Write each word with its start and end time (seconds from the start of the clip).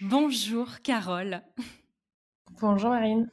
Bonjour 0.00 0.80
Carole. 0.82 1.42
Bonjour 2.60 2.90
Marine. 2.90 3.30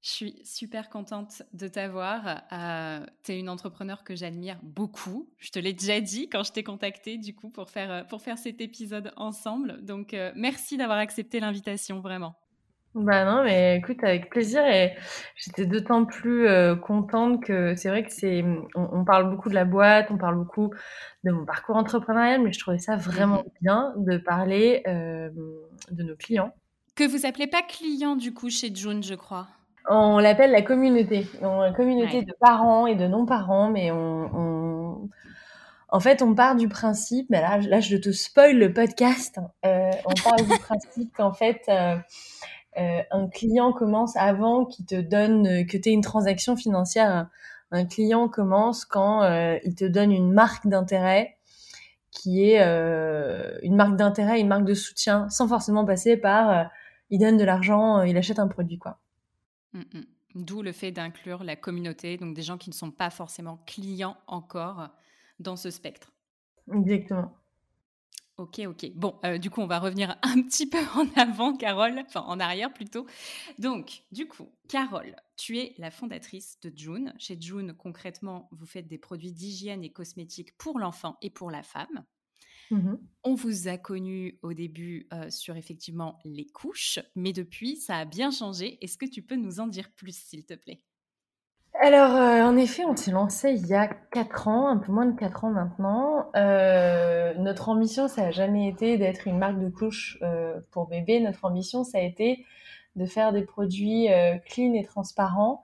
Je 0.00 0.10
suis 0.10 0.40
super 0.44 0.90
contente 0.90 1.42
de 1.52 1.66
t'avoir. 1.66 2.42
Euh, 2.52 3.04
tu 3.24 3.32
es 3.32 3.40
une 3.40 3.48
entrepreneur 3.48 4.04
que 4.04 4.14
j'admire 4.14 4.60
beaucoup. 4.62 5.28
Je 5.38 5.50
te 5.50 5.58
l'ai 5.58 5.72
déjà 5.72 6.00
dit 6.00 6.28
quand 6.28 6.44
je 6.44 6.52
t'ai 6.52 6.62
contactée 6.62 7.18
du 7.18 7.34
coup 7.34 7.50
pour 7.50 7.68
faire, 7.68 8.06
pour 8.06 8.22
faire 8.22 8.38
cet 8.38 8.60
épisode 8.60 9.12
ensemble. 9.16 9.84
Donc 9.84 10.14
euh, 10.14 10.32
merci 10.36 10.76
d'avoir 10.76 10.98
accepté 10.98 11.40
l'invitation 11.40 12.00
vraiment. 12.00 12.36
Bah 13.00 13.24
non, 13.24 13.44
mais 13.44 13.76
écoute, 13.76 14.02
avec 14.02 14.28
plaisir 14.28 14.66
et 14.66 14.96
j'étais 15.36 15.66
d'autant 15.66 16.04
plus 16.04 16.48
euh, 16.48 16.74
contente 16.74 17.44
que 17.44 17.76
c'est 17.76 17.88
vrai 17.88 18.02
que 18.02 18.10
c'est, 18.12 18.44
on, 18.74 19.04
parle 19.04 19.30
beaucoup 19.30 19.48
de 19.48 19.54
la 19.54 19.64
boîte, 19.64 20.08
on 20.10 20.18
parle 20.18 20.36
beaucoup 20.36 20.70
de 21.22 21.30
mon 21.30 21.44
parcours 21.44 21.76
entrepreneurial, 21.76 22.42
mais 22.42 22.52
je 22.52 22.58
trouvais 22.58 22.78
ça 22.78 22.96
vraiment 22.96 23.42
mmh 23.42 23.50
bien 23.60 23.94
de 23.96 24.18
parler 24.18 24.82
euh, 24.88 25.30
de 25.92 26.02
nos 26.02 26.16
clients. 26.16 26.52
Que 26.96 27.04
vous 27.04 27.24
appelez 27.24 27.46
pas 27.46 27.62
client 27.62 28.16
du 28.16 28.34
coup 28.34 28.50
chez 28.50 28.74
June, 28.74 29.02
je 29.04 29.14
crois. 29.14 29.46
On 29.88 30.18
l'appelle 30.18 30.50
la 30.50 30.62
communauté, 30.62 31.26
une 31.40 31.72
communauté 31.74 32.22
de 32.22 32.34
parents 32.40 32.88
et 32.88 32.96
de 32.96 33.06
non-parents, 33.06 33.70
mais 33.70 33.92
on, 33.92 35.08
en 35.90 36.00
fait, 36.00 36.20
on 36.20 36.34
part 36.34 36.56
du 36.56 36.68
principe, 36.68 37.28
mais 37.30 37.40
là, 37.40 37.58
là 37.58 37.80
je 37.80 37.96
te 37.96 38.12
spoil 38.12 38.58
le 38.58 38.72
podcast, 38.72 39.38
hein. 39.38 39.50
euh, 39.64 39.90
on 40.04 40.12
part 40.22 40.36
du 40.36 40.58
principe 40.60 41.14
qu'en 41.16 41.32
fait, 41.32 41.62
euh, 41.68 41.96
un 43.10 43.28
client 43.28 43.72
commence 43.72 44.16
avant 44.16 44.64
qu'il 44.64 44.86
te 44.86 45.00
donne, 45.00 45.46
euh, 45.46 45.64
que 45.64 45.76
tu 45.76 45.88
aies 45.88 45.92
une 45.92 46.02
transaction 46.02 46.56
financière. 46.56 47.28
Un, 47.70 47.84
client 47.86 48.28
commence 48.28 48.84
quand 48.84 49.22
euh, 49.22 49.58
il 49.64 49.74
te 49.74 49.84
donne 49.84 50.12
une 50.12 50.32
marque 50.32 50.66
d'intérêt 50.66 51.36
qui 52.10 52.50
est 52.50 52.58
une 53.62 53.76
marque 53.76 53.96
d'intérêt, 53.96 54.40
une 54.40 54.48
marque 54.48 54.64
de 54.64 54.74
soutien, 54.74 55.28
sans 55.28 55.46
forcément 55.46 55.84
passer 55.84 56.16
par 56.16 56.70
il 57.10 57.20
donne 57.20 57.36
de 57.36 57.44
l'argent, 57.44 58.02
il 58.02 58.16
achète 58.16 58.38
un 58.38 58.48
produit, 58.48 58.78
quoi. 58.78 58.98
Mmh, 59.72 59.80
mmh. 59.80 60.02
D'où 60.34 60.62
le 60.62 60.72
fait 60.72 60.90
d'inclure 60.90 61.44
la 61.44 61.54
communauté, 61.54 62.16
donc 62.16 62.34
des 62.34 62.42
gens 62.42 62.58
qui 62.58 62.70
ne 62.70 62.74
sont 62.74 62.90
pas 62.90 63.10
forcément 63.10 63.58
clients 63.66 64.16
encore 64.26 64.88
dans 65.38 65.56
ce 65.56 65.70
spectre. 65.70 66.12
Exactement. 66.74 67.34
Ok, 68.38 68.60
ok. 68.68 68.92
Bon, 68.94 69.18
euh, 69.24 69.36
du 69.36 69.50
coup, 69.50 69.60
on 69.60 69.66
va 69.66 69.80
revenir 69.80 70.16
un 70.22 70.40
petit 70.42 70.68
peu 70.68 70.78
en 70.94 71.08
avant, 71.16 71.56
Carole, 71.56 71.98
enfin 72.06 72.20
en 72.20 72.38
arrière 72.38 72.72
plutôt. 72.72 73.04
Donc, 73.58 74.04
du 74.12 74.28
coup, 74.28 74.52
Carole, 74.68 75.16
tu 75.36 75.58
es 75.58 75.74
la 75.76 75.90
fondatrice 75.90 76.60
de 76.60 76.72
June. 76.74 77.12
Chez 77.18 77.36
June, 77.40 77.74
concrètement, 77.76 78.48
vous 78.52 78.66
faites 78.66 78.86
des 78.86 78.98
produits 78.98 79.32
d'hygiène 79.32 79.82
et 79.82 79.92
cosmétiques 79.92 80.56
pour 80.56 80.78
l'enfant 80.78 81.16
et 81.20 81.30
pour 81.30 81.50
la 81.50 81.64
femme. 81.64 82.04
Mmh 82.70 83.08
on 83.24 83.34
vous 83.34 83.68
a 83.68 83.78
connu 83.78 84.38
au 84.42 84.52
début 84.54 85.06
euh, 85.12 85.30
sur 85.30 85.56
effectivement 85.56 86.18
les 86.24 86.46
couches, 86.46 86.98
mais 87.14 87.32
depuis, 87.32 87.76
ça 87.76 87.96
a 87.98 88.04
bien 88.04 88.30
changé. 88.30 88.78
Est-ce 88.84 88.98
que 88.98 89.06
tu 89.06 89.22
peux 89.22 89.36
nous 89.36 89.60
en 89.60 89.66
dire 89.66 89.92
plus, 89.94 90.16
s'il 90.16 90.44
te 90.44 90.54
plaît? 90.54 90.82
Alors, 91.80 92.16
euh, 92.16 92.42
en 92.42 92.56
effet, 92.56 92.84
on 92.84 92.96
s'est 92.96 93.12
lancé 93.12 93.50
il 93.50 93.66
y 93.68 93.74
a 93.74 93.86
4 93.86 94.48
ans, 94.48 94.68
un 94.68 94.78
peu 94.78 94.90
moins 94.90 95.06
de 95.06 95.16
4 95.16 95.44
ans 95.44 95.50
maintenant. 95.50 96.28
Euh, 96.34 97.34
notre 97.34 97.68
ambition, 97.68 98.08
ça 98.08 98.22
n'a 98.22 98.30
jamais 98.32 98.68
été 98.68 98.98
d'être 98.98 99.28
une 99.28 99.38
marque 99.38 99.60
de 99.60 99.68
couche 99.68 100.18
euh, 100.22 100.58
pour 100.72 100.88
bébé. 100.88 101.20
Notre 101.20 101.44
ambition, 101.44 101.84
ça 101.84 101.98
a 101.98 102.00
été 102.00 102.44
de 102.96 103.06
faire 103.06 103.32
des 103.32 103.42
produits 103.42 104.08
clean 104.46 104.74
et 104.74 104.84
transparents 104.84 105.62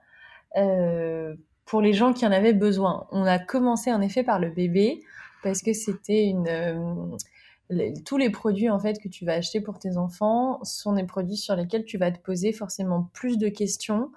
pour 1.65 1.81
les 1.81 1.91
gens 1.91 2.13
qui 2.13 2.25
en 2.25 2.31
avaient 2.31 2.53
besoin. 2.53 3.07
On 3.11 3.25
a 3.25 3.39
commencé 3.39 3.91
en 3.91 3.99
effet 3.99 4.23
par 4.23 4.39
le 4.39 4.49
bébé 4.49 5.01
parce 5.43 5.61
que 5.61 5.73
c'était 5.73 6.27
une 6.27 6.47
tous 8.05 8.17
les 8.17 8.29
produits 8.29 8.69
en 8.69 8.79
fait 8.79 8.99
que 8.99 9.07
tu 9.07 9.25
vas 9.25 9.33
acheter 9.33 9.59
pour 9.59 9.79
tes 9.79 9.97
enfants 9.97 10.63
sont 10.63 10.93
des 10.93 11.03
produits 11.03 11.37
sur 11.37 11.55
lesquels 11.55 11.85
tu 11.85 11.97
vas 11.97 12.11
te 12.11 12.19
poser 12.19 12.53
forcément 12.53 13.09
plus 13.13 13.37
de 13.37 13.49
questions 13.49 14.11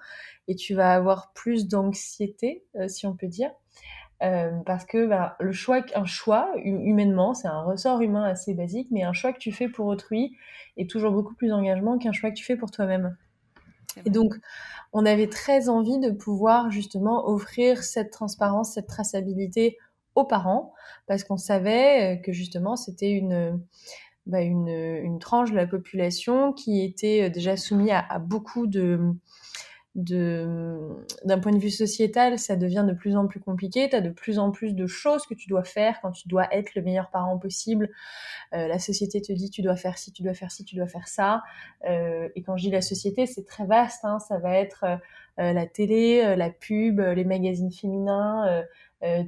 et 0.47 0.55
tu 0.55 0.75
vas 0.75 0.93
avoir 0.93 1.31
plus 1.33 1.67
d'anxiété, 1.67 2.63
euh, 2.75 2.87
si 2.87 3.05
on 3.05 3.15
peut 3.15 3.27
dire. 3.27 3.51
Euh, 4.21 4.51
parce 4.65 4.83
que 4.83 5.07
bah, 5.07 5.37
le 5.39 5.53
choix, 5.53 5.81
un 5.95 6.05
choix 6.05 6.51
humainement, 6.63 7.33
c'est 7.33 7.47
un 7.47 7.61
ressort 7.61 8.01
humain 8.01 8.23
assez 8.23 8.53
basique, 8.53 8.89
mais 8.91 9.03
un 9.03 9.13
choix 9.13 9.31
que 9.31 9.39
tu 9.39 9.51
fais 9.51 9.69
pour 9.69 9.85
autrui 9.85 10.35
est 10.75 10.89
toujours 10.89 11.13
beaucoup 11.13 11.35
plus 11.35 11.47
d'engagement 11.47 11.97
qu'un 11.97 12.11
choix 12.11 12.29
que 12.29 12.35
tu 12.35 12.43
fais 12.43 12.57
pour 12.57 12.69
toi-même. 12.69 13.15
Et 14.05 14.09
donc, 14.09 14.33
on 14.91 15.05
avait 15.05 15.29
très 15.29 15.69
envie 15.69 15.99
de 15.99 16.11
pouvoir 16.11 16.69
justement 16.69 17.27
offrir 17.29 17.83
cette 17.83 18.11
transparence, 18.11 18.73
cette 18.73 18.87
traçabilité 18.87 19.77
parents, 20.25 20.73
parce 21.07 21.23
qu'on 21.23 21.37
savait 21.37 22.15
euh, 22.15 22.21
que 22.21 22.31
justement 22.31 22.75
c'était 22.75 23.11
une, 23.11 23.61
bah, 24.25 24.41
une, 24.41 25.19
tranche 25.19 25.51
de 25.51 25.55
la 25.55 25.67
population 25.67 26.53
qui 26.53 26.83
était 26.83 27.29
déjà 27.29 27.57
soumise 27.57 27.91
à, 27.91 28.19
beaucoup 28.19 28.67
de, 28.67 28.99
d'un 29.95 31.39
point 31.41 31.51
de 31.51 31.57
vue 31.57 31.69
sociétal, 31.69 32.37
ça 32.37 32.55
devient 32.55 32.85
de 32.87 32.93
plus 32.93 33.15
en 33.15 33.27
plus 33.27 33.39
compliqué. 33.39 33.89
Tu 33.89 33.95
as 33.95 34.01
de 34.01 34.09
plus 34.09 34.39
en 34.39 34.51
plus 34.51 34.75
de 34.75 34.87
choses 34.87 35.25
que 35.25 35.33
tu 35.33 35.49
dois 35.49 35.63
faire 35.63 35.99
quand 36.01 36.11
tu 36.11 36.27
dois 36.27 36.47
être 36.53 36.75
le 36.75 36.81
meilleur 36.81 37.09
parent 37.09 37.37
possible. 37.37 37.89
Euh, 38.53 38.67
la 38.67 38.79
société 38.79 39.21
te 39.21 39.33
dit 39.33 39.49
tu 39.49 39.61
dois 39.61 39.75
faire 39.75 39.97
ci, 39.97 40.11
tu 40.11 40.23
dois 40.23 40.33
faire 40.33 40.51
ci, 40.51 40.63
tu 40.63 40.75
dois 40.75 40.87
faire 40.87 41.07
ça. 41.07 41.43
Euh, 41.85 42.29
et 42.35 42.43
quand 42.43 42.55
je 42.57 42.65
dis 42.65 42.71
la 42.71 42.81
société, 42.81 43.25
c'est 43.25 43.45
très 43.45 43.65
vaste. 43.65 44.05
Hein. 44.05 44.19
Ça 44.19 44.37
va 44.37 44.55
être 44.57 44.85
euh, 45.39 45.53
la 45.53 45.65
télé, 45.65 46.35
la 46.35 46.49
pub, 46.49 46.99
les 46.99 47.25
magazines 47.25 47.71
féminins, 47.71 48.63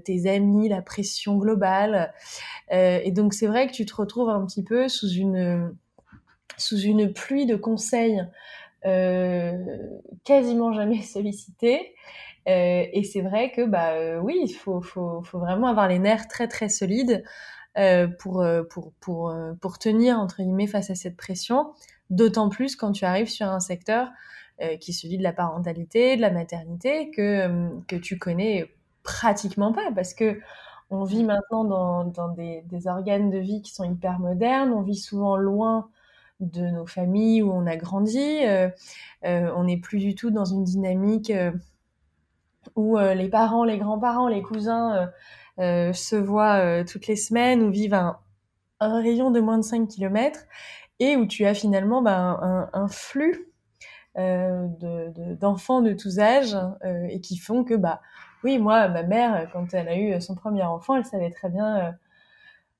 tes 0.03 0.29
amis, 0.29 0.67
la 0.69 0.81
pression 0.81 1.37
globale. 1.37 2.13
et 2.71 3.11
donc 3.11 3.33
c'est 3.33 3.47
vrai 3.47 3.67
que 3.67 3.71
tu 3.71 3.85
te 3.85 3.95
retrouves 3.95 4.29
un 4.29 4.45
petit 4.45 4.63
peu 4.63 4.87
sous 4.89 5.09
une 5.09 5.73
sous 6.57 6.77
une 6.77 7.11
pluie 7.13 7.45
de 7.45 7.55
conseils 7.55 8.25
euh, 8.85 9.53
quasiment 10.23 10.73
jamais 10.73 11.01
sollicité. 11.01 11.93
Euh, 12.47 12.85
et 12.91 13.03
c'est 13.03 13.21
vrai 13.21 13.51
que 13.51 13.63
bah 13.63 13.91
euh, 13.91 14.19
oui, 14.19 14.39
il 14.43 14.51
faut, 14.51 14.81
faut, 14.81 15.21
faut, 15.23 15.39
vraiment 15.39 15.67
avoir 15.67 15.87
les 15.87 15.99
nerfs 15.99 16.27
très 16.27 16.47
très 16.47 16.69
solides 16.69 17.23
pour, 18.19 18.45
pour, 18.69 18.91
pour, 18.99 19.33
pour 19.61 19.79
tenir 19.79 20.19
entre 20.19 20.43
guillemets 20.43 20.67
face 20.67 20.89
à 20.89 20.95
cette 20.95 21.15
pression. 21.15 21.71
D'autant 22.09 22.49
plus 22.49 22.75
quand 22.75 22.91
tu 22.91 23.05
arrives 23.05 23.29
sur 23.29 23.47
un 23.47 23.61
secteur 23.61 24.09
qui 24.81 24.91
est 24.91 24.93
celui 24.93 25.17
de 25.17 25.23
la 25.23 25.31
parentalité, 25.31 26.17
de 26.17 26.21
la 26.21 26.31
maternité, 26.31 27.11
que, 27.11 27.69
que 27.87 27.95
tu 27.95 28.19
connais 28.19 28.69
pratiquement 29.03 29.73
pas 29.73 29.91
parce 29.93 30.13
que 30.13 30.39
on 30.89 31.03
vit 31.05 31.23
maintenant 31.23 31.63
dans, 31.63 32.03
dans 32.03 32.29
des, 32.29 32.63
des, 32.65 32.87
organes 32.87 33.29
de 33.29 33.37
vie 33.37 33.61
qui 33.61 33.73
sont 33.73 33.85
hyper 33.85 34.19
modernes, 34.19 34.73
on 34.73 34.81
vit 34.81 34.97
souvent 34.97 35.37
loin 35.37 35.89
de 36.41 36.63
nos 36.63 36.85
familles 36.85 37.41
où 37.41 37.51
on 37.51 37.65
a 37.67 37.77
grandi. 37.77 38.19
Euh, 38.19 38.69
euh, 39.25 39.51
on 39.55 39.63
n'est 39.63 39.77
plus 39.77 39.99
du 39.99 40.15
tout 40.15 40.31
dans 40.31 40.45
une 40.45 40.63
dynamique 40.63 41.29
euh, 41.29 41.51
où 42.75 42.97
les 42.97 43.29
parents, 43.29 43.63
les 43.63 43.79
grands-parents, 43.79 44.27
les 44.27 44.43
cousins 44.43 45.09
se 45.57 46.15
voient 46.15 46.83
toutes 46.83 47.07
les 47.07 47.15
semaines 47.15 47.63
ou 47.63 47.71
vivent 47.71 47.95
un, 47.95 48.19
un, 48.79 49.01
rayon 49.01 49.31
de 49.31 49.39
moins 49.39 49.57
de 49.57 49.63
5 49.63 49.87
km 49.87 50.41
et 50.99 51.15
où 51.17 51.25
tu 51.25 51.43
as 51.45 51.55
finalement 51.55 52.03
ben, 52.03 52.69
un, 52.71 52.87
flux 52.87 53.51
d'enfants 54.15 55.81
de, 55.81 55.93
tous 55.93 56.19
âges 56.19 56.55
et 57.09 57.19
qui 57.19 57.37
font 57.37 57.63
que 57.63 57.73
bah 57.73 57.99
oui 58.43 58.57
moi 58.57 58.87
ma 58.87 59.03
mère 59.03 59.49
quand 59.53 59.73
elle 59.73 59.87
a 59.87 59.97
eu 59.97 60.19
son 60.21 60.35
premier 60.35 60.63
enfant 60.63 60.95
elle 60.95 61.05
savait 61.05 61.31
très 61.31 61.49
bien 61.49 61.95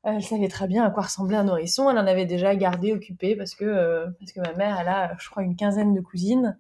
elle 0.04 0.24
savait 0.24 0.48
très 0.48 0.68
bien 0.68 0.84
à 0.84 0.90
quoi 0.90 1.04
ressemblait 1.04 1.38
un 1.38 1.44
nourrisson. 1.44 1.90
Elle 1.90 1.98
en 2.00 2.08
avait 2.08 2.26
déjà 2.26 2.56
gardé 2.56 2.92
occupé 2.92 3.36
parce 3.36 3.54
que 3.54 4.08
ma 4.38 4.54
mère, 4.54 4.80
elle 4.80 4.88
a, 4.88 5.16
je 5.20 5.30
crois, 5.30 5.44
une 5.44 5.56
quinzaine 5.56 5.94
de 5.94 6.02
cousines. 6.02 6.58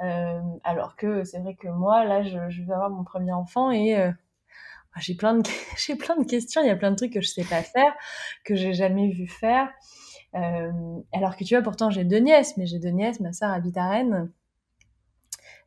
Euh, 0.00 0.40
alors 0.64 0.96
que 0.96 1.24
c'est 1.24 1.38
vrai 1.38 1.54
que 1.54 1.68
moi, 1.68 2.04
là, 2.04 2.22
je, 2.22 2.62
vais 2.62 2.72
avoir 2.72 2.90
mon 2.90 3.04
premier 3.04 3.32
enfant 3.32 3.70
et 3.70 3.96
euh, 3.96 4.10
j'ai 5.00 5.14
plein 5.14 5.34
de 5.34 6.24
questions. 6.26 6.62
Il 6.62 6.66
y 6.66 6.70
a 6.70 6.76
plein 6.76 6.90
de 6.90 6.96
trucs 6.96 7.12
que 7.12 7.20
je 7.20 7.28
sais 7.28 7.44
pas 7.44 7.62
faire, 7.62 7.92
que 8.44 8.56
j'ai 8.56 8.74
jamais 8.74 9.08
vu 9.10 9.28
faire. 9.28 9.68
Euh, 10.34 10.72
alors 11.12 11.36
que 11.36 11.44
tu 11.44 11.54
vois, 11.54 11.62
pourtant 11.62 11.90
j'ai 11.90 12.02
deux 12.02 12.18
nièces, 12.18 12.56
mais 12.56 12.66
j'ai 12.66 12.80
deux 12.80 12.90
nièces. 12.90 13.20
Ma 13.20 13.32
sœur 13.32 13.52
habite 13.52 13.76
à 13.76 13.88
Rennes. 13.88 14.30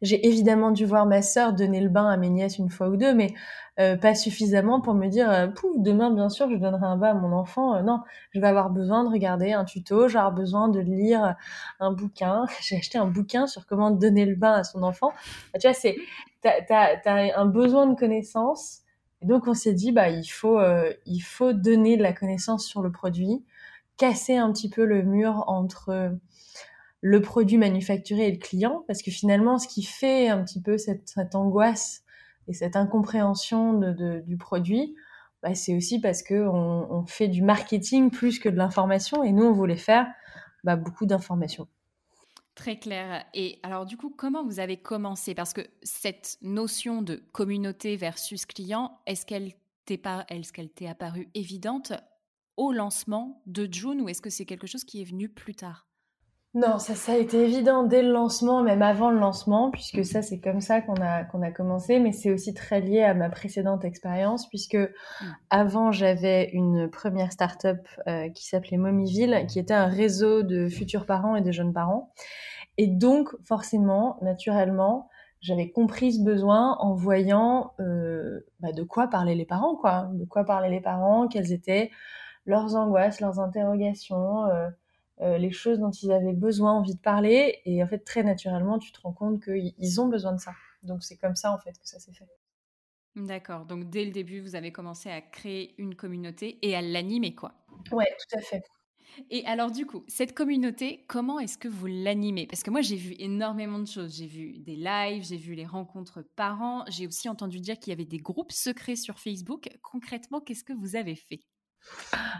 J'ai 0.01 0.27
évidemment 0.27 0.71
dû 0.71 0.85
voir 0.85 1.05
ma 1.05 1.21
sœur 1.21 1.53
donner 1.53 1.81
le 1.81 1.89
bain 1.89 2.07
à 2.07 2.17
mes 2.17 2.29
nièces 2.29 2.59
une 2.59 2.69
fois 2.69 2.89
ou 2.89 2.97
deux, 2.97 3.13
mais 3.15 3.33
euh, 3.79 3.95
pas 3.95 4.15
suffisamment 4.15 4.81
pour 4.81 4.93
me 4.93 5.07
dire 5.07 5.29
euh, 5.29 5.47
pouf 5.47 5.77
demain 5.77 6.11
bien 6.11 6.29
sûr 6.29 6.49
je 6.49 6.55
donnerai 6.55 6.85
un 6.85 6.97
bain 6.97 7.11
à 7.11 7.13
mon 7.13 7.31
enfant. 7.31 7.75
Euh, 7.75 7.81
non 7.81 8.01
je 8.31 8.39
vais 8.39 8.47
avoir 8.47 8.69
besoin 8.69 9.03
de 9.03 9.09
regarder 9.09 9.53
un 9.53 9.65
tuto 9.65 10.03
avoir 10.03 10.31
besoin 10.31 10.67
de 10.69 10.79
lire 10.79 11.35
un 11.79 11.91
bouquin. 11.91 12.45
J'ai 12.61 12.77
acheté 12.77 12.97
un 12.97 13.07
bouquin 13.07 13.47
sur 13.47 13.65
comment 13.65 13.91
donner 13.91 14.25
le 14.25 14.35
bain 14.35 14.53
à 14.53 14.63
son 14.63 14.83
enfant. 14.83 15.11
Bah, 15.53 15.59
tu 15.59 15.67
vois 15.67 15.73
c'est 15.73 15.95
t'as 16.41 16.53
as, 17.05 17.39
un 17.39 17.45
besoin 17.45 17.87
de 17.87 17.95
connaissance. 17.95 18.79
Donc 19.21 19.47
on 19.47 19.53
s'est 19.53 19.73
dit 19.73 19.91
bah 19.91 20.09
il 20.09 20.27
faut 20.27 20.59
il 21.05 21.19
faut 21.19 21.53
donner 21.53 21.97
de 21.97 22.03
la 22.03 22.13
connaissance 22.13 22.65
sur 22.65 22.81
le 22.81 22.91
produit 22.91 23.43
casser 23.97 24.37
un 24.37 24.51
petit 24.51 24.69
peu 24.69 24.85
le 24.85 25.01
mur 25.01 25.43
entre 25.47 26.15
le 27.07 27.21
produit 27.21 27.57
manufacturé 27.57 28.27
et 28.27 28.31
le 28.31 28.37
client 28.37 28.83
parce 28.85 29.01
que 29.01 29.11
finalement 29.11 29.57
ce 29.57 29.67
qui 29.67 29.83
fait 29.83 30.27
un 30.27 30.43
petit 30.43 30.61
peu 30.61 30.77
cette, 30.77 31.07
cette 31.07 31.35
angoisse 31.35 32.03
et 32.49 32.53
cette 32.53 32.75
incompréhension 32.75 33.79
du 34.25 34.37
produit, 34.37 34.93
bah, 35.41 35.55
c'est 35.55 35.75
aussi 35.75 36.01
parce 36.01 36.21
que 36.21 36.47
on, 36.47 37.05
fait 37.05 37.29
du 37.29 37.41
marketing 37.41 38.11
plus 38.11 38.39
que 38.39 38.49
de 38.49 38.57
l'information 38.57 39.23
et 39.23 39.31
nous 39.31 39.45
on 39.45 39.53
voulait 39.53 39.77
faire 39.77 40.07
bah, 40.65 40.75
beaucoup 40.75 41.05
d'informations. 41.05 41.67
Très 42.55 42.77
clair. 42.77 43.23
Et 43.33 43.59
alors 43.63 43.85
du 43.85 43.95
coup, 43.95 44.09
comment 44.09 44.43
vous 44.43 44.59
avez 44.59 44.77
commencé? 44.77 45.33
Parce 45.33 45.53
que 45.53 45.61
cette 45.83 46.37
notion 46.41 47.01
de 47.01 47.23
communauté 47.31 47.95
versus 47.95 48.45
client, 48.45 48.99
est-ce 49.05 49.25
qu'elle 49.25 49.53
t'est 49.85 50.01
est-ce 50.29 50.51
qu'elle 50.51 50.69
t'est 50.69 50.87
apparue 50.87 51.29
évidente 51.35 51.93
au 52.57 52.73
lancement 52.73 53.41
de 53.45 53.71
June 53.71 54.01
ou 54.01 54.09
est-ce 54.09 54.21
que 54.21 54.29
c'est 54.29 54.45
quelque 54.45 54.67
chose 54.67 54.83
qui 54.83 55.01
est 55.01 55.05
venu 55.05 55.29
plus 55.29 55.55
tard? 55.55 55.86
Non, 56.57 56.79
ça, 56.79 56.95
ça 56.95 57.11
a 57.11 57.17
été 57.17 57.43
évident 57.43 57.83
dès 57.83 58.01
le 58.01 58.11
lancement, 58.11 58.63
même 58.63 58.81
avant 58.81 59.11
le 59.11 59.19
lancement, 59.19 59.69
puisque 59.69 60.03
ça, 60.03 60.23
c'est 60.23 60.39
comme 60.39 60.59
ça 60.59 60.81
qu'on 60.81 60.95
a, 60.95 61.23
qu'on 61.23 61.43
a 61.43 61.51
commencé, 61.51 61.99
mais 61.99 62.11
c'est 62.11 62.31
aussi 62.31 62.55
très 62.55 62.81
lié 62.81 63.03
à 63.03 63.13
ma 63.13 63.29
précédente 63.29 63.85
expérience, 63.85 64.49
puisque 64.49 64.73
mm. 64.73 65.25
avant, 65.51 65.91
j'avais 65.91 66.49
une 66.53 66.89
première 66.89 67.31
start-up 67.31 67.77
euh, 68.07 68.29
qui 68.29 68.47
s'appelait 68.47 68.77
Momiville, 68.77 69.45
qui 69.47 69.59
était 69.59 69.75
un 69.75 69.85
réseau 69.85 70.41
de 70.41 70.67
futurs 70.67 71.05
parents 71.05 71.35
et 71.35 71.41
de 71.41 71.51
jeunes 71.51 71.73
parents. 71.73 72.11
Et 72.77 72.87
donc, 72.87 73.29
forcément, 73.45 74.17
naturellement, 74.23 75.09
j'avais 75.41 75.69
compris 75.69 76.13
ce 76.13 76.23
besoin 76.23 76.75
en 76.79 76.95
voyant 76.95 77.73
euh, 77.79 78.47
bah, 78.61 78.71
de 78.71 78.81
quoi 78.81 79.07
parlaient 79.07 79.35
les 79.35 79.45
parents, 79.45 79.75
quoi. 79.75 80.09
De 80.11 80.25
quoi 80.25 80.43
parlaient 80.43 80.71
les 80.71 80.81
parents, 80.81 81.27
quelles 81.27 81.51
étaient 81.51 81.91
leurs 82.47 82.75
angoisses, 82.75 83.21
leurs 83.21 83.39
interrogations. 83.39 84.45
Euh, 84.45 84.69
euh, 85.21 85.37
les 85.37 85.51
choses 85.51 85.79
dont 85.79 85.91
ils 85.91 86.11
avaient 86.11 86.33
besoin, 86.33 86.73
envie 86.73 86.95
de 86.95 86.99
parler. 86.99 87.59
Et 87.65 87.83
en 87.83 87.87
fait, 87.87 87.99
très 87.99 88.23
naturellement, 88.23 88.79
tu 88.79 88.91
te 88.91 89.01
rends 89.01 89.13
compte 89.13 89.43
qu'ils 89.43 90.01
ont 90.01 90.07
besoin 90.07 90.33
de 90.33 90.39
ça. 90.39 90.53
Donc 90.83 91.03
c'est 91.03 91.17
comme 91.17 91.35
ça, 91.35 91.51
en 91.51 91.57
fait, 91.57 91.71
que 91.71 91.87
ça 91.87 91.99
s'est 91.99 92.13
fait. 92.13 92.27
D'accord. 93.15 93.65
Donc 93.65 93.89
dès 93.89 94.05
le 94.05 94.11
début, 94.11 94.41
vous 94.41 94.55
avez 94.55 94.71
commencé 94.71 95.09
à 95.09 95.21
créer 95.21 95.73
une 95.81 95.95
communauté 95.95 96.59
et 96.61 96.75
à 96.75 96.81
l'animer, 96.81 97.33
quoi. 97.33 97.53
Ouais, 97.91 98.15
tout 98.19 98.37
à 98.37 98.41
fait. 98.41 98.63
Et 99.31 99.43
alors 99.45 99.71
du 99.71 99.87
coup, 99.87 100.03
cette 100.07 100.35
communauté, 100.35 101.03
comment 101.07 101.39
est-ce 101.39 101.57
que 101.57 101.67
vous 101.67 101.87
l'animez? 101.87 102.45
Parce 102.45 102.61
que 102.61 102.69
moi, 102.69 102.81
j'ai 102.81 102.95
vu 102.95 103.15
énormément 103.17 103.79
de 103.79 103.87
choses. 103.87 104.15
J'ai 104.15 104.27
vu 104.27 104.59
des 104.59 104.75
lives, 104.75 105.23
j'ai 105.23 105.37
vu 105.37 105.55
les 105.55 105.65
rencontres 105.65 106.21
parents, 106.35 106.85
j'ai 106.89 107.07
aussi 107.07 107.27
entendu 107.27 107.59
dire 107.59 107.79
qu'il 107.79 107.89
y 107.91 107.93
avait 107.93 108.05
des 108.05 108.19
groupes 108.19 108.51
secrets 108.51 108.95
sur 108.95 109.17
Facebook. 109.17 109.67
Concrètement, 109.81 110.39
qu'est-ce 110.39 110.63
que 110.63 110.73
vous 110.73 110.95
avez 110.95 111.15
fait? 111.15 111.39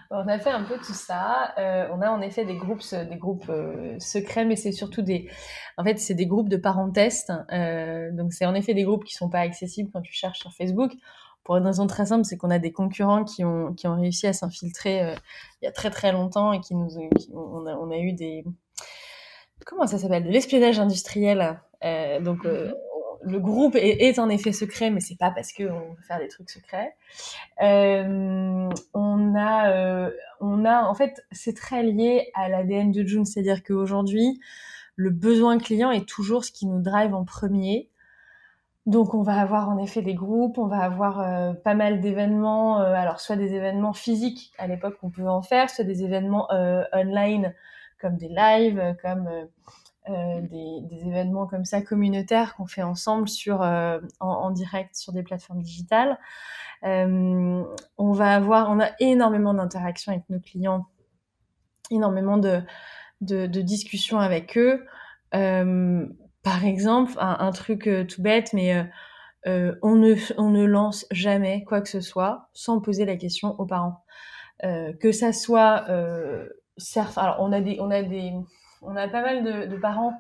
On 0.10 0.28
a 0.28 0.40
fait 0.40 0.50
un 0.50 0.64
peu 0.64 0.78
tout 0.78 0.94
ça. 0.94 1.54
Euh, 1.58 1.88
on 1.92 2.02
a 2.02 2.10
en 2.10 2.22
effet 2.22 2.46
des 2.46 2.56
groupes, 2.56 2.84
des 2.92 3.16
groupes 3.18 3.50
euh, 3.50 3.98
secrets, 4.00 4.46
mais 4.46 4.56
c'est 4.56 4.72
surtout 4.72 5.02
des, 5.02 5.30
en 5.78 5.84
fait, 5.84 5.98
c'est 6.00 6.14
des 6.14 6.26
groupes 6.26 6.50
de 6.50 6.58
parents. 6.58 6.92
Euh, 7.52 8.12
donc 8.12 8.34
c'est 8.34 8.46
en 8.46 8.56
effet 8.56 8.74
des 8.74 8.84
groupes 8.84 9.04
qui 9.04 9.14
sont 9.14 9.30
pas 9.30 9.40
accessibles 9.40 9.90
quand 9.92 10.02
tu 10.02 10.14
cherches 10.14 10.40
sur 10.40 10.54
Facebook. 10.54 10.94
Pour 11.44 11.58
une 11.58 11.66
raison 11.66 11.88
très 11.88 12.08
simple, 12.08 12.26
c'est 12.26 12.38
qu'on 12.38 12.50
a 12.50 12.60
des 12.60 12.74
concurrents 12.74 13.24
qui 13.24 13.46
ont 13.46 13.74
qui 13.74 13.88
ont 13.88 13.96
réussi 13.96 14.28
à 14.28 14.34
s'infiltrer 14.34 15.16
il 15.62 15.66
y 15.66 15.68
a 15.68 15.72
très 15.72 15.90
très 15.90 16.12
longtemps 16.12 16.52
et 16.52 16.60
qui 16.60 16.76
nous, 16.76 16.90
on, 17.34 17.66
a, 17.66 17.74
on 17.74 17.90
a 17.90 17.98
eu 17.98 18.12
des, 18.12 18.44
comment 19.66 19.88
ça 19.88 19.98
s'appelle, 19.98 20.26
de 20.26 20.30
l'espionnage 20.30 20.78
industriel. 20.78 21.62
donc 22.22 22.44
mhm 22.44 22.74
le 23.24 23.40
groupe 23.40 23.76
est, 23.76 24.20
en 24.20 24.30
effet 24.30 24.52
secret, 24.52 24.90
mais 24.90 25.00
c'est 25.00 25.18
pas 25.18 25.32
parce 25.32 25.54
qu'on 25.54 25.64
veut 25.64 26.04
faire 26.08 26.20
des 26.20 26.28
trucs 26.28 26.50
secrets. 26.50 26.96
Euh, 27.62 28.70
on 28.94 29.36
a, 29.36 29.72
euh, 29.72 30.12
on 30.40 30.66
a, 30.66 30.84
en 30.84 30.94
fait, 30.94 31.26
c'est 31.32 31.56
très 31.56 31.84
lié 31.84 32.32
à 32.34 32.50
l'ADN 32.50 32.92
de 32.92 33.04
June, 33.06 33.26
c'est-à-dire 33.26 33.64
qu'aujourd'hui, 33.64 34.40
le 34.96 35.10
besoin 35.10 35.58
client 35.58 35.92
est 35.92 36.08
toujours 36.08 36.44
ce 36.44 36.52
qui 36.52 36.66
nous 36.66 36.82
drive 36.82 37.14
en 37.14 37.26
premier. 37.26 37.90
Donc, 38.86 39.14
on 39.14 39.22
va 39.22 39.40
avoir 39.40 39.70
en 39.70 39.78
effet 39.78 40.02
des 40.02 40.16
groupes, 40.16 40.58
on 40.58 40.68
va 40.68 40.80
avoir 40.80 41.20
euh, 41.20 41.54
pas 41.54 41.74
mal 41.74 42.00
d'événements, 42.00 42.78
alors 42.78 43.20
soit 43.20 43.36
des 43.36 43.54
événements 43.54 43.94
physiques 43.94 44.54
à 44.58 44.68
l'époque 44.68 44.98
qu'on 45.00 45.10
pouvait 45.10 45.28
en 45.28 45.42
faire, 45.42 45.70
soit 45.70 45.84
des 45.84 46.04
événements 46.04 46.48
online 46.94 47.54
comme 48.00 48.16
des 48.16 48.30
lives, 48.30 48.96
comme 49.02 49.28
euh, 50.10 50.42
des, 50.42 51.08
événements 51.08 51.48
comme 51.48 51.66
ça 51.66 51.82
communautaires 51.82 52.56
qu'on 52.56 52.66
fait 52.66 52.82
ensemble 52.82 53.28
sur, 53.28 53.62
euh, 53.62 54.00
en, 54.20 54.52
direct 54.52 54.96
sur 54.96 55.12
des 55.12 55.24
plateformes 55.24 55.62
digitales. 55.62 56.18
Euh, 56.84 57.64
on 57.98 58.12
va 58.14 58.36
avoir, 58.36 58.70
on 58.70 58.80
a 58.80 58.92
énormément 59.00 59.54
d'interactions 59.54 60.14
avec 60.14 60.24
nos 60.30 60.40
clients, 60.40 60.86
énormément 61.92 62.38
de, 62.38 62.62
de, 63.22 63.48
discussions 63.62 64.20
avec 64.20 64.58
eux. 64.58 64.86
Par 65.32 66.64
exemple, 66.64 67.14
un, 67.18 67.38
un, 67.40 67.52
truc 67.52 67.90
tout 68.08 68.22
bête, 68.22 68.54
mais 68.54 68.90
on, 69.46 69.96
ne, 69.96 70.16
on 70.38 70.50
ne 70.50 70.64
lance 70.64 71.06
jamais 71.12 71.64
quoi 71.66 71.82
que 71.82 71.90
ce 71.90 72.00
soit 72.02 72.50
sans 72.54 72.80
poser 72.80 73.06
la 73.06 73.18
question 73.18 73.60
aux 73.60 73.66
parents. 73.66 74.06
que 74.62 75.12
ça 75.12 75.34
soit, 75.34 75.86
certes, 76.78 77.18
alors 77.18 77.38
on 77.40 77.52
a 77.52 77.60
des, 77.60 77.78
on 77.82 77.92
a 77.92 78.04
des 78.04 78.34
on 78.82 78.96
a 78.96 79.08
pas 79.08 79.22
mal 79.22 79.44
de, 79.44 79.76
parents 79.78 80.20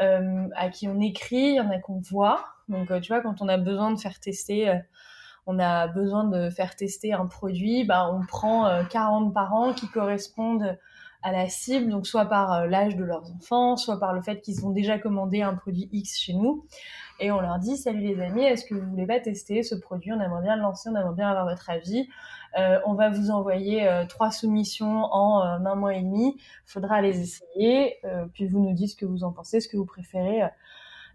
euh, 0.00 0.48
à 0.56 0.68
qui 0.68 0.88
on 0.88 1.00
écrit, 1.00 1.36
il 1.36 1.54
y 1.54 1.60
en 1.60 1.70
a 1.70 1.78
qu'on 1.78 2.00
voit. 2.00 2.44
Donc, 2.68 2.90
euh, 2.90 3.00
tu 3.00 3.12
vois, 3.12 3.20
quand 3.20 3.42
on 3.42 3.48
a 3.48 3.56
besoin 3.56 3.92
de 3.92 3.98
faire 3.98 4.18
tester, 4.20 4.68
euh, 4.68 4.76
on 5.46 5.58
a 5.58 5.86
besoin 5.88 6.24
de 6.24 6.50
faire 6.50 6.74
tester 6.74 7.12
un 7.12 7.26
produit, 7.26 7.84
bah, 7.84 8.10
on 8.10 8.24
prend 8.24 8.82
40 8.88 9.34
parents 9.34 9.74
qui 9.74 9.88
correspondent 9.88 10.78
à 11.24 11.32
la 11.32 11.48
cible, 11.48 11.90
donc 11.90 12.06
soit 12.06 12.26
par 12.26 12.66
l'âge 12.66 12.96
de 12.96 13.02
leurs 13.02 13.32
enfants, 13.32 13.76
soit 13.76 13.98
par 13.98 14.12
le 14.12 14.22
fait 14.22 14.40
qu'ils 14.42 14.64
ont 14.64 14.70
déjà 14.70 14.98
commandé 14.98 15.42
un 15.42 15.54
produit 15.54 15.88
X 15.90 16.18
chez 16.20 16.34
nous. 16.34 16.66
Et 17.20 17.30
on 17.30 17.40
leur 17.40 17.58
dit, 17.58 17.76
salut 17.76 18.00
les 18.00 18.20
amis, 18.20 18.42
est-ce 18.42 18.64
que 18.64 18.74
vous 18.74 18.90
voulez 18.90 19.06
pas 19.06 19.20
tester 19.20 19.62
ce 19.62 19.74
produit? 19.74 20.12
On 20.12 20.20
aimerait 20.20 20.42
bien 20.42 20.56
le 20.56 20.62
lancer, 20.62 20.90
on 20.90 20.96
aimerait 20.96 21.14
bien 21.14 21.28
avoir 21.28 21.46
votre 21.48 21.70
avis. 21.70 22.08
Euh, 22.58 22.78
on 22.86 22.94
va 22.94 23.08
vous 23.08 23.30
envoyer 23.30 23.86
euh, 23.86 24.04
trois 24.06 24.30
soumissions 24.30 25.04
en 25.04 25.42
euh, 25.42 25.64
un 25.64 25.74
mois 25.76 25.94
et 25.94 26.02
demi. 26.02 26.36
Faudra 26.66 27.00
les 27.00 27.20
essayer. 27.20 27.96
puis 28.32 28.46
vous 28.46 28.60
nous 28.60 28.74
dites 28.74 28.90
ce 28.90 28.96
que 28.96 29.06
vous 29.06 29.24
en 29.24 29.32
pensez, 29.32 29.60
ce 29.60 29.68
que 29.68 29.76
vous 29.76 29.86
préférez. 29.86 30.42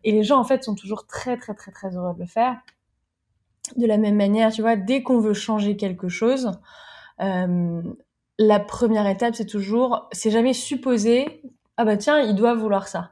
Et 0.03 0.11
les 0.11 0.23
gens, 0.23 0.39
en 0.39 0.45
fait, 0.45 0.63
sont 0.63 0.75
toujours 0.75 1.05
très, 1.05 1.37
très, 1.37 1.53
très, 1.53 1.71
très 1.71 1.95
heureux 1.95 2.13
de 2.13 2.19
le 2.19 2.25
faire. 2.25 2.57
De 3.75 3.85
la 3.85 3.97
même 3.97 4.15
manière, 4.15 4.51
tu 4.51 4.61
vois, 4.61 4.77
dès 4.77 5.03
qu'on 5.03 5.19
veut 5.19 5.33
changer 5.33 5.75
quelque 5.75 6.07
chose, 6.07 6.51
la 8.39 8.59
première 8.59 9.05
étape, 9.05 9.35
c'est 9.35 9.45
toujours, 9.45 10.09
c'est 10.11 10.31
jamais 10.31 10.53
supposer, 10.53 11.43
ah 11.77 11.85
bah 11.85 11.97
tiens, 11.97 12.19
il 12.19 12.33
doit 12.33 12.55
vouloir 12.55 12.87
ça 12.87 13.11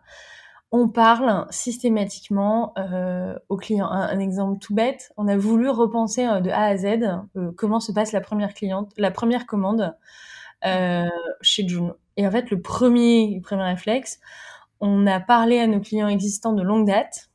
on 0.72 0.90
parle 0.90 1.48
systématiquement 1.50 2.74
euh, 2.78 3.38
aux 3.50 3.58
clients. 3.58 3.90
Un, 3.90 4.20
exemple 4.20 4.60
tout 4.60 4.76
bête, 4.76 5.14
on 5.18 5.28
a 5.28 5.38
voulu 5.38 5.70
repenser 5.70 6.26
euh, 6.26 6.42
de 6.42 6.50
A 6.50 6.66
à 6.66 6.78
Z 6.78 6.86
euh, 7.36 7.52
comment 7.56 7.80
se 7.80 7.92
passe 7.92 8.12
la 8.12 8.22
première 8.22 8.54
cliente, 8.54 8.92
la 8.98 9.12
première 9.12 9.46
commande 9.46 9.96
chez 11.42 11.68
June. 11.68 11.94
Et 12.18 12.28
en 12.28 12.32
fait, 12.32 12.50
le 12.50 12.62
premier, 12.62 13.40
premier 13.44 13.64
réflexe, 13.64 14.20
on 14.80 15.06
a 15.06 15.20
parlé 15.20 15.60
à 15.60 15.68
nos 15.68 15.80
clients 15.80 16.08
existants 16.08 16.54
de 16.54 16.64
longue 16.64 16.88
date 16.88 17.30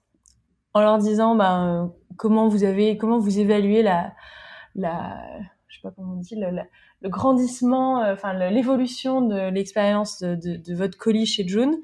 en 0.74 0.80
leur 0.80 0.98
disant 0.98 1.36
ben, 1.36 1.92
comment 2.16 2.48
vous 2.48 2.64
avez, 2.64 2.96
comment 2.96 3.18
vous 3.18 3.38
évaluez 3.38 3.82
la, 3.82 4.12
la, 4.74 5.16
je 5.68 5.76
sais 5.76 5.82
pas 5.82 5.92
comment 5.92 6.14
on 6.14 6.16
dit, 6.16 6.34
la, 6.34 6.64
le 7.02 7.08
grandissement, 7.08 8.00
enfin 8.12 8.32
l'évolution 8.50 9.22
de 9.22 9.50
l'expérience 9.50 10.22
de, 10.22 10.74
votre 10.74 10.96
colis 10.96 11.26
chez 11.26 11.46
June. 11.46 11.76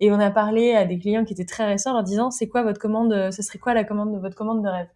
Et 0.00 0.10
on 0.10 0.18
a 0.18 0.30
parlé 0.30 0.74
à 0.74 0.84
des 0.84 0.98
clients 0.98 1.24
qui 1.24 1.32
étaient 1.32 1.44
très 1.44 1.64
récents 1.64 1.90
en 1.90 1.94
leur 1.94 2.02
disant 2.02 2.30
c'est 2.30 2.48
quoi 2.48 2.62
votre 2.62 2.80
commande, 2.80 3.30
ce 3.30 3.42
serait 3.42 3.58
quoi 3.58 3.74
la 3.74 3.84
commande 3.84 4.12
de 4.12 4.18
votre 4.18 4.36
commande 4.36 4.62
de 4.62 4.68
rêve? 4.68 4.88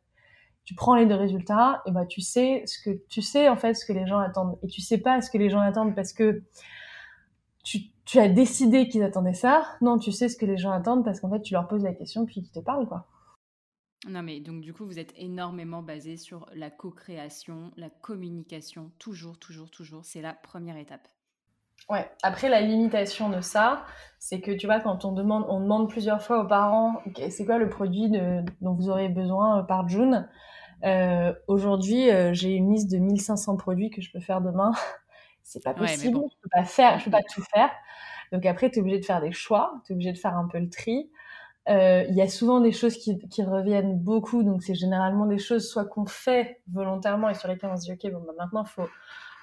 Tu 0.64 0.74
prends 0.74 0.96
les 0.96 1.06
deux 1.06 1.14
résultats, 1.14 1.82
et 1.86 1.92
bah 1.92 2.04
tu 2.04 2.20
sais 2.20 2.62
ce 2.66 2.78
que 2.82 2.98
tu 3.08 3.22
sais 3.22 3.48
en 3.48 3.56
fait 3.56 3.72
ce 3.72 3.86
que 3.86 3.92
les 3.92 4.06
gens 4.06 4.18
attendent 4.18 4.58
et 4.62 4.66
tu 4.66 4.82
sais 4.82 4.98
pas 4.98 5.22
ce 5.22 5.30
que 5.30 5.38
les 5.38 5.48
gens 5.48 5.60
attendent 5.60 5.94
parce 5.94 6.12
que 6.12 6.42
tu, 7.64 7.78
tu 8.04 8.18
as 8.18 8.28
décidé 8.28 8.88
qu'ils 8.88 9.02
attendaient 9.02 9.32
ça. 9.32 9.62
Non, 9.80 9.98
tu 9.98 10.12
sais 10.12 10.28
ce 10.28 10.36
que 10.36 10.44
les 10.44 10.58
gens 10.58 10.70
attendent 10.70 11.04
parce 11.04 11.20
qu'en 11.20 11.30
fait 11.30 11.40
tu 11.40 11.54
leur 11.54 11.68
poses 11.68 11.84
la 11.84 11.94
question 11.94 12.26
puis 12.26 12.40
ils 12.40 12.50
te 12.50 12.60
parlent 12.60 12.86
quoi. 12.86 13.06
Non 14.06 14.22
mais 14.22 14.40
donc 14.40 14.60
du 14.60 14.72
coup 14.72 14.86
vous 14.86 14.98
êtes 14.98 15.12
énormément 15.16 15.82
basé 15.82 16.16
sur 16.16 16.46
la 16.54 16.70
co-création, 16.70 17.72
la 17.76 17.90
communication, 17.90 18.92
toujours, 18.98 19.38
toujours, 19.38 19.70
toujours. 19.70 20.04
C'est 20.04 20.22
la 20.22 20.34
première 20.34 20.76
étape. 20.76 21.08
Ouais. 21.88 22.10
Après, 22.22 22.50
la 22.50 22.60
limitation 22.60 23.30
de 23.30 23.40
ça, 23.40 23.84
c'est 24.18 24.40
que 24.40 24.50
tu 24.50 24.66
vois, 24.66 24.80
quand 24.80 25.04
on 25.06 25.12
demande, 25.12 25.46
on 25.48 25.60
demande 25.60 25.88
plusieurs 25.88 26.22
fois 26.22 26.40
aux 26.42 26.46
parents, 26.46 27.02
c'est 27.30 27.46
quoi 27.46 27.56
le 27.58 27.70
produit 27.70 28.10
de, 28.10 28.42
dont 28.60 28.74
vous 28.74 28.90
aurez 28.90 29.08
besoin 29.08 29.60
euh, 29.60 29.62
par 29.62 29.88
June. 29.88 30.28
Euh, 30.84 31.32
Aujourd'hui, 31.46 32.10
euh, 32.10 32.34
j'ai 32.34 32.50
une 32.50 32.72
liste 32.72 32.90
de 32.90 32.98
1500 32.98 33.56
produits 33.56 33.90
que 33.90 34.02
je 34.02 34.12
peux 34.12 34.20
faire 34.20 34.42
demain. 34.42 34.72
c'est 35.42 35.64
pas 35.64 35.72
possible. 35.72 36.18
Je 36.18 36.36
peux 36.42 36.50
pas 36.52 36.64
faire, 36.64 36.98
je 36.98 37.04
peux 37.06 37.10
pas 37.10 37.22
tout 37.22 37.42
faire. 37.54 37.70
Donc 38.32 38.44
après, 38.44 38.70
tu 38.70 38.78
es 38.78 38.80
obligé 38.80 38.98
de 38.98 39.06
faire 39.06 39.22
des 39.22 39.32
choix, 39.32 39.80
tu 39.86 39.92
es 39.92 39.94
obligé 39.94 40.12
de 40.12 40.18
faire 40.18 40.36
un 40.36 40.46
peu 40.46 40.58
le 40.58 40.68
tri. 40.68 41.10
Euh, 41.68 42.04
il 42.08 42.14
y 42.14 42.22
a 42.22 42.28
souvent 42.28 42.60
des 42.60 42.72
choses 42.72 42.96
qui, 42.96 43.18
qui 43.28 43.42
reviennent 43.42 43.98
beaucoup, 43.98 44.42
donc 44.42 44.62
c'est 44.62 44.74
généralement 44.74 45.26
des 45.26 45.38
choses 45.38 45.68
soit 45.68 45.84
qu'on 45.84 46.06
fait 46.06 46.62
volontairement 46.72 47.28
et 47.28 47.34
sur 47.34 47.48
lesquelles 47.48 47.70
on 47.70 47.76
se 47.76 47.82
dit 47.82 47.92
ok 47.92 48.10
bon 48.10 48.24
bah 48.26 48.32
maintenant 48.38 48.64
faut 48.64 48.88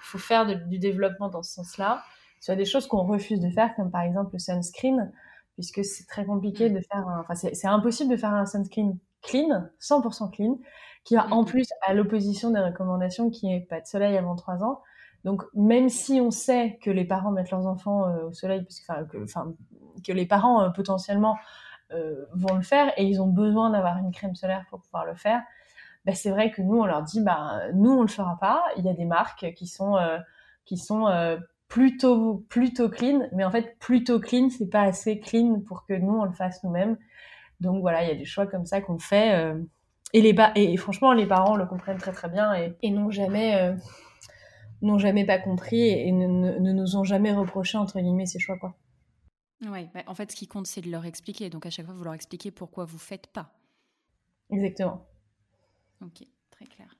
faut 0.01 0.17
faire 0.17 0.45
du 0.45 0.79
développement 0.79 1.29
dans 1.29 1.43
ce 1.43 1.53
sens-là, 1.53 2.03
soit 2.39 2.55
des 2.55 2.65
choses 2.65 2.87
qu'on 2.87 3.03
refuse 3.03 3.39
de 3.39 3.49
faire 3.49 3.75
comme 3.75 3.91
par 3.91 4.01
exemple 4.01 4.31
le 4.33 4.39
sunscreen 4.39 5.11
puisque 5.55 5.83
c'est 5.83 6.05
très 6.05 6.25
compliqué 6.25 6.69
mm. 6.69 6.73
de 6.73 6.79
faire, 6.79 7.07
un... 7.07 7.21
enfin 7.21 7.35
c'est 7.35 7.67
impossible 7.67 8.11
de 8.11 8.17
faire 8.17 8.33
un 8.33 8.45
sunscreen 8.45 8.97
clean, 9.21 9.67
100% 9.81 10.31
clean, 10.31 10.59
qui 11.03 11.15
va 11.15 11.27
en 11.31 11.43
plus 11.43 11.67
à 11.85 11.93
l'opposition 11.93 12.51
des 12.51 12.59
recommandations 12.59 13.29
qui 13.29 13.53
est 13.53 13.61
pas 13.61 13.81
de 13.81 13.85
soleil 13.85 14.17
avant 14.17 14.35
3 14.35 14.63
ans. 14.63 14.81
Donc 15.23 15.43
même 15.55 15.89
si 15.89 16.21
on 16.21 16.29
sait 16.29 16.77
que 16.83 16.91
les 16.91 17.05
parents 17.05 17.31
mettent 17.31 17.51
leurs 17.51 17.65
enfants 17.65 18.07
euh, 18.07 18.29
au 18.29 18.33
soleil, 18.33 18.63
parce 18.63 18.79
que, 18.79 19.17
que, 19.17 19.23
enfin, 19.23 19.53
que 20.05 20.11
les 20.11 20.27
parents 20.27 20.61
euh, 20.61 20.69
potentiellement 20.69 21.35
vont 21.89 22.55
le 22.55 22.61
faire 22.61 22.91
et 22.97 23.05
ils 23.05 23.21
ont 23.21 23.27
besoin 23.27 23.69
d'avoir 23.69 23.97
une 23.97 24.11
crème 24.11 24.35
solaire 24.35 24.65
pour 24.69 24.81
pouvoir 24.81 25.05
le 25.05 25.15
faire, 25.15 25.41
bah, 26.05 26.13
c'est 26.13 26.29
vrai 26.29 26.51
que 26.51 26.61
nous 26.61 26.79
on 26.79 26.85
leur 26.85 27.03
dit 27.03 27.21
bah 27.21 27.61
nous 27.73 27.91
on 27.91 28.01
le 28.01 28.07
fera 28.07 28.37
pas. 28.39 28.63
Il 28.77 28.85
y 28.85 28.89
a 28.89 28.93
des 28.93 29.05
marques 29.05 29.53
qui 29.53 29.67
sont 29.67 29.97
qui 30.65 30.77
sont 30.77 31.07
plutôt 31.67 32.45
plutôt 32.49 32.89
clean, 32.89 33.27
mais 33.33 33.43
en 33.43 33.51
fait 33.51 33.77
plutôt 33.79 34.19
clean 34.19 34.49
c'est 34.49 34.69
pas 34.69 34.81
assez 34.81 35.19
clean 35.19 35.61
pour 35.65 35.85
que 35.85 35.93
nous 35.93 36.13
on 36.13 36.25
le 36.25 36.33
fasse 36.33 36.63
nous-mêmes. 36.63 36.97
Donc 37.61 37.81
voilà, 37.81 38.03
il 38.03 38.09
y 38.09 38.11
a 38.11 38.15
des 38.15 38.25
choix 38.25 38.47
comme 38.47 38.65
ça 38.65 38.81
qu'on 38.81 38.99
fait. 38.99 39.55
Et, 40.15 40.21
les 40.21 40.33
et, 40.55 40.77
franchement, 40.77 41.11
les 41.11 41.25
parents 41.25 41.57
le 41.57 41.65
comprennent 41.65 41.97
très 41.97 42.13
très 42.13 42.29
bien 42.29 42.53
et, 42.53 42.89
n'ont 42.89 43.11
jamais, 43.11 43.55
euh, 43.57 43.75
n'ont 44.81 44.97
jamais 44.97 45.25
pas 45.25 45.39
compris 45.39 45.89
et 45.89 46.09
ne, 46.13 46.25
ne, 46.57 46.71
nous 46.71 46.95
ont 46.95 47.03
jamais 47.03 47.33
reproché, 47.33 47.77
entre 47.77 47.99
guillemets, 47.99 48.25
ces 48.25 48.39
choix. 48.39 48.57
Quoi. 48.57 48.75
Ouais, 49.67 49.89
bah, 49.93 50.01
en 50.07 50.15
fait, 50.15 50.31
ce 50.31 50.35
qui 50.35 50.47
compte, 50.47 50.67
c'est 50.67 50.81
de 50.81 50.89
leur 50.89 51.05
expliquer. 51.05 51.49
Donc 51.49 51.65
à 51.65 51.69
chaque 51.69 51.85
fois, 51.85 51.93
vous 51.93 52.03
leur 52.03 52.13
expliquez 52.13 52.51
pourquoi 52.51 52.85
vous 52.85 52.97
faites 52.97 53.27
pas. 53.27 53.53
Exactement. 54.49 55.05
Ok, 56.01 56.25
très 56.51 56.65
clair. 56.65 56.95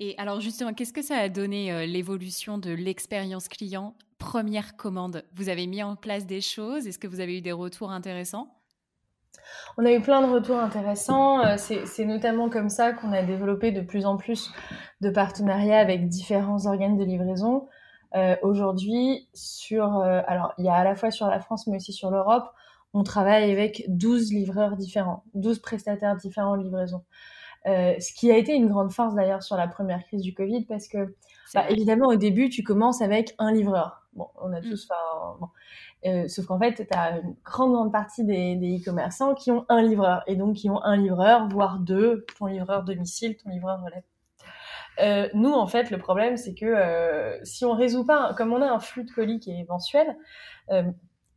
Et 0.00 0.14
alors 0.16 0.40
justement, 0.40 0.72
qu'est-ce 0.74 0.92
que 0.92 1.02
ça 1.02 1.16
a 1.16 1.28
donné 1.28 1.72
euh, 1.72 1.84
l'évolution 1.84 2.56
de 2.58 2.70
l'expérience 2.70 3.48
client? 3.48 3.94
Première 4.18 4.76
commande, 4.76 5.24
vous 5.34 5.48
avez 5.48 5.66
mis 5.66 5.82
en 5.82 5.96
place 5.96 6.24
des 6.24 6.40
choses? 6.40 6.86
Est-ce 6.86 6.98
que 6.98 7.08
vous 7.08 7.20
avez 7.20 7.38
eu 7.38 7.40
des 7.40 7.52
retours 7.52 7.90
intéressants? 7.90 8.54
On 9.76 9.84
a 9.84 9.92
eu 9.92 10.00
plein 10.00 10.26
de 10.26 10.32
retours 10.32 10.58
intéressants. 10.58 11.44
Euh, 11.44 11.56
c'est 11.56 12.04
notamment 12.04 12.48
comme 12.48 12.68
ça 12.68 12.92
qu'on 12.92 13.12
a 13.12 13.22
développé 13.22 13.72
de 13.72 13.80
plus 13.80 14.06
en 14.06 14.16
plus 14.16 14.52
de 15.00 15.10
partenariats 15.10 15.78
avec 15.78 16.08
différents 16.08 16.66
organes 16.66 16.96
de 16.96 17.04
livraison. 17.04 17.68
Euh, 18.14 18.36
aujourd'hui, 18.42 19.28
sur, 19.34 19.98
euh, 19.98 20.22
alors 20.26 20.54
il 20.58 20.64
y 20.64 20.68
a 20.68 20.74
à 20.74 20.84
la 20.84 20.94
fois 20.94 21.10
sur 21.10 21.26
la 21.26 21.40
France 21.40 21.66
mais 21.66 21.76
aussi 21.76 21.92
sur 21.92 22.10
l'Europe, 22.10 22.44
on 22.94 23.02
travaille 23.02 23.50
avec 23.52 23.84
12 23.88 24.32
livreurs 24.32 24.76
différents, 24.76 25.24
12 25.34 25.58
prestataires 25.58 26.16
différents 26.16 26.56
de 26.56 26.62
livraison. 26.62 27.04
ce 27.66 28.14
qui 28.14 28.30
a 28.30 28.36
été 28.38 28.54
une 28.54 28.68
grande 28.68 28.92
force 28.92 29.14
d'ailleurs 29.14 29.42
sur 29.42 29.56
la 29.56 29.68
première 29.68 30.02
crise 30.04 30.22
du 30.22 30.32
Covid 30.32 30.64
parce 30.64 30.88
que 30.88 31.14
bah, 31.54 31.68
évidemment 31.68 32.08
au 32.08 32.16
début 32.16 32.48
tu 32.48 32.62
commences 32.62 33.02
avec 33.02 33.34
un 33.38 33.52
livreur. 33.52 34.08
Bon, 34.14 34.28
on 34.40 34.52
a 34.52 34.60
mmh. 34.60 34.70
tous, 34.70 34.88
bon. 35.38 35.48
Euh, 36.06 36.28
sauf 36.28 36.46
qu'en 36.46 36.58
fait, 36.58 36.74
tu 36.74 36.96
as 36.96 37.18
une 37.18 37.34
grande, 37.44 37.72
grande 37.72 37.92
partie 37.92 38.24
des 38.24 38.78
e-commerçants 38.80 39.34
qui 39.34 39.50
ont 39.50 39.64
un 39.68 39.82
livreur, 39.82 40.22
et 40.26 40.36
donc 40.36 40.56
qui 40.56 40.70
ont 40.70 40.82
un 40.82 40.96
livreur, 40.96 41.48
voire 41.48 41.80
deux, 41.80 42.24
ton 42.38 42.46
livreur 42.46 42.84
domicile, 42.84 43.36
ton 43.36 43.50
livreur 43.50 43.82
relais. 43.82 44.04
Euh, 45.00 45.28
nous, 45.34 45.52
en 45.52 45.66
fait, 45.66 45.90
le 45.90 45.98
problème, 45.98 46.36
c'est 46.36 46.54
que 46.54 46.66
euh, 46.66 47.38
si 47.44 47.64
on 47.64 47.72
résout 47.72 48.04
pas, 48.04 48.34
comme 48.34 48.52
on 48.52 48.62
a 48.62 48.70
un 48.70 48.80
flux 48.80 49.04
de 49.04 49.10
colis 49.10 49.40
qui 49.40 49.50
est 49.50 49.68
mensuel, 49.68 50.16
euh, 50.70 50.82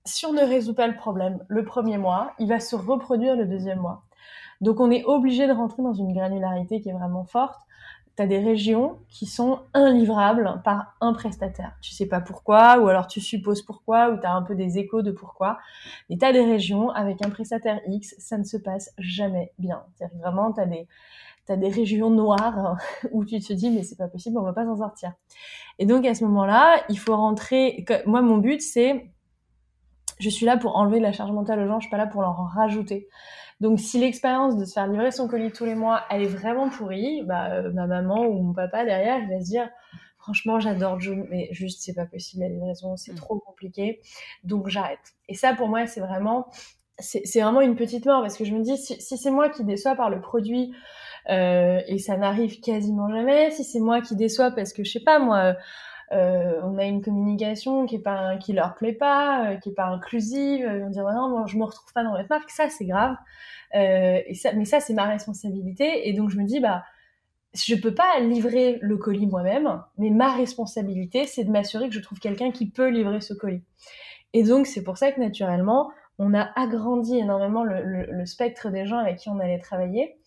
si 0.05 0.25
on 0.25 0.33
ne 0.33 0.41
résout 0.41 0.73
pas 0.73 0.87
le 0.87 0.95
problème 0.95 1.43
le 1.47 1.63
premier 1.63 1.97
mois, 1.97 2.33
il 2.39 2.47
va 2.47 2.59
se 2.59 2.75
reproduire 2.75 3.35
le 3.35 3.45
deuxième 3.45 3.79
mois. 3.79 4.03
Donc, 4.61 4.79
on 4.79 4.91
est 4.91 5.03
obligé 5.05 5.47
de 5.47 5.53
rentrer 5.53 5.83
dans 5.83 5.93
une 5.93 6.13
granularité 6.13 6.81
qui 6.81 6.89
est 6.89 6.93
vraiment 6.93 7.25
forte 7.25 7.61
tu 8.15 8.23
as 8.23 8.27
des 8.27 8.39
régions 8.39 8.99
qui 9.07 9.25
sont 9.25 9.61
inlivrables 9.73 10.61
par 10.63 10.95
un 11.01 11.13
prestataire. 11.13 11.77
Tu 11.81 11.91
sais 11.91 12.07
pas 12.07 12.19
pourquoi, 12.19 12.79
ou 12.79 12.87
alors 12.87 13.07
tu 13.07 13.21
supposes 13.21 13.61
pourquoi, 13.61 14.09
ou 14.09 14.19
tu 14.19 14.25
as 14.25 14.33
un 14.33 14.41
peu 14.41 14.55
des 14.55 14.77
échos 14.77 15.01
de 15.01 15.11
pourquoi. 15.11 15.59
Mais 16.09 16.17
tu 16.17 16.25
as 16.25 16.33
des 16.33 16.43
régions 16.43 16.89
avec 16.89 17.25
un 17.25 17.29
prestataire 17.29 17.79
X, 17.87 18.15
ça 18.19 18.37
ne 18.37 18.43
se 18.43 18.57
passe 18.57 18.93
jamais 18.97 19.53
bien. 19.59 19.83
C'est 19.95 20.11
vraiment, 20.17 20.51
tu 20.51 20.59
as 20.59 20.65
des, 20.65 20.87
as 21.51 21.57
des 21.57 21.69
régions 21.69 22.09
noires 22.09 22.77
où 23.11 23.25
tu 23.25 23.39
te 23.39 23.53
dis, 23.53 23.69
mais 23.69 23.83
c'est 23.83 23.97
pas 23.97 24.07
possible, 24.07 24.37
on 24.37 24.43
va 24.43 24.53
pas 24.53 24.65
s'en 24.65 24.77
sortir. 24.77 25.13
Et 25.79 25.85
donc, 25.85 26.05
à 26.05 26.13
ce 26.13 26.23
moment-là, 26.25 26.83
il 26.89 26.99
faut 26.99 27.15
rentrer. 27.15 27.85
Moi, 28.05 28.21
mon 28.21 28.37
but, 28.37 28.61
c'est. 28.61 29.11
Je 30.19 30.29
suis 30.29 30.45
là 30.45 30.57
pour 30.57 30.75
enlever 30.75 30.99
de 30.99 31.03
la 31.03 31.13
charge 31.13 31.31
mentale 31.31 31.59
aux 31.61 31.67
gens, 31.67 31.79
je 31.79 31.87
suis 31.87 31.89
pas 31.89 31.97
là 31.97 32.05
pour 32.05 32.21
leur 32.21 32.39
en 32.39 32.45
rajouter. 32.45 33.07
Donc, 33.59 33.79
si 33.79 33.99
l'expérience 33.99 34.57
de 34.57 34.65
se 34.65 34.73
faire 34.73 34.87
livrer 34.87 35.11
son 35.11 35.27
colis 35.27 35.51
tous 35.51 35.65
les 35.65 35.75
mois, 35.75 36.03
elle 36.09 36.23
est 36.23 36.27
vraiment 36.27 36.69
pourrie, 36.69 37.23
bah, 37.23 37.51
euh, 37.51 37.71
ma 37.71 37.87
maman 37.87 38.25
ou 38.25 38.41
mon 38.41 38.53
papa 38.53 38.85
derrière, 38.85 39.19
il 39.19 39.29
va 39.29 39.39
se 39.39 39.45
dire, 39.45 39.69
franchement, 40.17 40.59
j'adore 40.59 40.99
June, 40.99 41.27
mais 41.29 41.47
juste, 41.51 41.81
c'est 41.81 41.93
pas 41.93 42.05
possible, 42.05 42.43
la 42.43 42.49
livraison, 42.49 42.97
c'est 42.97 43.13
mm. 43.13 43.17
trop 43.17 43.39
compliqué. 43.39 44.01
Donc, 44.43 44.67
j'arrête. 44.67 45.13
Et 45.27 45.35
ça, 45.35 45.53
pour 45.53 45.67
moi, 45.67 45.85
c'est 45.87 46.01
vraiment, 46.01 46.47
c'est 46.97 47.41
vraiment 47.41 47.61
une 47.61 47.75
petite 47.75 48.05
mort 48.05 48.21
parce 48.21 48.37
que 48.37 48.45
je 48.45 48.53
me 48.53 48.61
dis, 48.61 48.77
si, 48.77 48.99
c'est 48.99 49.31
moi 49.31 49.49
qui 49.49 49.63
déçois 49.63 49.95
par 49.95 50.09
le 50.09 50.21
produit, 50.21 50.73
euh, 51.29 51.81
et 51.87 51.99
ça 51.99 52.17
n'arrive 52.17 52.59
quasiment 52.61 53.09
jamais, 53.09 53.51
si 53.51 53.63
c'est 53.63 53.79
moi 53.79 54.01
qui 54.01 54.15
déçois 54.15 54.51
parce 54.51 54.73
que, 54.73 54.83
je 54.83 54.91
sais 54.91 54.99
pas, 54.99 55.19
moi, 55.19 55.55
euh, 56.11 56.59
on 56.63 56.77
a 56.77 56.85
une 56.85 57.01
communication 57.01 57.85
qui 57.85 57.95
est 57.95 57.99
pas 57.99 58.35
qui 58.37 58.53
leur 58.53 58.75
plaît 58.75 58.93
pas, 58.93 59.51
euh, 59.51 59.55
qui 59.57 59.69
est 59.69 59.73
pas 59.73 59.87
inclusive, 59.87 60.67
on 60.67 60.89
dit 60.89 60.99
non, 60.99 61.29
moi, 61.29 61.45
je 61.47 61.57
me 61.57 61.63
retrouve 61.63 61.91
pas 61.93 62.03
dans 62.03 62.11
votre 62.11 62.29
marque, 62.29 62.49
ça 62.49 62.69
c'est 62.69 62.85
grave. 62.85 63.15
Mais 63.73 64.65
ça 64.65 64.79
c'est 64.79 64.93
ma 64.93 65.05
responsabilité 65.05 66.09
et 66.09 66.13
donc 66.13 66.29
je 66.29 66.37
me 66.37 66.43
dis 66.43 66.59
bah 66.59 66.83
je 67.53 67.75
peux 67.75 67.93
pas 67.93 68.19
livrer 68.19 68.79
le 68.81 68.97
colis 68.97 69.27
moi-même, 69.27 69.81
mais 69.97 70.09
ma 70.09 70.33
responsabilité 70.35 71.25
c'est 71.25 71.45
de 71.45 71.51
m'assurer 71.51 71.87
que 71.87 71.95
je 71.95 72.01
trouve 72.01 72.19
quelqu'un 72.19 72.51
qui 72.51 72.69
peut 72.69 72.89
livrer 72.89 73.21
ce 73.21 73.33
colis. 73.33 73.63
Et 74.33 74.43
donc 74.43 74.67
c'est 74.67 74.83
pour 74.83 74.97
ça 74.97 75.11
que 75.13 75.21
naturellement 75.21 75.91
on 76.19 76.33
a 76.33 76.49
agrandi 76.59 77.17
énormément 77.17 77.63
le 77.63 78.25
spectre 78.25 78.69
des 78.69 78.85
gens 78.85 78.97
avec 78.97 79.17
qui 79.17 79.29
on 79.29 79.39
allait 79.39 79.59
travailler. 79.59 80.17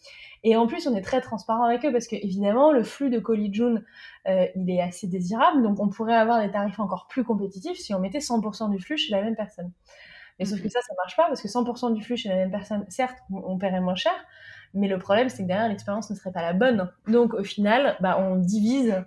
Et 0.45 0.57
en 0.57 0.67
plus, 0.67 0.87
on 0.87 0.95
est 0.95 1.03
très 1.03 1.21
transparent 1.21 1.65
avec 1.65 1.85
eux 1.85 1.91
parce 1.93 2.07
que 2.07 2.17
évidemment, 2.17 2.71
le 2.71 2.85
flux 2.85 3.11
de 3.11 3.19
colis 3.19 3.53
June, 3.53 3.83
euh, 4.29 4.47
il 4.55 4.71
est 4.71 4.81
assez 4.81 5.07
désirable. 5.07 5.63
Donc, 5.63 5.81
on 5.81 5.89
pourrait 5.89 6.15
avoir 6.15 6.41
des 6.41 6.51
tarifs 6.51 6.79
encore 6.79 7.07
plus 7.09 7.25
compétitifs 7.25 7.79
si 7.79 7.95
on 7.95 7.99
mettait 7.99 8.21
100% 8.21 8.71
du 8.71 8.79
flux 8.79 8.99
chez 8.99 9.13
la 9.13 9.23
même 9.23 9.37
personne. 9.37 9.73
Mais 10.39 10.45
sauf 10.45 10.61
que 10.61 10.69
ça, 10.69 10.81
ça 10.83 10.95
marche 10.97 11.17
pas 11.17 11.27
parce 11.29 11.41
que 11.41 11.49
100% 11.49 11.95
du 11.95 12.03
flux 12.03 12.17
chez 12.17 12.29
la 12.29 12.37
même 12.37 12.51
personne, 12.51 12.85
certes, 12.89 13.19
on 13.31 13.57
paierait 13.57 13.81
moins 13.81 13.95
cher, 13.95 14.13
mais 14.75 14.89
le 14.89 14.99
problème, 14.99 15.29
c'est 15.29 15.45
que 15.45 15.49
derrière, 15.49 15.69
l'expérience 15.69 16.11
ne 16.11 16.17
serait 16.17 16.33
pas 16.33 16.43
la 16.43 16.53
bonne. 16.53 16.91
Donc, 17.07 17.35
au 17.35 17.45
final, 17.45 17.97
bah, 18.01 18.19
on 18.19 18.37
divise 18.37 19.03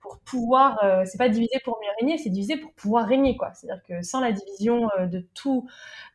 pour 0.00 0.20
pouvoir, 0.20 0.82
euh, 0.84 1.04
c'est 1.04 1.18
pas 1.18 1.28
diviser 1.28 1.58
pour 1.64 1.78
mieux 1.82 1.90
régner, 2.00 2.18
c'est 2.18 2.30
diviser 2.30 2.56
pour 2.56 2.72
pouvoir 2.74 3.06
régner, 3.06 3.36
quoi. 3.36 3.52
C'est-à-dire 3.52 3.82
que 3.82 4.02
sans 4.02 4.20
la 4.20 4.32
division 4.32 4.88
euh, 4.98 5.06
de 5.06 5.26
tout 5.34 5.68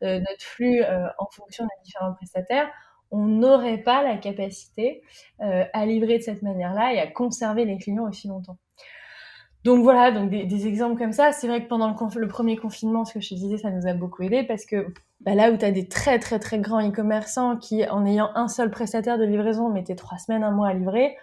euh, 0.04 0.20
notre 0.20 0.42
flux 0.42 0.82
en 1.18 1.28
fonction 1.32 1.66
des 1.66 1.84
différents 1.84 2.14
prestataires, 2.14 2.70
on 3.14 3.28
n'aurait 3.28 3.78
pas 3.78 4.04
la 4.04 4.18
capacité 4.18 5.04
euh, 5.42 5.64
à 5.72 5.86
livrer 5.86 6.18
de 6.18 6.24
cette 6.24 6.42
manière-là 6.42 6.94
et 6.94 7.00
à 7.00 7.08
conserver 7.08 7.64
les 7.64 7.78
clients 7.78 8.10
aussi 8.10 8.28
longtemps. 8.28 8.58
Donc 9.64 9.82
voilà, 9.82 10.12
donc 10.12 10.30
des, 10.30 10.68
exemples 10.68 10.98
comme 10.98 11.14
ça. 11.14 11.32
C'est 11.32 11.48
vrai 11.48 11.64
que 11.64 11.70
pendant 11.70 11.96
le, 12.16 12.28
premier 12.28 12.58
confinement, 12.58 13.06
ce 13.06 13.14
que 13.14 13.22
je 13.22 13.30
te 13.30 13.36
disais, 13.36 13.58
ça 13.58 13.70
nous 13.70 13.88
a 13.88 13.94
beaucoup 13.94 14.24
aidé 14.24 14.44
parce 14.44 14.66
que 14.66 14.88
bah, 15.22 15.36
là 15.36 15.52
où 15.52 15.58
tu 15.58 15.64
as 15.64 15.72
des 15.72 15.88
très 15.88 16.20
très 16.20 16.38
très 16.40 16.60
grands 16.60 16.86
e-commerçants 16.86 17.56
qui, 17.56 17.88
en 17.88 18.06
ayant 18.06 18.30
un 18.36 18.50
seul 18.50 18.70
prestataire 18.72 19.18
de 19.18 19.24
livraison, 19.24 19.70
mettaient 19.70 19.96
trois 19.96 20.18
semaines, 20.18 20.44
un 20.44 20.52
mois 20.52 20.70
à 20.70 20.74
livrer, 20.74 21.16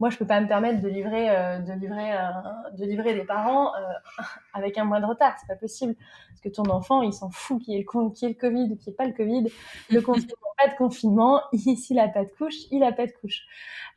moi, 0.00 0.10
je 0.10 0.16
peux 0.16 0.26
pas 0.26 0.40
me 0.40 0.46
permettre 0.46 0.80
de 0.80 0.88
livrer, 0.88 1.28
euh, 1.28 1.58
de 1.58 1.72
livrer, 1.72 2.12
euh, 2.12 2.76
de 2.76 2.84
livrer 2.84 3.14
des 3.14 3.24
parents 3.24 3.74
euh, 3.74 3.80
avec 4.54 4.78
un 4.78 4.84
mois 4.84 5.00
de 5.00 5.06
retard. 5.06 5.34
C'est 5.40 5.48
pas 5.48 5.58
possible 5.58 5.96
parce 6.28 6.40
que 6.40 6.48
ton 6.48 6.70
enfant, 6.70 7.02
il 7.02 7.12
s'en 7.12 7.30
fout 7.30 7.60
qu'il 7.60 7.74
ait 7.74 7.84
le, 7.84 8.10
qu'il 8.10 8.28
y 8.28 8.30
ait 8.30 8.34
le 8.34 8.40
Covid 8.40 8.72
ou 8.72 8.76
qu'il 8.76 8.92
ait 8.92 8.96
pas 8.96 9.06
le 9.06 9.12
Covid. 9.12 9.50
Le 9.90 10.00
confinement, 10.00 10.36
pas 10.56 10.70
de 10.70 10.76
confinement. 10.76 11.40
S'il 11.52 11.98
a 11.98 12.06
pas 12.06 12.24
de 12.24 12.30
couche, 12.30 12.54
il 12.70 12.84
a 12.84 12.92
pas 12.92 13.06
de 13.06 13.12
couche. 13.12 13.46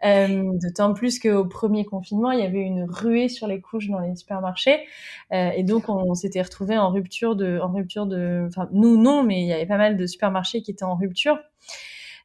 D'autant 0.03 0.95
plus 0.95 1.19
qu'au 1.19 1.45
premier 1.45 1.85
confinement, 1.85 2.31
il 2.31 2.39
y 2.39 2.45
avait 2.45 2.61
une 2.61 2.85
ruée 2.89 3.29
sur 3.29 3.45
les 3.45 3.61
couches 3.61 3.87
dans 3.87 3.99
les 3.99 4.15
supermarchés, 4.15 4.79
et 5.31 5.61
donc 5.61 5.89
on, 5.89 6.15
s'était 6.15 6.41
retrouvé 6.41 6.75
en 6.75 6.89
rupture 6.89 7.35
de, 7.35 7.59
en 7.59 7.71
rupture 7.71 8.07
de, 8.07 8.45
enfin 8.47 8.67
nous 8.71 8.97
non, 8.97 9.21
mais 9.21 9.41
il 9.41 9.47
y 9.47 9.53
avait 9.53 9.67
pas 9.67 9.77
mal 9.77 9.97
de 9.97 10.07
supermarchés 10.07 10.63
qui 10.63 10.71
étaient 10.71 10.85
en 10.85 10.95
rupture. 10.95 11.37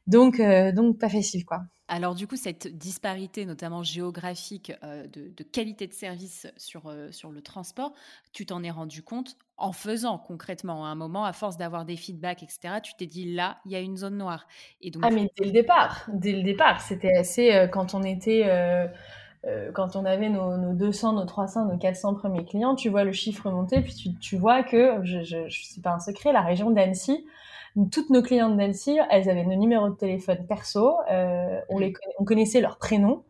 Donc, 0.07 0.41
donc 0.73 0.97
pas 0.97 1.09
facile, 1.09 1.45
quoi. 1.45 1.63
Alors 1.89 2.15
du 2.15 2.27
coup, 2.27 2.35
cette 2.35 2.67
disparité, 2.77 3.45
notamment 3.45 3.81
géographique, 3.81 4.73
euh, 4.83 5.07
de, 5.07 5.43
qualité 5.43 5.87
de 5.87 5.93
service 5.93 6.47
sur, 6.57 6.87
euh, 6.87 7.11
sur 7.11 7.31
le 7.31 7.41
transport, 7.41 7.93
tu 8.33 8.45
t'en 8.45 8.61
es 8.63 8.69
rendu 8.69 9.03
compte 9.03 9.37
en 9.55 9.71
faisant 9.71 10.17
concrètement 10.17 10.85
à 10.85 10.89
un 10.89 10.95
moment, 10.95 11.23
à 11.23 11.31
force 11.31 11.55
d'avoir 11.55 11.85
des 11.85 11.95
feedbacks, 11.95 12.43
etc. 12.43 12.81
Tu 12.83 12.93
t'es 12.97 13.05
dit 13.05 13.33
là, 13.33 13.59
il 13.65 13.71
y 13.71 13.75
a 13.75 13.79
une 13.79 13.95
zone 13.95 14.17
noire. 14.17 14.47
Et 14.81 14.91
donc, 14.91 15.03
ah 15.05 15.11
mais 15.11 15.31
dès 15.37 15.45
le 15.45 15.51
départ, 15.51 16.05
dès 16.11 16.33
le 16.33 16.43
départ, 16.43 16.81
c'était 16.81 17.15
assez 17.15 17.53
euh, 17.53 17.67
quand 17.67 17.93
on 17.93 18.03
était 18.03 18.45
quand 19.73 19.95
on 19.95 20.03
avait 20.03 20.27
nos, 20.27 20.73
200, 20.73 21.13
nos 21.13 21.23
300, 21.23 21.67
nos 21.67 21.77
400 21.77 22.15
premiers 22.15 22.43
clients, 22.43 22.75
tu 22.75 22.89
vois 22.89 23.05
le 23.05 23.13
chiffre 23.13 23.49
monter, 23.49 23.79
puis 23.79 23.93
tu, 23.93 24.13
tu 24.15 24.35
vois 24.35 24.61
que, 24.61 24.99
je, 25.03 25.23
je, 25.23 25.47
je 25.47 25.63
c'est 25.63 25.81
pas 25.81 25.93
un 25.93 25.99
secret, 25.99 26.33
la 26.33 26.41
région 26.41 26.69
d'Annecy, 26.69 27.25
toutes 27.91 28.09
nos 28.09 28.21
clientes 28.21 28.57
d'Annecy, 28.57 28.97
elles 29.09 29.29
avaient 29.29 29.45
nos 29.45 29.55
numéros 29.55 29.89
de 29.89 29.95
téléphone 29.95 30.45
perso, 30.47 30.97
euh, 31.11 31.59
on, 31.69 31.79
les, 31.79 31.93
on 32.19 32.25
connaissait 32.25 32.61
leurs 32.61 32.77
prénoms, 32.77 33.23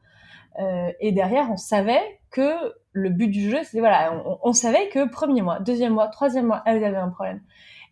euh, 0.59 0.91
et 0.99 1.11
derrière, 1.11 1.49
on 1.51 1.57
savait 1.57 2.19
que 2.31 2.73
le 2.91 3.09
but 3.09 3.27
du 3.27 3.49
jeu, 3.49 3.59
c'était 3.63 3.79
voilà, 3.79 4.23
on, 4.43 4.53
savait 4.53 4.89
que 4.89 5.07
premier 5.07 5.41
mois, 5.41 5.59
deuxième 5.59 5.93
mois, 5.93 6.07
troisième 6.07 6.47
mois, 6.47 6.63
elles 6.65 6.83
avaient 6.83 6.97
un 6.97 7.09
problème. 7.09 7.41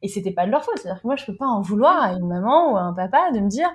Et 0.01 0.07
c'était 0.07 0.31
pas 0.31 0.45
de 0.45 0.51
leur 0.51 0.63
faute. 0.63 0.77
C'est-à-dire 0.79 1.01
que 1.01 1.07
moi, 1.07 1.15
je 1.15 1.25
peux 1.25 1.35
pas 1.35 1.45
en 1.45 1.61
vouloir 1.61 2.01
à 2.01 2.13
une 2.13 2.27
maman 2.27 2.73
ou 2.73 2.77
à 2.77 2.81
un 2.81 2.93
papa 2.93 3.31
de 3.31 3.39
me 3.39 3.47
dire, 3.47 3.69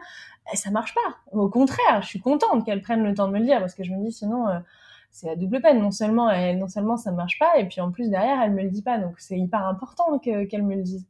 eh, 0.53 0.57
ça 0.57 0.71
marche 0.71 0.95
pas. 0.95 1.17
Au 1.33 1.49
contraire, 1.49 2.03
je 2.03 2.09
suis 2.09 2.21
contente 2.21 2.65
qu'elles 2.67 2.83
prennent 2.83 3.05
le 3.05 3.15
temps 3.15 3.29
de 3.29 3.33
me 3.33 3.39
le 3.39 3.45
dire 3.45 3.61
parce 3.61 3.75
que 3.75 3.85
je 3.85 3.93
me 3.93 4.05
dis, 4.05 4.13
sinon, 4.13 4.49
euh, 4.49 4.59
c'est 5.11 5.29
la 5.29 5.37
double 5.37 5.61
peine. 5.61 5.81
Non 5.81 5.93
seulement, 5.93 6.31
elle, 6.31 6.59
non 6.59 6.69
seulement 6.69 6.97
ça 6.97 7.13
marche 7.13 7.39
pas, 7.39 7.59
et 7.59 7.67
puis 7.67 7.81
en 7.81 7.91
plus 7.91 8.11
derrière, 8.11 8.41
elle 8.43 8.53
me 8.53 8.63
le 8.63 8.71
dit 8.71 8.83
pas. 8.83 8.99
Donc 8.99 9.15
c'est 9.19 9.39
hyper 9.39 9.67
important 9.67 10.19
qu'elle 10.19 10.63
me 10.63 10.75
le 10.75 10.83
dise. 10.83 11.07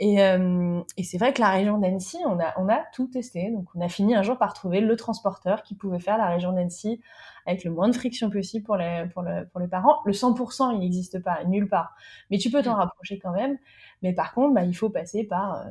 Et, 0.00 0.22
euh, 0.22 0.80
et 0.96 1.02
c'est 1.02 1.18
vrai 1.18 1.32
que 1.32 1.40
la 1.40 1.50
région 1.50 1.78
d'Annecy, 1.78 2.18
on 2.24 2.38
a, 2.38 2.54
on 2.56 2.68
a 2.68 2.84
tout 2.92 3.08
testé. 3.08 3.50
Donc, 3.50 3.66
on 3.74 3.80
a 3.80 3.88
fini 3.88 4.14
un 4.14 4.22
jour 4.22 4.38
par 4.38 4.54
trouver 4.54 4.80
le 4.80 4.96
transporteur 4.96 5.62
qui 5.62 5.74
pouvait 5.74 5.98
faire 5.98 6.18
la 6.18 6.28
région 6.28 6.52
d'Annecy 6.52 7.00
avec 7.46 7.64
le 7.64 7.72
moins 7.72 7.88
de 7.88 7.94
friction 7.94 8.30
possible 8.30 8.64
pour 8.64 8.76
les, 8.76 9.06
pour, 9.12 9.22
le, 9.22 9.48
pour 9.48 9.60
les 9.60 9.66
parents. 9.66 9.98
Le 10.04 10.12
100%, 10.12 10.74
il 10.74 10.80
n'existe 10.80 11.22
pas, 11.22 11.42
nulle 11.44 11.68
part. 11.68 11.94
Mais 12.30 12.38
tu 12.38 12.50
peux 12.50 12.62
t'en 12.62 12.74
rapprocher 12.74 13.18
quand 13.18 13.32
même. 13.32 13.58
Mais 14.02 14.12
par 14.12 14.34
contre, 14.34 14.54
bah, 14.54 14.62
il 14.62 14.74
faut 14.74 14.90
passer 14.90 15.24
par 15.24 15.66
euh, 15.66 15.70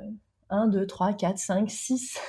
1, 0.49 0.67
2, 0.67 0.85
3, 0.85 1.13
4, 1.13 1.37
5, 1.37 1.69
6 1.69 2.19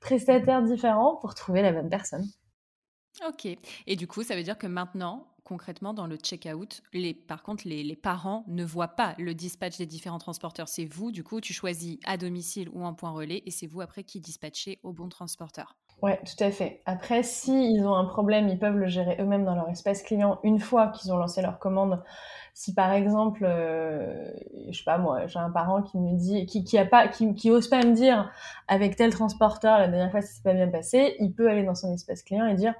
prestataires 0.00 0.62
différents 0.62 1.16
pour 1.16 1.34
trouver 1.34 1.62
la 1.62 1.72
bonne 1.72 1.88
personne. 1.88 2.24
Ok. 3.26 3.46
Et 3.86 3.96
du 3.96 4.06
coup, 4.06 4.22
ça 4.22 4.36
veut 4.36 4.42
dire 4.42 4.58
que 4.58 4.66
maintenant, 4.66 5.26
concrètement, 5.44 5.94
dans 5.94 6.06
le 6.06 6.16
check-out, 6.16 6.82
les, 6.92 7.14
par 7.14 7.42
contre, 7.42 7.64
les, 7.66 7.96
parents 7.96 8.44
ne 8.48 8.64
voient 8.64 8.88
pas 8.88 9.14
le 9.18 9.34
dispatch 9.34 9.78
des 9.78 9.86
différents 9.86 10.18
transporteurs. 10.18 10.68
C'est 10.68 10.84
vous, 10.84 11.12
du 11.12 11.22
coup, 11.22 11.40
tu 11.40 11.52
choisis 11.52 11.98
à 12.04 12.16
domicile 12.16 12.68
ou 12.72 12.84
en 12.84 12.94
point 12.94 13.10
relais 13.10 13.42
et 13.46 13.50
c'est 13.50 13.66
vous 13.66 13.80
après 13.80 14.04
qui 14.04 14.20
dispatchez 14.20 14.78
au 14.82 14.92
bon 14.92 15.08
transporteur. 15.08 15.76
Ouais, 16.00 16.18
tout 16.24 16.42
à 16.42 16.50
fait. 16.50 16.80
Après, 16.84 17.22
s'ils 17.22 17.76
ils 17.76 17.86
ont 17.86 17.94
un 17.94 18.04
problème, 18.04 18.48
ils 18.48 18.58
peuvent 18.58 18.76
le 18.76 18.88
gérer 18.88 19.16
eux-mêmes 19.20 19.44
dans 19.44 19.54
leur 19.54 19.68
espace 19.68 20.02
client 20.02 20.40
une 20.42 20.58
fois 20.58 20.88
qu'ils 20.88 21.12
ont 21.12 21.16
lancé 21.16 21.42
leur 21.42 21.60
commande. 21.60 22.02
Si 22.54 22.74
par 22.74 22.92
exemple, 22.92 23.44
euh, 23.44 24.30
je 24.68 24.76
sais 24.76 24.84
pas 24.84 24.98
moi, 24.98 25.26
j'ai 25.26 25.38
un 25.38 25.50
parent 25.50 25.82
qui 25.82 25.98
me 25.98 26.16
dit, 26.18 26.44
qui, 26.46 26.64
qui 26.64 26.76
pas, 26.84 27.06
qui 27.08 27.50
ose 27.50 27.68
pas 27.68 27.84
me 27.84 27.94
dire 27.94 28.30
avec 28.66 28.96
tel 28.96 29.10
transporteur 29.10 29.78
la 29.78 29.88
dernière 29.88 30.10
fois 30.10 30.20
ça 30.20 30.34
s'est 30.34 30.42
pas 30.42 30.52
bien 30.52 30.68
passé, 30.68 31.16
il 31.20 31.32
peut 31.32 31.48
aller 31.48 31.62
dans 31.62 31.74
son 31.74 31.92
espace 31.94 32.22
client 32.22 32.46
et 32.46 32.54
dire 32.54 32.74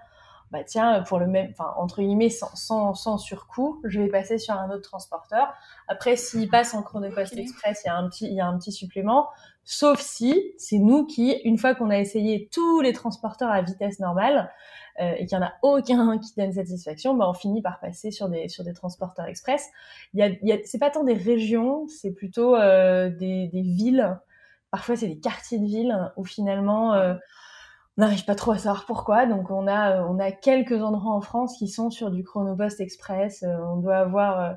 bah 0.52 0.64
tiens, 0.64 1.02
pour 1.08 1.18
le 1.18 1.26
même, 1.26 1.48
enfin 1.50 1.72
entre 1.78 2.02
guillemets, 2.02 2.28
sans, 2.28 2.54
sans, 2.54 2.92
sans, 2.92 3.16
surcoût, 3.16 3.80
je 3.84 4.00
vais 4.02 4.08
passer 4.08 4.36
sur 4.36 4.52
un 4.52 4.70
autre 4.70 4.82
transporteur. 4.82 5.54
Après, 5.88 6.14
s'il 6.14 6.50
passe 6.50 6.74
en 6.74 6.82
chronopost 6.82 7.34
express, 7.38 7.80
il 7.84 7.88
y 7.88 7.90
a 7.90 7.96
un 7.96 8.06
petit, 8.10 8.26
il 8.26 8.34
y 8.34 8.40
a 8.40 8.46
un 8.46 8.58
petit 8.58 8.70
supplément. 8.70 9.30
Sauf 9.64 10.00
si 10.00 10.52
c'est 10.58 10.76
nous 10.76 11.06
qui, 11.06 11.32
une 11.44 11.56
fois 11.56 11.74
qu'on 11.74 11.88
a 11.88 11.98
essayé 11.98 12.50
tous 12.52 12.82
les 12.82 12.92
transporteurs 12.92 13.50
à 13.50 13.62
vitesse 13.62 13.98
normale 13.98 14.52
euh, 15.00 15.14
et 15.16 15.24
qu'il 15.24 15.38
y 15.38 15.40
en 15.40 15.44
a 15.44 15.54
aucun 15.62 16.18
qui 16.22 16.34
donne 16.36 16.52
satisfaction, 16.52 17.14
bah 17.14 17.26
on 17.30 17.34
finit 17.34 17.62
par 17.62 17.80
passer 17.80 18.10
sur 18.10 18.28
des 18.28 18.48
sur 18.48 18.62
des 18.62 18.74
transporteurs 18.74 19.24
express. 19.24 19.70
Il 20.12 20.20
y 20.20 20.22
a, 20.22 20.26
il 20.28 20.46
y 20.46 20.52
a 20.52 20.58
c'est 20.66 20.78
pas 20.78 20.90
tant 20.90 21.02
des 21.02 21.14
régions, 21.14 21.86
c'est 21.88 22.12
plutôt 22.12 22.56
euh, 22.56 23.08
des, 23.08 23.48
des 23.48 23.62
villes. 23.62 24.18
Parfois, 24.70 24.96
c'est 24.96 25.08
des 25.08 25.18
quartiers 25.18 25.58
de 25.58 25.66
villes 25.66 26.12
où 26.16 26.24
finalement 26.24 26.92
euh, 26.92 27.14
on 27.98 28.02
n'arrive 28.02 28.24
pas 28.24 28.34
trop 28.34 28.52
à 28.52 28.58
savoir 28.58 28.86
pourquoi. 28.86 29.26
Donc 29.26 29.50
on 29.50 29.66
a 29.66 29.98
euh, 29.98 30.06
on 30.08 30.18
a 30.18 30.32
quelques 30.32 30.82
endroits 30.82 31.14
en 31.14 31.20
France 31.20 31.56
qui 31.58 31.68
sont 31.68 31.90
sur 31.90 32.10
du 32.10 32.24
Chronopost 32.24 32.80
Express. 32.80 33.42
Euh, 33.42 33.56
on 33.72 33.76
doit 33.76 33.98
avoir 33.98 34.40
euh, 34.40 34.52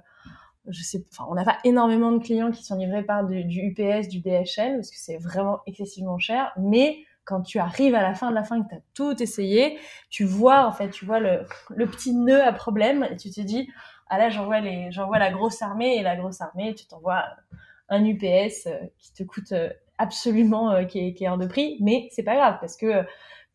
je 0.67 0.81
sais 0.83 1.03
enfin 1.11 1.25
on 1.29 1.35
n'a 1.35 1.43
pas 1.43 1.57
énormément 1.63 2.11
de 2.11 2.19
clients 2.19 2.51
qui 2.51 2.63
sont 2.63 2.75
livrés 2.75 3.03
par 3.03 3.25
du, 3.25 3.39
UPS, 3.39 4.07
du 4.07 4.21
DHL 4.21 4.75
parce 4.75 4.89
que 4.89 4.97
c'est 4.97 5.17
vraiment 5.17 5.59
excessivement 5.67 6.17
cher, 6.17 6.53
mais 6.57 6.99
quand 7.25 7.41
tu 7.41 7.59
arrives 7.59 7.95
à 7.95 8.01
la 8.01 8.13
fin 8.13 8.29
de 8.29 8.35
la 8.35 8.43
fin 8.43 8.61
que 8.61 8.69
tu 8.69 8.75
as 8.75 8.81
tout 8.93 9.21
essayé, 9.21 9.79
tu 10.09 10.25
vois 10.25 10.67
en 10.67 10.71
fait, 10.71 10.91
tu 10.91 11.05
vois 11.05 11.19
le, 11.19 11.45
le 11.75 11.87
petit 11.87 12.13
nœud 12.13 12.41
à 12.41 12.53
problème 12.53 13.07
et 13.11 13.17
tu 13.17 13.31
te 13.31 13.41
dis 13.41 13.69
ah 14.07 14.17
là 14.17 14.29
j'envoie 14.29 14.59
les 14.61 14.91
j'envoie 14.91 15.19
la 15.19 15.31
grosse 15.31 15.61
armée 15.61 15.97
et 15.97 16.03
la 16.03 16.15
grosse 16.15 16.39
armée 16.41 16.73
tu 16.75 16.85
t'envoies 16.85 17.23
un 17.89 18.03
UPS 18.05 18.67
qui 18.97 19.13
te 19.13 19.23
coûte 19.23 19.53
absolument 19.97 20.71
euh, 20.71 20.83
qui, 20.83 20.99
est, 20.99 21.27
hors 21.27 21.37
de 21.37 21.47
prix, 21.47 21.77
mais 21.81 22.07
c'est 22.11 22.23
pas 22.23 22.35
grave 22.35 22.57
parce 22.59 22.77
que 22.77 22.85
euh, 22.85 23.03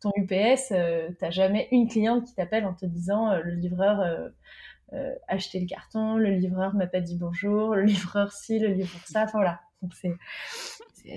ton 0.00 0.10
UPS, 0.16 0.72
euh, 0.72 1.08
t'as 1.18 1.30
jamais 1.30 1.68
une 1.72 1.88
cliente 1.88 2.26
qui 2.26 2.34
t'appelle 2.34 2.64
en 2.64 2.74
te 2.74 2.86
disant 2.86 3.34
le 3.34 3.54
livreur 3.54 4.30
euh, 4.92 5.14
acheté 5.28 5.60
le 5.60 5.66
carton, 5.66 6.16
le 6.16 6.30
livreur 6.30 6.74
m'a 6.74 6.88
pas 6.88 7.00
dit 7.00 7.16
bonjour, 7.16 7.76
le 7.76 7.84
livreur 7.84 8.32
ci, 8.32 8.58
le 8.58 8.68
livreur 8.68 9.06
ça, 9.06 9.22
enfin 9.22 9.38
voilà. 9.38 9.60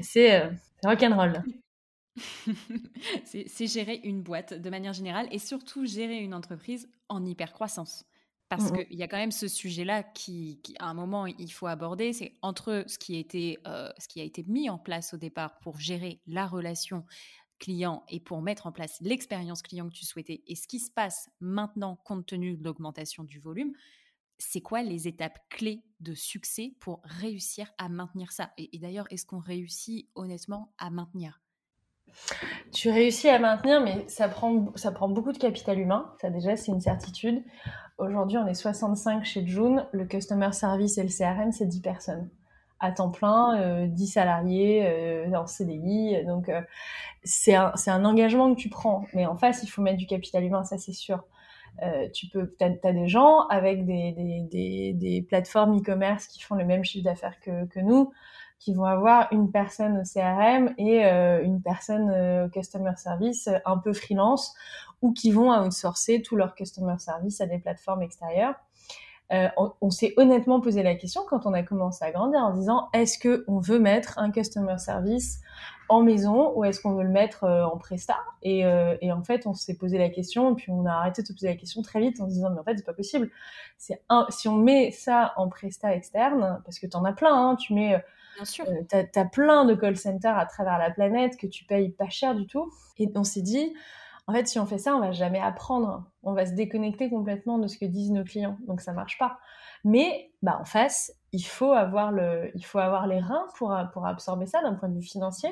C'est 0.04 0.42
euh, 0.42 0.50
rock'n'roll. 0.84 1.42
c'est 3.26 3.68
gérer 3.68 4.00
une 4.04 4.22
boîte 4.22 4.54
de 4.54 4.70
manière 4.70 4.94
générale 4.94 5.28
et 5.32 5.40
surtout 5.40 5.86
gérer 5.86 6.20
une 6.20 6.36
entreprise 6.36 6.88
en 7.10 7.26
hyper 7.26 7.52
croissance. 7.52 8.06
Parce 8.56 8.72
mmh 8.72 8.86
qu'il 8.86 9.00
y 9.00 9.02
a 9.02 9.08
quand 9.08 9.18
même 9.18 9.32
ce 9.32 9.48
sujet-là 9.48 10.04
qui, 10.04 10.62
à 10.78 10.86
un 10.86 10.94
moment, 10.94 11.26
il 11.26 11.52
faut 11.52 11.66
aborder. 11.66 12.14
C'est 12.14 12.38
entre 12.44 12.84
ce 12.86 13.00
qui, 13.00 13.16
a 13.16 13.20
été, 13.20 13.58
euh, 13.66 13.90
ce 13.98 14.08
qui 14.08 14.22
a 14.22 14.24
été 14.24 14.44
mis 14.44 14.70
en 14.70 14.78
place 14.78 15.16
au 15.16 15.18
départ 15.18 15.58
pour 15.62 15.80
gérer 15.80 16.22
la 16.28 16.46
relation 16.46 17.04
client 17.58 18.04
et 18.10 18.20
pour 18.20 18.44
mettre 18.44 18.68
en 18.68 18.72
place 18.72 19.00
l'expérience 19.02 19.64
client 19.64 19.90
que 19.90 19.96
tu 19.96 20.06
souhaitais 20.06 20.44
et 20.46 20.54
ce 20.56 20.68
qui 20.68 20.80
se 20.80 20.92
passe 20.92 21.32
maintenant 21.40 21.96
compte 21.96 22.28
tenu 22.28 22.56
de 22.56 22.64
l'augmentation 22.64 23.24
du 23.24 23.40
volume. 23.40 23.74
C'est 24.38 24.62
quoi 24.62 24.84
les 24.84 25.08
étapes 25.08 25.40
clés 25.50 25.84
de 26.00 26.14
succès 26.14 26.76
pour 26.80 27.02
réussir 27.06 27.72
à 27.80 27.90
maintenir 27.90 28.32
ça? 28.32 28.54
Et, 28.60 28.76
et 28.76 28.80
d'ailleurs, 28.80 29.08
est-ce 29.10 29.26
qu'on 29.26 29.40
réussit 29.40 30.10
honnêtement 30.14 30.76
à 30.78 30.92
maintenir? 30.92 31.43
Tu 32.72 32.90
réussis 32.90 33.30
à 33.30 33.40
maintenir, 33.40 33.82
mais 33.82 34.06
ça 34.08 34.28
prend, 34.28 34.68
ça 34.76 34.92
prend 34.92 35.10
beaucoup 35.10 35.32
de 35.32 35.38
capital 35.38 35.80
humain. 35.80 36.12
Ça, 36.22 36.30
déjà, 36.30 36.56
c'est 36.56 36.72
une 36.72 36.82
certitude. 36.82 37.44
Aujourd'hui, 37.98 38.38
on 38.38 38.48
est 38.48 38.54
65 38.54 39.24
chez 39.24 39.46
June. 39.46 39.86
Le 39.92 40.06
customer 40.06 40.52
service 40.52 40.98
et 40.98 41.04
le 41.04 41.10
CRM, 41.10 41.52
c'est 41.52 41.68
10 41.68 41.82
personnes 41.82 42.30
à 42.80 42.92
temps 42.92 43.10
plein, 43.10 43.88
10 43.88 44.04
euh, 44.04 44.12
salariés 44.12 44.86
euh, 44.86 45.34
en 45.36 45.48
CDI. 45.48 46.26
Donc, 46.26 46.50
euh, 46.50 46.62
c'est 47.24 47.56
un, 47.56 47.72
un, 47.88 48.06
engagement 48.06 48.54
que 48.54 48.60
tu 48.60 48.70
prends. 48.70 49.06
Mais 49.14 49.26
en 49.26 49.38
face, 49.38 49.64
il 49.64 49.68
faut 49.68 49.82
mettre 49.82 49.98
du 49.98 50.06
capital 50.06 50.44
humain, 50.44 50.64
ça 50.64 50.78
c'est 50.78 50.92
sûr. 50.92 51.24
tu 52.14 52.28
peux, 52.28 52.54
as, 52.60 52.92
des 52.92 53.08
gens 53.08 53.48
avec 53.48 53.86
des, 53.86 54.12
des, 54.52 54.94
des, 54.94 55.22
plateformes 55.22 55.78
e-commerce 55.78 56.28
qui 56.28 56.42
font 56.42 56.56
le 56.56 56.66
même 56.66 56.84
chiffre 56.84 57.06
d'affaires 57.06 57.40
que 57.40 57.80
nous 57.80 58.12
qui 58.64 58.74
vont 58.74 58.86
avoir 58.86 59.28
une 59.32 59.52
personne 59.52 59.98
au 60.00 60.04
CRM 60.04 60.74
et 60.78 61.06
euh, 61.06 61.44
une 61.44 61.62
personne 61.62 62.10
euh, 62.10 62.46
au 62.46 62.50
customer 62.50 62.94
service 62.96 63.48
euh, 63.48 63.58
un 63.66 63.78
peu 63.78 63.92
freelance 63.92 64.56
ou 65.02 65.12
qui 65.12 65.32
vont 65.32 65.52
outsourcer 65.52 66.22
tout 66.22 66.38
leur 66.38 66.56
customer 66.56 66.98
service 66.98 67.42
à 67.42 67.46
des 67.46 67.60
plateformes 67.60 68.02
extérieures. 68.02 68.56
On, 69.82 69.90
s'est 69.90 70.14
honnêtement 70.18 70.62
posé 70.62 70.84
la 70.84 70.94
question 70.94 71.24
quand 71.28 71.48
on 71.48 71.54
a 71.54 71.64
commencé 71.64 72.06
à 72.06 72.12
grandir 72.12 72.40
en 72.42 72.54
disant 72.54 72.90
est-ce 72.94 73.18
que 73.18 73.44
on 73.48 73.58
veut 73.58 73.80
mettre 73.80 74.20
un 74.20 74.30
customer 74.30 74.78
service 74.78 75.40
en 75.90 76.04
maison 76.04 76.56
ou 76.56 76.64
est-ce 76.66 76.80
qu'on 76.80 76.94
veut 76.94 77.04
le 77.04 77.10
mettre 77.10 77.44
en 77.44 77.80
presta? 77.80 78.16
Et, 78.44 78.64
en 78.64 79.24
fait 79.24 79.48
on 79.48 79.56
s'est 79.56 79.76
posé 79.76 79.98
la 79.98 80.10
question 80.10 80.52
et 80.52 80.56
puis 80.56 80.72
on 80.72 80.86
a 80.86 80.92
arrêté 80.92 81.24
de 81.24 81.28
se 81.28 81.34
poser 81.34 81.48
la 81.48 81.56
question 81.56 81.82
très 81.82 82.00
vite 82.00 82.22
en 82.22 82.26
se 82.26 82.34
disant 82.34 82.52
mais 82.52 82.60
en 82.60 82.64
fait 82.64 82.78
c'est 82.78 82.86
pas 82.86 82.94
possible 82.94 83.32
c'est 83.80 84.00
si 84.30 84.48
on 84.48 84.58
met 84.58 84.92
ça 84.92 85.34
en 85.36 85.50
presta 85.50 85.96
externe 85.96 86.62
parce 86.64 86.78
que 86.78 86.86
tu 86.86 86.96
en 86.96 87.04
as 87.04 87.14
plein 87.14 87.34
hein, 87.34 87.56
tu 87.56 87.74
mets 87.74 88.04
Bien 88.36 88.46
sûr. 88.46 88.66
Euh, 88.68 88.84
t'as 88.88 89.22
as 89.22 89.26
plein 89.26 89.66
de 89.66 89.76
call 89.76 89.98
centers 89.98 90.38
à 90.38 90.46
travers 90.46 90.78
la 90.78 90.92
planète 90.92 91.38
que 91.38 91.48
tu 91.48 91.66
payes 91.66 91.90
pas 91.92 92.10
cher 92.10 92.36
du 92.36 92.48
tout. 92.48 92.72
Et 92.98 93.10
on 93.16 93.24
s'est 93.24 93.42
dit, 93.42 93.74
En 94.28 94.34
fait, 94.34 94.48
si 94.48 94.60
on 94.60 94.66
fait 94.66 94.78
ça, 94.80 94.96
on 94.96 95.02
va 95.02 95.12
jamais 95.12 95.40
apprendre. 95.42 96.06
On 96.24 96.34
va 96.34 96.46
se 96.46 96.54
déconnecter 96.54 97.10
complètement 97.10 97.60
de 97.60 97.68
ce 97.68 97.78
que 97.78 97.86
disent 97.86 98.12
nos 98.12 98.24
clients. 98.24 98.58
Donc 98.68 98.82
ça 98.82 98.94
marche 98.94 99.18
pas. 99.20 99.40
Mais 99.84 100.32
bah, 100.42 100.58
en 100.62 100.66
face, 100.66 101.14
il 101.34 101.44
faut 101.44 101.74
avoir 101.74 102.12
le, 102.12 102.52
il 102.56 102.64
faut 102.64 102.80
avoir 102.80 103.08
les 103.08 103.20
reins 103.20 103.46
pour, 103.58 103.76
pour 103.92 104.06
absorber 104.06 104.46
ça 104.46 104.62
d'un 104.62 104.76
point 104.76 104.88
de 104.88 104.96
vue 104.96 105.04
financier, 105.04 105.50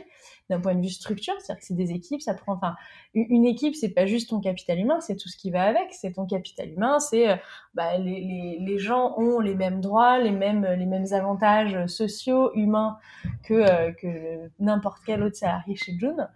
d'un 0.49 0.59
point 0.61 0.75
de 0.75 0.81
vue 0.81 0.89
structure. 0.89 1.33
C'est-à-dire 1.39 1.59
que 1.59 1.65
c'est 1.65 1.75
des 1.75 1.91
équipes, 1.91 2.21
ça 2.21 2.33
prend, 2.33 2.53
enfin, 2.53 2.75
une 3.13 3.45
équipe, 3.45 3.75
c'est 3.75 3.89
pas 3.89 4.05
juste 4.05 4.29
ton 4.29 4.39
capital 4.39 4.79
humain, 4.79 5.01
c'est 5.01 5.15
tout 5.15 5.27
ce 5.27 5.35
qui 5.35 5.51
va 5.51 5.63
avec. 5.63 5.91
C'est 5.91 6.13
ton 6.13 6.25
capital 6.25 6.69
humain, 6.69 6.99
c'est, 6.99 7.29
euh, 7.29 7.35
bah, 7.73 7.97
les, 7.97 8.21
les, 8.21 8.57
les, 8.59 8.77
gens 8.77 9.15
ont 9.17 9.39
les 9.39 9.55
mêmes 9.55 9.81
droits, 9.81 10.19
les 10.19 10.31
mêmes, 10.31 10.65
les 10.65 10.85
mêmes 10.85 11.11
avantages 11.11 11.87
sociaux, 11.87 12.51
humains 12.53 12.97
que, 13.43 13.53
euh, 13.55 13.91
que 13.91 14.51
n'importe 14.59 15.01
quel 15.05 15.23
autre 15.23 15.35
salarié 15.35 15.75
chez 15.75 15.97
June. 15.97 16.27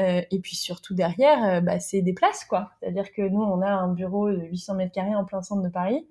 Euh, 0.00 0.22
et 0.30 0.40
puis 0.40 0.56
surtout 0.56 0.94
derrière, 0.94 1.44
euh, 1.44 1.60
bah, 1.60 1.78
c'est 1.78 2.02
des 2.02 2.14
places, 2.14 2.44
quoi. 2.44 2.70
C'est-à-dire 2.80 3.12
que 3.12 3.22
nous, 3.22 3.42
on 3.42 3.62
a 3.62 3.70
un 3.70 3.92
bureau 3.92 4.30
de 4.30 4.42
800 4.42 4.74
mètres 4.74 4.92
carrés 4.92 5.14
en 5.14 5.24
plein 5.24 5.42
centre 5.42 5.62
de 5.62 5.68
Paris. 5.68 6.06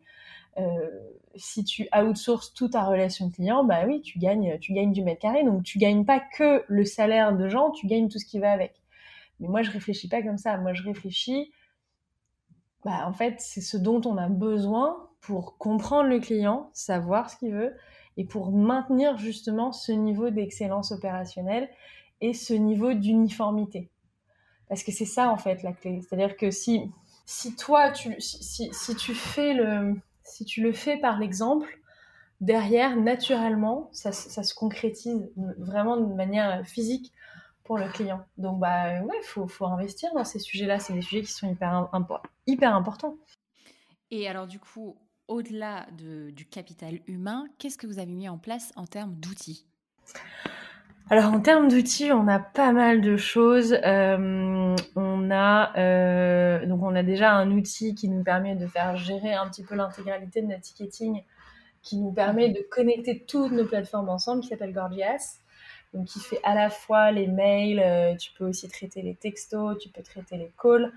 Euh, 0.57 0.89
si 1.35 1.63
tu 1.63 1.87
outsources 1.95 2.53
toute 2.53 2.73
ta 2.73 2.83
relation 2.83 3.29
client, 3.29 3.63
bah 3.63 3.85
oui, 3.87 4.01
tu 4.01 4.19
gagnes, 4.19 4.59
tu 4.59 4.73
gagnes 4.73 4.91
du 4.91 5.01
mètre 5.01 5.21
carré. 5.21 5.43
Donc 5.43 5.63
tu 5.63 5.77
gagnes 5.77 6.05
pas 6.05 6.19
que 6.19 6.63
le 6.67 6.85
salaire 6.85 7.35
de 7.35 7.47
gens, 7.47 7.71
tu 7.71 7.87
gagnes 7.87 8.07
tout 8.07 8.19
ce 8.19 8.25
qui 8.25 8.39
va 8.39 8.51
avec. 8.51 8.81
Mais 9.39 9.47
moi, 9.47 9.61
je 9.63 9.71
réfléchis 9.71 10.07
pas 10.07 10.21
comme 10.21 10.37
ça. 10.37 10.57
Moi, 10.57 10.73
je 10.73 10.83
réfléchis, 10.83 11.51
bah, 12.85 13.05
en 13.07 13.13
fait, 13.13 13.35
c'est 13.39 13.61
ce 13.61 13.77
dont 13.77 14.01
on 14.05 14.17
a 14.17 14.29
besoin 14.29 15.09
pour 15.21 15.57
comprendre 15.57 16.09
le 16.09 16.19
client, 16.19 16.69
savoir 16.73 17.29
ce 17.29 17.37
qu'il 17.37 17.53
veut, 17.53 17.73
et 18.17 18.25
pour 18.25 18.51
maintenir 18.51 19.17
justement 19.17 19.71
ce 19.71 19.91
niveau 19.91 20.29
d'excellence 20.29 20.91
opérationnelle 20.91 21.69
et 22.21 22.33
ce 22.33 22.53
niveau 22.53 22.93
d'uniformité. 22.93 23.89
Parce 24.69 24.83
que 24.83 24.91
c'est 24.91 25.05
ça, 25.05 25.29
en 25.29 25.37
fait, 25.37 25.63
la 25.63 25.73
clé. 25.73 26.01
C'est-à-dire 26.01 26.37
que 26.37 26.51
si, 26.51 26.91
si 27.25 27.55
toi, 27.55 27.91
tu, 27.91 28.15
si, 28.19 28.69
si 28.71 28.95
tu 28.95 29.13
fais 29.13 29.53
le, 29.53 29.95
si 30.23 30.45
tu 30.45 30.61
le 30.61 30.73
fais 30.73 30.97
par 30.97 31.19
l'exemple, 31.19 31.79
derrière, 32.41 32.95
naturellement, 32.95 33.89
ça, 33.91 34.11
se 34.11 34.53
concrétise 34.53 35.29
vraiment 35.57 35.97
de 35.97 36.13
manière 36.13 36.65
physique 36.67 37.13
pour 37.63 37.77
le 37.77 37.87
client. 37.89 38.25
Donc, 38.37 38.59
bah 38.59 39.01
ouais, 39.01 39.15
il 39.21 39.25
faut, 39.25 39.47
faut, 39.47 39.65
investir 39.65 40.13
dans 40.13 40.25
ces 40.25 40.39
sujets-là. 40.39 40.79
C'est 40.79 40.93
des 40.93 41.01
sujets 41.01 41.21
qui 41.21 41.31
sont 41.31 41.49
hyper, 41.49 41.89
hyper 42.45 42.75
importants. 42.75 43.17
Et 44.11 44.27
alors, 44.27 44.47
du 44.47 44.59
coup, 44.59 44.97
au-delà 45.27 45.87
du 45.91 46.45
capital 46.49 46.99
humain, 47.07 47.45
qu'est-ce 47.57 47.77
que 47.77 47.87
vous 47.87 47.99
avez 47.99 48.13
mis 48.13 48.27
en 48.29 48.37
place 48.37 48.71
en 48.75 48.85
termes 48.85 49.15
d'outils? 49.15 49.65
Alors 51.13 51.31
en 51.31 51.41
termes 51.41 51.67
d'outils, 51.67 52.11
on 52.11 52.27
a 52.27 52.39
pas 52.39 52.71
mal 52.71 52.99
de 52.99 53.17
choses. 53.17 53.77
Euh, 53.85 54.75
on 54.95 55.29
a 55.29 55.77
euh, 55.77 56.65
donc 56.65 56.81
on 56.81 56.95
a 56.95 57.03
déjà 57.03 57.33
un 57.33 57.51
outil 57.51 57.93
qui 57.93 58.09
nous 58.09 58.23
permet 58.23 58.55
de 58.55 58.65
faire 58.65 58.95
gérer 58.95 59.31
un 59.35 59.47
petit 59.47 59.61
peu 59.61 59.75
l'intégralité 59.75 60.41
de 60.41 60.47
notre 60.47 60.61
ticketing, 60.61 61.21
qui 61.83 61.97
nous 61.97 62.11
permet 62.11 62.49
de 62.49 62.65
connecter 62.67 63.25
toutes 63.27 63.51
nos 63.51 63.65
plateformes 63.65 64.09
ensemble, 64.09 64.41
qui 64.41 64.47
s'appelle 64.47 64.73
Gorgias. 64.73 65.37
Donc 65.93 66.07
qui 66.07 66.19
fait 66.19 66.39
à 66.43 66.55
la 66.55 66.71
fois 66.71 67.11
les 67.11 67.27
mails, 67.27 67.79
euh, 67.79 68.15
tu 68.15 68.31
peux 68.35 68.47
aussi 68.47 68.67
traiter 68.67 69.03
les 69.03 69.13
textos, 69.13 69.77
tu 69.77 69.89
peux 69.89 70.01
traiter 70.01 70.37
les 70.37 70.51
calls, 70.59 70.91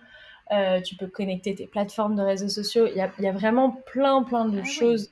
tu 0.82 0.96
peux 0.96 1.08
connecter 1.08 1.54
tes 1.54 1.66
plateformes 1.66 2.16
de 2.16 2.22
réseaux 2.22 2.48
sociaux. 2.48 2.86
Il 2.86 2.96
y 2.96 3.02
a, 3.02 3.12
il 3.18 3.24
y 3.26 3.28
a 3.28 3.32
vraiment 3.32 3.70
plein 3.92 4.22
plein 4.22 4.46
de 4.46 4.60
ah 4.60 4.64
choses 4.64 5.10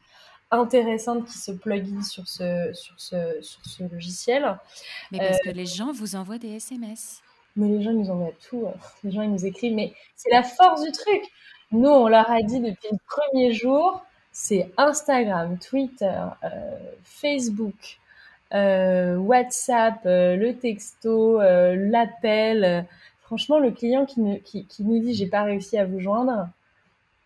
intéressantes 0.58 1.26
qui 1.26 1.38
se 1.38 1.52
plugin 1.52 2.02
sur 2.02 2.26
ce, 2.28 2.70
sur 2.72 2.94
ce, 2.98 3.40
sur 3.40 3.64
ce 3.64 3.82
logiciel. 3.84 4.56
Mais 5.12 5.18
parce 5.18 5.40
que 5.40 5.50
euh, 5.50 5.52
les 5.52 5.66
gens 5.66 5.92
vous 5.92 6.16
envoient 6.16 6.38
des 6.38 6.56
SMS. 6.56 7.22
Mais 7.56 7.68
les 7.68 7.82
gens 7.82 7.92
nous 7.92 8.10
envoient 8.10 8.32
tout. 8.48 8.66
Hein. 8.68 8.78
Les 9.04 9.10
gens, 9.12 9.22
ils 9.22 9.30
nous 9.30 9.46
écrivent. 9.46 9.74
Mais 9.74 9.92
c'est 10.16 10.30
la 10.30 10.42
force 10.42 10.82
du 10.82 10.92
truc. 10.92 11.22
Nous, 11.72 11.88
on 11.88 12.08
leur 12.08 12.30
a 12.30 12.42
dit 12.42 12.60
depuis 12.60 12.88
le 12.90 12.98
premier 13.06 13.52
jour, 13.52 14.04
c'est 14.32 14.70
Instagram, 14.76 15.58
Twitter, 15.58 16.20
euh, 16.44 16.48
Facebook, 17.04 17.98
euh, 18.52 19.16
WhatsApp, 19.16 20.00
le 20.04 20.52
texto, 20.52 21.40
l'appel. 21.40 22.86
Franchement, 23.22 23.58
le 23.58 23.70
client 23.70 24.04
qui, 24.04 24.20
ne, 24.20 24.36
qui, 24.36 24.66
qui 24.66 24.84
nous 24.84 25.00
dit 25.00 25.14
j'ai 25.14 25.26
pas 25.26 25.42
réussi 25.42 25.78
à 25.78 25.86
vous 25.86 25.98
joindre, 25.98 26.48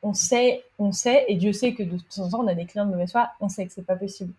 on 0.02 0.14
sait, 0.14 0.62
on 0.78 0.92
sait, 0.92 1.24
et 1.28 1.36
Dieu 1.36 1.52
sait 1.52 1.74
que 1.74 1.82
de 1.82 1.96
temps 1.98 2.22
en 2.22 2.28
temps, 2.30 2.40
on 2.44 2.46
a 2.46 2.54
des 2.54 2.66
clients 2.66 2.86
de 2.86 2.92
mauvaise 2.92 3.10
foi, 3.10 3.30
on 3.40 3.48
sait 3.48 3.66
que 3.66 3.72
c'est 3.72 3.86
pas 3.86 3.96
possible. 3.96 4.32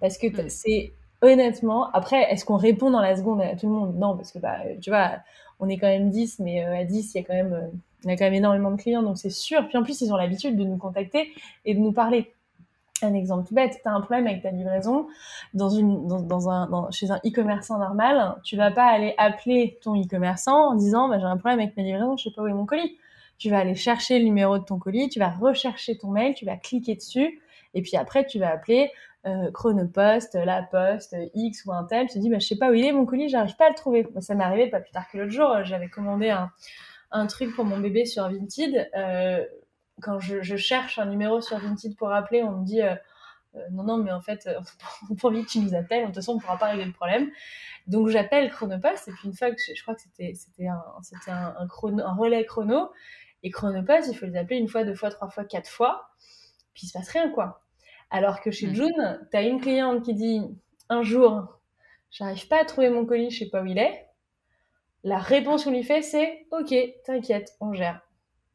Parce 0.00 0.18
que 0.18 0.26
mm. 0.26 0.48
c'est 0.48 0.92
honnêtement, 1.22 1.90
après, 1.92 2.30
est-ce 2.32 2.44
qu'on 2.44 2.56
répond 2.56 2.90
dans 2.90 3.00
la 3.00 3.16
seconde 3.16 3.40
à 3.40 3.56
tout 3.56 3.66
le 3.66 3.72
monde? 3.72 3.96
Non, 3.96 4.16
parce 4.16 4.32
que 4.32 4.38
bah, 4.38 4.58
tu 4.80 4.90
vois, 4.90 5.12
on 5.60 5.68
est 5.68 5.78
quand 5.78 5.86
même 5.86 6.10
10, 6.10 6.40
mais 6.40 6.64
euh, 6.64 6.80
à 6.80 6.84
10, 6.84 7.14
il 7.14 7.18
y 7.18 7.20
a 7.20 7.24
quand 7.24 7.34
même, 7.34 7.52
euh, 7.54 7.68
il 8.04 8.10
y 8.10 8.12
a 8.12 8.16
quand 8.16 8.24
même 8.24 8.34
énormément 8.34 8.70
de 8.70 8.76
clients, 8.76 9.02
donc 9.02 9.18
c'est 9.18 9.30
sûr. 9.30 9.66
Puis 9.68 9.78
en 9.78 9.82
plus, 9.82 10.00
ils 10.02 10.12
ont 10.12 10.16
l'habitude 10.16 10.56
de 10.56 10.64
nous 10.64 10.76
contacter 10.76 11.32
et 11.64 11.74
de 11.74 11.80
nous 11.80 11.92
parler. 11.92 12.32
Un 13.02 13.12
exemple 13.12 13.46
tout 13.46 13.54
bête, 13.54 13.78
tu 13.82 13.86
as 13.86 13.92
un 13.92 14.00
problème 14.00 14.26
avec 14.26 14.42
ta 14.42 14.50
livraison 14.50 15.06
dans 15.52 15.68
une, 15.68 16.06
dans, 16.08 16.48
un, 16.48 16.90
chez 16.90 17.10
un 17.10 17.18
e-commerçant 17.26 17.78
normal, 17.78 18.36
tu 18.42 18.56
vas 18.56 18.70
pas 18.70 18.86
aller 18.86 19.14
appeler 19.18 19.78
ton 19.82 20.00
e-commerçant 20.00 20.70
en 20.70 20.74
disant 20.74 21.10
bah, 21.10 21.18
j'ai 21.18 21.26
un 21.26 21.36
problème 21.36 21.60
avec 21.60 21.76
ma 21.76 21.82
livraison, 21.82 22.16
je 22.16 22.24
sais 22.24 22.34
pas 22.34 22.40
où 22.40 22.46
est 22.46 22.54
mon 22.54 22.64
colis 22.64 22.96
tu 23.38 23.50
vas 23.50 23.58
aller 23.58 23.74
chercher 23.74 24.18
le 24.18 24.24
numéro 24.24 24.58
de 24.58 24.64
ton 24.64 24.78
colis, 24.78 25.08
tu 25.08 25.18
vas 25.18 25.30
rechercher 25.30 25.98
ton 25.98 26.10
mail, 26.10 26.34
tu 26.34 26.44
vas 26.44 26.56
cliquer 26.56 26.94
dessus, 26.94 27.40
et 27.74 27.82
puis 27.82 27.96
après 27.96 28.26
tu 28.26 28.38
vas 28.38 28.50
appeler 28.50 28.90
euh, 29.26 29.50
Chronopost, 29.50 30.34
La 30.34 30.62
Poste, 30.62 31.16
X 31.34 31.64
ou 31.66 31.72
un 31.72 31.84
tel, 31.84 32.06
tu 32.06 32.14
te 32.14 32.18
dis 32.18 32.30
bah, 32.30 32.38
je 32.38 32.46
sais 32.46 32.56
pas 32.56 32.70
où 32.70 32.74
il 32.74 32.84
est 32.84 32.92
mon 32.92 33.06
colis, 33.06 33.28
j'arrive 33.28 33.56
pas 33.56 33.66
à 33.66 33.68
le 33.70 33.74
trouver. 33.74 34.06
ça 34.20 34.34
m'est 34.34 34.44
arrivé 34.44 34.70
pas 34.70 34.80
plus 34.80 34.92
tard 34.92 35.08
que 35.10 35.18
l'autre 35.18 35.32
jour, 35.32 35.64
j'avais 35.64 35.88
commandé 35.88 36.30
un, 36.30 36.50
un, 37.10 37.26
truc 37.26 37.54
pour 37.54 37.64
mon 37.64 37.78
bébé 37.78 38.04
sur 38.04 38.28
Vinted. 38.28 38.88
Euh, 38.96 39.44
quand 40.00 40.20
je, 40.20 40.56
cherche 40.56 40.98
un 40.98 41.06
numéro 41.06 41.40
sur 41.40 41.58
Vinted 41.58 41.96
pour 41.96 42.12
appeler, 42.12 42.42
on 42.42 42.58
me 42.58 42.64
dit 42.64 42.82
euh, 42.82 42.94
euh 43.54 43.60
non 43.72 43.82
non 43.84 43.96
mais 43.96 44.12
en 44.12 44.20
fait 44.20 44.46
euh, 44.46 44.60
on 45.10 45.14
pas 45.14 45.28
envie 45.28 45.44
que 45.44 45.50
tu 45.50 45.60
nous 45.60 45.74
appelles, 45.74 46.02
de 46.02 46.06
toute 46.06 46.16
façon 46.16 46.34
on 46.34 46.38
pourra 46.38 46.58
pas 46.58 46.66
régler 46.66 46.84
le 46.84 46.92
problème. 46.92 47.30
Donc 47.86 48.08
j'appelle 48.08 48.50
Chronopost 48.50 49.08
et 49.08 49.12
puis 49.12 49.28
une 49.28 49.34
fois 49.34 49.50
que 49.50 49.56
je, 49.56 49.82
crois 49.82 49.94
que 49.94 50.02
c'était 50.02 50.34
un 50.68 52.14
relais 52.16 52.44
chrono 52.44 52.90
et 53.46 53.50
Chronopost, 53.50 54.08
il 54.10 54.16
faut 54.16 54.26
les 54.26 54.36
appeler 54.36 54.58
une 54.58 54.66
fois, 54.66 54.82
deux 54.82 54.96
fois, 54.96 55.08
trois 55.08 55.28
fois, 55.28 55.44
quatre 55.44 55.70
fois, 55.70 56.08
puis 56.74 56.82
il 56.84 56.88
se 56.88 56.92
passe 56.92 57.08
rien, 57.10 57.30
quoi. 57.30 57.62
Alors 58.10 58.40
que 58.40 58.50
chez 58.50 58.66
mm. 58.66 58.74
June, 58.74 59.28
tu 59.30 59.36
as 59.36 59.42
une 59.42 59.60
cliente 59.60 60.04
qui 60.04 60.14
dit 60.14 60.40
un 60.88 61.04
jour, 61.04 61.60
j'arrive 62.10 62.48
pas 62.48 62.62
à 62.62 62.64
trouver 62.64 62.90
mon 62.90 63.06
colis, 63.06 63.30
je 63.30 63.44
sais 63.44 63.48
pas 63.48 63.62
où 63.62 63.66
il 63.66 63.78
est. 63.78 64.04
La 65.04 65.18
réponse 65.18 65.62
qu'on 65.62 65.70
lui 65.70 65.84
fait, 65.84 66.02
c'est 66.02 66.48
OK, 66.50 66.74
t'inquiète, 67.04 67.52
on 67.60 67.72
gère. 67.72 68.00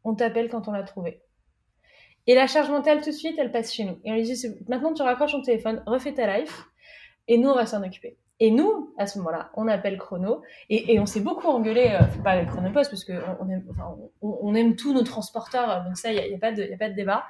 On 0.03 0.13
t'appelle 0.13 0.49
quand 0.49 0.67
on 0.67 0.73
l'a 0.73 0.83
trouvé. 0.83 1.21
Et 2.27 2.35
la 2.35 2.47
charge 2.47 2.69
mentale, 2.69 2.99
tout 2.99 3.11
de 3.11 3.15
suite, 3.15 3.39
elle 3.39 3.53
passe 3.53 3.73
chez 3.73 3.85
nous. 3.85 3.97
Et 4.03 4.11
on 4.11 4.15
lui 4.15 4.23
dit 4.23 4.45
maintenant, 4.67 4.93
tu 4.93 5.03
raccroches 5.03 5.31
ton 5.31 5.41
téléphone, 5.41 5.83
refais 5.85 6.13
ta 6.13 6.37
life, 6.37 6.65
et 7.29 7.37
nous, 7.37 7.47
on 7.47 7.55
va 7.55 7.65
s'en 7.65 7.81
occuper. 7.81 8.17
Et 8.43 8.49
nous, 8.49 8.91
à 8.97 9.05
ce 9.05 9.19
moment-là, 9.19 9.51
on 9.53 9.67
appelle 9.67 9.99
Chrono 9.99 10.41
et, 10.71 10.99
on 10.99 11.05
s'est 11.05 11.19
beaucoup 11.19 11.47
engueulé, 11.47 11.91
euh, 11.91 12.23
pas 12.23 12.31
avec 12.31 12.49
Chronopost, 12.49 12.89
parce 12.89 13.05
qu'on 13.05 13.13
on 13.39 13.47
aime, 13.47 13.63
on, 14.23 14.55
aime 14.55 14.75
tous 14.75 14.95
nos 14.95 15.03
transporteurs, 15.03 15.83
donc 15.83 15.95
ça, 15.95 16.11
il 16.11 16.15
n'y 16.15 16.33
a, 16.33 16.35
a, 16.35 16.39
pas 16.39 16.51
de, 16.51 16.95
débat. 16.95 17.23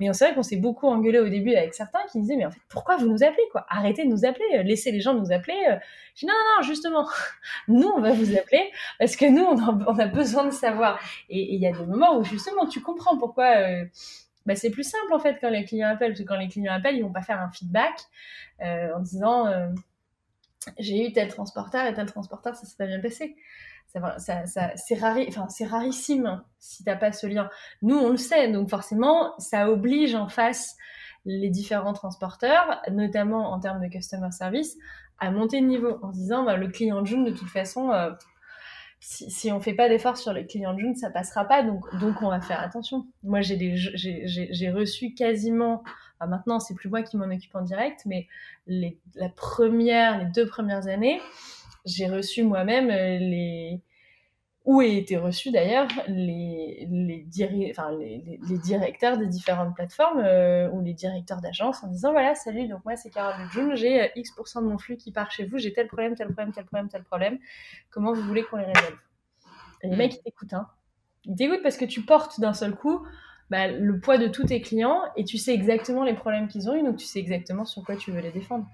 Mais 0.00 0.10
c'est 0.14 0.24
vrai 0.24 0.34
qu'on 0.34 0.42
s'est 0.42 0.56
beaucoup 0.56 0.86
engueulé 0.86 1.18
au 1.18 1.28
début 1.28 1.54
avec 1.54 1.74
certains 1.74 1.98
qui 2.10 2.20
disaient, 2.20 2.36
mais 2.36 2.46
en 2.46 2.50
fait, 2.50 2.60
pourquoi 2.70 2.96
vous 2.96 3.06
nous 3.06 3.22
appelez 3.22 3.42
quoi? 3.52 3.66
Arrêtez 3.68 4.04
de 4.06 4.08
nous 4.08 4.24
appeler, 4.24 4.46
euh, 4.54 4.62
laissez 4.62 4.92
les 4.92 5.00
gens 5.00 5.12
nous 5.12 5.30
appeler. 5.30 5.58
Euh. 5.68 5.76
Je 6.14 6.20
dis, 6.20 6.26
non, 6.26 6.32
non, 6.32 6.56
non, 6.56 6.62
justement, 6.62 7.06
nous, 7.68 7.88
on 7.88 8.00
va 8.00 8.12
vous 8.12 8.34
appeler 8.34 8.70
parce 8.98 9.14
que 9.14 9.26
nous, 9.26 9.44
on 9.44 9.98
a, 9.98 10.06
besoin 10.06 10.46
de 10.46 10.52
savoir. 10.52 10.98
Et 11.28 11.54
il 11.54 11.60
y 11.60 11.66
a 11.66 11.72
des 11.72 11.84
moments 11.84 12.16
où, 12.16 12.24
justement, 12.24 12.66
tu 12.66 12.80
comprends 12.80 13.18
pourquoi... 13.18 13.58
Euh, 13.58 13.84
bah, 14.46 14.54
c'est 14.54 14.70
plus 14.70 14.84
simple 14.84 15.12
en 15.12 15.18
fait 15.18 15.38
quand 15.40 15.50
les 15.50 15.64
clients 15.64 15.88
appellent, 15.88 16.12
parce 16.12 16.20
que 16.20 16.26
quand 16.26 16.36
les 16.36 16.48
clients 16.48 16.72
appellent, 16.72 16.96
ils 16.96 17.02
vont 17.02 17.12
pas 17.12 17.22
faire 17.22 17.40
un 17.40 17.50
feedback 17.50 17.98
euh, 18.62 18.94
en 18.96 19.00
disant 19.00 19.46
euh, 19.48 19.68
j'ai 20.78 21.06
eu 21.06 21.12
tel 21.12 21.28
transporteur 21.28 21.86
et 21.86 21.94
tel 21.94 22.06
transporteur, 22.06 22.54
ça 22.54 22.66
s'est 22.66 22.76
pas 22.76 22.86
bien 22.86 23.00
passé. 23.00 23.36
Ça, 24.18 24.18
ça, 24.46 24.72
c'est 24.76 24.96
rari, 24.96 25.26
enfin, 25.28 25.46
rarissime 25.66 26.42
si 26.58 26.84
t'as 26.84 26.96
pas 26.96 27.12
ce 27.12 27.26
lien. 27.26 27.48
Nous, 27.82 27.96
on 27.96 28.10
le 28.10 28.16
sait, 28.16 28.50
donc 28.50 28.68
forcément, 28.68 29.32
ça 29.38 29.70
oblige 29.70 30.14
en 30.14 30.28
face 30.28 30.76
les 31.24 31.50
différents 31.50 31.92
transporteurs, 31.92 32.80
notamment 32.90 33.52
en 33.52 33.58
termes 33.58 33.82
de 33.82 33.88
customer 33.88 34.30
service, 34.32 34.76
à 35.18 35.30
monter 35.30 35.60
de 35.60 35.66
niveau 35.66 35.98
en 36.02 36.10
disant 36.10 36.44
bah, 36.44 36.56
le 36.56 36.68
client 36.68 37.04
June, 37.04 37.24
de 37.24 37.30
toute 37.30 37.48
façon, 37.48 37.90
euh, 37.90 38.10
si, 39.00 39.30
si 39.30 39.52
on 39.52 39.60
fait 39.60 39.74
pas 39.74 39.88
d'efforts 39.88 40.16
sur 40.16 40.32
le 40.32 40.44
client 40.44 40.76
June, 40.76 40.94
ça 40.94 41.10
passera 41.10 41.44
pas, 41.44 41.62
donc, 41.62 41.82
donc 42.00 42.22
on 42.22 42.28
va 42.28 42.40
faire 42.40 42.60
attention. 42.60 43.06
Moi, 43.22 43.40
j'ai, 43.40 44.70
reçu 44.70 45.14
quasiment 45.14 45.82
maintenant, 46.20 46.60
c'est 46.60 46.74
plus 46.74 46.88
moi 46.88 47.02
qui 47.02 47.16
m'en 47.16 47.26
occupe 47.26 47.54
en 47.54 47.62
direct, 47.62 48.02
mais 48.06 48.26
les, 48.66 48.98
la 49.14 49.28
première, 49.28 50.18
les 50.18 50.24
deux 50.26 50.46
premières 50.46 50.86
années, 50.86 51.20
j'ai 51.84 52.08
reçu 52.08 52.42
moi-même 52.42 52.90
euh, 52.90 53.18
les 53.18 53.82
où 54.64 54.82
aient 54.82 54.96
été 54.96 55.16
reçus 55.16 55.52
d'ailleurs 55.52 55.86
les, 56.08 56.88
les, 56.90 57.22
diri... 57.22 57.70
enfin, 57.70 57.92
les, 57.92 58.40
les, 58.48 58.58
directeurs 58.58 59.16
des 59.16 59.28
différentes 59.28 59.76
plateformes 59.76 60.18
euh, 60.18 60.68
ou 60.70 60.82
les 60.82 60.92
directeurs 60.92 61.40
d'agence 61.40 61.84
en 61.84 61.86
disant 61.86 62.10
voilà 62.10 62.34
salut 62.34 62.66
donc 62.66 62.84
moi 62.84 62.96
c'est 62.96 63.10
Carole 63.10 63.46
June 63.52 63.76
j'ai 63.76 64.02
euh, 64.02 64.08
X% 64.16 64.62
de 64.62 64.66
mon 64.66 64.76
flux 64.76 64.96
qui 64.96 65.12
part 65.12 65.30
chez 65.30 65.44
vous 65.44 65.58
j'ai 65.58 65.72
tel 65.72 65.86
problème 65.86 66.16
tel 66.16 66.26
problème 66.32 66.52
tel 66.52 66.64
problème 66.64 66.88
tel 66.88 67.04
problème. 67.04 67.38
Comment 67.90 68.12
vous 68.12 68.22
voulez 68.22 68.42
qu'on 68.42 68.56
les 68.56 68.64
résolve? 68.64 68.98
Et 69.82 69.88
les 69.88 69.96
mecs 69.96 70.14
ils 70.14 70.22
t'écoutent 70.22 70.54
hein. 70.54 70.66
Il 71.26 71.36
dégoûte 71.36 71.62
parce 71.62 71.76
que 71.76 71.84
tu 71.84 72.02
portes 72.02 72.40
d'un 72.40 72.52
seul 72.52 72.74
coup 72.74 73.06
bah, 73.50 73.68
le 73.68 74.00
poids 74.00 74.18
de 74.18 74.28
tous 74.28 74.44
tes 74.44 74.60
clients 74.60 75.00
et 75.16 75.24
tu 75.24 75.38
sais 75.38 75.54
exactement 75.54 76.04
les 76.04 76.14
problèmes 76.14 76.48
qu'ils 76.48 76.68
ont 76.68 76.74
eu, 76.74 76.82
donc 76.82 76.96
tu 76.96 77.06
sais 77.06 77.18
exactement 77.18 77.64
sur 77.64 77.84
quoi 77.84 77.96
tu 77.96 78.10
veux 78.10 78.20
les 78.20 78.32
défendre. 78.32 78.66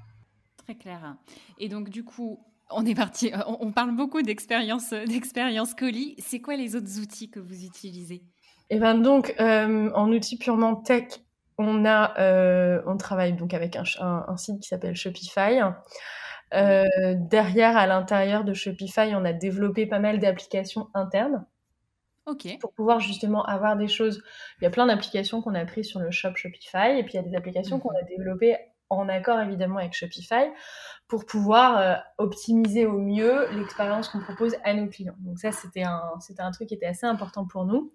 Très 0.57 0.75
clair. 0.75 1.17
Et 1.59 1.69
donc, 1.69 1.91
du 1.91 2.05
coup, 2.05 2.39
on 2.71 2.87
est 2.87 2.95
parti, 2.95 3.33
on, 3.47 3.73
parle 3.73 3.95
beaucoup 3.95 4.23
d'expérience, 4.23 4.91
d'expérience 4.91 5.75
colis. 5.75 6.15
C'est 6.19 6.41
quoi 6.41 6.57
les 6.57 6.77
autres 6.77 7.01
outils 7.01 7.31
que 7.31 7.41
vous 7.41 7.65
utilisez? 7.65 8.23
Et 8.71 8.77
eh 8.77 8.79
ben 8.79 8.95
donc, 8.95 9.35
euh, 9.39 9.91
en 9.95 10.11
outils 10.11 10.39
purement 10.39 10.77
tech, 10.77 11.21
on 11.59 11.85
a, 11.85 12.19
euh, 12.19 12.81
on 12.87 12.97
travaille 12.97 13.35
donc 13.35 13.53
avec 13.53 13.77
un, 13.77 13.85
un, 14.01 14.37
site 14.39 14.61
qui 14.61 14.69
s'appelle 14.69 14.97
Shopify. 14.97 15.61
Euh, 16.55 17.15
derrière, 17.17 17.77
à 17.77 17.87
l'intérieur 17.87 18.45
de 18.45 18.55
Shopify, 18.55 19.15
on 19.15 19.25
a 19.25 19.33
développé 19.33 19.87
pas 19.87 19.99
mal 19.99 20.19
d'applications 20.19 20.89
internes. 20.95 21.45
Pour 22.61 22.73
pouvoir 22.73 23.01
justement 23.01 23.45
avoir 23.45 23.77
des 23.77 23.89
choses. 23.89 24.23
Il 24.61 24.65
y 24.65 24.67
a 24.67 24.71
plein 24.71 24.87
d'applications 24.87 25.43
qu'on 25.43 25.55
a 25.55 25.65
prises 25.65 25.89
sur 25.89 26.01
le 26.01 26.11
shop 26.11 26.37
Shopify 26.37 26.99
et 26.99 27.03
puis 27.03 27.15
il 27.15 27.17
y 27.17 27.19
a 27.19 27.23
des 27.23 27.35
applications 27.37 27.81
qu'on 27.81 27.91
a 27.91 28.03
mhm. 28.03 28.09
développées 28.17 28.57
en 28.91 29.09
accord 29.09 29.41
évidemment 29.41 29.79
avec 29.79 29.95
Shopify 29.95 30.51
pour 31.09 31.27
pouvoir 31.27 31.79
euh, 31.79 31.95
optimiser 32.19 32.87
au 32.87 32.99
mieux 32.99 33.51
l'expérience 33.53 34.09
qu'on 34.09 34.21
propose 34.21 34.57
à 34.65 34.75
nos 34.75 34.87
clients. 34.89 35.17
Donc 35.21 35.39
ça, 35.39 35.53
c'était 35.53 35.83
un, 35.83 36.03
c'était 36.21 36.43
un 36.43 36.51
truc 36.51 36.69
qui 36.69 36.75
était 36.75 36.87
assez 36.87 37.07
important 37.07 37.47
pour 37.47 37.65
nous. 37.65 37.93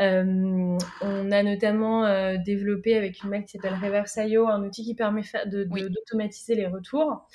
Euh, 0.00 0.76
on 1.00 1.30
a 1.30 1.42
notamment 1.42 2.04
euh, 2.04 2.36
développé 2.38 2.96
avec 2.96 3.22
une 3.22 3.30
marque 3.30 3.46
qui 3.46 3.58
s'appelle 3.58 3.74
Reverse.io 3.74 4.48
un 4.48 4.62
outil 4.64 4.84
qui 4.84 4.94
permet 4.94 5.22
de, 5.46 5.64
d'automatiser 5.64 6.54
les 6.54 6.66
retours. 6.66 7.28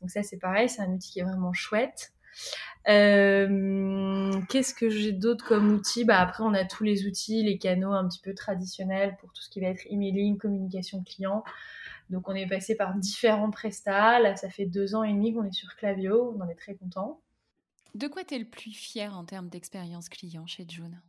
Donc 0.00 0.10
ça, 0.10 0.22
c'est 0.22 0.38
pareil, 0.38 0.68
c'est 0.68 0.82
un 0.82 0.92
outil 0.92 1.12
qui 1.12 1.20
est 1.20 1.24
vraiment 1.24 1.52
chouette. 1.52 2.12
Euh, 2.88 4.40
qu'est-ce 4.48 4.72
que 4.72 4.88
j'ai 4.88 5.12
d'autre 5.12 5.46
comme 5.46 5.72
outils 5.72 6.04
bah 6.04 6.20
Après, 6.20 6.42
on 6.42 6.54
a 6.54 6.64
tous 6.64 6.84
les 6.84 7.06
outils, 7.06 7.42
les 7.42 7.58
canaux 7.58 7.92
un 7.92 8.08
petit 8.08 8.20
peu 8.20 8.34
traditionnels 8.34 9.16
pour 9.20 9.32
tout 9.32 9.42
ce 9.42 9.50
qui 9.50 9.60
va 9.60 9.68
être 9.68 9.86
emailing, 9.90 10.38
communication 10.38 11.02
client. 11.02 11.44
Donc, 12.10 12.28
on 12.28 12.34
est 12.34 12.46
passé 12.46 12.74
par 12.74 12.94
différents 12.94 13.50
prestats. 13.50 14.18
Là, 14.20 14.36
ça 14.36 14.48
fait 14.48 14.64
deux 14.64 14.94
ans 14.94 15.02
et 15.02 15.12
demi 15.12 15.34
qu'on 15.34 15.44
est 15.44 15.52
sur 15.52 15.76
Clavio. 15.76 16.34
On 16.36 16.42
en 16.42 16.48
est 16.48 16.54
très 16.54 16.74
content. 16.74 17.20
De 17.94 18.08
quoi 18.08 18.24
tu 18.24 18.34
es 18.34 18.38
le 18.38 18.48
plus 18.48 18.72
fier 18.72 19.16
en 19.16 19.24
termes 19.24 19.48
d'expérience 19.48 20.08
client 20.08 20.46
chez 20.46 20.64
June? 20.66 21.00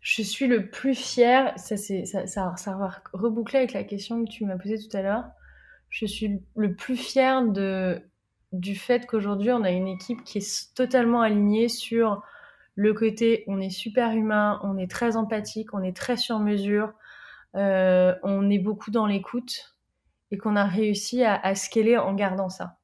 Je 0.00 0.22
suis 0.22 0.46
le 0.46 0.70
plus 0.70 0.94
fier, 0.94 1.52
ça, 1.58 1.76
ça, 1.76 2.26
ça, 2.26 2.56
ça 2.56 2.76
va 2.76 3.02
reboucler 3.12 3.58
avec 3.58 3.72
la 3.72 3.82
question 3.84 4.24
que 4.24 4.30
tu 4.30 4.44
m'as 4.44 4.56
posée 4.56 4.78
tout 4.78 4.96
à 4.96 5.02
l'heure. 5.02 5.24
Je 5.90 6.06
suis 6.06 6.40
le 6.56 6.74
plus 6.74 6.96
fier 6.96 7.42
de 7.46 8.00
du 8.52 8.74
fait 8.74 9.06
qu'aujourd'hui, 9.06 9.52
on 9.52 9.62
a 9.62 9.70
une 9.70 9.88
équipe 9.88 10.24
qui 10.24 10.38
est 10.38 10.74
totalement 10.74 11.20
alignée 11.20 11.68
sur 11.68 12.22
le 12.74 12.94
côté 12.94 13.42
on 13.48 13.60
est 13.60 13.70
super 13.70 14.12
humain, 14.12 14.60
on 14.62 14.78
est 14.78 14.90
très 14.90 15.16
empathique, 15.16 15.74
on 15.74 15.82
est 15.82 15.96
très 15.96 16.16
sur 16.16 16.38
mesure, 16.38 16.92
euh, 17.56 18.14
on 18.22 18.48
est 18.50 18.60
beaucoup 18.60 18.92
dans 18.92 19.06
l'écoute 19.06 19.74
et 20.30 20.38
qu'on 20.38 20.54
a 20.54 20.64
réussi 20.64 21.24
à, 21.24 21.34
à 21.34 21.54
scaler 21.54 21.96
en 21.96 22.14
gardant 22.14 22.48
ça. 22.48 22.78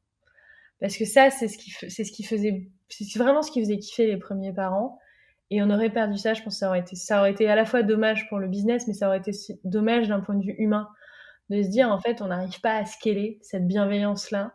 Parce 0.81 0.97
que 0.97 1.05
ça, 1.05 1.31
c'est 1.31 1.49
ce 1.49 1.57
qui, 1.57 1.71
c'est 1.71 2.05
ce 2.05 2.13
qui 2.13 2.25
faisait, 2.25 2.69
c'est 2.89 3.19
vraiment 3.19 3.43
ce 3.43 3.51
qui 3.51 3.61
faisait 3.61 3.79
kiffer 3.79 4.07
les 4.07 4.17
premiers 4.17 4.53
parents. 4.53 4.99
Et 5.51 5.63
on 5.63 5.71
aurait 5.71 5.91
perdu 5.91 6.19
ça, 6.19 6.35
je 6.35 6.43
pense 6.43 6.55
que 6.55 6.59
ça 6.59 6.69
aurait 6.69 6.81
été, 6.81 6.97
ça 6.97 7.21
aurait 7.21 7.31
été 7.31 7.49
à 7.49 7.55
la 7.55 7.65
fois 7.65 7.83
dommage 7.83 8.29
pour 8.29 8.39
le 8.39 8.49
business, 8.49 8.89
mais 8.89 8.95
ça 8.95 9.07
aurait 9.07 9.19
été 9.19 9.31
dommage 9.63 10.09
d'un 10.09 10.21
point 10.21 10.35
de 10.35 10.45
vue 10.45 10.57
humain. 10.59 10.89
De 11.51 11.63
se 11.63 11.69
dire, 11.69 11.89
en 11.91 12.01
fait, 12.01 12.21
on 12.21 12.27
n'arrive 12.27 12.61
pas 12.61 12.77
à 12.77 12.85
scaler 12.85 13.39
cette 13.43 13.67
bienveillance-là 13.67 14.55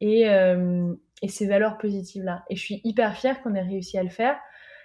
et, 0.00 0.28
euh, 0.28 0.94
et 1.22 1.28
ces 1.28 1.46
valeurs 1.46 1.78
positives-là. 1.78 2.44
Et 2.50 2.56
je 2.56 2.62
suis 2.62 2.80
hyper 2.84 3.16
fière 3.16 3.42
qu'on 3.42 3.54
ait 3.54 3.62
réussi 3.62 3.98
à 3.98 4.02
le 4.02 4.10
faire. 4.10 4.36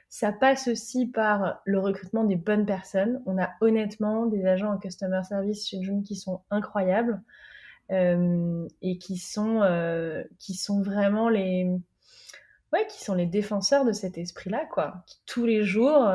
Ça 0.09 0.33
passe 0.33 0.67
aussi 0.67 1.07
par 1.07 1.61
le 1.63 1.79
recrutement 1.79 2.25
des 2.25 2.35
bonnes 2.35 2.65
personnes. 2.65 3.21
On 3.25 3.41
a 3.41 3.51
honnêtement 3.61 4.25
des 4.25 4.45
agents 4.45 4.73
en 4.73 4.77
customer 4.77 5.21
service 5.23 5.67
chez 5.67 5.81
June 5.81 6.03
qui 6.03 6.15
sont 6.17 6.41
incroyables 6.49 7.21
euh, 7.91 8.67
et 8.81 8.97
qui 8.97 9.17
sont, 9.17 9.61
euh, 9.61 10.23
qui 10.37 10.53
sont 10.53 10.81
vraiment 10.81 11.29
les, 11.29 11.69
ouais, 12.73 12.85
qui 12.87 13.01
sont 13.01 13.13
les 13.13 13.25
défenseurs 13.25 13.85
de 13.85 13.93
cet 13.93 14.17
esprit-là, 14.17 14.65
quoi. 14.65 15.03
Qui 15.07 15.21
tous 15.25 15.45
les 15.45 15.63
jours, 15.63 16.09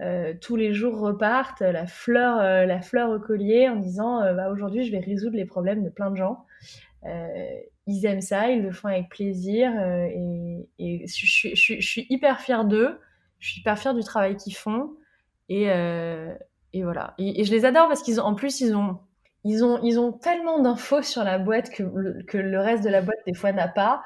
euh, 0.00 0.34
tous 0.40 0.56
les 0.56 0.74
jours 0.74 0.98
repartent 0.98 1.60
la 1.60 1.86
fleur, 1.86 2.40
euh, 2.40 2.66
la 2.66 2.80
fleur 2.80 3.10
au 3.10 3.20
collier 3.20 3.68
en 3.68 3.76
disant, 3.76 4.20
bah, 4.34 4.50
aujourd'hui, 4.50 4.84
je 4.84 4.90
vais 4.90 5.00
résoudre 5.00 5.36
les 5.36 5.44
problèmes 5.44 5.84
de 5.84 5.90
plein 5.90 6.10
de 6.10 6.16
gens. 6.16 6.44
Euh, 7.82 7.92
ils 7.92 8.06
aiment 8.06 8.20
ça, 8.20 8.50
ils 8.50 8.62
le 8.62 8.72
font 8.72 8.88
avec 8.88 9.08
plaisir 9.08 9.72
euh, 9.76 10.06
et, 10.78 11.06
je, 11.06 11.80
suis 11.80 12.06
hyper 12.10 12.40
fière 12.40 12.64
d'eux, 12.64 12.98
je 13.38 13.50
suis 13.50 13.60
hyper 13.60 13.78
fière 13.78 13.94
du 13.94 14.02
travail 14.02 14.36
qu'ils 14.36 14.56
font 14.56 14.92
et, 15.48 15.70
euh, 15.70 16.34
et 16.72 16.82
voilà. 16.82 17.14
Et, 17.18 17.44
je 17.44 17.52
les 17.52 17.64
adore 17.64 17.88
parce 17.88 18.02
qu'ils 18.02 18.20
en 18.20 18.34
plus, 18.34 18.60
ils 18.60 18.74
ont, 18.74 18.98
ils 19.44 19.64
ont, 19.64 19.80
ils 19.82 19.98
ont 19.98 20.12
tellement 20.12 20.60
d'infos 20.60 21.02
sur 21.02 21.24
la 21.24 21.38
boîte 21.38 21.70
que 21.70 21.82
le, 21.82 22.22
que 22.24 22.38
le 22.38 22.60
reste 22.60 22.84
de 22.84 22.90
la 22.90 23.02
boîte 23.02 23.18
des 23.26 23.34
fois 23.34 23.52
n'a 23.52 23.68
pas. 23.68 24.02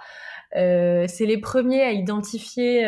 c'est 0.53 1.27
les 1.27 1.39
premiers 1.39 1.83
à 1.83 1.93
identifier. 1.93 2.85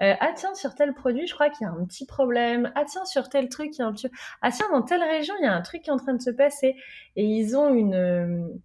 ah 0.00 0.32
tiens 0.34 0.54
sur 0.54 0.74
tel 0.74 0.94
produit 0.94 1.26
je 1.26 1.34
crois 1.34 1.50
qu'il 1.50 1.66
y 1.66 1.70
a 1.70 1.72
un 1.72 1.84
petit 1.84 2.06
problème 2.06 2.72
ah 2.74 2.84
tiens 2.86 3.04
sur 3.04 3.28
tel 3.28 3.48
truc 3.50 3.70
il 3.76 3.80
y 3.80 3.82
a 3.82 3.86
un 3.86 3.92
petit 3.92 4.08
ah 4.40 4.50
tiens 4.50 4.66
dans 4.72 4.80
telle 4.80 5.02
région 5.02 5.34
il 5.40 5.44
y 5.44 5.48
a 5.48 5.54
un 5.54 5.60
truc 5.60 5.82
qui 5.82 5.90
est 5.90 5.92
en 5.92 5.98
train 5.98 6.14
de 6.14 6.22
se 6.22 6.30
passer 6.30 6.74
et 7.16 7.24
ils 7.24 7.54
ont 7.54 7.74
une 7.74 8.60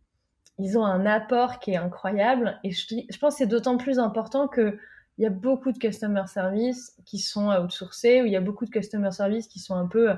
ils 0.58 0.78
ont 0.78 0.86
un 0.86 1.06
apport 1.06 1.60
qui 1.60 1.72
est 1.72 1.78
incroyable. 1.78 2.60
Et 2.64 2.72
je, 2.72 3.20
pense 3.20 3.36
que 3.36 3.38
c'est 3.40 3.48
d'autant 3.48 3.78
plus 3.78 4.00
important 4.00 4.48
que 4.48 4.78
il 5.18 5.24
y 5.24 5.28
a 5.28 5.30
beaucoup 5.30 5.72
de 5.72 5.78
customer 5.78 6.24
service 6.28 6.98
qui 7.06 7.20
sont 7.20 7.50
outsourcés, 7.50 8.22
ou 8.22 8.26
il 8.26 8.34
y 8.34 8.36
a 8.36 8.42
beaucoup 8.42 8.66
de 8.66 8.70
customer 8.70 9.12
service 9.12 9.48
qui 9.48 9.60
sont 9.60 9.76
un 9.76 9.88
peu, 9.88 10.14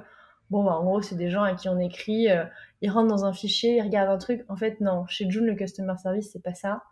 bon, 0.49 0.63
bah, 0.63 0.71
en 0.71 0.83
gros, 0.83 1.01
c'est 1.03 1.15
des 1.15 1.29
gens 1.29 1.43
à 1.43 1.53
qui 1.53 1.69
on 1.69 1.77
écrit, 1.79 2.31
euh, 2.31 2.45
ils 2.81 2.89
rentrent 2.89 3.09
dans 3.09 3.25
un 3.25 3.33
fichier, 3.33 3.77
ils 3.77 3.81
regardent 3.81 4.09
un 4.09 4.17
truc. 4.17 4.43
En 4.49 4.55
fait, 4.55 4.81
non, 4.81 5.05
chez 5.07 5.29
June, 5.29 5.45
le 5.45 5.55
customer 5.55 5.93
service, 6.01 6.31
c'est 6.31 6.41
pas 6.41 6.55
ça. 6.55 6.83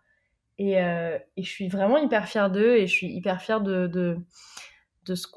Et, 0.60 0.81
euh, 0.81 1.17
et, 1.36 1.43
je 1.43 1.49
suis 1.49 1.67
vraiment 1.67 1.97
hyper 1.97 2.27
fière 2.27 2.51
d'eux 2.51 2.75
et 2.75 2.88
je 2.88 2.93
suis 2.93 3.12
hyper 3.12 3.41
fière 3.41 3.62
de, 3.62 3.88
de, 3.88 4.17
de 5.05 5.15
ce 5.15 5.27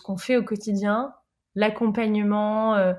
qu'on 0.00 0.16
fait 0.16 0.36
au 0.36 0.42
quotidien, 0.42 1.14
l'accompagnement, 1.54 2.76
euh, 2.76 2.94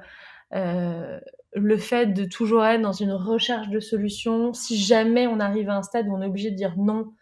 euh 0.54 1.20
le 1.54 1.78
fait 1.78 2.08
de 2.08 2.26
toujours 2.26 2.66
être 2.66 2.82
dans 2.82 2.94
une 2.94 3.14
recherche 3.14 3.70
de 3.70 3.80
solutions, 3.80 4.54
si 4.54 4.78
jamais 4.78 5.28
on 5.28 5.40
arrive 5.40 5.70
à 5.70 5.78
un 5.78 5.84
stade 5.84 6.08
où 6.08 6.16
on 6.16 6.22
est 6.22 6.28
obligé 6.28 6.52
de 6.52 6.56
dire 6.56 6.76
non, 6.78 7.14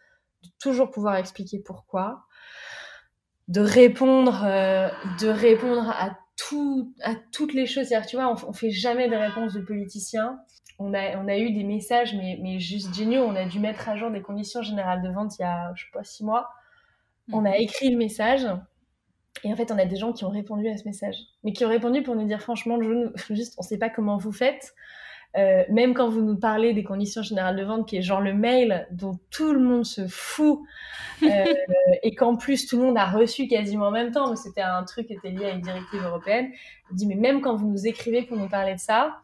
de 0.43 0.49
toujours 0.59 0.91
pouvoir 0.91 1.15
expliquer 1.15 1.59
pourquoi, 1.59 2.25
de 3.47 3.61
répondre, 3.61 4.43
euh, 4.43 4.89
de 5.19 5.27
répondre 5.27 5.89
à 5.89 6.17
tout, 6.37 6.93
à 7.01 7.13
toutes 7.31 7.53
les 7.53 7.65
choses. 7.65 7.85
C'est-à-dire, 7.85 8.07
tu 8.07 8.15
vois, 8.15 8.31
on, 8.31 8.49
on, 8.49 8.53
fait 8.53 8.71
jamais 8.71 9.09
des 9.09 9.17
réponses 9.17 9.53
de 9.53 9.61
politiciens. 9.61 10.39
On 10.79 10.93
a, 10.93 11.17
on 11.17 11.27
a 11.27 11.37
eu 11.37 11.51
des 11.51 11.63
messages, 11.63 12.13
mais, 12.15 12.37
mais 12.41 12.59
juste 12.59 12.93
géniaux. 12.93 13.23
On 13.23 13.35
a 13.35 13.45
dû 13.45 13.59
mettre 13.59 13.87
à 13.87 13.95
jour 13.95 14.11
des 14.11 14.21
conditions 14.21 14.61
générales 14.61 15.01
de 15.01 15.09
vente 15.09 15.37
il 15.37 15.43
y 15.43 15.45
a, 15.45 15.71
je 15.75 15.83
sais 15.83 15.91
pas, 15.93 16.03
six 16.03 16.23
mois. 16.23 16.49
On 17.31 17.45
a 17.45 17.57
écrit 17.57 17.89
le 17.89 17.97
message. 17.97 18.45
Et 19.43 19.51
en 19.51 19.55
fait, 19.55 19.71
on 19.71 19.77
a 19.77 19.85
des 19.85 19.95
gens 19.95 20.13
qui 20.13 20.23
ont 20.25 20.29
répondu 20.29 20.67
à 20.67 20.77
ce 20.77 20.85
message, 20.85 21.17
mais 21.43 21.53
qui 21.53 21.65
ont 21.65 21.69
répondu 21.69 22.01
pour 22.01 22.15
nous 22.15 22.25
dire 22.25 22.41
franchement, 22.41 22.79
juste, 23.29 23.55
on 23.57 23.63
ne 23.63 23.67
sait 23.67 23.77
pas 23.77 23.89
comment 23.89 24.17
vous 24.17 24.31
faites. 24.31 24.73
Euh, 25.37 25.63
même 25.69 25.93
quand 25.93 26.07
vous 26.07 26.21
nous 26.21 26.37
parlez 26.37 26.73
des 26.73 26.85
conditions 26.85 27.21
générales 27.21 27.57
de 27.57 27.63
vente, 27.63 27.87
qui 27.89 27.97
est 27.97 28.01
genre 28.01 28.21
le 28.21 28.33
mail 28.33 28.87
dont 28.91 29.19
tout 29.31 29.51
le 29.51 29.59
monde 29.59 29.85
se 29.85 30.07
fout, 30.07 30.61
euh, 31.23 31.53
et 32.03 32.15
qu'en 32.15 32.37
plus 32.37 32.67
tout 32.67 32.77
le 32.77 32.83
monde 32.83 32.97
a 32.97 33.05
reçu 33.05 33.47
quasiment 33.47 33.87
en 33.87 33.91
même 33.91 34.11
temps, 34.11 34.29
mais 34.29 34.37
c'était 34.37 34.61
un 34.61 34.83
truc 34.83 35.07
qui 35.07 35.13
était 35.13 35.31
lié 35.31 35.45
à 35.45 35.49
une 35.49 35.61
directive 35.61 36.01
européenne. 36.01 36.51
Dit 36.91 37.05
mais 37.05 37.15
même 37.15 37.41
quand 37.41 37.55
vous 37.55 37.67
nous 37.67 37.85
écrivez 37.85 38.21
pour 38.21 38.37
nous 38.37 38.47
parler 38.47 38.75
de 38.75 38.79
ça, 38.79 39.17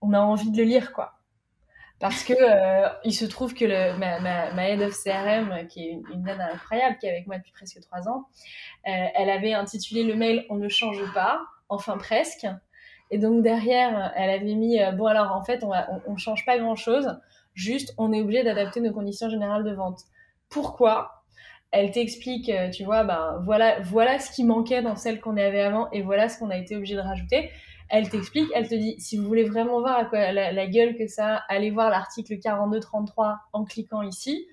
on 0.00 0.12
a 0.14 0.18
envie 0.18 0.50
de 0.50 0.56
le 0.56 0.64
lire 0.64 0.92
quoi 0.92 1.19
parce 2.00 2.24
que 2.24 2.32
euh, 2.32 2.88
il 3.04 3.12
se 3.12 3.26
trouve 3.26 3.54
que 3.54 3.66
le, 3.66 3.96
ma, 3.98 4.18
ma, 4.20 4.52
ma, 4.54 4.68
head 4.70 4.80
of 4.80 4.94
CRM, 4.94 5.66
qui 5.68 5.86
est 5.86 5.90
une, 5.92 6.02
une 6.12 6.28
incroyable, 6.28 6.96
qui 6.98 7.06
est 7.06 7.10
avec 7.10 7.26
moi 7.26 7.36
depuis 7.36 7.52
presque 7.52 7.78
trois 7.82 8.08
ans, 8.08 8.26
euh, 8.88 9.06
elle 9.14 9.28
avait 9.30 9.52
intitulé 9.52 10.02
le 10.02 10.14
mail 10.14 10.46
"On 10.48 10.56
ne 10.56 10.68
change 10.68 11.02
pas", 11.12 11.40
enfin 11.68 11.98
presque. 11.98 12.46
Et 13.10 13.18
donc 13.18 13.42
derrière, 13.42 14.12
elle 14.16 14.30
avait 14.30 14.54
mis 14.54 14.80
euh, 14.80 14.92
bon 14.92 15.06
alors 15.06 15.32
en 15.32 15.42
fait 15.42 15.62
on, 15.62 15.72
on 16.06 16.16
change 16.16 16.46
pas 16.46 16.58
grand 16.58 16.76
chose, 16.76 17.18
juste 17.54 17.94
on 17.98 18.12
est 18.12 18.20
obligé 18.22 18.44
d'adapter 18.44 18.80
nos 18.80 18.92
conditions 18.92 19.28
générales 19.28 19.64
de 19.64 19.72
vente. 19.72 20.00
Pourquoi? 20.48 21.22
Elle 21.72 21.92
t'explique, 21.92 22.48
euh, 22.48 22.70
tu 22.70 22.84
vois, 22.84 23.04
ben 23.04 23.40
voilà 23.44 23.78
voilà 23.80 24.18
ce 24.18 24.32
qui 24.32 24.42
manquait 24.44 24.82
dans 24.82 24.96
celle 24.96 25.20
qu'on 25.20 25.36
avait 25.36 25.60
avant 25.62 25.90
et 25.92 26.02
voilà 26.02 26.28
ce 26.28 26.38
qu'on 26.38 26.50
a 26.50 26.56
été 26.56 26.76
obligé 26.76 26.96
de 26.96 27.00
rajouter 27.00 27.50
elle 27.90 28.08
t'explique, 28.08 28.48
elle 28.54 28.68
te 28.68 28.74
dit, 28.74 28.94
si 28.98 29.18
vous 29.18 29.26
voulez 29.26 29.44
vraiment 29.44 29.80
voir 29.80 29.98
à 29.98 30.04
quoi 30.04 30.32
la, 30.32 30.66
gueule 30.66 30.96
que 30.96 31.06
ça, 31.06 31.42
allez 31.48 31.70
voir 31.70 31.90
l'article 31.90 32.34
42-33 32.34 33.36
en 33.52 33.64
cliquant 33.64 34.02
ici. 34.02 34.46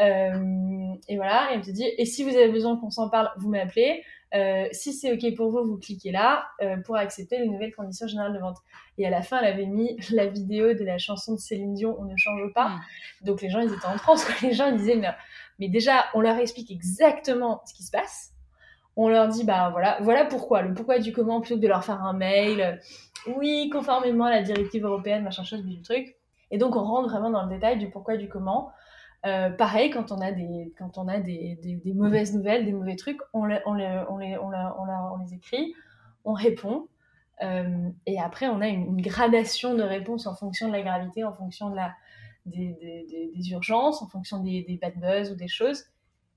Euh, 0.00 0.94
et 1.08 1.16
voilà, 1.16 1.48
elle 1.52 1.62
te 1.62 1.70
dit, 1.70 1.84
et 1.98 2.04
si 2.04 2.22
vous 2.22 2.30
avez 2.30 2.48
besoin 2.48 2.76
qu'on 2.76 2.90
s'en 2.90 3.10
parle, 3.10 3.30
vous 3.38 3.50
m'appelez. 3.50 4.04
Euh, 4.34 4.66
si 4.72 4.92
c'est 4.92 5.12
OK 5.12 5.34
pour 5.34 5.50
vous, 5.50 5.64
vous 5.64 5.78
cliquez 5.78 6.10
là 6.10 6.46
euh, 6.60 6.76
pour 6.78 6.96
accepter 6.96 7.38
les 7.38 7.48
nouvelles 7.48 7.74
conditions 7.74 8.06
générales 8.06 8.34
de 8.34 8.38
vente. 8.38 8.58
Et 8.98 9.06
à 9.06 9.10
la 9.10 9.22
fin, 9.22 9.40
elle 9.40 9.52
avait 9.52 9.66
mis 9.66 9.96
la 10.10 10.26
vidéo 10.26 10.74
de 10.74 10.84
la 10.84 10.98
chanson 10.98 11.34
de 11.34 11.38
Céline 11.38 11.74
Dion, 11.74 11.96
On 11.98 12.04
ne 12.04 12.16
change 12.16 12.52
pas. 12.52 12.68
Hmm. 12.68 12.80
Donc 13.22 13.42
les 13.42 13.50
gens, 13.50 13.60
ils 13.60 13.72
étaient 13.72 13.86
en 13.86 13.96
transe. 13.96 14.26
Les 14.42 14.52
gens, 14.52 14.68
ils 14.68 14.76
disaient, 14.76 14.96
mais, 14.96 15.10
mais 15.58 15.68
déjà, 15.68 16.04
on 16.14 16.20
leur 16.20 16.36
explique 16.36 16.70
exactement 16.70 17.62
ce 17.66 17.74
qui 17.74 17.82
se 17.82 17.90
passe 17.90 18.35
on 18.96 19.08
leur 19.08 19.28
dit 19.28 19.44
bah 19.44 19.68
voilà, 19.70 19.98
voilà 20.00 20.24
pourquoi, 20.24 20.62
le 20.62 20.74
pourquoi 20.74 20.98
du 20.98 21.12
comment 21.12 21.40
plutôt 21.40 21.56
que 21.56 21.62
de 21.62 21.68
leur 21.68 21.84
faire 21.84 22.02
un 22.02 22.14
mail. 22.14 22.80
Oui, 23.36 23.68
conformément 23.72 24.24
à 24.24 24.30
la 24.30 24.42
directive 24.42 24.84
européenne, 24.84 25.22
machin 25.22 25.44
chose, 25.44 25.64
du 25.64 25.82
truc. 25.82 26.16
Et 26.50 26.58
donc 26.58 26.76
on 26.76 26.84
rentre 26.84 27.08
vraiment 27.08 27.30
dans 27.30 27.44
le 27.44 27.50
détail 27.50 27.78
du 27.78 27.90
pourquoi 27.90 28.16
du 28.16 28.28
comment. 28.28 28.72
Euh, 29.26 29.50
pareil, 29.50 29.90
quand 29.90 30.12
on 30.12 30.20
a 30.20 30.30
des, 30.30 30.72
mauvaises 31.94 32.34
nouvelles, 32.34 32.64
des 32.64 32.72
mauvais 32.72 32.96
trucs, 32.96 33.20
on 33.32 33.44
les, 33.44 33.60
écrit, 35.32 35.74
on 36.24 36.32
répond. 36.32 36.86
Euh, 37.42 37.90
et 38.06 38.20
après, 38.20 38.46
on 38.46 38.60
a 38.60 38.68
une, 38.68 39.00
gradation 39.00 39.74
de 39.74 39.82
réponse 39.82 40.26
en 40.26 40.34
fonction 40.34 40.68
de 40.68 40.72
la 40.72 40.82
gravité, 40.82 41.24
en 41.24 41.32
fonction 41.32 41.74
des, 42.46 43.50
urgences, 43.50 44.00
en 44.00 44.06
fonction 44.06 44.42
des, 44.42 44.78
bad 44.80 44.94
buzz 45.00 45.32
ou 45.32 45.34
des 45.34 45.48
choses. 45.48 45.84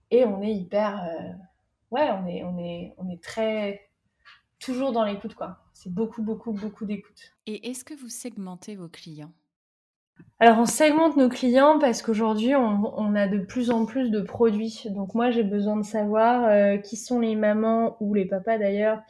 Et 0.09 0.25
on 0.25 0.41
est 0.41 0.53
hyper. 0.53 1.03
Euh, 1.03 1.33
ouais, 1.91 2.09
on 2.11 2.27
est, 2.27 2.43
on, 2.43 2.57
est, 2.57 2.93
on 2.97 3.09
est 3.09 3.21
très. 3.21 3.89
Toujours 4.59 4.91
dans 4.91 5.05
l'écoute, 5.05 5.35
quoi. 5.35 5.59
C'est 5.73 5.93
beaucoup, 5.93 6.21
beaucoup, 6.21 6.51
beaucoup 6.51 6.85
d'écoute. 6.85 7.33
Et 7.47 7.69
est-ce 7.69 7.85
que 7.85 7.93
vous 7.93 8.09
segmentez 8.09 8.75
vos 8.75 8.89
clients? 8.89 9.31
Alors 10.41 10.59
on 10.59 10.65
segmente 10.65 11.17
nos 11.17 11.29
clients 11.29 11.79
parce 11.79 12.01
qu'aujourd'hui 12.01 12.55
on, 12.55 13.15
a 13.15 13.27
de 13.27 13.39
plus 13.39 13.71
en 13.71 13.85
plus 13.85 14.09
de 14.09 14.21
produits. 14.21 14.83
Donc 14.89 15.13
moi 15.13 15.31
j'ai 15.31 15.43
besoin 15.43 15.77
de 15.77 15.83
savoir 15.83 16.45
euh, 16.45 16.77
qui 16.77 16.97
sont 16.97 17.19
les 17.19 17.35
mamans 17.35 17.97
ou 17.99 18.13
les 18.13 18.25
papas 18.25 18.57
d'ailleurs 18.57 19.01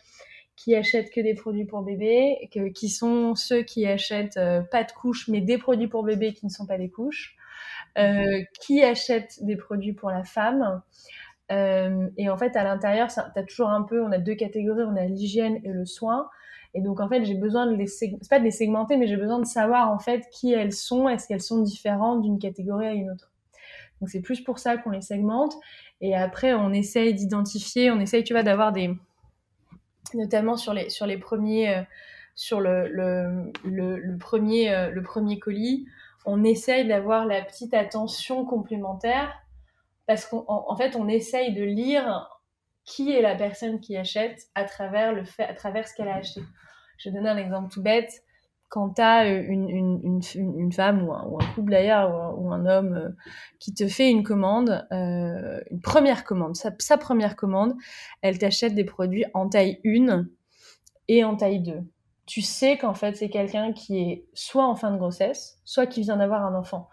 qui 0.56 0.76
achètent 0.76 1.12
que 1.12 1.22
des 1.22 1.36
produits 1.36 1.66
pour 1.66 1.84
bébé, 1.84 2.50
qui 2.76 2.90
sont 2.90 3.34
ceux 3.36 3.62
qui 3.62 3.86
achètent 3.86 4.38
euh, 4.38 4.62
pas 4.62 4.84
de 4.84 4.92
couches 4.92 5.28
mais 5.30 5.40
des 5.40 5.58
produits 5.58 5.88
pour 5.88 6.04
bébé 6.04 6.34
qui 6.34 6.46
ne 6.46 6.52
sont 6.52 6.66
pas 6.66 6.78
des 6.78 6.90
couches, 6.90 7.38
euh, 7.98 8.42
qui 8.60 8.84
achètent 8.84 9.44
des 9.44 9.56
produits 9.56 9.94
pour 9.94 10.10
la 10.10 10.24
femme. 10.24 10.82
Et 11.50 12.30
en 12.30 12.38
fait 12.38 12.56
à 12.56 12.64
l'intérieur, 12.64 13.08
tu 13.08 13.20
as 13.20 13.44
toujours 13.44 13.70
un 13.70 13.84
peu, 13.84 14.04
on 14.04 14.12
a 14.12 14.20
deux 14.20 14.36
catégories, 14.36 14.84
on 14.84 14.96
a 14.96 15.06
l'hygiène 15.06 15.60
et 15.64 15.70
le 15.70 15.86
soin. 15.86 16.30
Et 16.76 16.82
donc, 16.82 17.00
en 17.00 17.10
fait, 17.10 17.26
j'ai 17.26 17.34
besoin 17.34 17.66
de 17.66 17.76
les, 17.76 17.88
pas 18.30 18.38
de 18.38 18.44
les 18.44 18.52
segmenter, 18.52 18.96
mais 18.98 19.08
j'ai 19.08 19.18
besoin 19.18 19.40
de 19.40 19.46
savoir, 19.46 19.90
en 19.92 19.98
fait, 19.98 20.28
qui 20.32 20.54
elles 20.54 20.72
sont, 20.74 21.10
est-ce 21.10 21.28
qu'elles 21.28 21.42
sont 21.42 21.64
différentes 21.64 22.22
d'une 22.22 22.38
catégorie 22.38 22.86
à 22.86 22.94
une 22.94 23.10
autre? 23.10 23.32
Donc, 24.00 24.10
c'est 24.10 24.22
plus 24.22 24.42
pour 24.42 24.60
ça 24.60 24.78
qu'on 24.78 24.92
les 24.92 25.02
segmente. 25.02 25.56
Et 26.00 26.16
après, 26.16 26.54
on 26.54 26.72
essaye 26.72 27.14
d'identifier, 27.16 27.90
on 27.92 28.00
essaye, 28.00 28.24
tu 28.24 28.34
vois, 28.34 28.44
d'avoir 28.44 28.72
des, 28.72 28.96
notamment 30.14 30.58
sur 30.58 30.74
les, 30.74 30.90
sur 30.90 31.06
les 31.06 31.18
premiers, 31.18 31.76
euh, 31.76 31.82
sur 32.36 32.62
le, 32.62 32.88
le, 32.88 34.18
premier, 34.18 34.72
euh, 34.72 34.92
le 34.92 35.02
premier 35.02 35.40
colis, 35.40 35.88
on 36.26 36.44
essaye 36.44 36.88
d'avoir 36.88 37.26
la 37.26 37.42
petite 37.42 37.74
attention 37.74 38.46
complémentaire 38.46 39.34
parce 40.10 40.26
qu'en 40.26 40.44
en 40.48 40.76
fait, 40.76 40.96
on 40.96 41.08
essaye 41.08 41.54
de 41.54 41.64
lire 41.64 42.28
qui 42.84 43.12
est 43.12 43.22
la 43.22 43.36
personne 43.36 43.80
qui 43.80 43.96
achète 43.96 44.48
à 44.56 44.64
travers, 44.64 45.14
le 45.14 45.24
fait, 45.24 45.44
à 45.44 45.54
travers 45.54 45.88
ce 45.88 45.94
qu'elle 45.94 46.08
a 46.08 46.16
acheté. 46.16 46.42
Je 46.98 47.10
vais 47.10 47.16
donner 47.16 47.30
un 47.30 47.38
exemple 47.38 47.72
tout 47.72 47.84
bête. 47.84 48.12
Quand 48.70 48.96
tu 48.96 49.04
as 49.04 49.28
une, 49.28 49.70
une, 50.34 50.72
femme 50.72 51.08
ou 51.08 51.14
un, 51.14 51.26
ou 51.28 51.40
un 51.40 51.46
couple 51.54 51.70
d'ailleurs 51.70 52.40
ou, 52.40 52.52
un 52.52 52.66
homme 52.66 52.94
euh, 52.96 53.10
qui 53.60 53.72
te 53.72 53.88
fait 53.88 54.10
une 54.10 54.24
commande, 54.24 54.84
euh, 54.92 55.62
une 55.70 55.82
première 55.82 56.24
commande, 56.24 56.56
sa, 56.56 56.72
sa 56.80 56.98
première 56.98 57.36
commande, 57.36 57.76
elle 58.24 58.40
t'achète 58.40 58.74
des 58.74 58.86
produits 58.86 59.26
en 59.36 59.48
taille 59.48 59.80
1 59.86 60.26
et 61.08 61.24
en 61.24 61.36
taille 61.36 61.60
2. 61.60 61.84
Tu 62.26 62.42
sais 62.42 62.80
qu'en 62.80 62.96
fait 62.96 63.16
c'est 63.16 63.30
quelqu'un 63.30 63.74
qui 63.74 64.00
est 64.00 64.26
soit 64.34 64.66
en 64.66 64.76
fin 64.76 64.90
de 64.90 64.98
grossesse, 64.98 65.62
soit 65.66 65.86
qui 65.86 66.02
vient 66.02 66.18
d'avoir 66.18 66.44
un 66.44 66.56
enfant 66.56 66.90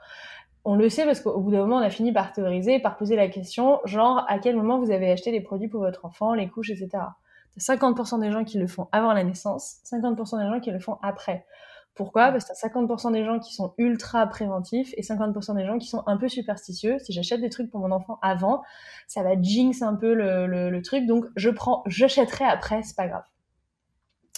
on 0.66 0.74
le 0.74 0.88
sait 0.88 1.04
parce 1.04 1.20
qu'au 1.20 1.38
bout 1.40 1.52
d'un 1.52 1.60
moment, 1.60 1.76
on 1.76 1.80
a 1.82 1.90
fini 1.90 2.12
par 2.12 2.32
théoriser, 2.32 2.80
par 2.80 2.96
poser 2.96 3.14
la 3.14 3.28
question, 3.28 3.78
genre, 3.84 4.24
à 4.28 4.40
quel 4.40 4.56
moment 4.56 4.80
vous 4.80 4.90
avez 4.90 5.12
acheté 5.12 5.30
les 5.30 5.40
produits 5.40 5.68
pour 5.68 5.80
votre 5.80 6.04
enfant, 6.04 6.34
les 6.34 6.48
couches, 6.48 6.70
etc. 6.70 6.88
T'as 6.90 7.74
50% 7.74 8.20
des 8.20 8.32
gens 8.32 8.42
qui 8.42 8.58
le 8.58 8.66
font 8.66 8.88
avant 8.90 9.12
la 9.12 9.22
naissance, 9.22 9.76
50% 9.84 10.42
des 10.42 10.52
gens 10.52 10.58
qui 10.58 10.72
le 10.72 10.80
font 10.80 10.98
après. 11.02 11.46
Pourquoi? 11.94 12.32
Parce 12.32 12.44
que 12.44 12.48
t'as 12.48 12.68
50% 12.68 13.12
des 13.12 13.24
gens 13.24 13.38
qui 13.38 13.54
sont 13.54 13.74
ultra 13.78 14.26
préventifs 14.26 14.92
et 14.96 15.02
50% 15.02 15.54
des 15.54 15.64
gens 15.64 15.78
qui 15.78 15.86
sont 15.86 16.02
un 16.06 16.16
peu 16.16 16.28
superstitieux. 16.28 16.98
Si 16.98 17.12
j'achète 17.12 17.40
des 17.40 17.48
trucs 17.48 17.70
pour 17.70 17.78
mon 17.78 17.92
enfant 17.92 18.18
avant, 18.20 18.62
ça 19.06 19.22
va 19.22 19.40
jinx 19.40 19.82
un 19.82 19.94
peu 19.94 20.14
le, 20.14 20.48
le 20.48 20.82
truc. 20.82 21.06
Donc, 21.06 21.26
je 21.36 21.48
prends, 21.48 21.84
j'achèterai 21.86 22.44
après, 22.44 22.82
c'est 22.82 22.96
pas 22.96 23.06
grave. 23.06 23.24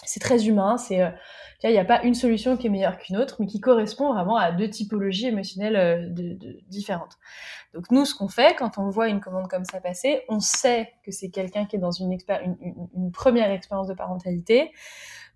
C'est 0.09 0.21
très 0.21 0.47
humain, 0.47 0.79
c'est 0.79 1.03
euh, 1.03 1.11
il 1.64 1.71
n'y 1.71 1.79
a 1.79 1.85
pas 1.85 2.03
une 2.03 2.14
solution 2.14 2.57
qui 2.57 2.68
est 2.68 2.71
meilleure 2.71 2.99
qu'une 2.99 3.16
autre, 3.16 3.37
mais 3.40 3.47
qui 3.47 3.61
correspond 3.61 4.14
vraiment 4.14 4.37
à 4.37 4.53
deux 4.53 4.71
typologies 4.71 5.27
émotionnelles 5.27 5.77
euh, 5.77 6.35
différentes. 6.68 7.18
Donc 7.75 7.90
nous, 7.90 8.05
ce 8.07 8.14
qu'on 8.14 8.29
fait 8.29 8.57
quand 8.57 8.79
on 8.79 8.88
voit 8.88 9.09
une 9.09 9.21
commande 9.21 9.49
comme 9.49 9.64
ça 9.64 9.81
passer, 9.81 10.23
on 10.29 10.40
sait 10.40 10.92
que 11.05 11.11
c'est 11.11 11.29
quelqu'un 11.29 11.66
qui 11.66 11.77
est 11.77 11.79
dans 11.79 11.90
une, 11.90 12.16
une, 12.94 13.12
première 13.12 13.51
expérience 13.51 13.88
de 13.88 13.94
parentalité. 13.94 14.71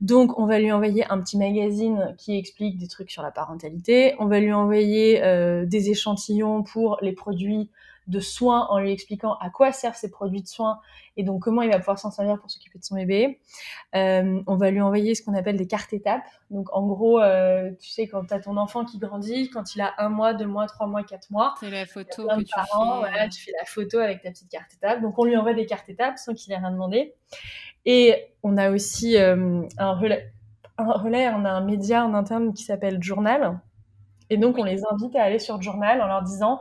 Donc 0.00 0.38
on 0.38 0.46
va 0.46 0.58
lui 0.58 0.72
envoyer 0.72 1.04
un 1.10 1.20
petit 1.20 1.36
magazine 1.36 2.14
qui 2.16 2.38
explique 2.38 2.78
des 2.78 2.88
trucs 2.88 3.10
sur 3.10 3.22
la 3.22 3.30
parentalité. 3.30 4.14
On 4.18 4.26
va 4.26 4.40
lui 4.40 4.52
envoyer 4.52 5.22
euh, 5.22 5.66
des 5.66 5.90
échantillons 5.90 6.62
pour 6.62 6.98
les 7.02 7.12
produits 7.12 7.70
de 8.06 8.20
soins 8.20 8.66
en 8.70 8.78
lui 8.78 8.92
expliquant 8.92 9.34
à 9.34 9.50
quoi 9.50 9.72
servent 9.72 9.96
ces 9.96 10.10
produits 10.10 10.42
de 10.42 10.48
soins 10.48 10.80
et 11.16 11.22
donc 11.22 11.42
comment 11.42 11.62
il 11.62 11.70
va 11.70 11.78
pouvoir 11.78 11.98
s'en 11.98 12.10
servir 12.10 12.38
pour 12.38 12.50
s'occuper 12.50 12.78
de 12.78 12.84
son 12.84 12.96
bébé. 12.96 13.40
Euh, 13.94 14.42
on 14.46 14.56
va 14.56 14.70
lui 14.70 14.80
envoyer 14.80 15.14
ce 15.14 15.22
qu'on 15.22 15.34
appelle 15.34 15.56
des 15.56 15.66
cartes 15.66 15.92
étapes. 15.92 16.24
Donc 16.50 16.68
en 16.72 16.86
gros, 16.86 17.20
euh, 17.20 17.70
tu 17.80 17.90
sais, 17.90 18.06
quand 18.06 18.24
tu 18.26 18.34
as 18.34 18.40
ton 18.40 18.56
enfant 18.56 18.84
qui 18.84 18.98
grandit, 18.98 19.50
quand 19.50 19.74
il 19.74 19.80
a 19.80 19.94
un 19.98 20.08
mois, 20.08 20.34
deux 20.34 20.46
mois, 20.46 20.66
trois 20.66 20.86
mois, 20.86 21.02
quatre 21.02 21.30
mois, 21.30 21.54
c'est 21.60 21.70
la 21.70 21.86
photo 21.86 22.26
que 22.28 22.40
tu 22.40 22.54
fais. 22.54 22.60
Voilà, 22.72 23.28
tu 23.28 23.42
fais 23.42 23.52
la 23.58 23.66
photo 23.66 23.98
avec 23.98 24.22
ta 24.22 24.30
petite 24.30 24.50
carte 24.50 24.72
étape. 24.74 25.00
Donc 25.02 25.18
on 25.18 25.24
lui 25.24 25.36
envoie 25.36 25.54
des 25.54 25.66
cartes 25.66 25.88
étapes 25.88 26.18
sans 26.18 26.34
qu'il 26.34 26.52
ait 26.52 26.58
rien 26.58 26.70
demandé. 26.70 27.14
Et 27.84 28.32
on 28.42 28.56
a 28.56 28.70
aussi 28.70 29.16
euh, 29.16 29.62
un 29.78 29.94
relais. 29.94 30.32
Un 30.78 30.92
relais, 30.92 31.28
on 31.28 31.44
a 31.44 31.50
un 31.50 31.60
média 31.60 32.04
en 32.04 32.14
interne 32.14 32.54
qui 32.54 32.64
s'appelle 32.64 33.02
Journal. 33.02 33.60
Et 34.30 34.38
donc, 34.38 34.56
on 34.56 34.64
les 34.64 34.80
invite 34.90 35.14
à 35.14 35.24
aller 35.24 35.38
sur 35.38 35.60
Journal 35.60 36.00
en 36.00 36.06
leur 36.06 36.22
disant 36.22 36.58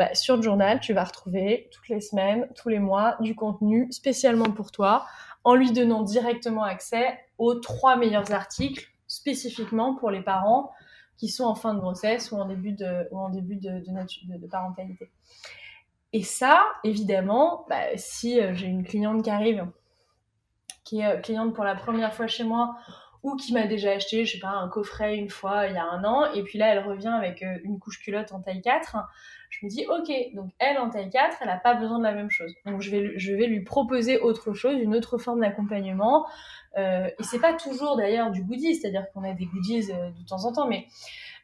bah, 0.00 0.14
sur 0.14 0.34
le 0.36 0.40
journal, 0.40 0.80
tu 0.80 0.94
vas 0.94 1.04
retrouver 1.04 1.68
toutes 1.72 1.90
les 1.90 2.00
semaines, 2.00 2.48
tous 2.56 2.70
les 2.70 2.78
mois, 2.78 3.18
du 3.20 3.34
contenu 3.34 3.86
spécialement 3.92 4.50
pour 4.50 4.72
toi, 4.72 5.04
en 5.44 5.54
lui 5.54 5.72
donnant 5.72 6.00
directement 6.00 6.64
accès 6.64 7.18
aux 7.36 7.56
trois 7.56 7.96
meilleurs 7.96 8.32
articles 8.32 8.88
spécifiquement 9.06 9.94
pour 9.94 10.10
les 10.10 10.22
parents 10.22 10.72
qui 11.18 11.28
sont 11.28 11.44
en 11.44 11.54
fin 11.54 11.74
de 11.74 11.80
grossesse 11.80 12.32
ou 12.32 12.36
en 12.36 12.46
début 12.46 12.72
de, 12.72 14.48
parentalité. 14.50 15.10
Et 16.14 16.22
ça, 16.22 16.62
évidemment, 16.82 17.66
bah, 17.68 17.94
si 17.96 18.40
euh, 18.40 18.54
j'ai 18.54 18.68
une 18.68 18.84
cliente 18.84 19.22
qui 19.22 19.28
arrive, 19.28 19.66
qui 20.82 21.00
est 21.00 21.18
euh, 21.18 21.20
cliente 21.20 21.54
pour 21.54 21.64
la 21.64 21.74
première 21.74 22.14
fois 22.14 22.26
chez 22.26 22.44
moi, 22.44 22.74
ou 23.22 23.36
qui 23.36 23.52
m'a 23.52 23.66
déjà 23.66 23.92
acheté, 23.92 24.24
je 24.24 24.32
sais 24.32 24.38
pas, 24.38 24.48
un 24.48 24.68
coffret 24.68 25.16
une 25.16 25.28
fois 25.28 25.66
il 25.66 25.74
y 25.74 25.78
a 25.78 25.84
un 25.84 26.04
an, 26.04 26.32
et 26.32 26.42
puis 26.42 26.58
là 26.58 26.68
elle 26.68 26.86
revient 26.86 27.08
avec 27.08 27.42
euh, 27.42 27.58
une 27.64 27.78
couche 27.78 28.00
culotte 28.00 28.32
en 28.32 28.40
taille 28.40 28.62
4, 28.62 28.96
je 29.50 29.66
me 29.66 29.70
dis, 29.70 29.84
ok, 29.86 30.34
donc 30.34 30.50
elle 30.58 30.78
en 30.78 30.88
taille 30.88 31.10
4, 31.10 31.38
elle 31.40 31.48
n'a 31.48 31.58
pas 31.58 31.74
besoin 31.74 31.98
de 31.98 32.04
la 32.04 32.12
même 32.12 32.30
chose. 32.30 32.54
Donc 32.64 32.80
je 32.80 32.90
vais, 32.90 33.18
je 33.18 33.34
vais 33.34 33.46
lui 33.46 33.62
proposer 33.62 34.18
autre 34.18 34.54
chose, 34.54 34.80
une 34.80 34.94
autre 34.94 35.18
forme 35.18 35.40
d'accompagnement. 35.40 36.26
Euh, 36.78 37.08
et 37.18 37.22
c'est 37.22 37.40
pas 37.40 37.54
toujours 37.54 37.96
d'ailleurs 37.96 38.30
du 38.30 38.42
goodies, 38.42 38.76
c'est-à-dire 38.76 39.04
qu'on 39.12 39.24
a 39.24 39.32
des 39.32 39.46
goodies 39.46 39.90
euh, 39.90 40.10
de 40.10 40.26
temps 40.26 40.44
en 40.44 40.52
temps, 40.52 40.68
mais 40.68 40.86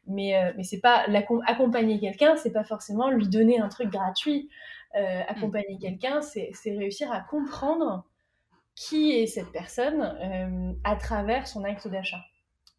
mais 0.06 0.36
euh, 0.36 0.52
mais 0.56 0.62
c'est 0.62 0.80
pas 0.80 1.04
accompagner 1.46 1.98
quelqu'un, 1.98 2.36
c'est 2.36 2.52
pas 2.52 2.64
forcément 2.64 3.10
lui 3.10 3.28
donner 3.28 3.58
un 3.58 3.68
truc 3.68 3.90
gratuit. 3.90 4.48
Euh, 4.94 5.22
accompagner 5.28 5.74
mm. 5.74 5.78
quelqu'un, 5.78 6.22
c'est 6.22 6.52
réussir 6.64 7.12
à 7.12 7.20
comprendre 7.20 8.04
qui 8.74 9.12
est 9.12 9.26
cette 9.26 9.52
personne 9.52 10.16
euh, 10.22 10.72
à 10.84 10.96
travers 10.96 11.46
son 11.46 11.64
acte 11.64 11.88
d'achat. 11.88 12.20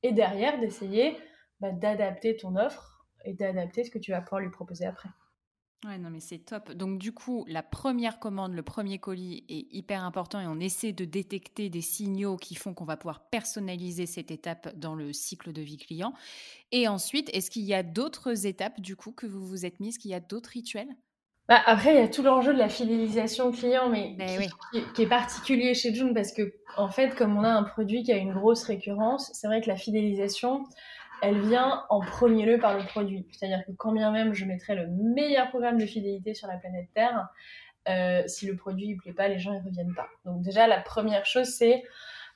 Et 0.04 0.12
derrière, 0.13 0.60
d'essayer 0.60 1.18
bah, 1.60 1.72
d'adapter 1.72 2.38
ton 2.38 2.56
offre 2.56 2.97
et 3.28 3.34
d'adapter 3.34 3.84
ce 3.84 3.92
que 3.92 4.00
tu 4.00 4.12
vas 4.12 4.22
pouvoir 4.22 4.42
lui 4.42 4.50
proposer 4.50 4.86
après. 4.86 5.10
Ouais, 5.86 6.00
non, 6.00 6.10
mais 6.10 6.20
c'est 6.20 6.40
top. 6.40 6.72
Donc, 6.72 6.98
du 6.98 7.12
coup, 7.12 7.46
la 7.48 7.62
première 7.62 8.20
commande, 8.20 8.54
le 8.54 8.63
premier 8.63 8.98
colis 8.98 9.46
est 9.48 9.72
hyper 9.72 10.04
important 10.04 10.40
et 10.40 10.48
on 10.48 10.60
essaie 10.60 10.92
de 10.92 11.06
détecter 11.06 11.70
des 11.70 11.82
signaux 11.82 12.36
qui 12.36 12.56
font 12.56 12.74
qu'on 12.74 12.86
va 12.86 12.98
pouvoir 12.98 13.30
personnaliser 13.30 14.08
cette 14.08 14.32
étape 14.32 14.76
dans 14.76 14.96
le 14.96 15.13
cycle 15.13 15.54
de 15.54 15.62
vie 15.62 15.78
client. 15.78 16.13
Et 16.72 16.88
ensuite, 16.88 17.30
est-ce 17.32 17.52
qu'il 17.52 17.62
y 17.62 17.76
a 17.76 17.84
d'autres 17.84 18.47
étapes, 18.47 18.82
du 18.82 18.95
coup, 18.95 19.12
que 19.12 19.28
vous 19.28 19.45
vous 19.45 19.68
êtes 19.68 19.80
mises 19.80 19.99
Qu'il 19.99 20.10
y 20.10 20.16
a 20.16 20.20
d'autres 20.20 20.49
rituels? 20.49 20.89
Bah, 21.47 21.62
Après, 21.68 21.93
il 21.93 21.99
y 21.99 22.04
a 22.04 22.08
tout 22.08 22.24
l'enjeu 22.24 22.54
de 22.54 22.60
la 22.60 22.70
fidélisation 22.70 23.51
client, 23.51 23.88
mais 23.88 24.16
ben 24.18 24.49
qui, 24.74 24.82
qui, 24.93 25.01
est 25.04 25.08
particulier 25.08 25.76
chez 25.76 25.93
June 25.93 26.14
parce 26.14 26.34
que, 26.34 26.56
en 26.76 26.89
fait, 26.89 27.16
comme 27.16 27.38
on 27.38 27.43
a 27.43 27.49
un 27.49 27.64
produit 27.64 28.04
qui 28.04 28.12
a 28.12 28.18
une 28.18 28.34
grosse 28.34 28.64
récurrence, 28.64 29.30
c'est 29.34 29.47
vrai 29.47 29.62
que 29.62 29.68
la 29.68 29.78
fidélisation, 29.78 30.64
elle 31.22 31.39
vient 31.41 31.84
en 31.89 31.99
premier 31.99 32.45
lieu 32.45 32.59
par 32.59 32.78
le 32.78 32.86
produit. 32.86 33.28
C'est-à-dire 33.32 33.65
que 33.65 33.72
quand 33.72 33.91
bien 33.91 34.11
même 34.11 34.34
je 34.34 34.45
mettrais 34.45 34.76
le 34.76 34.88
meilleur 34.88 35.49
programme 35.49 35.78
de 35.78 35.86
fidélité 35.86 36.34
sur 36.34 36.47
la 36.47 36.57
planète 36.57 36.89
Terre, 36.93 37.28
euh, 37.89 38.24
si 38.28 38.45
le 38.45 38.55
produit 38.55 38.89
ne 38.93 38.97
plaît 38.97 39.13
pas, 39.13 39.28
les 39.28 39.39
gens 39.39 39.53
ne 39.53 39.63
reviennent 39.63 39.93
pas. 39.95 40.07
Donc 40.26 40.41
déjà, 40.41 40.68
la 40.68 40.82
première 40.82 41.26
chose, 41.26 41.47
c'est 41.47 41.84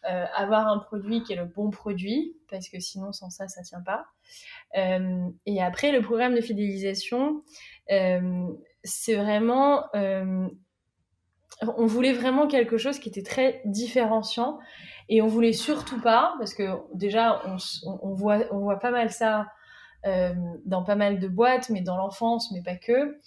euh, 0.10 0.26
avoir 0.34 0.68
un 0.68 0.80
produit 0.80 1.24
qui 1.24 1.34
est 1.34 1.36
le 1.36 1.46
bon 1.46 1.70
produit, 1.70 2.38
parce 2.50 2.70
que 2.70 2.80
sinon, 2.80 3.12
sans 3.12 3.30
ça, 3.30 3.48
ça 3.48 3.62
ne 3.62 3.66
tient 3.66 3.82
pas. 3.82 4.06
Euh, 4.78 5.28
et 5.46 5.62
après, 5.62 5.92
le 5.92 6.02
programme 6.02 6.36
de 6.36 6.42
fidélisation, 6.42 7.44
c'est 8.84 9.16
vraiment 9.16 9.84
on 11.78 11.86
voulait 11.86 12.14
vraiment 12.14 12.48
quelque 12.48 12.78
chose 12.78 13.00
qui 13.00 13.10
était 13.10 13.22
très 13.22 13.62
différenciant 13.66 14.60
et 15.12 15.22
on 15.22 15.28
voulait 15.28 15.52
surtout 15.52 16.00
pas, 16.00 16.36
parce 16.40 16.54
que 16.54 16.64
déjà 16.94 17.44
on, 17.86 18.14
voit, 18.14 18.40
on 18.50 18.60
voit 18.60 18.80
pas 18.80 18.92
mal 18.92 19.12
ça 19.12 19.48
euh, 20.06 20.34
dans 20.66 20.84
pas 20.84 20.96
mal 20.96 21.20
de 21.20 21.28
boîtes, 21.28 21.70
mais 21.70 21.82
dans 21.82 21.98
l'enfance, 21.98 22.50
mais 22.54 22.64
pas 22.64 22.78
que, 22.78 23.20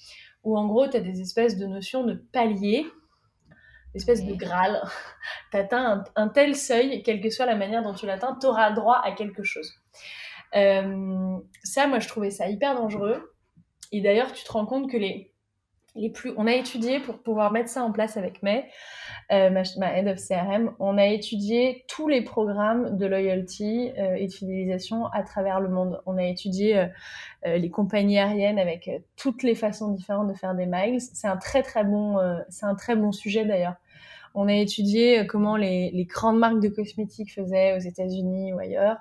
où 0.44 0.56
en 0.56 0.66
gros 0.66 0.88
tu 0.88 0.96
as 0.96 1.00
des 1.00 1.20
espèces 1.20 1.58
de 1.58 1.66
notions 1.66 2.02
de 2.02 2.14
paliers, 2.14 2.86
espèces 3.94 4.24
de 4.24 4.34
graal. 4.34 4.82
tu 5.52 5.58
atteins 5.58 6.02
un, 6.16 6.28
tel 6.28 6.56
seuil, 6.56 7.02
quelle 7.02 7.20
que 7.20 7.28
soit 7.28 7.44
la 7.44 7.54
manière 7.54 7.82
dont 7.82 7.92
tu 7.92 8.06
l'atteins, 8.06 8.38
tu 8.40 8.46
auras 8.46 8.70
droit 8.70 9.02
à 9.04 9.12
quelque 9.12 9.42
chose. 9.42 9.70
Euh, 10.56 11.36
ça, 11.64 11.86
moi 11.86 11.98
je 11.98 12.08
trouvais 12.08 12.30
ça 12.30 12.48
hyper 12.48 12.74
dangereux. 12.74 13.34
Et 13.92 14.00
d'ailleurs, 14.00 14.32
tu 14.32 14.42
te 14.42 14.50
rends 14.50 14.64
compte 14.64 14.90
que 14.90 14.96
les, 14.96 15.33
on 16.36 16.46
a 16.46 16.52
étudié 16.54 16.98
pour 17.00 17.18
pouvoir 17.18 17.52
mettre 17.52 17.68
ça 17.68 17.84
en 17.84 17.92
place 17.92 18.16
avec 18.16 18.42
May, 18.42 18.68
euh, 19.32 19.50
ma, 19.50 19.96
head 19.96 20.08
of 20.08 20.18
CRM, 20.18 20.74
on 20.78 20.98
a 20.98 21.06
étudié 21.06 21.84
tous 21.88 22.08
les 22.08 22.22
programmes 22.22 22.96
de 22.96 23.06
loyalty 23.06 23.92
euh, 23.96 24.14
et 24.14 24.26
de 24.26 24.32
fidélisation 24.32 25.06
à 25.06 25.22
travers 25.22 25.60
le 25.60 25.68
monde. 25.68 26.02
On 26.06 26.18
a 26.18 26.24
étudié 26.24 26.76
euh, 26.76 27.56
les 27.56 27.70
compagnies 27.70 28.18
aériennes 28.18 28.58
avec 28.58 28.90
toutes 29.16 29.42
les 29.42 29.54
façons 29.54 29.92
différentes 29.92 30.28
de 30.28 30.34
faire 30.34 30.54
des 30.54 30.66
miles. 30.66 31.00
C'est 31.00 31.28
un 31.28 31.36
très 31.36 31.62
très 31.62 31.84
bon, 31.84 32.18
c'est 32.48 32.66
un 32.66 32.74
très 32.74 32.96
bon 32.96 33.12
sujet 33.12 33.44
d'ailleurs. 33.44 33.74
On 34.34 34.48
a 34.48 34.54
étudié 34.54 35.26
comment 35.28 35.56
les, 35.56 35.90
les 35.92 36.04
grandes 36.06 36.38
marques 36.38 36.60
de 36.60 36.68
cosmétiques 36.68 37.32
faisaient 37.32 37.76
aux 37.76 37.80
États-Unis 37.80 38.52
ou 38.52 38.58
ailleurs. 38.58 38.96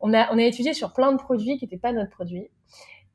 On 0.00 0.14
a, 0.14 0.32
on 0.32 0.38
a 0.38 0.42
étudié 0.42 0.72
sur 0.72 0.92
plein 0.92 1.10
de 1.10 1.16
produits 1.16 1.58
qui 1.58 1.64
n'étaient 1.64 1.78
pas 1.78 1.92
notre 1.92 2.10
produit. 2.10 2.48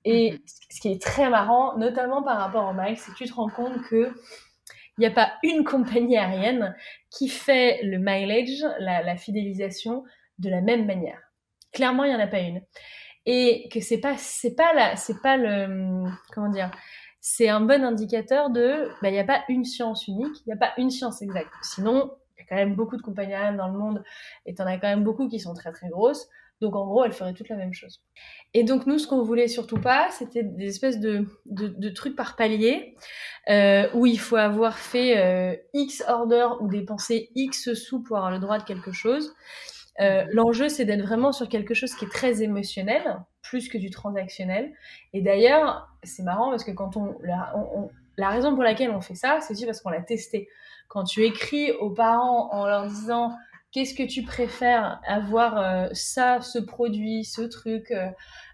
Et 0.06 0.34
mhm. 0.34 0.40
ce 0.70 0.82
qui 0.82 0.92
est 0.92 1.02
très 1.02 1.30
marrant, 1.30 1.78
notamment 1.78 2.24
par 2.24 2.38
rapport 2.38 2.70
au 2.70 2.74
miles, 2.74 2.98
c'est 2.98 3.12
que 3.12 3.18
tu 3.18 3.26
te 3.26 3.34
rends 3.34 3.50
compte 3.50 3.82
que 3.90 4.14
il 4.98 5.02
n'y 5.02 5.08
a 5.08 5.12
pas 5.12 5.34
une 5.42 5.64
compagnie 5.64 6.18
aérienne 6.18 6.76
qui 7.10 7.28
fait 7.28 7.82
le 7.84 7.98
mileage, 7.98 8.64
la, 8.80 9.16
fidélisation, 9.16 10.04
de 10.38 10.50
la 10.50 10.62
même 10.62 10.86
manière. 10.86 11.20
Clairement, 11.72 12.04
il 12.04 12.10
n'y 12.10 12.16
en 12.16 12.20
a 12.20 12.28
pas 12.28 12.42
une. 12.42 12.62
Et 13.26 13.70
que 13.70 13.80
c'est 13.80 14.00
pas, 14.00 14.18
c'est 14.18 14.56
pas 14.56 14.72
la, 14.74 14.96
c'est 14.96 15.20
pas 15.22 15.36
le, 15.38 16.06
comment 16.32 16.50
dire, 16.50 16.70
c'est 17.22 17.50
un 17.50 17.62
bon 17.62 17.84
indicateur 17.84 18.50
de, 18.50 18.90
bah, 19.02 19.10
il 19.10 19.14
n'y 19.14 19.20
a 19.20 19.24
pas 19.24 19.44
une 19.50 19.64
science 19.64 20.08
unique, 20.08 20.36
il 20.46 20.50
n'y 20.50 20.54
a 20.54 20.58
pas 20.58 20.74
une 20.78 20.92
science 20.92 21.22
exacte. 21.22 21.54
Sinon, 21.64 22.12
il 22.36 22.42
y 22.42 22.44
a 22.44 22.46
quand 22.48 22.56
même 22.56 22.76
beaucoup 22.76 22.98
de 22.98 23.02
compagnies 23.02 23.34
aériennes 23.34 23.58
dans 23.58 23.70
le 23.70 23.80
monde, 23.80 24.04
et 24.46 24.54
en 24.60 24.66
as 24.66 24.78
quand 24.78 24.90
même 24.90 25.04
beaucoup 25.04 25.28
qui 25.28 25.40
sont 25.40 25.54
très 25.54 25.72
très 25.72 25.90
grosses. 25.90 26.28
Donc 26.64 26.78
en 26.78 26.86
gros, 26.86 27.04
elles 27.04 27.12
feraient 27.12 27.34
toutes 27.34 27.50
la 27.50 27.58
même 27.58 27.74
chose. 27.74 28.02
Et 28.54 28.64
donc 28.64 28.88
nous, 28.88 28.98
ce 28.98 29.06
qu'on 29.06 29.22
voulait 29.22 29.50
surtout 29.50 29.82
pas, 29.82 30.08
c'était 30.12 30.44
des 30.44 30.68
espèces 30.68 31.02
de, 31.02 31.28
trucs 31.90 32.16
par 32.16 32.38
palier, 32.38 32.96
euh, 33.50 33.90
où 33.94 34.06
il 34.06 34.18
faut 34.18 34.38
avoir 34.38 34.78
fait 34.78 35.18
euh, 35.18 35.58
X 35.74 36.06
order 36.08 36.48
ou 36.62 36.70
dépenser 36.70 37.32
X 37.36 37.74
sous 37.74 38.02
pour 38.02 38.16
avoir 38.16 38.32
le 38.32 38.40
droit 38.40 38.60
de 38.60 38.64
quelque 38.64 38.94
chose. 38.94 39.34
Euh, 40.00 40.24
l'enjeu, 40.32 40.70
c'est 40.70 40.86
d'être 40.86 41.02
vraiment 41.02 41.34
sur 41.34 41.50
quelque 41.50 41.74
chose 41.74 41.94
qui 41.96 42.06
est 42.06 42.12
très 42.12 42.42
émotionnel, 42.42 43.20
plus 43.42 43.68
que 43.68 43.78
du 43.78 43.90
transactionnel. 43.90 44.72
Et 45.12 45.22
d'ailleurs, 45.22 45.90
c'est 46.04 46.24
marrant 46.24 46.50
parce 46.50 46.64
que 46.64 46.72
quand 46.72 46.96
on 46.96 47.18
la, 47.24 47.54
la 48.18 48.30
raison 48.30 48.54
pour 48.54 48.64
laquelle 48.64 48.90
on 48.90 49.02
fait 49.02 49.16
ça, 49.16 49.40
c'est 49.42 49.52
aussi 49.52 49.66
parce 49.66 49.82
qu'on 49.82 49.90
l'a 49.90 50.02
testé. 50.02 50.48
Quand 50.88 51.04
tu 51.04 51.26
écris 51.26 51.74
aux 51.74 51.90
parents 51.90 52.54
en 52.54 52.66
leur 52.66 52.88
disant 52.88 53.34
qu'est-ce 53.74 53.96
que 53.96 54.04
tu 54.04 54.24
préfères 54.24 55.02
avoir 55.06 55.58
euh, 55.58 55.90
ça, 55.94 56.40
ce 56.42 56.60
produit, 56.60 57.26
ce 57.26 57.42
truc, 57.42 57.92
euh, 57.92 58.10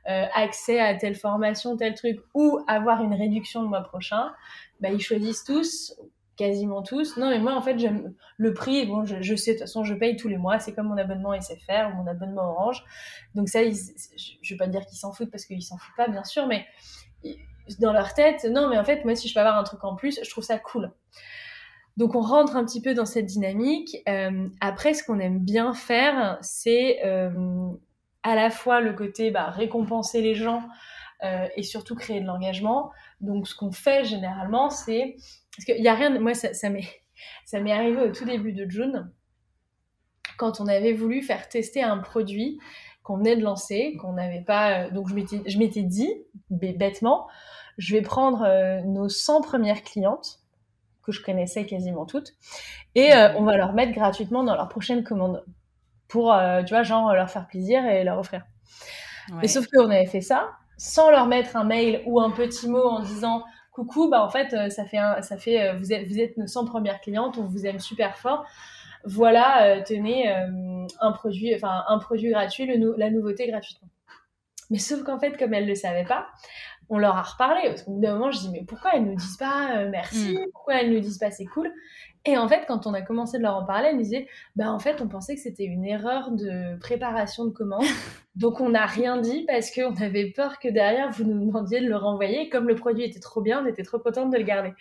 euh, 0.08 0.26
accès 0.34 0.80
à 0.80 0.96
telle 0.96 1.16
formation, 1.16 1.78
tel 1.78 1.94
truc, 1.94 2.20
ou 2.34 2.60
avoir 2.68 3.04
une 3.04 3.14
réduction 3.14 3.62
le 3.62 3.68
mois 3.68 3.84
prochain, 3.84 4.32
bah, 4.80 4.90
ils 4.90 5.02
choisissent 5.02 5.44
tous, 5.44 5.94
quasiment 6.38 6.82
tous. 6.82 7.18
Non, 7.18 7.30
mais 7.30 7.40
moi, 7.40 7.54
en 7.54 7.62
fait, 7.62 7.78
j'aime 7.78 8.14
le 8.38 8.54
prix. 8.54 8.86
Bon, 8.88 9.04
je, 9.04 9.36
sais, 9.36 9.52
de 9.52 9.58
toute 9.58 9.68
façon, 9.68 9.84
je 9.84 9.94
paye 9.94 10.16
tous 10.16 10.30
les 10.30 10.38
mois. 10.38 10.58
C'est 10.60 10.74
comme 10.74 10.88
mon 10.88 10.98
abonnement 10.98 11.40
SFR 11.40 11.92
ou 11.92 11.98
mon 11.98 12.08
abonnement 12.08 12.52
Orange. 12.52 12.84
Donc 13.36 13.50
ça, 13.50 13.62
je 13.64 13.76
je 14.42 14.54
vais 14.54 14.58
pas 14.58 14.68
dire 14.68 14.86
qu'ils 14.86 14.98
s'en 14.98 15.12
foutent 15.12 15.32
parce 15.32 15.46
qu'ils 15.46 15.62
s'en 15.62 15.78
foutent 15.78 15.98
pas, 15.98 16.08
bien 16.08 16.24
sûr, 16.24 16.48
mais 16.48 16.66
dans 17.80 17.92
leur 17.92 18.14
tête, 18.14 18.46
non, 18.46 18.70
mais 18.70 18.78
en 18.78 18.86
fait, 18.86 19.04
moi, 19.04 19.16
si 19.16 19.28
je 19.28 19.34
peux 19.34 19.42
avoir 19.42 19.58
un 19.58 19.64
truc 19.64 19.84
en 19.84 19.96
plus, 19.96 20.20
je 20.24 20.30
trouve 20.30 20.46
ça 20.46 20.58
cool. 20.58 20.92
Donc 22.00 22.16
on 22.16 22.22
rentre 22.22 22.56
un 22.56 22.64
petit 22.64 22.82
peu 22.82 22.94
dans 22.94 23.06
cette 23.06 23.26
dynamique. 23.26 23.98
Euh, 24.08 24.48
après, 24.62 24.94
ce 24.94 25.04
qu'on 25.04 25.20
aime 25.20 25.40
bien 25.40 25.74
faire, 25.74 26.38
c'est 26.42 27.06
euh, 27.06 27.30
à 28.24 28.36
la 28.36 28.50
fois 28.50 28.80
le 28.80 28.94
côté 28.94 29.32
bah, 29.32 29.50
récompenser 29.50 30.22
les 30.22 30.34
gens 30.34 30.64
euh, 31.26 31.46
et 31.58 31.64
surtout 31.64 31.96
créer 31.96 32.22
de 32.22 32.26
l'engagement. 32.26 32.92
Donc 33.20 33.50
ce 33.50 33.54
qu'on 33.54 33.74
fait 33.74 34.06
généralement, 34.06 34.70
c'est 34.70 35.18
parce 35.54 35.66
qu'il 35.66 35.82
n'y 35.82 35.90
a 35.90 35.94
rien. 35.94 36.10
De... 36.10 36.20
Moi, 36.20 36.34
ça, 36.36 36.54
ça 36.54 36.70
m'est 36.70 37.74
arrivé 37.74 38.02
au 38.02 38.14
tout 38.14 38.24
début 38.24 38.54
de 38.54 38.70
June 38.70 39.12
quand 40.38 40.62
on 40.62 40.68
avait 40.68 40.94
voulu 40.94 41.22
faire 41.22 41.50
tester 41.50 41.84
un 41.84 41.98
produit 41.98 42.62
qu'on 43.04 43.18
venait 43.18 43.36
de 43.36 43.44
lancer, 43.44 43.98
qu'on 44.00 44.14
n'avait 44.14 44.46
pas. 44.46 44.90
Donc 44.90 45.10
je 45.10 45.58
m'étais 45.58 45.84
dit 45.84 46.14
bêtement, 46.50 47.28
je 47.78 47.94
vais 47.94 48.02
prendre 48.02 48.48
nos 48.86 49.10
100 49.10 49.42
premières 49.42 49.84
clientes 49.84 50.39
que 51.10 51.16
je 51.16 51.24
connaissais 51.24 51.66
quasiment 51.66 52.06
toutes. 52.06 52.34
Et 52.96 53.14
euh, 53.14 53.34
on 53.38 53.44
va 53.44 53.58
leur 53.58 53.74
mettre 53.74 53.94
gratuitement 53.94 54.44
dans 54.44 54.56
leur 54.56 54.68
prochaine 54.68 55.04
commande 55.04 55.44
pour, 56.08 56.34
euh, 56.34 56.64
tu 56.64 56.74
vois, 56.74 56.84
genre 56.84 57.14
leur 57.14 57.30
faire 57.30 57.48
plaisir 57.48 57.86
et 57.86 58.04
leur 58.04 58.18
offrir. 58.18 58.44
Mais 59.42 59.48
sauf 59.48 59.68
qu'on 59.68 59.90
avait 59.92 60.08
fait 60.08 60.22
ça 60.22 60.50
sans 60.78 61.12
leur 61.12 61.28
mettre 61.28 61.56
un 61.56 61.66
mail 61.66 62.02
ou 62.06 62.20
un 62.20 62.32
petit 62.32 62.68
mot 62.68 62.84
en 62.84 63.02
disant 63.02 63.44
coucou, 63.74 64.10
bah 64.10 64.24
en 64.24 64.30
fait, 64.30 64.54
euh, 64.54 64.70
ça 64.70 64.86
fait, 64.86 64.98
un, 64.98 65.22
ça 65.22 65.38
fait 65.38 65.76
vous, 65.76 65.94
êtes, 65.94 66.08
vous 66.08 66.20
êtes 66.20 66.38
nos 66.38 66.48
100 66.48 66.66
premières 66.66 67.00
clientes, 67.02 67.38
on 67.38 67.46
vous 67.46 67.66
aime 67.66 67.80
super 67.80 68.18
fort. 68.18 68.46
Voilà, 69.06 69.82
tenez 69.84 70.28
un 71.00 71.12
produit, 71.14 71.56
enfin 71.56 71.86
un 71.88 72.00
produit 72.00 72.32
gratuit, 72.32 72.66
le 72.66 72.96
la 72.98 73.10
nouveauté 73.10 73.48
gratuitement. 73.48 73.88
Mais 74.70 74.78
sauf 74.78 75.04
qu'en 75.04 75.20
fait, 75.20 75.38
comme 75.38 75.54
elles 75.54 75.64
ne 75.64 75.70
le 75.70 75.76
savaient 75.76 76.06
pas, 76.06 76.28
on 76.90 76.98
leur 76.98 77.16
a 77.16 77.22
reparlé. 77.22 77.62
Parce 77.66 77.84
qu'au 77.84 77.92
bout 77.92 78.02
d'un 78.02 78.14
moment, 78.14 78.32
je 78.32 78.40
dis, 78.40 78.50
mais 78.50 78.64
pourquoi 78.64 78.92
elles 78.96 79.06
nous 79.06 79.16
disent 79.16 79.38
pas 79.38 79.78
euh, 79.78 79.90
merci 79.90 80.34
mm. 80.34 80.52
Pourquoi 80.54 80.82
elles 80.82 80.92
nous 80.92 81.00
disent 81.00 81.18
pas 81.18 81.32
c'est 81.32 81.46
cool 81.46 81.72
Et 82.26 82.38
en 82.38 82.48
fait, 82.48 82.66
quand 82.68 82.88
on 82.88 82.94
a 82.94 83.02
commencé 83.02 83.38
de 83.38 83.44
leur 83.44 83.56
en 83.56 83.66
parler, 83.66 83.90
elles 83.90 83.96
nous 83.96 84.04
disaient, 84.04 84.28
bah 84.56 84.72
en 84.72 84.80
fait, 84.80 85.02
on 85.02 85.08
pensait 85.08 85.36
que 85.36 85.42
c'était 85.42 85.66
une 85.66 85.86
erreur 85.86 86.32
de 86.32 86.78
préparation 86.80 87.46
de 87.46 87.52
commande. 87.52 87.84
donc 88.36 88.60
on 88.60 88.70
n'a 88.70 88.86
rien 88.86 89.18
dit 89.18 89.46
parce 89.48 89.72
qu'on 89.72 89.96
avait 89.96 90.32
peur 90.32 90.60
que 90.60 90.68
derrière, 90.68 91.12
vous 91.12 91.24
nous 91.24 91.46
demandiez 91.46 91.82
de 91.82 91.88
le 91.88 91.96
renvoyer. 91.96 92.50
Comme 92.50 92.68
le 92.68 92.76
produit 92.76 93.04
était 93.04 93.20
trop 93.20 93.42
bien, 93.42 93.64
on 93.64 93.68
était 93.68 93.84
trop 93.84 94.00
contente 94.00 94.32
de 94.32 94.38
le 94.38 94.44
garder. 94.44 94.74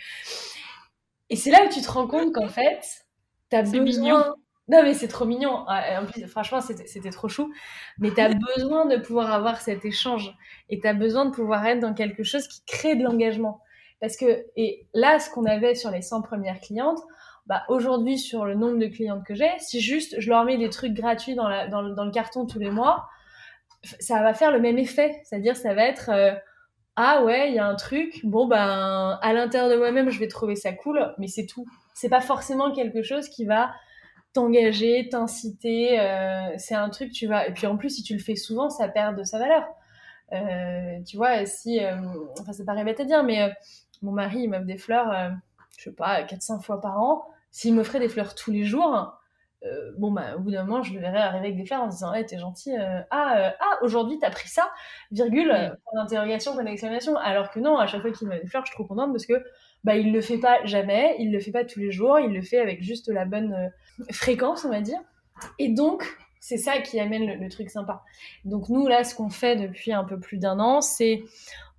Et 1.30 1.36
c'est 1.36 1.50
là 1.50 1.64
où 1.66 1.68
tu 1.68 1.80
te 1.80 1.90
rends 1.90 2.06
compte 2.06 2.32
qu'en 2.32 2.48
fait, 2.48 2.80
tu 3.50 3.56
as 3.56 3.62
besoin... 3.62 3.82
Mignon. 3.82 4.24
Non, 4.68 4.82
mais 4.82 4.92
c'est 4.92 5.08
trop 5.08 5.24
mignon. 5.24 5.64
Ah, 5.66 6.02
en 6.02 6.06
plus, 6.06 6.26
franchement, 6.26 6.60
c'était 6.60 7.10
trop 7.10 7.28
chou. 7.28 7.52
Mais 7.98 8.10
tu 8.10 8.20
as 8.20 8.28
besoin 8.56 8.86
de 8.86 8.96
pouvoir 8.96 9.32
avoir 9.32 9.60
cet 9.60 9.84
échange. 9.84 10.34
Et 10.68 10.78
tu 10.80 10.86
as 10.86 10.94
besoin 10.94 11.24
de 11.24 11.30
pouvoir 11.30 11.64
être 11.66 11.80
dans 11.80 11.94
quelque 11.94 12.22
chose 12.22 12.46
qui 12.46 12.62
crée 12.66 12.94
de 12.94 13.02
l'engagement. 13.02 13.62
Parce 14.00 14.16
que, 14.16 14.46
et 14.56 14.86
là, 14.94 15.18
ce 15.18 15.30
qu'on 15.30 15.44
avait 15.44 15.74
sur 15.74 15.90
les 15.90 16.02
100 16.02 16.22
premières 16.22 16.60
clientes, 16.60 17.00
bah, 17.46 17.62
aujourd'hui, 17.68 18.18
sur 18.18 18.44
le 18.44 18.54
nombre 18.54 18.78
de 18.78 18.86
clientes 18.86 19.24
que 19.24 19.34
j'ai, 19.34 19.50
si 19.58 19.80
juste 19.80 20.20
je 20.20 20.28
leur 20.28 20.44
mets 20.44 20.58
des 20.58 20.68
trucs 20.68 20.92
gratuits 20.92 21.34
dans, 21.34 21.48
la, 21.48 21.66
dans, 21.66 21.80
le 21.80 22.10
carton 22.10 22.46
tous 22.46 22.58
les 22.58 22.70
mois, 22.70 23.08
ça 23.82 24.22
va 24.22 24.34
faire 24.34 24.52
le 24.52 24.60
même 24.60 24.78
effet. 24.78 25.18
C'est-à-dire, 25.24 25.56
ça 25.56 25.72
va 25.72 25.84
être, 25.84 26.10
euh, 26.10 26.34
ah 26.96 27.24
ouais, 27.24 27.48
il 27.48 27.54
y 27.54 27.58
a 27.58 27.66
un 27.66 27.74
truc, 27.74 28.20
bon, 28.22 28.46
ben, 28.46 29.18
à 29.22 29.32
l'intérieur 29.32 29.70
de 29.70 29.76
moi-même, 29.76 30.10
je 30.10 30.20
vais 30.20 30.28
trouver 30.28 30.56
ça 30.56 30.72
cool, 30.72 31.14
mais 31.16 31.26
c'est 31.26 31.46
tout. 31.46 31.64
C'est 31.94 32.10
pas 32.10 32.20
forcément 32.20 32.70
quelque 32.70 33.02
chose 33.02 33.28
qui 33.28 33.46
va 33.46 33.72
t'engager, 34.38 35.08
t'inciter. 35.08 35.98
Euh, 36.00 36.54
c'est 36.58 36.74
un 36.74 36.88
truc, 36.90 37.10
tu 37.10 37.26
vas. 37.26 37.48
Et 37.48 37.52
puis 37.52 37.66
en 37.66 37.76
plus, 37.76 37.90
si 37.90 38.02
tu 38.02 38.14
le 38.14 38.20
fais 38.20 38.36
souvent, 38.36 38.70
ça 38.70 38.88
perd 38.88 39.18
de 39.18 39.24
sa 39.24 39.38
valeur. 39.38 39.64
Euh, 40.32 41.02
tu 41.04 41.16
vois, 41.16 41.44
si. 41.44 41.84
Euh, 41.84 41.96
enfin, 42.38 42.52
ça 42.52 42.64
paraît 42.64 42.84
bête 42.84 43.00
à 43.00 43.04
dire, 43.04 43.24
mais 43.24 43.52
mon 44.02 44.12
mari, 44.12 44.42
il 44.42 44.48
m'offre 44.48 44.64
des 44.64 44.78
fleurs, 44.78 45.32
je 45.76 45.84
sais 45.84 45.92
pas, 45.92 46.22
400 46.22 46.60
fois 46.60 46.80
par 46.80 47.00
an. 47.02 47.26
S'il 47.50 47.74
m'offrait 47.74 47.98
des 47.98 48.08
fleurs 48.08 48.34
tous 48.36 48.52
les 48.52 48.62
jours, 48.64 49.12
bon, 49.96 50.12
bah, 50.12 50.36
au 50.36 50.40
bout 50.40 50.52
d'un 50.52 50.62
moment, 50.62 50.82
je 50.82 50.94
le 50.94 51.00
verrais 51.00 51.18
arriver 51.18 51.48
avec 51.48 51.56
des 51.56 51.66
fleurs 51.66 51.82
en 51.82 51.88
disant, 51.88 52.14
hey, 52.14 52.24
t'es 52.24 52.38
gentil. 52.38 52.76
ah, 53.10 53.54
ah 53.58 53.78
aujourd'hui, 53.82 54.18
t'as 54.20 54.30
pris 54.30 54.48
ça, 54.48 54.70
virgule, 55.10 55.48
point 55.48 56.02
d'interrogation, 56.02 56.52
point 56.54 56.62
d'exclamation. 56.62 57.16
Alors 57.16 57.50
que 57.50 57.58
non, 57.58 57.76
à 57.76 57.88
chaque 57.88 58.02
fois 58.02 58.12
qu'il 58.12 58.28
m'a 58.28 58.38
des 58.38 58.46
fleurs, 58.46 58.64
je 58.64 58.70
suis 58.70 58.76
trop 58.76 58.86
contente 58.86 59.10
parce 59.10 59.26
que 59.26 59.42
bah, 59.84 59.96
il 59.96 60.12
le 60.12 60.20
fait 60.20 60.38
pas 60.38 60.64
jamais, 60.64 61.16
il 61.18 61.32
le 61.32 61.40
fait 61.40 61.52
pas 61.52 61.64
tous 61.64 61.80
les 61.80 61.90
jours, 61.90 62.18
il 62.18 62.32
le 62.32 62.42
fait 62.42 62.58
avec 62.58 62.82
juste 62.82 63.08
la 63.08 63.24
bonne 63.24 63.52
euh, 63.52 64.04
fréquence, 64.12 64.64
on 64.64 64.70
va 64.70 64.80
dire. 64.80 64.98
Et 65.58 65.68
donc, 65.68 66.04
c'est 66.40 66.56
ça 66.56 66.78
qui 66.78 66.98
amène 67.00 67.40
le, 67.40 67.48
truc 67.48 67.70
sympa. 67.70 68.02
Donc 68.44 68.68
nous, 68.68 68.86
là, 68.86 69.04
ce 69.04 69.14
qu'on 69.14 69.30
fait 69.30 69.56
depuis 69.56 69.92
un 69.92 70.04
peu 70.04 70.18
plus 70.18 70.38
d'un 70.38 70.58
an, 70.60 70.80
c'est 70.80 71.22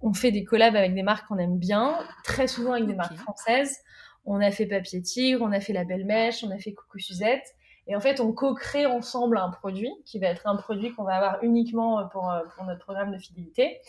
on 0.02 0.14
fait 0.14 0.32
des 0.32 0.44
collabs 0.44 0.76
avec 0.76 0.94
des 0.94 1.04
marques 1.04 1.28
qu'on 1.28 1.38
aime 1.38 1.58
bien, 1.58 1.98
très 2.24 2.48
souvent 2.48 2.74
avec 2.74 2.86
des 2.86 2.96
marques 2.96 3.18
françaises. 3.18 3.80
On 4.26 4.40
a 4.40 4.52
fait 4.52 4.66
Papier 4.66 5.02
Tigre, 5.02 5.42
on 5.42 5.52
a 5.52 5.60
fait 5.60 5.74
La 5.74 5.84
Belle 5.84 6.06
Mèche, 6.06 6.44
on 6.44 6.52
a 6.52 6.58
fait 6.58 6.74
Coucou 6.74 7.00
Suzette. 7.00 7.56
Et 7.90 7.96
en 7.96 8.00
fait, 8.00 8.22
on 8.22 8.32
co-crée 8.32 8.86
ensemble 8.86 9.38
un 9.38 9.50
produit 9.50 9.92
qui 10.06 10.20
va 10.20 10.28
être 10.28 10.48
un 10.48 10.56
produit 10.56 10.94
qu'on 10.94 11.04
va 11.04 11.16
avoir 11.16 11.44
uniquement 11.44 12.08
pour, 12.08 12.32
pour 12.56 12.64
notre 12.66 12.80
programme 12.80 13.12
de 13.12 13.18
fidélité 13.18 13.82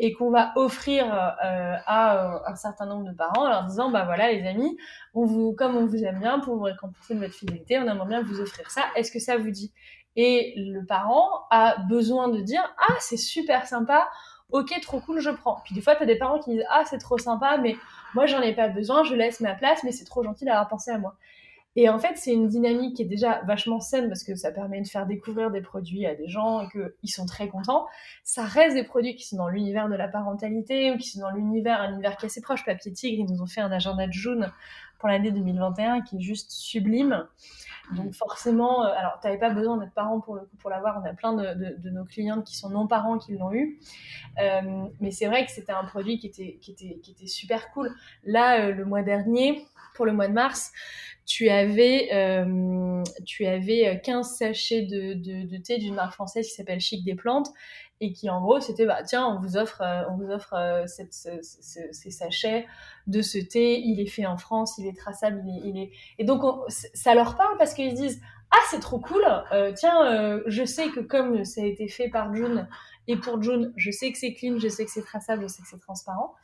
et 0.00 0.14
qu'on 0.14 0.30
va 0.30 0.52
offrir 0.56 1.04
euh, 1.04 1.76
à 1.86 2.40
un 2.50 2.56
certain 2.56 2.86
nombre 2.86 3.04
de 3.04 3.12
parents 3.14 3.44
en 3.44 3.48
leur 3.48 3.64
disant 3.64 3.90
bah 3.90 4.04
voilà 4.04 4.32
les 4.32 4.46
amis, 4.46 4.76
comme 5.12 5.76
on 5.76 5.84
vous 5.84 6.02
aime 6.04 6.20
bien 6.20 6.40
pour 6.40 6.56
vous 6.56 6.62
récompenser 6.62 7.14
de 7.14 7.20
votre 7.20 7.34
fidélité, 7.34 7.78
on 7.78 7.82
aimerait 7.82 8.08
bien 8.08 8.22
vous 8.22 8.40
offrir 8.40 8.70
ça. 8.70 8.82
Est-ce 8.96 9.12
que 9.12 9.18
ça 9.18 9.36
vous 9.36 9.50
dit? 9.50 9.72
Et 10.16 10.54
le 10.56 10.84
parent 10.86 11.46
a 11.50 11.76
besoin 11.88 12.28
de 12.28 12.40
dire 12.40 12.62
ah 12.88 12.94
c'est 12.98 13.18
super 13.18 13.66
sympa, 13.66 14.08
ok 14.50 14.72
trop 14.80 15.00
cool 15.00 15.20
je 15.20 15.30
prends. 15.30 15.60
Puis 15.64 15.74
des 15.74 15.82
fois 15.82 15.94
tu 15.96 16.02
as 16.02 16.06
des 16.06 16.16
parents 16.16 16.38
qui 16.38 16.50
disent 16.50 16.64
ah 16.70 16.84
c'est 16.86 16.98
trop 16.98 17.18
sympa 17.18 17.58
mais 17.58 17.76
moi 18.14 18.24
j'en 18.24 18.40
ai 18.40 18.54
pas 18.54 18.68
besoin, 18.68 19.04
je 19.04 19.14
laisse 19.14 19.40
ma 19.40 19.54
place 19.54 19.84
mais 19.84 19.92
c'est 19.92 20.06
trop 20.06 20.24
gentil 20.24 20.46
d'avoir 20.46 20.66
pensé 20.66 20.90
à 20.90 20.98
moi. 20.98 21.16
Et 21.76 21.88
en 21.88 21.98
fait, 21.98 22.16
c'est 22.16 22.32
une 22.32 22.48
dynamique 22.48 22.96
qui 22.96 23.02
est 23.02 23.06
déjà 23.06 23.42
vachement 23.42 23.80
saine 23.80 24.08
parce 24.08 24.24
que 24.24 24.34
ça 24.34 24.50
permet 24.50 24.80
de 24.80 24.88
faire 24.88 25.06
découvrir 25.06 25.50
des 25.50 25.60
produits 25.60 26.04
à 26.04 26.14
des 26.14 26.28
gens 26.28 26.62
et 26.62 26.68
qu'ils 26.68 27.10
sont 27.10 27.26
très 27.26 27.48
contents. 27.48 27.86
Ça 28.24 28.44
reste 28.44 28.74
des 28.74 28.84
produits 28.84 29.14
qui 29.14 29.26
sont 29.26 29.36
dans 29.36 29.48
l'univers 29.48 29.88
de 29.88 29.94
la 29.94 30.08
parentalité 30.08 30.90
ou 30.90 30.96
qui 30.96 31.08
sont 31.08 31.20
dans 31.20 31.30
l'univers, 31.30 31.80
un 31.80 31.92
univers 31.92 32.16
qui 32.16 32.26
est 32.26 32.28
assez 32.28 32.40
proche. 32.40 32.64
Papier 32.64 32.92
Tigre, 32.92 33.24
ils 33.26 33.32
nous 33.32 33.40
ont 33.40 33.46
fait 33.46 33.60
un 33.60 33.70
agenda 33.70 34.06
de 34.06 34.12
June 34.12 34.50
pour 34.98 35.08
l'année 35.08 35.30
2021 35.30 36.02
qui 36.02 36.16
est 36.16 36.20
juste 36.20 36.50
sublime. 36.50 37.26
Donc 37.96 38.14
forcément, 38.14 38.84
euh, 38.84 38.92
alors 38.96 39.18
tu 39.20 39.26
n'avais 39.26 39.38
pas 39.38 39.50
besoin 39.50 39.76
d'être 39.76 39.92
parent 39.92 40.20
pour 40.20 40.36
le 40.36 40.42
coup 40.42 40.56
pour 40.58 40.70
l'avoir. 40.70 41.02
On 41.02 41.08
a 41.08 41.12
plein 41.12 41.32
de, 41.32 41.76
de, 41.78 41.90
nos 41.90 42.04
clientes 42.04 42.44
qui 42.44 42.56
sont 42.56 42.70
non 42.70 42.86
parents 42.86 43.18
qui 43.18 43.36
l'ont 43.36 43.52
eu. 43.52 43.80
Euh, 44.40 44.86
mais 45.00 45.10
c'est 45.10 45.26
vrai 45.26 45.44
que 45.44 45.50
c'était 45.50 45.72
un 45.72 45.84
produit 45.84 46.18
qui 46.18 46.28
était, 46.28 46.58
qui 46.60 46.72
était, 46.72 46.98
qui 47.02 47.12
était 47.12 47.26
super 47.26 47.72
cool. 47.72 47.90
Là, 48.24 48.60
euh, 48.60 48.72
le 48.72 48.84
mois 48.84 49.02
dernier, 49.02 49.66
pour 49.96 50.06
le 50.06 50.12
mois 50.12 50.28
de 50.28 50.32
mars, 50.32 50.72
tu 51.30 51.48
avais, 51.48 52.08
euh, 52.12 53.04
tu 53.24 53.46
avais 53.46 54.00
15 54.02 54.36
sachets 54.36 54.82
de, 54.82 55.14
de, 55.14 55.56
thé 55.58 55.78
d'une 55.78 55.94
marque 55.94 56.14
française 56.14 56.48
qui 56.48 56.54
s'appelle 56.54 56.80
Chic 56.80 57.04
des 57.04 57.14
Plantes 57.14 57.46
et 58.00 58.12
qui 58.12 58.28
en 58.28 58.40
gros 58.40 58.58
c'était 58.58 58.84
bah 58.84 59.04
tiens 59.04 59.28
on 59.28 59.40
vous 59.40 59.56
offre 59.56 59.80
euh, 59.80 60.02
on 60.10 60.16
vous 60.16 60.28
offre 60.28 60.54
euh, 60.54 60.86
ces 60.88 62.10
sachets 62.10 62.66
de 63.06 63.22
ce 63.22 63.38
thé 63.38 63.78
il 63.78 64.00
est 64.00 64.08
fait 64.08 64.26
en 64.26 64.38
France 64.38 64.76
il 64.78 64.88
est 64.88 64.96
traçable 64.96 65.40
il 65.46 65.78
est, 65.78 65.92
et 66.18 66.24
donc 66.24 66.42
ça 66.68 67.14
leur 67.14 67.36
parle 67.36 67.56
parce 67.58 67.74
qu'ils 67.74 67.94
disent 67.94 68.20
ah 68.50 68.60
c'est 68.68 68.80
trop 68.80 68.98
cool 68.98 69.22
tiens 69.76 70.40
je 70.46 70.64
sais 70.64 70.88
que 70.88 70.98
comme 70.98 71.44
ça 71.44 71.60
a 71.60 71.64
été 71.64 71.86
fait 71.86 72.08
par 72.08 72.34
June 72.34 72.66
et 73.06 73.16
pour 73.16 73.40
June 73.40 73.72
je 73.76 73.92
sais 73.92 74.10
que 74.10 74.18
c'est 74.18 74.34
clean 74.34 74.58
je 74.58 74.66
sais 74.66 74.84
que 74.84 74.90
c'est 74.90 75.04
traçable 75.04 75.42
je 75.42 75.46
sais 75.46 75.62
que 75.62 75.68
c'est 75.68 75.78
transparent 75.78 76.34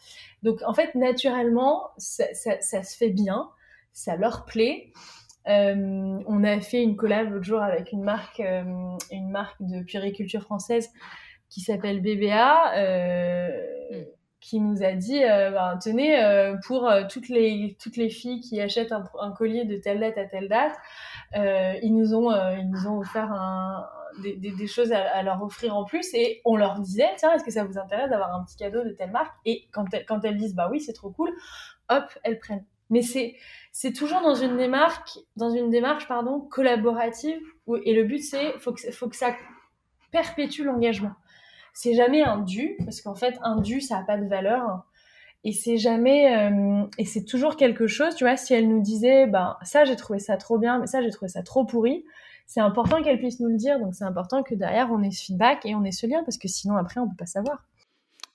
donc 0.45 0.61
en 0.65 0.75
fait 0.75 0.95
naturellement 0.95 1.89
ça 1.99 2.33
se 2.33 2.97
fait 2.97 3.11
bien 3.11 3.51
ça 3.97 4.15
leur 4.15 4.45
plaît. 4.45 4.93
Euh, 5.49 6.19
on 6.27 6.45
a 6.45 6.61
fait 6.61 6.83
une 6.83 6.97
collab 6.97 7.31
l'autre 7.31 7.45
jour 7.45 7.63
avec 7.63 7.93
une 7.93 8.03
marque, 8.03 8.41
euh, 8.41 8.63
une 9.11 9.31
marque 9.31 9.57
de 9.61 9.83
puériculture 9.83 10.43
française 10.43 10.91
qui 11.49 11.63
s'appelle 11.63 12.03
BBA, 12.03 12.77
euh, 12.77 13.49
mm. 13.93 14.05
qui 14.41 14.61
nous 14.61 14.83
a 14.83 14.93
dit 14.93 15.21
ben, 15.21 15.79
tenez, 15.83 16.53
pour 16.67 16.91
toutes, 17.11 17.31
les, 17.31 17.77
toutes 17.81 17.97
les 17.97 18.11
filles 18.11 18.41
qui 18.41 18.61
achètent 18.61 18.93
un, 18.93 19.33
collier 19.33 19.65
de 19.65 19.77
telle 19.77 20.01
date 20.01 20.19
à 20.19 20.27
telle 20.27 20.49
date, 20.49 20.77
ils, 21.35 21.95
nous 21.95 22.15
ont, 22.15 22.31
ils 22.55 22.69
nous 22.69 22.87
ont 22.87 22.99
offert 22.99 23.33
un, 23.33 23.87
des, 24.21 24.67
choses 24.67 24.93
à, 24.93 25.23
leur 25.23 25.43
offrir 25.43 25.75
en 25.75 25.85
plus 25.85 26.13
et 26.13 26.43
on 26.45 26.57
leur 26.57 26.81
disait 26.81 27.09
tiens, 27.17 27.33
est-ce 27.33 27.45
que 27.45 27.51
ça 27.51 27.65
vous 27.65 27.79
intéresse 27.79 28.11
d'avoir 28.11 28.35
un 28.35 28.45
petit 28.45 28.57
cadeau 28.57 28.85
de 28.85 28.91
telle 28.91 29.11
marque? 29.11 29.35
Et 29.47 29.69
quand, 29.73 29.87
quand 30.07 30.23
elles 30.25 30.37
disent 30.37 30.55
bah 30.55 30.69
oui, 30.71 30.81
c'est 30.81 30.93
trop 30.93 31.11
cool, 31.11 31.31
hop, 31.89 32.05
elles 32.25 32.39
prennent. 32.39 32.67
Mais 32.91 33.03
c'est 33.03 33.35
c'est 33.79 33.93
toujours 33.93 34.23
dans 34.23 34.35
une 34.35 34.57
démarche 34.57 35.19
dans 35.37 35.51
une 35.51 35.69
démarche 35.69 36.09
pardon 36.09 36.41
collaborative 36.41 37.39
et 37.85 37.93
le 37.93 38.05
but 38.05 38.21
c'est 38.21 38.59
faut 38.59 38.73
que 38.73 38.91
faut 38.91 39.07
que 39.07 39.17
ça 39.17 39.37
perpétue 40.11 40.63
l'engagement. 40.63 41.13
C'est 41.75 41.93
jamais 41.93 42.23
un 42.23 42.39
dû 42.39 42.79
parce 42.87 43.03
qu'en 43.03 43.15
fait 43.15 43.39
un 43.43 43.61
dû 43.61 43.83
ça 43.83 43.99
a 43.99 44.03
pas 44.03 44.17
de 44.17 44.27
valeur. 44.27 44.87
Et 45.45 45.53
c'est 45.53 45.77
jamais 45.77 46.35
euh, 46.35 46.87
et 46.97 47.05
c'est 47.05 47.27
toujours 47.27 47.59
quelque 47.59 47.87
chose 47.87 48.15
tu 48.15 48.25
vois 48.25 48.39
si 48.39 48.55
elle 48.55 48.67
nous 48.67 48.81
disait 48.81 49.27
ben 49.27 49.59
ça 49.63 49.85
j'ai 49.85 49.97
trouvé 49.97 50.21
ça 50.21 50.39
trop 50.39 50.57
bien 50.57 50.79
mais 50.79 50.87
ça 50.87 51.03
j'ai 51.03 51.11
trouvé 51.11 51.29
ça 51.29 51.43
trop 51.43 51.67
pourri 51.67 52.03
c'est 52.47 52.61
important 52.61 53.03
qu'elle 53.03 53.19
puisse 53.19 53.41
nous 53.41 53.49
le 53.49 53.57
dire. 53.57 53.79
Donc 53.79 53.95
c'est 53.95 54.05
important 54.05 54.43
que 54.43 54.55
derrière 54.55 54.91
on 54.91 55.03
ait 55.03 55.11
ce 55.11 55.23
feedback 55.23 55.67
et 55.67 55.75
on 55.75 55.85
ait 55.85 55.93
ce 55.93 56.07
lien 56.07 56.23
parce 56.25 56.39
que 56.39 56.49
sinon 56.49 56.79
après 56.79 56.99
on 56.99 57.09
peut 57.09 57.17
pas 57.19 57.27
savoir 57.27 57.63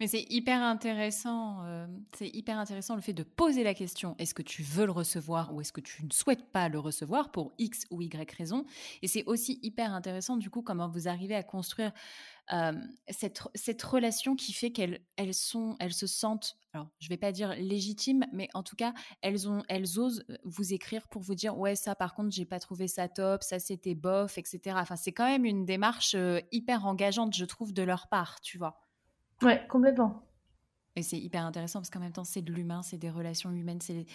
mais 0.01 0.07
c'est 0.07 0.25
hyper 0.31 0.63
intéressant, 0.63 1.63
euh, 1.63 1.85
c'est 2.17 2.27
hyper 2.29 2.57
intéressant 2.57 2.95
le 2.95 3.01
fait 3.01 3.13
de 3.13 3.21
poser 3.21 3.63
la 3.63 3.75
question 3.75 4.15
est-ce 4.17 4.33
que 4.33 4.41
tu 4.41 4.63
veux 4.63 4.87
le 4.87 4.91
recevoir 4.91 5.53
ou 5.53 5.61
est-ce 5.61 5.71
que 5.71 5.79
tu 5.79 6.03
ne 6.03 6.09
souhaites 6.09 6.51
pas 6.51 6.69
le 6.69 6.79
recevoir 6.79 7.29
pour 7.29 7.53
X 7.59 7.85
ou 7.91 8.01
Y 8.01 8.31
raison 8.31 8.65
Et 9.03 9.07
c'est 9.07 9.23
aussi 9.25 9.59
hyper 9.61 9.93
intéressant 9.93 10.37
du 10.37 10.49
coup 10.49 10.63
comment 10.63 10.89
vous 10.89 11.07
arrivez 11.07 11.35
à 11.35 11.43
construire 11.43 11.91
euh, 12.51 12.71
cette, 13.09 13.43
cette 13.53 13.83
relation 13.83 14.35
qui 14.35 14.53
fait 14.53 14.71
qu'elles 14.71 15.01
elles 15.17 15.35
se 15.35 16.07
sentent, 16.07 16.57
alors 16.73 16.87
je 16.99 17.07
vais 17.07 17.17
pas 17.17 17.31
dire 17.31 17.53
légitimes, 17.53 18.25
mais 18.33 18.49
en 18.55 18.63
tout 18.63 18.75
cas 18.75 18.95
elles 19.21 19.47
ont, 19.47 19.61
elles 19.69 19.99
osent 19.99 20.25
euh, 20.31 20.37
vous 20.45 20.73
écrire 20.73 21.07
pour 21.09 21.21
vous 21.21 21.35
dire 21.35 21.55
ouais 21.59 21.75
ça 21.75 21.93
par 21.93 22.15
contre 22.15 22.31
j'ai 22.31 22.45
pas 22.45 22.59
trouvé 22.59 22.87
ça 22.87 23.07
top, 23.07 23.43
ça 23.43 23.59
c'était 23.59 23.93
bof, 23.93 24.39
etc. 24.39 24.77
Enfin 24.79 24.95
c'est 24.95 25.11
quand 25.11 25.27
même 25.27 25.45
une 25.45 25.63
démarche 25.63 26.15
hyper 26.51 26.87
engageante 26.87 27.35
je 27.35 27.45
trouve 27.45 27.71
de 27.71 27.83
leur 27.83 28.07
part, 28.07 28.41
tu 28.41 28.57
vois. 28.57 28.81
Ouais, 29.41 29.65
complètement. 29.69 30.23
Et 30.95 31.03
c'est 31.03 31.17
hyper 31.17 31.45
intéressant 31.45 31.79
parce 31.79 31.89
qu'en 31.89 31.99
même 31.99 32.11
temps, 32.11 32.23
c'est 32.23 32.41
de 32.41 32.51
l'humain, 32.51 32.81
c'est 32.81 32.97
des 32.97 33.09
relations 33.09 33.51
humaines, 33.51 33.81
c'est 33.81 34.05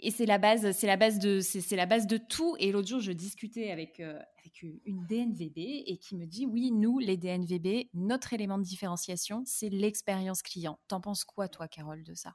et 0.00 0.10
c'est 0.10 0.26
la 0.26 0.38
base, 0.38 0.72
c'est 0.72 0.86
la 0.86 0.96
base 0.96 1.18
de, 1.18 1.40
c'est 1.40 1.74
la 1.76 1.86
base 1.86 2.06
de 2.06 2.18
tout. 2.18 2.54
Et 2.58 2.70
l'autre 2.70 2.88
jour, 2.88 3.00
je 3.00 3.12
discutais 3.12 3.70
avec 3.70 4.00
euh, 4.00 4.18
avec 4.38 4.62
une 4.62 5.06
DNVB 5.06 5.56
et 5.56 5.98
qui 5.98 6.16
me 6.16 6.26
dit 6.26 6.46
oui, 6.46 6.70
nous, 6.70 6.98
les 6.98 7.16
DNVB, 7.16 7.88
notre 7.94 8.32
élément 8.32 8.58
de 8.58 8.62
différenciation, 8.62 9.42
c'est 9.46 9.70
l'expérience 9.70 10.42
client. 10.42 10.78
T'en 10.88 11.00
penses 11.00 11.24
quoi, 11.24 11.48
toi, 11.48 11.66
Carole, 11.66 12.04
de 12.04 12.14
ça? 12.14 12.34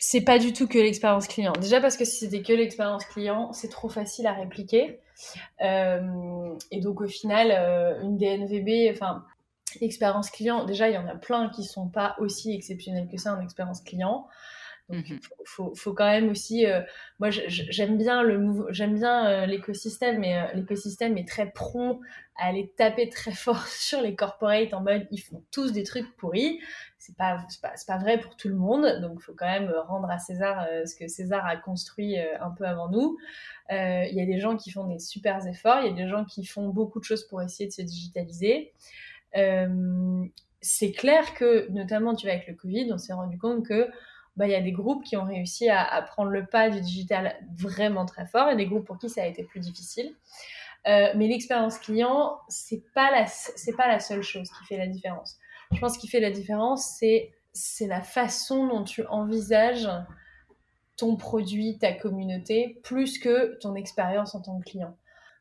C'est 0.00 0.22
pas 0.22 0.40
du 0.40 0.52
tout 0.52 0.66
que 0.66 0.78
l'expérience 0.78 1.28
client. 1.28 1.52
Déjà 1.52 1.80
parce 1.80 1.96
que 1.96 2.04
si 2.04 2.16
c'était 2.16 2.42
que 2.42 2.52
l'expérience 2.52 3.04
client, 3.04 3.52
c'est 3.52 3.68
trop 3.68 3.88
facile 3.88 4.26
à 4.26 4.32
répliquer. 4.32 4.98
Euh, 5.60 6.58
et 6.72 6.80
donc 6.80 7.00
au 7.00 7.06
final, 7.06 7.52
euh, 7.52 8.02
une 8.02 8.16
DNVB, 8.16 8.90
enfin 8.92 9.24
L'expérience 9.80 10.30
client, 10.30 10.64
déjà, 10.64 10.88
il 10.88 10.94
y 10.94 10.98
en 10.98 11.06
a 11.06 11.14
plein 11.14 11.50
qui 11.50 11.64
sont 11.64 11.88
pas 11.88 12.16
aussi 12.18 12.54
exceptionnels 12.54 13.08
que 13.10 13.18
ça 13.18 13.34
en 13.34 13.40
expérience 13.40 13.82
client. 13.82 14.26
Donc, 14.88 15.06
il 15.06 15.14
mhm. 15.16 15.20
faut, 15.44 15.74
faut, 15.74 15.92
quand 15.92 16.06
même 16.06 16.30
aussi. 16.30 16.64
Euh, 16.66 16.80
moi, 17.18 17.28
j'aime 17.30 17.98
bien 17.98 18.22
le 18.22 18.66
j'aime 18.70 18.94
bien 18.94 19.26
euh, 19.26 19.46
l'écosystème, 19.46 20.18
mais 20.18 20.38
euh, 20.38 20.46
l'écosystème 20.54 21.18
est 21.18 21.28
très 21.28 21.50
prompt 21.50 22.00
à 22.36 22.46
aller 22.46 22.72
taper 22.76 23.10
très 23.10 23.32
fort 23.32 23.66
sur 23.66 24.00
les 24.00 24.14
corporates 24.14 24.72
en 24.72 24.80
mode 24.80 25.06
ils 25.10 25.20
font 25.20 25.42
tous 25.50 25.72
des 25.72 25.82
trucs 25.82 26.16
pourris. 26.16 26.60
C'est 26.98 27.16
pas 27.16 27.38
pas, 27.60 27.74
pas 27.86 27.98
vrai 27.98 28.18
pour 28.18 28.36
tout 28.36 28.48
le 28.48 28.54
monde, 28.54 29.00
donc 29.02 29.18
il 29.20 29.22
faut 29.22 29.34
quand 29.34 29.46
même 29.46 29.72
rendre 29.86 30.10
à 30.10 30.18
César 30.18 30.66
ce 30.84 30.94
que 30.96 31.06
César 31.06 31.44
a 31.46 31.56
construit 31.56 32.18
un 32.18 32.50
peu 32.50 32.64
avant 32.64 32.88
nous. 32.88 33.16
Il 33.70 34.12
y 34.12 34.20
a 34.20 34.26
des 34.26 34.40
gens 34.40 34.56
qui 34.56 34.70
font 34.70 34.84
des 34.84 34.98
super 34.98 35.46
efforts, 35.46 35.80
il 35.82 35.86
y 35.86 35.90
a 35.90 36.04
des 36.04 36.08
gens 36.08 36.24
qui 36.24 36.44
font 36.44 36.68
beaucoup 36.68 36.98
de 36.98 37.04
choses 37.04 37.26
pour 37.28 37.40
essayer 37.40 37.68
de 37.68 37.72
se 37.72 37.82
digitaliser. 37.82 38.72
Euh, 39.36 40.24
c'est 40.60 40.92
clair 40.92 41.34
que, 41.34 41.68
notamment, 41.70 42.12
avec 42.12 42.46
le 42.48 42.54
Covid, 42.54 42.92
on 42.92 42.98
s'est 42.98 43.12
rendu 43.12 43.38
compte 43.38 43.66
que 43.66 43.88
bah, 44.36 44.46
il 44.46 44.52
y 44.52 44.56
a 44.56 44.60
des 44.60 44.72
groupes 44.72 45.04
qui 45.04 45.16
ont 45.16 45.24
réussi 45.24 45.68
à, 45.68 46.02
prendre 46.02 46.30
le 46.30 46.46
pas 46.46 46.70
du 46.70 46.80
digital 46.80 47.36
vraiment 47.56 48.06
très 48.06 48.26
fort 48.26 48.48
et 48.48 48.56
des 48.56 48.66
groupes 48.66 48.86
pour 48.86 48.98
qui 48.98 49.08
ça 49.08 49.22
a 49.22 49.26
été 49.26 49.42
plus 49.44 49.60
difficile. 49.60 50.14
Euh, 50.86 51.12
mais 51.16 51.26
l'expérience 51.26 51.78
client, 51.78 52.38
c'est 52.48 52.82
pas 52.94 53.10
pas 53.76 53.88
la 53.88 54.00
seule 54.00 54.22
chose 54.22 54.48
qui 54.50 54.64
fait 54.66 54.78
la 54.78 54.86
différence. 54.86 55.36
Je 55.72 55.80
pense 55.80 55.98
qu'il 55.98 56.08
fait 56.08 56.20
la 56.20 56.30
différence, 56.30 56.98
c'est 57.52 57.86
la 57.86 58.00
façon 58.00 58.66
dont 58.66 58.84
tu 58.84 59.04
envisages 59.06 59.88
ton 60.96 61.16
produit, 61.16 61.78
ta 61.78 61.92
communauté, 61.92 62.80
plus 62.82 63.18
que 63.18 63.58
ton 63.58 63.74
expérience 63.74 64.34
en 64.34 64.40
tant 64.40 64.58
que 64.60 64.70
client 64.70 64.96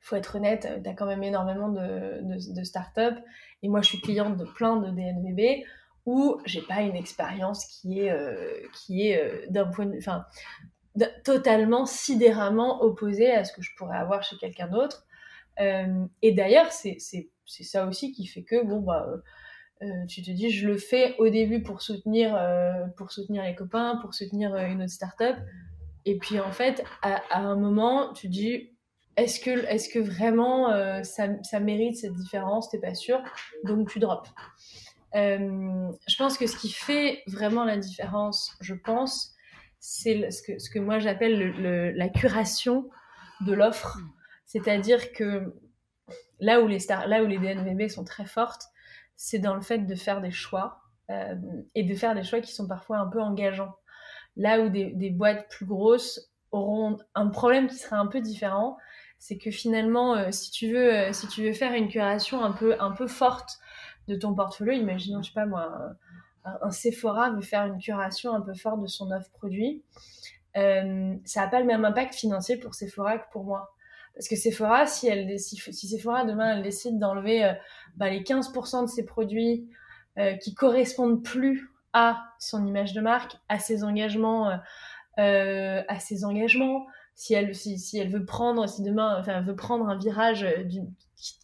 faut 0.08 0.16
être 0.16 0.36
honnête, 0.36 0.68
tu 0.84 0.90
as 0.90 0.94
quand 0.94 1.06
même 1.06 1.24
énormément 1.24 1.70
de, 1.70 2.22
de, 2.24 2.64
startups. 2.64 3.22
Et 3.64 3.70
moi, 3.70 3.82
je 3.82 3.90
suis 3.90 4.02
cliente 4.02 4.38
de 4.38 4.46
plein 4.46 4.78
de 4.78 4.90
DNVB 4.90 5.64
où 6.06 6.40
j'ai 6.46 6.62
pas 6.62 6.82
une 6.82 6.96
expérience 6.96 7.66
qui 7.66 8.00
est, 8.00 8.12
euh, 8.12 8.62
qui 8.74 9.08
est 9.08 9.22
euh, 9.22 9.46
d'un 9.50 9.66
point 9.66 9.86
de 9.86 9.98
enfin, 9.98 10.26
totalement 11.24 11.86
sidéramment 11.86 12.82
opposée 12.82 13.32
à 13.32 13.44
ce 13.44 13.54
que 13.54 13.62
je 13.62 13.72
pourrais 13.78 13.98
avoir 13.98 14.24
chez 14.24 14.38
quelqu'un 14.38 14.68
d'autre. 14.68 15.06
Euh, 15.60 16.06
et 16.22 16.32
d'ailleurs, 16.32 16.72
c'est 16.72 16.98
ça 17.46 17.86
aussi 17.86 18.14
qui 18.14 18.26
fait 18.26 18.44
que, 18.44 18.64
bon, 18.64 18.80
bah, 18.80 19.06
tu 20.08 20.24
te 20.24 20.32
dis, 20.32 20.50
je 20.50 20.68
le 20.68 20.78
fais 20.78 21.16
au 21.18 21.30
début 21.30 21.62
pour 21.62 21.82
soutenir, 21.82 22.40
pour 22.96 23.12
soutenir 23.12 23.44
les 23.44 23.54
copains, 23.54 23.98
pour 23.98 24.14
soutenir 24.14 24.56
une 24.56 24.82
autre 24.82 24.92
startup. 24.92 25.36
Et 26.06 26.18
puis, 26.18 26.40
en 26.40 26.52
fait, 26.52 26.84
à, 27.02 27.22
à 27.30 27.42
un 27.42 27.56
moment, 27.56 28.14
tu 28.14 28.28
dis, 28.28 28.72
est-ce 29.18 29.40
que, 29.40 29.66
est 29.66 29.92
que 29.92 30.00
vraiment 30.00 30.72
euh, 30.72 31.02
ça, 31.04 31.60
mérite 31.60 31.98
cette 31.98 32.14
différence? 32.14 32.70
T'es 32.70 32.80
pas 32.80 32.94
sûr, 32.94 33.22
donc 33.64 33.90
tu 33.90 34.00
drops. 34.00 34.30
Euh, 35.16 35.92
je 36.08 36.16
pense 36.18 36.38
que 36.38 36.46
ce 36.46 36.56
qui 36.56 36.70
fait 36.70 37.24
vraiment 37.26 37.66
la 37.66 37.78
différence, 37.78 38.56
je 38.62 38.76
pense, 38.76 39.34
c'est 39.80 40.30
ce 40.30 40.70
que, 40.70 40.80
moi 40.80 41.00
j'appelle 41.00 41.96
la 41.96 42.10
curation 42.10 42.90
de 43.42 43.54
l'offre. 43.54 43.98
C'est-à-dire 44.46 45.12
que 45.12 45.56
là 46.40 46.62
où 46.62 46.68
les 46.68 46.80
stars, 46.80 47.08
là 47.08 47.24
où 47.24 47.28
les 47.28 47.40
DNVB 47.40 47.90
sont 47.90 48.04
très 48.04 48.26
fortes, 48.26 48.66
c'est 49.16 49.40
dans 49.40 49.56
le 49.56 49.62
fait 49.62 49.80
de 49.80 49.96
faire 49.96 50.22
des 50.22 50.32
choix 50.32 50.82
euh, 51.10 51.36
et 51.74 51.84
de 51.84 51.96
faire 51.96 52.14
des 52.14 52.24
choix 52.24 52.40
qui 52.40 52.54
sont 52.54 52.68
parfois 52.68 52.98
un 52.98 53.08
peu 53.08 53.20
engageants. 53.20 53.76
Là 54.36 54.62
où 54.62 54.70
des, 54.70 54.92
des 54.92 55.10
boîtes 55.10 55.50
plus 55.50 55.66
grosses 55.66 56.32
auront 56.52 56.98
un 57.16 57.28
problème 57.28 57.68
qui 57.68 57.76
sera 57.76 57.98
un 57.98 58.08
peu 58.08 58.22
différent, 58.22 58.78
c'est 59.20 59.38
que 59.38 59.52
finalement, 59.52 60.16
euh, 60.16 60.32
si 60.32 60.52
tu 60.52 60.72
veux, 60.72 60.94
euh, 60.94 61.14
si 61.14 61.28
tu 61.28 61.44
veux 61.44 61.54
faire 61.54 61.74
une 61.74 61.90
curation 61.90 62.44
un 62.44 62.52
peu, 62.52 62.76
un 62.80 62.92
peu 62.92 63.08
forte 63.08 63.60
de 64.08 64.16
ton 64.16 64.34
portfolio, 64.34 64.74
imaginons, 64.74 65.22
je 65.22 65.30
sais 65.30 65.34
pas 65.34 65.46
moi, 65.46 65.96
un, 66.46 66.72
Sephora 66.72 67.32
veut 67.32 67.42
faire 67.42 67.66
une 67.66 67.78
curation 67.78 68.34
un 68.34 68.42
peu 68.42 68.54
forte 68.54 68.82
de 68.82 68.88
son 68.88 69.12
offre 69.12 69.30
produit, 69.32 69.84
euh, 70.56 71.16
ça 71.26 71.42
n'a 71.42 71.48
pas 71.48 71.60
le 71.60 71.66
même 71.66 71.84
impact 71.84 72.16
financier 72.16 72.58
pour 72.58 72.74
Sephora 72.74 73.18
que 73.18 73.30
pour 73.32 73.44
moi. 73.44 73.74
Parce 74.16 74.28
que 74.28 74.36
Sephora, 74.36 74.88
si, 74.88 75.08
elle, 75.08 75.40
si, 75.40 75.58
si 75.58 75.88
Sephora 75.88 76.26
demain 76.26 76.56
elle 76.56 76.64
décide 76.64 76.98
d'enlever 76.98 77.54
bah, 77.98 78.10
les 78.10 78.22
15% 78.22 78.84
de 78.84 78.88
ses 78.88 79.06
produits 79.06 79.70
qui 80.42 80.56
correspondent 80.56 81.24
plus 81.24 81.70
à 81.94 82.24
son 82.40 82.66
image 82.66 82.94
de 82.94 83.02
marque, 83.02 83.38
à 83.48 83.60
ses 83.60 83.84
engagements, 83.84 84.60
à 85.18 86.00
ses 86.00 86.26
engagements, 86.26 86.88
si 87.18 87.34
elle, 87.34 87.56
si, 87.56 87.98
elle 87.98 88.10
veut 88.10 88.24
prendre, 88.24 88.70
si 88.70 88.84
demain, 88.84 89.18
enfin, 89.20 89.40
elle 89.40 89.44
veut 89.44 89.56
prendre 89.56 89.90
un 89.90 89.98
virage 89.98 90.44
euh, 90.44 90.64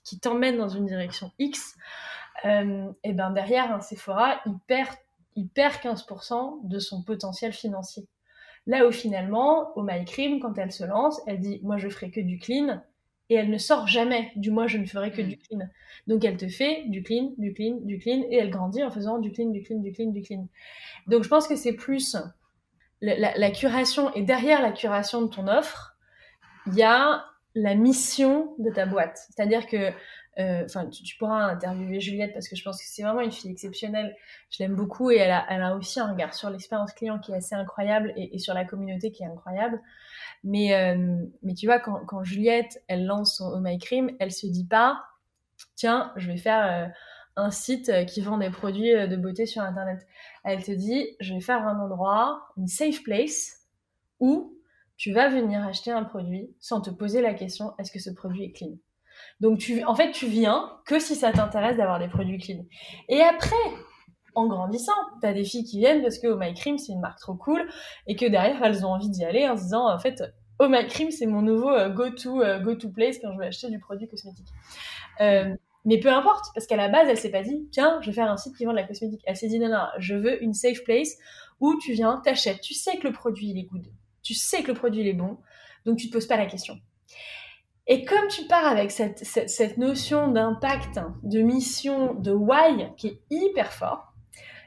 qui, 0.03 0.19
t'emmène 0.19 0.57
dans 0.57 0.69
une 0.69 0.85
direction 0.85 1.31
X, 1.39 1.75
euh, 2.45 2.91
et 3.03 3.11
ben 3.13 3.31
derrière 3.31 3.73
un 3.73 3.79
Sephora, 3.81 4.39
il 4.45 4.53
perd, 4.67 4.95
il 5.35 5.49
perd 5.49 5.73
15% 5.73 6.67
de 6.67 6.77
son 6.77 7.01
potentiel 7.01 7.53
financier. 7.53 8.07
Là 8.67 8.87
où 8.87 8.91
finalement, 8.91 9.75
au 9.75 9.81
MyCream, 9.81 10.39
quand 10.39 10.59
elle 10.59 10.71
se 10.71 10.83
lance, 10.83 11.19
elle 11.25 11.39
dit 11.39 11.59
moi 11.63 11.77
je 11.77 11.89
ferai 11.89 12.11
que 12.11 12.21
du 12.21 12.37
clean, 12.37 12.79
et 13.31 13.35
elle 13.35 13.49
ne 13.49 13.57
sort 13.57 13.87
jamais 13.87 14.31
du 14.35 14.51
moi 14.51 14.67
je 14.67 14.77
ne 14.77 14.85
ferai 14.85 15.11
que 15.11 15.23
mm. 15.23 15.27
du 15.27 15.37
clean. 15.39 15.59
Donc 16.05 16.23
elle 16.23 16.37
te 16.37 16.47
fait 16.47 16.83
du 16.85 17.01
clean, 17.01 17.31
du 17.39 17.51
clean, 17.51 17.79
du 17.81 17.97
clean, 17.97 18.21
et 18.29 18.35
elle 18.35 18.51
grandit 18.51 18.83
en 18.83 18.91
faisant 18.91 19.17
du 19.17 19.31
clean, 19.31 19.49
du 19.49 19.63
clean, 19.63 19.79
du 19.79 19.91
clean, 19.91 20.11
du 20.11 20.21
clean. 20.21 20.47
Donc 21.07 21.23
je 21.23 21.29
pense 21.29 21.47
que 21.47 21.55
c'est 21.55 21.73
plus 21.73 22.15
la, 23.03 23.51
curation 23.51 24.13
et 24.13 24.21
derrière 24.21 24.61
la 24.61 24.71
curation 24.71 25.21
de 25.21 25.27
ton 25.27 25.47
offre, 25.47 25.95
il 26.67 26.75
y 26.75 26.83
a 26.83 27.25
la 27.55 27.75
mission 27.75 28.55
de 28.59 28.69
ta 28.71 28.85
boîte. 28.85 29.19
C'est-à-dire 29.29 29.67
que, 29.67 29.91
euh, 30.39 30.63
enfin, 30.65 30.87
tu, 30.87 31.17
pourras 31.17 31.43
interviewer 31.45 31.99
Juliette 31.99 32.33
parce 32.33 32.47
que 32.47 32.55
je 32.55 32.63
pense 32.63 32.81
que 32.81 32.87
c'est 32.87 33.03
vraiment 33.03 33.21
une 33.21 33.31
fille 33.31 33.51
exceptionnelle. 33.51 34.15
Je 34.49 34.63
l'aime 34.63 34.75
beaucoup 34.75 35.11
et 35.11 35.17
elle 35.17 35.31
a, 35.31 35.75
aussi 35.75 35.99
un 35.99 36.11
regard 36.11 36.33
sur 36.33 36.49
l'expérience 36.49 36.93
client 36.93 37.19
qui 37.19 37.31
est 37.31 37.35
assez 37.35 37.55
incroyable 37.55 38.13
et, 38.15 38.39
sur 38.39 38.53
la 38.53 38.65
communauté 38.65 39.11
qui 39.11 39.23
est 39.23 39.27
incroyable. 39.27 39.81
Mais, 40.43 40.73
euh, 40.73 41.25
mais 41.43 41.53
tu 41.53 41.67
vois, 41.67 41.79
quand, 41.79 42.05
quand, 42.05 42.23
Juliette, 42.23 42.81
elle 42.87 43.05
lance 43.05 43.37
son 43.37 43.51
Oh 43.53 43.59
My 43.59 43.77
Cream, 43.77 44.11
elle 44.19 44.31
se 44.31 44.47
dit 44.47 44.65
pas, 44.65 45.03
tiens, 45.75 46.11
je 46.15 46.31
vais 46.31 46.37
faire 46.37 46.65
euh, 46.65 46.87
un 47.35 47.51
site 47.51 47.91
qui 48.05 48.21
vend 48.21 48.37
des 48.37 48.49
produits 48.49 48.91
de 48.91 49.15
beauté 49.15 49.45
sur 49.45 49.61
Internet. 49.61 50.05
Elle 50.43 50.63
te 50.63 50.71
dit, 50.71 51.07
je 51.19 51.33
vais 51.33 51.41
faire 51.41 51.67
un 51.67 51.79
endroit, 51.79 52.41
une 52.57 52.67
safe 52.67 53.01
place, 53.03 53.63
où 54.19 54.57
tu 54.97 55.11
vas 55.11 55.27
venir 55.27 55.65
acheter 55.65 55.91
un 55.91 56.03
produit 56.03 56.55
sans 56.59 56.81
te 56.81 56.89
poser 56.89 57.21
la 57.21 57.33
question, 57.33 57.73
est-ce 57.77 57.91
que 57.91 57.99
ce 57.99 58.09
produit 58.09 58.45
est 58.45 58.51
clean? 58.51 58.77
Donc, 59.39 59.59
tu, 59.59 59.83
en 59.83 59.95
fait, 59.95 60.11
tu 60.11 60.27
viens 60.27 60.71
que 60.85 60.99
si 60.99 61.15
ça 61.15 61.31
t'intéresse 61.31 61.77
d'avoir 61.77 61.99
des 61.99 62.07
produits 62.07 62.37
clean. 62.37 62.65
Et 63.09 63.21
après, 63.21 63.55
en 64.35 64.47
grandissant, 64.47 64.93
tu 65.21 65.27
as 65.27 65.33
des 65.33 65.43
filles 65.43 65.63
qui 65.63 65.79
viennent 65.79 66.01
parce 66.01 66.19
que 66.19 66.27
Oh 66.27 66.37
My 66.37 66.53
Cream, 66.53 66.77
c'est 66.77 66.93
une 66.93 67.01
marque 67.01 67.19
trop 67.19 67.35
cool, 67.35 67.67
et 68.07 68.15
que 68.15 68.25
derrière, 68.25 68.63
elles 68.63 68.85
ont 68.85 68.89
envie 68.89 69.09
d'y 69.09 69.25
aller 69.25 69.47
en 69.47 69.57
se 69.57 69.63
disant, 69.63 69.91
en 69.91 69.99
fait, 69.99 70.23
Oh 70.59 70.67
My 70.69 70.87
Cream, 70.87 71.11
c'est 71.11 71.25
mon 71.25 71.41
nouveau 71.41 71.71
euh, 71.71 71.89
go-to 71.89 72.41
euh, 72.41 72.59
go 72.59 72.73
-to 72.73 72.91
place 72.91 73.17
quand 73.19 73.33
je 73.33 73.37
veux 73.37 73.45
acheter 73.45 73.69
du 73.69 73.79
produit 73.79 74.07
cosmétique. 74.07 74.47
Euh, 75.19 75.55
mais 75.85 75.99
peu 75.99 76.09
importe, 76.09 76.45
parce 76.53 76.65
qu'à 76.65 76.75
la 76.75 76.87
base, 76.87 77.07
elle 77.09 77.17
s'est 77.17 77.31
pas 77.31 77.43
dit, 77.43 77.67
tiens, 77.71 77.99
je 78.01 78.07
vais 78.07 78.13
faire 78.13 78.31
un 78.31 78.37
site 78.37 78.55
qui 78.55 78.65
vend 78.65 78.71
de 78.71 78.77
la 78.77 78.83
cosmétique. 78.83 79.21
Elle 79.25 79.35
s'est 79.35 79.47
dit, 79.47 79.59
non, 79.59 79.69
non, 79.69 79.85
je 79.99 80.15
veux 80.15 80.41
une 80.41 80.53
safe 80.53 80.83
place 80.83 81.17
où 81.59 81.77
tu 81.79 81.93
viens, 81.93 82.21
t'achètes, 82.23 82.61
tu 82.61 82.73
sais 82.73 82.97
que 82.97 83.07
le 83.07 83.13
produit, 83.13 83.49
il 83.49 83.57
est 83.57 83.63
good, 83.63 83.85
tu 84.21 84.33
sais 84.33 84.63
que 84.63 84.69
le 84.69 84.73
produit, 84.73 85.01
il 85.01 85.07
est 85.07 85.13
bon, 85.13 85.37
donc 85.85 85.97
tu 85.97 86.07
te 86.07 86.13
poses 86.13 86.27
pas 86.27 86.37
la 86.37 86.45
question. 86.45 86.79
Et 87.85 88.05
comme 88.05 88.27
tu 88.29 88.45
pars 88.47 88.65
avec 88.65 88.91
cette, 88.91 89.25
cette, 89.25 89.77
notion 89.77 90.29
d'impact, 90.29 90.99
de 91.23 91.41
mission, 91.41 92.13
de 92.13 92.31
why 92.31 92.93
qui 92.95 93.07
est 93.07 93.21
hyper 93.29 93.73
fort, 93.73 94.13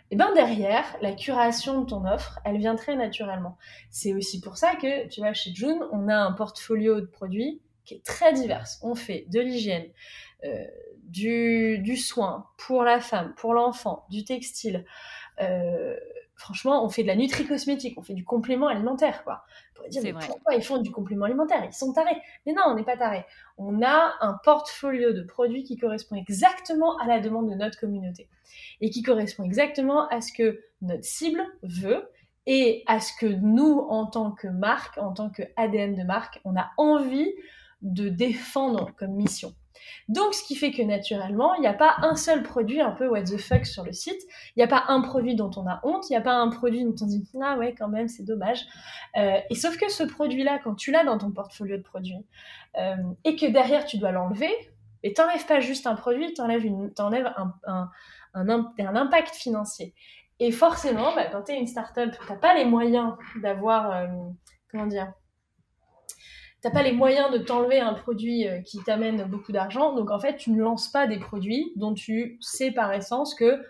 et 0.08 0.14
eh 0.14 0.16
ben 0.16 0.32
derrière, 0.34 0.84
la 1.00 1.12
curation 1.12 1.80
de 1.80 1.86
ton 1.86 2.06
offre, 2.06 2.38
elle 2.44 2.58
vient 2.58 2.76
très 2.76 2.94
naturellement. 2.94 3.58
C'est 3.90 4.14
aussi 4.14 4.40
pour 4.40 4.56
ça 4.56 4.76
que, 4.76 5.08
tu 5.08 5.20
vois, 5.20 5.32
chez 5.32 5.52
June, 5.52 5.80
on 5.90 6.06
a 6.06 6.14
un 6.14 6.30
portfolio 6.30 7.00
de 7.00 7.06
produits 7.06 7.60
qui 7.84 7.94
est 7.94 8.04
très 8.04 8.32
divers. 8.32 8.68
On 8.82 8.94
fait 8.94 9.26
de 9.30 9.40
l'hygiène, 9.40 9.86
euh, 10.44 10.64
du, 11.06 11.96
soin 11.96 12.46
pour 12.56 12.82
la 12.82 13.00
femme, 13.00 13.34
pour 13.36 13.54
l'enfant, 13.54 14.04
du 14.10 14.24
textile. 14.24 14.84
Euh, 15.40 15.96
franchement, 16.36 16.84
on 16.84 16.88
fait 16.88 17.02
de 17.02 17.08
la 17.08 17.16
nutri-cosmétique, 17.16 17.98
on 17.98 18.02
fait 18.02 18.14
du 18.14 18.24
complément 18.24 18.68
alimentaire, 18.68 19.24
quoi. 19.24 19.42
On 19.72 19.76
pourrait 19.76 19.88
dire, 19.88 20.02
mais 20.02 20.12
pourquoi 20.12 20.54
ils 20.54 20.62
font 20.62 20.78
du 20.78 20.90
complément 20.90 21.24
alimentaire? 21.24 21.62
Ils 21.64 21.72
sont 21.72 21.92
tarés. 21.92 22.16
Mais 22.44 22.52
non, 22.52 22.62
on 22.66 22.74
n'est 22.74 22.84
pas 22.84 22.96
tarés. 22.96 23.24
On 23.58 23.82
a 23.82 24.14
un 24.20 24.34
portfolio 24.44 25.12
de 25.12 25.22
produits 25.22 25.64
qui 25.64 25.76
correspond 25.76 26.16
exactement 26.16 26.96
à 26.98 27.06
la 27.06 27.20
demande 27.20 27.50
de 27.50 27.54
notre 27.54 27.78
communauté 27.78 28.28
et 28.80 28.90
qui 28.90 29.02
correspond 29.02 29.44
exactement 29.44 30.08
à 30.08 30.20
ce 30.20 30.32
que 30.32 30.60
notre 30.82 31.04
cible 31.04 31.44
veut 31.62 32.08
et 32.46 32.84
à 32.86 33.00
ce 33.00 33.12
que 33.18 33.26
nous, 33.26 33.86
en 33.88 34.06
tant 34.06 34.30
que 34.30 34.46
marque, 34.46 34.98
en 34.98 35.12
tant 35.12 35.30
que 35.30 35.42
ADN 35.56 35.94
de 35.94 36.04
marque, 36.04 36.40
on 36.44 36.56
a 36.56 36.70
envie 36.76 37.32
de 37.82 38.08
défendre 38.08 38.92
comme 38.96 39.12
mission. 39.12 39.54
Donc, 40.08 40.34
ce 40.34 40.42
qui 40.44 40.54
fait 40.54 40.70
que 40.70 40.82
naturellement, 40.82 41.54
il 41.54 41.60
n'y 41.60 41.66
a 41.66 41.74
pas 41.74 41.96
un 42.02 42.16
seul 42.16 42.42
produit 42.42 42.80
un 42.80 42.92
peu 42.92 43.08
what 43.08 43.22
the 43.22 43.38
fuck 43.38 43.66
sur 43.66 43.84
le 43.84 43.92
site. 43.92 44.20
Il 44.54 44.58
n'y 44.58 44.62
a 44.62 44.68
pas 44.68 44.84
un 44.88 45.00
produit 45.00 45.34
dont 45.34 45.50
on 45.56 45.66
a 45.66 45.80
honte. 45.82 46.08
Il 46.08 46.12
n'y 46.12 46.16
a 46.16 46.20
pas 46.20 46.34
un 46.34 46.48
produit 46.48 46.84
dont 46.84 46.94
on 47.00 47.06
dit 47.06 47.24
ah 47.42 47.56
ouais 47.56 47.74
quand 47.76 47.88
même 47.88 48.08
c'est 48.08 48.24
dommage. 48.24 48.66
Euh, 49.16 49.38
et 49.50 49.54
sauf 49.54 49.76
que 49.76 49.90
ce 49.90 50.02
produit-là, 50.02 50.60
quand 50.62 50.74
tu 50.74 50.90
l'as 50.90 51.04
dans 51.04 51.18
ton 51.18 51.30
portfolio 51.30 51.76
de 51.76 51.82
produits 51.82 52.24
euh, 52.78 52.96
et 53.24 53.36
que 53.36 53.46
derrière 53.46 53.84
tu 53.84 53.98
dois 53.98 54.12
l'enlever, 54.12 54.52
et 55.02 55.12
t'enlèves 55.12 55.46
pas 55.46 55.60
juste 55.60 55.86
un 55.86 55.94
produit, 55.94 56.34
t'enlèves 56.34 56.66
un, 57.64 57.90
impact 58.34 59.34
financier. 59.34 59.94
Et 60.40 60.50
forcément, 60.50 61.14
bah, 61.14 61.26
quand 61.26 61.44
tu 61.44 61.52
es 61.52 61.58
une 61.58 61.66
startup, 61.66 62.10
t'as 62.26 62.36
pas 62.36 62.54
les 62.54 62.64
moyens 62.64 63.14
d'avoir, 63.40 63.92
euh, 63.92 64.06
comment 64.70 64.86
dire, 64.86 65.12
t'as 66.66 66.72
pas 66.72 66.82
les 66.82 66.92
moyens 66.92 67.30
de 67.30 67.38
t'enlever 67.38 67.78
un 67.78 67.94
produit 67.94 68.48
euh, 68.48 68.60
qui 68.60 68.82
t'amène 68.82 69.22
beaucoup 69.24 69.52
d'argent. 69.52 69.94
Donc 69.94 70.10
en 70.10 70.18
fait, 70.18 70.36
tu 70.36 70.50
ne 70.50 70.60
lances 70.60 70.88
pas 70.88 71.06
des 71.06 71.18
produits 71.20 71.72
dont 71.76 71.94
tu 71.94 72.38
sais 72.40 72.72
par 72.72 72.92
essence 72.92 73.34
que 73.36 73.62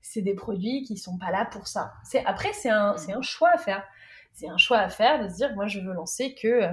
c'est 0.00 0.22
des 0.22 0.34
produits 0.34 0.82
qui 0.82 0.96
sont 0.96 1.18
pas 1.18 1.32
là 1.32 1.46
pour 1.50 1.66
ça. 1.66 1.92
C'est 2.04 2.24
après 2.26 2.52
c'est 2.52 2.70
un 2.70 2.96
c'est 2.96 3.12
un 3.12 3.22
choix 3.22 3.50
à 3.52 3.58
faire. 3.58 3.82
C'est 4.32 4.48
un 4.48 4.56
choix 4.56 4.78
à 4.78 4.88
faire 4.88 5.24
de 5.24 5.28
se 5.28 5.34
dire 5.34 5.52
moi 5.56 5.66
je 5.66 5.80
veux 5.80 5.92
lancer 5.92 6.34
que 6.34 6.46
euh, 6.46 6.72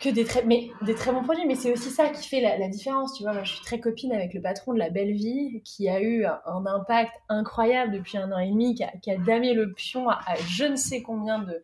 que 0.00 0.08
des 0.08 0.24
très 0.24 0.42
mais 0.44 0.70
des 0.80 0.94
très 0.94 1.12
bons 1.12 1.22
produits 1.22 1.46
mais 1.46 1.54
c'est 1.54 1.70
aussi 1.70 1.90
ça 1.90 2.08
qui 2.08 2.26
fait 2.26 2.40
la, 2.40 2.68
différence 2.68 3.14
tu 3.14 3.24
vois 3.24 3.34
moi 3.34 3.44
je 3.44 3.52
suis 3.52 3.64
très 3.64 3.78
copine 3.78 4.12
avec 4.12 4.32
le 4.32 4.40
patron 4.40 4.72
de 4.72 4.78
la 4.78 4.88
Belle 4.88 5.12
Vie 5.12 5.60
qui 5.64 5.88
a 5.88 6.00
eu 6.00 6.24
un, 6.24 6.66
impact 6.66 7.12
incroyable 7.28 7.92
depuis 7.92 8.16
un 8.16 8.32
an 8.32 8.38
et 8.38 8.48
demi 8.48 8.74
qui 8.74 8.84
a, 8.84 8.92
qui 9.02 9.10
a 9.10 9.18
damé 9.18 9.52
le 9.52 9.72
pion 9.72 10.08
à 10.08 10.20
je 10.48 10.64
ne 10.64 10.76
sais 10.76 11.02
combien 11.02 11.40
de 11.40 11.62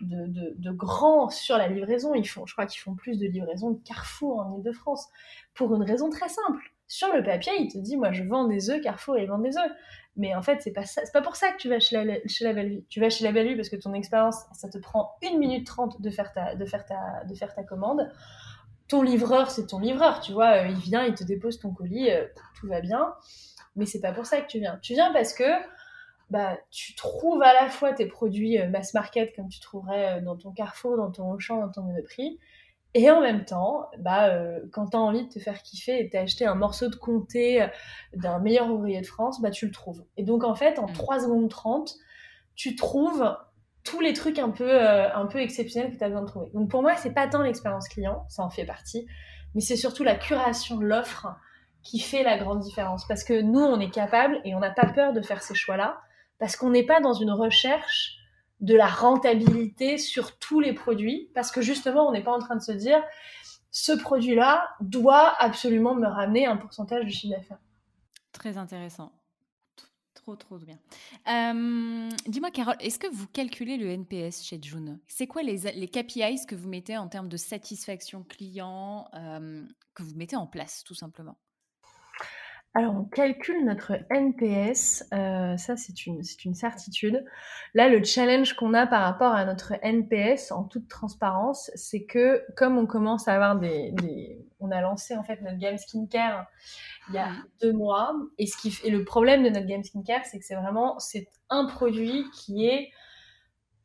de, 0.00 0.54
de, 0.56 0.70
grands 0.70 1.28
sur 1.28 1.58
la 1.58 1.68
livraison. 1.68 2.14
Ils 2.14 2.28
font, 2.28 2.46
je 2.46 2.52
crois 2.52 2.66
qu'ils 2.66 2.80
font 2.80 2.94
plus 2.94 3.18
de 3.18 3.26
livraison 3.26 3.70
de 3.70 3.80
Carrefour 3.84 4.40
en 4.40 4.56
Ile-de-France. 4.56 5.08
Pour 5.54 5.74
une 5.74 5.82
raison 5.82 6.10
très 6.10 6.28
simple. 6.28 6.72
Sur 6.86 7.12
le 7.14 7.22
papier, 7.22 7.52
il 7.58 7.68
te 7.70 7.78
dit, 7.78 7.96
moi, 7.96 8.12
je 8.12 8.24
vends 8.24 8.46
des 8.46 8.70
œufs, 8.70 8.80
Carrefour, 8.80 9.18
il 9.18 9.28
vend 9.28 9.38
des 9.38 9.56
œufs. 9.58 9.72
Mais 10.16 10.34
en 10.34 10.42
fait, 10.42 10.60
c'est 10.62 10.72
pas 10.72 10.84
ça, 10.84 11.02
c'est 11.04 11.12
pas 11.12 11.22
pour 11.22 11.36
ça 11.36 11.52
que 11.52 11.58
tu 11.58 11.68
vas 11.68 11.78
chez 11.78 12.02
la, 12.02 12.14
chez 12.26 12.52
la. 12.52 12.64
Tu 12.88 12.98
vas 13.00 13.08
chez 13.08 13.22
la 13.24 13.30
Belle 13.30 13.46
Vie 13.46 13.56
parce 13.56 13.68
que 13.68 13.76
ton 13.76 13.94
expérience, 13.94 14.36
ça 14.52 14.68
te 14.68 14.76
prend 14.78 15.12
une 15.22 15.38
minute 15.38 15.66
trente 15.66 16.02
de 16.02 16.10
faire 16.10 16.32
ta, 16.32 16.56
de 16.56 16.64
faire 16.64 16.84
ta, 16.84 17.24
de 17.28 17.34
faire 17.34 17.54
ta 17.54 17.62
commande. 17.62 18.10
Ton 18.88 19.02
livreur, 19.02 19.50
c'est 19.50 19.66
ton 19.66 19.78
livreur, 19.78 20.20
tu 20.20 20.32
vois, 20.32 20.62
euh, 20.62 20.68
il 20.68 20.78
vient, 20.78 21.04
il 21.04 21.14
te 21.14 21.22
dépose 21.22 21.60
ton 21.60 21.72
colis, 21.72 22.10
euh, 22.10 22.26
tout 22.58 22.66
va 22.66 22.80
bien. 22.80 23.14
Mais 23.76 23.86
c'est 23.86 24.00
pas 24.00 24.12
pour 24.12 24.26
ça 24.26 24.40
que 24.40 24.48
tu 24.48 24.58
viens. 24.58 24.78
Tu 24.82 24.94
viens 24.94 25.12
parce 25.12 25.34
que 25.34 25.44
bah, 26.30 26.58
tu 26.70 26.94
trouves 26.94 27.42
à 27.42 27.54
la 27.54 27.68
fois 27.68 27.92
tes 27.92 28.06
produits 28.06 28.60
euh, 28.60 28.68
mass 28.68 28.92
market 28.94 29.34
comme 29.34 29.48
tu 29.48 29.60
trouverais 29.60 30.18
euh, 30.18 30.20
dans 30.20 30.36
ton 30.36 30.52
Carrefour, 30.52 30.96
dans 30.96 31.10
ton 31.10 31.30
Auchan, 31.32 31.60
dans 31.60 31.70
ton 31.70 31.82
Monoprix, 31.82 32.38
et 32.94 33.10
en 33.10 33.20
même 33.20 33.44
temps, 33.44 33.88
bah, 33.98 34.28
euh, 34.28 34.60
quand 34.72 34.88
tu 34.88 34.96
as 34.96 35.00
envie 35.00 35.24
de 35.24 35.32
te 35.32 35.38
faire 35.38 35.62
kiffer 35.62 36.00
et 36.00 36.10
t'as 36.10 36.22
acheté 36.22 36.46
un 36.46 36.54
morceau 36.54 36.88
de 36.88 36.96
comté 36.96 37.66
d'un 38.14 38.38
meilleur 38.38 38.70
ouvrier 38.70 39.00
de 39.00 39.06
France, 39.06 39.40
bah, 39.40 39.50
tu 39.50 39.66
le 39.66 39.72
trouves. 39.72 40.04
Et 40.16 40.22
donc 40.22 40.44
en 40.44 40.54
fait, 40.54 40.78
en 40.78 40.86
3 40.86 41.16
mm. 41.16 41.20
secondes 41.20 41.50
30, 41.50 41.94
tu 42.54 42.76
trouves 42.76 43.36
tous 43.84 44.00
les 44.00 44.12
trucs 44.12 44.38
un 44.38 44.50
peu, 44.50 44.82
un 44.82 45.26
peu 45.26 45.38
exceptionnels 45.38 45.92
que 45.92 45.98
tu 45.98 46.04
as 46.04 46.08
besoin 46.08 46.22
de 46.22 46.26
trouver. 46.26 46.50
Donc 46.52 46.70
pour 46.70 46.82
moi, 46.82 46.96
c'est 46.96 47.12
pas 47.12 47.26
tant 47.26 47.42
l'expérience 47.42 47.88
client, 47.88 48.26
ça 48.28 48.42
en 48.42 48.50
fait 48.50 48.64
partie, 48.64 49.06
mais 49.54 49.60
c'est 49.60 49.76
surtout 49.76 50.04
la 50.04 50.14
curation 50.14 50.76
de 50.76 50.84
l'offre 50.84 51.28
qui 51.82 52.00
fait 52.00 52.22
la 52.22 52.36
grande 52.36 52.60
différence. 52.60 53.06
Parce 53.06 53.24
que 53.24 53.40
nous, 53.40 53.60
on 53.60 53.80
est 53.80 53.90
capable 53.90 54.40
et 54.44 54.54
on 54.54 54.60
n'a 54.60 54.70
pas 54.70 54.86
peur 54.86 55.12
de 55.12 55.22
faire 55.22 55.42
ces 55.42 55.54
choix-là 55.54 56.00
parce 56.38 56.56
qu'on 56.56 56.70
n'est 56.70 56.86
pas 56.86 57.00
dans 57.00 57.14
une 57.14 57.30
recherche 57.30 58.16
de 58.60 58.74
la 58.74 58.86
rentabilité 58.86 59.98
sur 59.98 60.38
tous 60.38 60.60
les 60.60 60.72
produits 60.72 61.30
parce 61.34 61.50
que 61.50 61.62
justement, 61.62 62.08
on 62.08 62.12
n'est 62.12 62.22
pas 62.22 62.32
en 62.32 62.40
train 62.40 62.56
de 62.56 62.62
se 62.62 62.72
dire 62.72 63.02
ce 63.70 63.92
produit-là 63.92 64.68
doit 64.80 65.34
absolument 65.40 65.94
me 65.94 66.06
ramener 66.06 66.46
un 66.46 66.56
pourcentage 66.56 67.04
du 67.04 67.12
chiffre 67.12 67.36
d'affaires. 67.36 67.60
Très 68.32 68.56
intéressant. 68.56 69.12
Trop, 70.14 70.36
trop 70.36 70.58
bien. 70.58 70.78
Euh, 71.28 72.08
dis-moi, 72.26 72.50
Carole, 72.50 72.76
est-ce 72.80 72.98
que 72.98 73.06
vous 73.06 73.26
calculez 73.28 73.76
le 73.76 73.88
NPS 73.88 74.42
chez 74.42 74.58
June? 74.60 75.00
C'est 75.06 75.26
quoi 75.26 75.42
les, 75.42 75.58
KPIs 75.88 76.46
que 76.46 76.54
vous 76.54 76.68
mettez 76.68 76.96
en 76.96 77.08
termes 77.08 77.28
de 77.28 77.36
satisfaction 77.36 78.24
client, 78.24 79.08
euh, 79.14 79.64
que 79.94 80.02
vous 80.02 80.14
mettez 80.16 80.36
en 80.36 80.46
place, 80.46 80.82
tout 80.84 80.94
simplement? 80.94 81.38
Alors, 82.74 82.94
on 82.94 83.04
calcule 83.04 83.64
notre 83.64 83.94
NPS, 84.10 85.04
euh, 85.12 85.56
ça 85.56 85.76
c'est 85.76 86.06
une, 86.06 86.20
une 86.44 86.54
certitude. 86.54 87.24
Là, 87.74 87.88
le 87.88 88.04
challenge 88.04 88.52
qu'on 88.52 88.74
a 88.74 88.86
par 88.86 89.02
rapport 89.02 89.32
à 89.32 89.44
notre 89.44 89.72
NPS, 89.82 90.52
en 90.52 90.64
toute 90.64 90.86
transparence, 90.86 91.70
c'est 91.74 92.04
que 92.04 92.44
comme 92.56 92.78
on 92.78 92.86
commence 92.86 93.26
à 93.26 93.34
avoir 93.34 93.58
des, 93.58 93.90
des, 93.92 94.46
On 94.60 94.70
a 94.70 94.80
lancé 94.80 95.16
en 95.16 95.24
fait 95.24 95.40
notre 95.40 95.58
gamme 95.58 95.78
skincare 95.78 96.46
il 97.08 97.14
y 97.14 97.18
a 97.18 97.30
deux 97.62 97.72
mois, 97.72 98.14
et, 98.36 98.46
ce 98.46 98.56
qui, 98.58 98.78
et 98.84 98.90
le 98.90 99.02
problème 99.02 99.42
de 99.42 99.48
notre 99.48 99.66
gamme 99.66 99.82
skincare, 99.82 100.24
c'est 100.26 100.38
que 100.38 100.44
c'est 100.44 100.54
vraiment 100.54 100.98
c'est 100.98 101.28
un 101.48 101.66
produit 101.66 102.26
qui 102.34 102.66
est 102.66 102.90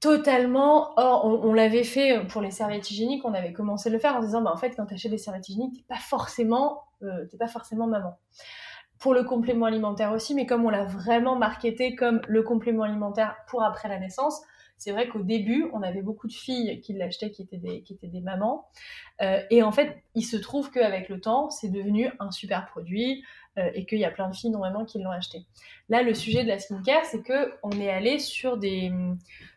totalement 0.02 0.92
or 0.98 1.26
on, 1.26 1.54
l'avait 1.54 1.86
fait 1.86 2.28
pour 2.28 2.42
les 2.42 2.52
serviettes 2.52 2.92
hygiéniques 2.92 3.24
on 3.24 3.34
avait 3.34 3.54
commencé 3.54 3.88
à 3.88 3.92
le 3.94 4.00
faire 4.00 4.18
en 4.18 4.20
disant 4.20 4.42
bah 4.42 4.52
en 4.54 4.58
fait 4.58 4.72
quand 4.76 4.86
tu 4.86 4.96
achètes 4.96 5.12
des 5.12 5.18
serviettes 5.18 5.48
hygiéniques 5.48 5.78
t'es 5.78 5.86
pas 5.88 6.02
forcément 6.02 6.84
euh, 7.04 7.26
t'es 7.32 7.38
pas 7.38 7.48
forcément 7.48 7.88
maman 7.88 8.20
pour 9.00 9.14
le 9.14 9.24
complément 9.24 9.66
alimentaire 9.66 10.14
aussi, 10.14 10.34
mais 10.34 10.46
comme 10.46 10.66
on 10.66 10.70
l'a 10.70 10.86
vraiment 10.86 11.36
marketé 11.36 11.96
comme 11.96 12.22
le 12.28 12.44
complément 12.44 12.84
alimentaire 12.84 13.36
pour 13.48 13.64
après 13.64 13.90
la 13.90 14.00
naissance, 14.00 14.42
c'est 14.78 14.92
vrai 14.92 15.08
qu'au 15.08 15.24
début, 15.24 15.70
on 15.74 15.82
avait 15.82 16.02
beaucoup 16.02 16.28
de 16.28 16.34
filles 16.34 16.82
qui 16.82 16.94
l'achetaient, 16.94 17.32
qui 17.32 17.42
étaient 17.42 17.58
des, 17.58 17.84
qui 17.84 17.94
étaient 17.94 18.08
des 18.08 18.20
mamans. 18.20 18.68
Euh, 19.22 19.42
et 19.50 19.64
en 19.64 19.72
fait, 19.72 20.04
il 20.14 20.24
se 20.24 20.36
trouve 20.36 20.72
qu'avec 20.72 21.08
le 21.10 21.22
temps, 21.22 21.50
c'est 21.50 21.70
devenu 21.70 22.12
un 22.20 22.32
super 22.32 22.66
produit 22.66 23.24
euh, 23.58 23.70
et 23.76 23.86
qu'il 23.86 24.00
y 24.00 24.06
a 24.06 24.12
plein 24.12 24.30
de 24.30 24.36
filles 24.36 24.50
normalement 24.50 24.84
qui 24.84 25.00
l'ont 25.00 25.12
acheté. 25.12 25.46
Là, 25.88 26.02
le 26.02 26.14
sujet 26.14 26.44
de 26.44 26.50
la 26.50 26.60
skincare, 26.60 27.06
c'est 27.06 27.22
que 27.22 27.54
on 27.64 27.72
est 27.72 27.90
allé 27.90 28.20
sur 28.20 28.58
des 28.58 28.92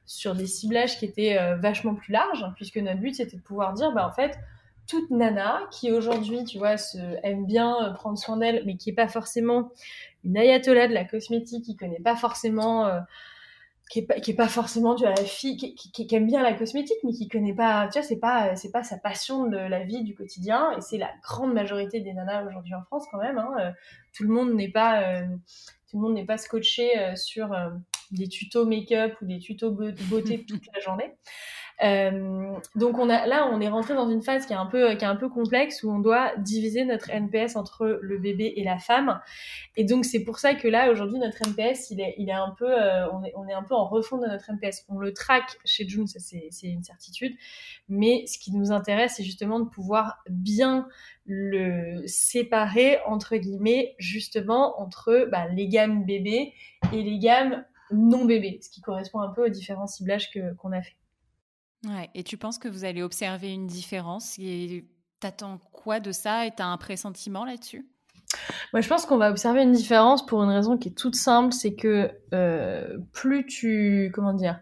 sur 0.05 0.37
des 0.37 0.47
ciblages 0.47 0.99
qui 0.99 1.05
étaient 1.05 1.37
euh, 1.39 1.57
vachement 1.57 1.97
plus 1.97 2.12
larges, 2.12 2.47
puisque 2.55 2.76
notre 2.76 3.01
but 3.01 3.14
c'était 3.16 3.37
de 3.37 3.43
pouvoir 3.43 3.72
dire, 3.72 3.93
bah 3.93 4.07
en 4.07 4.12
fait, 4.12 4.39
toute 4.87 5.11
nana 5.11 5.62
qui 5.70 5.93
aujourd'hui, 5.93 6.45
tu 6.45 6.59
vois, 6.59 6.76
se, 6.76 6.99
aime 7.22 7.47
bien 7.47 7.76
euh, 7.82 7.93
prendre 7.93 8.18
soin 8.18 8.37
d'elle, 8.37 8.62
mais 8.66 8.76
qui 8.76 8.91
est 8.91 8.95
pas 8.95 9.09
forcément 9.09 9.70
une 10.24 10.37
ayatollah 10.37 10.89
de 10.89 10.95
la 10.95 11.05
cosmétique, 11.05 11.64
qui 11.64 11.76
connaît 11.76 12.01
pas 12.01 12.16
forcément, 12.16 12.87
euh, 12.87 13.01
qui, 13.91 14.01
est 14.01 14.07
pas, 14.07 14.20
qui 14.20 14.32
est 14.32 14.37
pas 14.37 14.49
forcément, 14.49 14.95
tu 14.95 15.05
vois, 15.05 15.14
la 15.14 15.24
fille 15.24 15.57
qui, 15.57 15.74
qui, 15.74 16.14
aime 16.14 16.26
bien 16.26 16.43
la 16.43 16.53
cosmétique, 16.55 16.99
mais 17.05 17.12
qui 17.12 17.28
connaît 17.28 17.55
pas, 17.55 17.89
tu 17.89 17.99
vois, 17.99 18.07
c'est 18.07 18.18
pas, 18.18 18.57
c'est 18.57 18.72
pas 18.72 18.82
sa 18.82 18.99
passion 18.99 19.47
de 19.47 19.57
la 19.57 19.84
vie 19.84 20.03
du 20.03 20.14
quotidien, 20.14 20.72
et 20.76 20.80
c'est 20.80 20.99
la 20.99 21.11
grande 21.22 21.53
majorité 21.53 22.01
des 22.01 22.12
nanas 22.12 22.45
aujourd'hui 22.47 22.74
en 22.74 22.82
France 22.82 23.05
quand 23.11 23.18
même. 23.18 23.39
Hein, 23.39 23.51
euh, 23.61 23.70
tout 24.16 24.24
le 24.24 24.30
monde 24.30 24.55
n'est 24.55 24.70
pas, 24.70 25.22
tout 25.91 25.97
le 25.97 26.01
monde 26.01 26.14
n'est 26.14 26.24
pas 26.24 26.39
scotché 26.39 26.91
sur 27.16 27.55
des 28.11 28.28
tutos 28.28 28.64
make-up 28.64 29.14
ou 29.20 29.26
des 29.26 29.39
tutos 29.39 29.70
beauté 29.70 30.45
toute 30.49 30.66
la 30.74 30.80
journée. 30.80 31.14
Euh, 31.83 32.55
donc 32.74 32.99
on 32.99 33.11
a, 33.11 33.27
là, 33.27 33.49
on 33.53 33.61
est 33.61 33.68
rentré 33.68 33.95
dans 33.95 34.09
une 34.09 34.22
phase 34.22 34.47
qui 34.47 34.53
est 34.53 34.57
un 34.57 34.66
peu, 34.66 34.95
qui 34.95 35.05
est 35.05 35.09
un 35.09 35.16
peu 35.16 35.29
complexe 35.29 35.83
où 35.83 35.91
on 35.91 35.99
doit 35.99 36.35
diviser 36.39 36.85
notre 36.85 37.11
NPS 37.11 37.57
entre 37.57 37.99
le 38.01 38.18
bébé 38.18 38.55
et 38.57 38.64
la 38.64 38.79
femme. 38.79 39.20
Et 39.77 39.85
donc 39.85 40.05
c'est 40.05 40.24
pour 40.24 40.39
ça 40.39 40.55
que 40.55 40.68
là 40.68 40.91
aujourd'hui 40.91 41.18
notre 41.18 41.47
NPS, 41.47 41.91
il 41.91 42.01
est, 42.01 42.14
il 42.18 42.29
est 42.29 42.33
un 42.33 42.55
peu, 42.59 42.70
euh, 42.70 43.11
on, 43.12 43.22
est, 43.24 43.33
on 43.37 43.47
est 43.47 43.53
un 43.53 43.62
peu 43.62 43.74
en 43.74 43.87
refonte 43.87 44.22
de 44.22 44.27
notre 44.27 44.51
NPS. 44.51 44.87
On 44.89 44.99
le 44.99 45.12
traque 45.12 45.59
chez 45.64 45.87
June, 45.87 46.07
ça 46.07 46.18
c'est, 46.18 46.51
une 46.62 46.83
certitude. 46.83 47.37
Mais 47.89 48.24
ce 48.27 48.39
qui 48.39 48.53
nous 48.53 48.72
intéresse, 48.72 49.14
c'est 49.16 49.24
justement 49.24 49.61
de 49.61 49.68
pouvoir 49.68 50.22
bien 50.31 50.89
le 51.27 52.07
séparer 52.07 52.99
entre 53.07 53.37
guillemets 53.37 53.97
justement 53.99 54.81
entre 54.81 55.29
bah, 55.31 55.47
les 55.49 55.68
gammes 55.68 56.05
bébés 56.05 56.53
et 56.93 57.03
les 57.03 57.18
gammes 57.18 57.64
non 57.91 58.24
bébés, 58.24 58.59
ce 58.62 58.70
qui 58.70 58.81
correspond 58.81 59.20
un 59.20 59.29
peu 59.29 59.47
aux 59.47 59.49
différents 59.49 59.87
ciblages 59.87 60.31
que, 60.31 60.55
qu'on 60.55 60.72
a 60.72 60.83
fait. 60.83 60.97
Et 62.14 62.22
tu 62.24 62.37
penses 62.37 62.59
que 62.59 62.68
vous 62.68 62.85
allez 62.85 63.03
observer 63.03 63.53
une 63.53 63.66
différence 63.66 64.39
et 64.39 64.87
t'attends 65.20 65.59
quoi 65.72 66.01
de 66.01 66.12
ça 66.12 66.47
et 66.47 66.51
t'as 66.51 66.66
un 66.66 66.77
pressentiment 66.77 67.45
là-dessus? 67.45 67.89
Moi, 68.72 68.81
je 68.81 68.89
pense 68.89 69.07
qu'on 69.07 69.18
va 69.18 69.31
observer 69.31 69.62
une 69.62 69.72
différence 69.72 70.27
pour 70.27 70.43
une 70.43 70.51
raison 70.51 70.77
qui 70.77 70.89
est 70.89 70.99
toute 70.99 71.14
simple, 71.14 71.53
c'est 71.53 71.74
que 71.74 72.11
euh, 72.35 72.99
plus 73.12 73.47
tu, 73.47 74.11
comment 74.14 74.33
dire, 74.33 74.61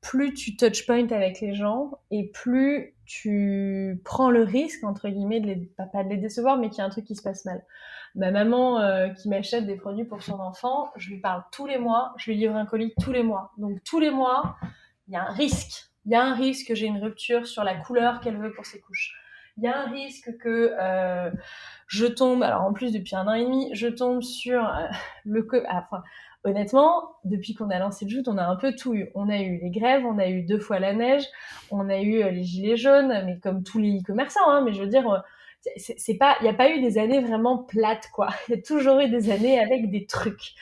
plus 0.00 0.32
tu 0.32 0.56
touch 0.56 0.86
point 0.86 1.10
avec 1.10 1.40
les 1.40 1.54
gens 1.54 1.92
et 2.10 2.30
plus 2.30 2.94
tu 3.04 4.00
prends 4.04 4.30
le 4.30 4.42
risque 4.42 4.84
entre 4.84 5.08
guillemets 5.08 5.40
de 5.40 5.46
les, 5.46 5.56
pas, 5.76 6.02
de 6.02 6.08
les 6.08 6.16
décevoir, 6.16 6.56
mais 6.56 6.70
qu'il 6.70 6.78
y 6.78 6.80
a 6.80 6.84
un 6.84 6.90
truc 6.90 7.04
qui 7.04 7.14
se 7.14 7.22
passe 7.22 7.44
mal. 7.44 7.64
Ma 8.14 8.30
maman 8.30 8.80
euh, 8.80 9.08
qui 9.10 9.28
m'achète 9.28 9.66
des 9.66 9.76
produits 9.76 10.04
pour 10.04 10.22
son 10.22 10.40
enfant, 10.40 10.90
je 10.96 11.10
lui 11.10 11.20
parle 11.20 11.44
tous 11.52 11.66
les 11.66 11.78
mois, 11.78 12.14
je 12.16 12.30
lui 12.30 12.38
livre 12.38 12.56
un 12.56 12.64
colis 12.64 12.94
tous 13.00 13.12
les 13.12 13.22
mois. 13.22 13.52
Donc 13.58 13.82
tous 13.84 14.00
les 14.00 14.10
mois, 14.10 14.56
il 15.08 15.14
y 15.14 15.16
a 15.16 15.28
un 15.28 15.32
risque 15.32 15.87
il 16.08 16.12
y 16.12 16.14
a 16.14 16.24
un 16.24 16.34
risque 16.34 16.68
que 16.68 16.74
j'ai 16.74 16.86
une 16.86 17.02
rupture 17.02 17.46
sur 17.46 17.64
la 17.64 17.74
couleur 17.74 18.20
qu'elle 18.20 18.38
veut 18.38 18.50
pour 18.50 18.64
ses 18.64 18.80
couches. 18.80 19.14
Il 19.58 19.64
y 19.64 19.66
a 19.66 19.78
un 19.78 19.90
risque 19.90 20.38
que 20.38 20.74
euh, 20.80 21.30
je 21.86 22.06
tombe, 22.06 22.42
alors 22.42 22.62
en 22.62 22.72
plus 22.72 22.92
depuis 22.92 23.14
un 23.14 23.26
an 23.26 23.34
et 23.34 23.44
demi, 23.44 23.68
je 23.74 23.88
tombe 23.88 24.22
sur 24.22 24.64
euh, 24.64 24.86
le... 25.26 25.46
Ah, 25.68 25.84
enfin, 25.84 26.02
honnêtement, 26.44 27.16
depuis 27.24 27.52
qu'on 27.52 27.68
a 27.68 27.78
lancé 27.78 28.06
le 28.06 28.10
joute, 28.10 28.26
on 28.26 28.38
a 28.38 28.46
un 28.46 28.56
peu 28.56 28.74
tout 28.74 28.94
eu. 28.94 29.10
On 29.14 29.28
a 29.28 29.38
eu 29.38 29.58
les 29.60 29.68
grèves, 29.68 30.06
on 30.06 30.16
a 30.16 30.28
eu 30.28 30.44
deux 30.44 30.58
fois 30.58 30.78
la 30.78 30.94
neige, 30.94 31.26
on 31.70 31.90
a 31.90 31.98
eu 32.00 32.22
euh, 32.22 32.30
les 32.30 32.42
gilets 32.42 32.78
jaunes, 32.78 33.24
mais 33.26 33.38
comme 33.38 33.62
tous 33.62 33.78
les 33.78 33.98
e-commerçants, 33.98 34.48
hein, 34.48 34.62
mais 34.64 34.72
je 34.72 34.80
veux 34.80 34.88
dire, 34.88 35.22
c'est 35.76 36.16
pas, 36.16 36.36
il 36.40 36.44
n'y 36.44 36.48
a 36.48 36.54
pas 36.54 36.70
eu 36.70 36.80
des 36.80 36.96
années 36.96 37.20
vraiment 37.20 37.58
plates, 37.58 38.08
quoi. 38.14 38.28
Il 38.48 38.54
y 38.54 38.58
a 38.58 38.62
toujours 38.62 39.00
eu 39.00 39.10
des 39.10 39.30
années 39.30 39.60
avec 39.60 39.90
des 39.90 40.06
trucs. 40.06 40.54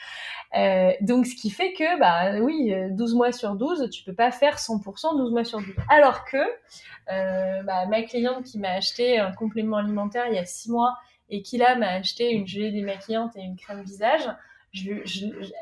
Euh, 0.55 0.91
donc, 1.01 1.25
ce 1.25 1.35
qui 1.35 1.49
fait 1.49 1.73
que, 1.73 1.99
bah 1.99 2.39
oui, 2.39 2.73
12 2.91 3.15
mois 3.15 3.31
sur 3.31 3.55
12, 3.55 3.89
tu 3.89 4.03
peux 4.03 4.13
pas 4.13 4.31
faire 4.31 4.57
100% 4.57 5.17
12 5.17 5.31
mois 5.31 5.43
sur 5.43 5.59
12. 5.59 5.67
Alors 5.89 6.25
que 6.25 6.37
euh, 6.37 7.63
bah, 7.63 7.85
ma 7.87 8.01
cliente 8.03 8.43
qui 8.43 8.59
m'a 8.59 8.71
acheté 8.71 9.19
un 9.19 9.31
complément 9.31 9.77
alimentaire 9.77 10.25
il 10.27 10.35
y 10.35 10.39
a 10.39 10.45
6 10.45 10.71
mois 10.71 10.97
et 11.29 11.41
qui 11.41 11.57
là 11.57 11.75
m'a 11.75 11.89
acheté 11.89 12.31
une 12.31 12.47
gelée 12.47 12.71
démaquillante 12.71 13.35
et 13.35 13.41
une 13.41 13.57
crème 13.57 13.81
visage, 13.81 14.29
je, 14.71 14.91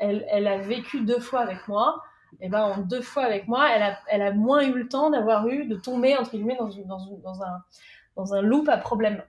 elle, 0.00 0.26
elle, 0.30 0.46
a 0.46 0.58
vécu 0.58 1.00
deux 1.00 1.20
fois 1.20 1.40
avec 1.40 1.66
moi. 1.68 2.02
Et 2.40 2.48
ben 2.48 2.62
en 2.62 2.78
deux 2.78 3.00
fois 3.00 3.24
avec 3.24 3.48
moi, 3.48 3.66
elle 3.74 3.82
a, 3.82 3.98
elle 4.08 4.22
a 4.22 4.32
moins 4.32 4.62
eu 4.62 4.72
le 4.72 4.88
temps 4.88 5.10
d'avoir 5.10 5.48
eu, 5.48 5.64
de 5.64 5.76
tomber 5.76 6.16
entre 6.16 6.32
guillemets 6.32 6.56
dans, 6.58 6.70
une, 6.70 6.84
dans, 6.84 6.98
une, 6.98 7.20
dans 7.22 7.42
un 7.42 7.62
dans 8.16 8.34
un 8.34 8.42
loop 8.42 8.68
à 8.68 8.78
problème. 8.78 9.22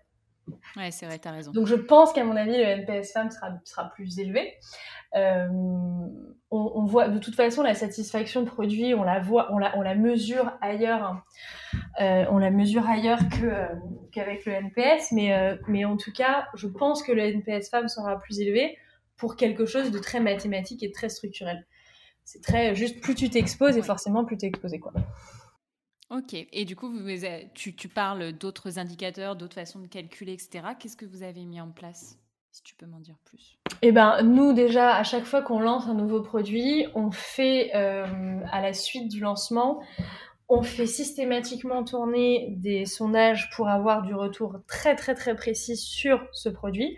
Ouais, 0.76 0.92
c'est 0.92 1.06
vrai, 1.06 1.20
tu 1.20 1.28
as 1.28 1.32
raison. 1.32 1.52
Donc 1.52 1.68
je 1.68 1.76
pense 1.76 2.14
qu'à 2.14 2.24
mon 2.24 2.36
avis, 2.36 2.58
le 2.58 2.64
NPS 2.64 3.12
femme 3.12 3.32
sera, 3.32 3.52
sera 3.66 3.90
plus 3.90 4.20
élevé. 4.20 4.54
Euh, 5.16 5.48
on, 6.52 6.86
voit 6.86 7.10
de 7.10 7.20
toute 7.20 7.36
façon 7.36 7.64
la 7.64 7.74
satisfaction 7.74 8.46
produit, 8.46 8.94
on 8.94 9.04
la 9.04 9.20
voit, 9.20 9.54
on 9.54 9.58
la, 9.58 9.78
on 9.78 9.82
la 9.82 9.96
mesure 9.96 10.52
ailleurs, 10.62 11.24
euh, 12.02 12.26
on 12.30 12.38
la 12.38 12.52
mesure 12.52 12.88
ailleurs 12.88 13.20
que 13.30 13.46
euh, 13.46 13.68
qu'avec 14.12 14.46
le 14.46 14.54
NPS, 14.54 15.12
mais 15.12 15.58
mais 15.68 15.86
en 15.86 15.98
tout 15.98 16.12
cas, 16.12 16.48
je 16.56 16.68
pense 16.68 17.04
que 17.04 17.12
le 17.12 17.22
NPS 17.22 17.70
femme 17.70 17.88
sera 17.88 18.20
plus 18.20 18.40
élevé 18.40 18.78
pour 19.18 19.36
quelque 19.36 19.66
chose 19.66 19.92
de 19.92 20.00
très 20.00 20.20
mathématique 20.20 20.84
et 20.84 20.92
très 20.92 21.10
structurel. 21.10 21.66
C'est 22.24 22.42
très 22.42 22.76
juste 22.76 23.02
plus 23.02 23.16
tu 23.16 23.30
t'exposes 23.30 23.78
et 23.78 23.82
forcément 23.82 24.26
plus 24.26 24.38
tu 24.38 24.46
es 24.46 24.50
exposé 24.50 24.80
quoi. 24.80 24.94
Ok, 26.10 26.34
et 26.34 26.64
du 26.64 26.76
coup, 26.76 26.90
vous, 26.90 27.10
tu, 27.54 27.88
parles 27.90 28.32
d'autres 28.32 28.80
indicateurs, 28.80 29.36
d'autres 29.36 29.56
façons 29.56 29.80
de 29.80 29.88
calculer, 29.88 30.34
etc. 30.34 30.70
Qu'est-ce 30.80 30.96
que 30.96 31.06
vous 31.06 31.22
avez 31.22 31.44
mis 31.44 31.60
en 31.60 31.70
place 31.70 32.18
si 32.52 32.64
tu 32.64 32.76
peux 32.76 32.86
m'en 32.86 33.00
dire 33.00 33.18
plus? 33.26 33.58
Eh 33.82 33.92
ben, 33.92 34.24
nous 34.24 34.54
déjà, 34.54 34.96
à 34.96 35.04
chaque 35.04 35.26
fois 35.26 35.42
qu'on 35.42 35.60
lance 35.60 35.86
un 35.88 35.94
nouveau 35.94 36.22
produit, 36.22 36.88
on 36.96 37.12
fait 37.12 37.72
euh, 37.76 38.40
à 38.52 38.62
la 38.62 38.74
suite 38.74 39.10
du 39.10 39.20
lancement, 39.20 39.82
on 40.50 40.64
fait 40.64 40.86
systématiquement 40.86 41.84
tourner 41.84 42.54
des 42.58 42.86
sondages 42.86 43.50
pour 43.56 43.68
avoir 43.68 44.04
du 44.04 44.16
retour 44.16 44.62
très 44.66 44.96
très 44.96 45.14
très 45.14 45.36
précis 45.36 45.76
sur 45.76 46.26
ce 46.32 46.48
produit. 46.48 46.98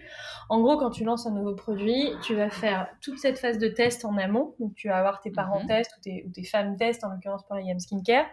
En 0.49 0.61
gros, 0.61 0.77
quand 0.77 0.91
tu 0.91 1.03
lances 1.03 1.25
un 1.25 1.31
nouveau 1.31 1.55
produit, 1.55 2.11
tu 2.21 2.35
vas 2.35 2.51
faire 2.51 2.87
toute 3.01 3.17
cette 3.17 3.39
phase 3.39 3.57
de 3.57 3.67
test 3.67 4.05
en 4.05 4.17
amont. 4.17 4.55
Donc, 4.59 4.75
tu 4.75 4.87
vas 4.87 4.97
avoir 4.97 5.19
tes 5.21 5.31
parents 5.31 5.65
tests 5.65 5.95
ou 5.97 6.01
tes, 6.01 6.25
ou 6.27 6.31
tes, 6.31 6.43
femmes 6.43 6.75
tests, 6.75 7.03
en 7.03 7.09
l'occurrence 7.09 7.43
pour 7.43 7.55
la 7.55 7.63
gamme 7.63 7.79
skincare. 7.79 8.25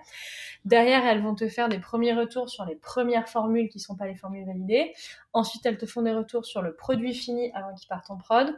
Derrière, 0.67 1.07
elles 1.07 1.23
vont 1.23 1.35
te 1.35 1.49
faire 1.49 1.69
des 1.69 1.79
premiers 1.79 2.13
retours 2.13 2.51
sur 2.51 2.65
les 2.67 2.77
premières 2.77 3.29
formules 3.29 3.69
qui 3.69 3.81
sont 3.81 3.97
pas 3.97 4.07
les 4.07 4.17
formules 4.17 4.45
validées. 4.45 4.93
Ensuite, 5.33 5.65
elles 5.65 5.79
te 5.79 5.87
font 5.87 6.03
des 6.03 6.13
retours 6.13 6.45
sur 6.45 6.61
le 6.61 6.75
produit 6.75 7.15
fini 7.15 7.53
avant 7.55 7.75
qu'il 7.75 7.89
parte 7.89 8.11
en 8.11 8.17
prod. 8.17 8.55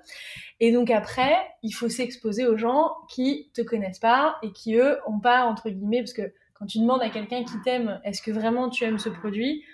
Et 0.61 0.73
donc 0.73 0.91
après, 0.91 1.37
il 1.63 1.73
faut 1.73 1.89
s'exposer 1.89 2.47
aux 2.47 2.57
gens 2.57 2.95
qui 3.09 3.51
te 3.55 3.63
connaissent 3.63 3.99
pas 3.99 4.37
et 4.43 4.53
qui 4.53 4.77
eux 4.77 4.99
ont 5.07 5.21
pas 5.21 5.45
entre 5.45 5.71
guillemets 5.71 6.01
parce 6.01 6.13
que 6.13 6.33
quand 6.59 6.67
tu 6.67 6.79
demandes 6.79 7.03
à 7.03 7.11
quelqu'un 7.11 7.45
qui 7.45 7.61
t'aime, 7.63 8.01
est-ce 8.05 8.23
que 8.23 8.31
vraiment 8.31 8.69
tu 8.69 8.85
aimes 8.85 8.99
ce 8.99 9.09
produit 9.09 9.65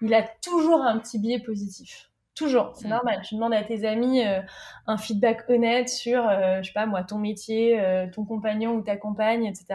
Il 0.00 0.12
a 0.14 0.22
toujours 0.42 0.82
un 0.82 0.98
petit 0.98 1.18
biais 1.18 1.40
positif. 1.40 2.10
Toujours, 2.34 2.72
c'est 2.74 2.86
mm. 2.86 2.90
normal. 2.90 3.20
Tu 3.24 3.34
demandes 3.34 3.52
à 3.52 3.62
tes 3.62 3.86
amis 3.86 4.24
euh, 4.24 4.40
un 4.86 4.96
feedback 4.96 5.48
honnête 5.48 5.88
sur, 5.88 6.26
euh, 6.26 6.62
je 6.62 6.68
sais 6.68 6.72
pas 6.72 6.86
moi, 6.86 7.02
ton 7.02 7.18
métier, 7.18 7.78
euh, 7.78 8.06
ton 8.10 8.24
compagnon 8.24 8.76
ou 8.76 8.82
ta 8.82 8.96
compagne, 8.96 9.44
etc. 9.44 9.66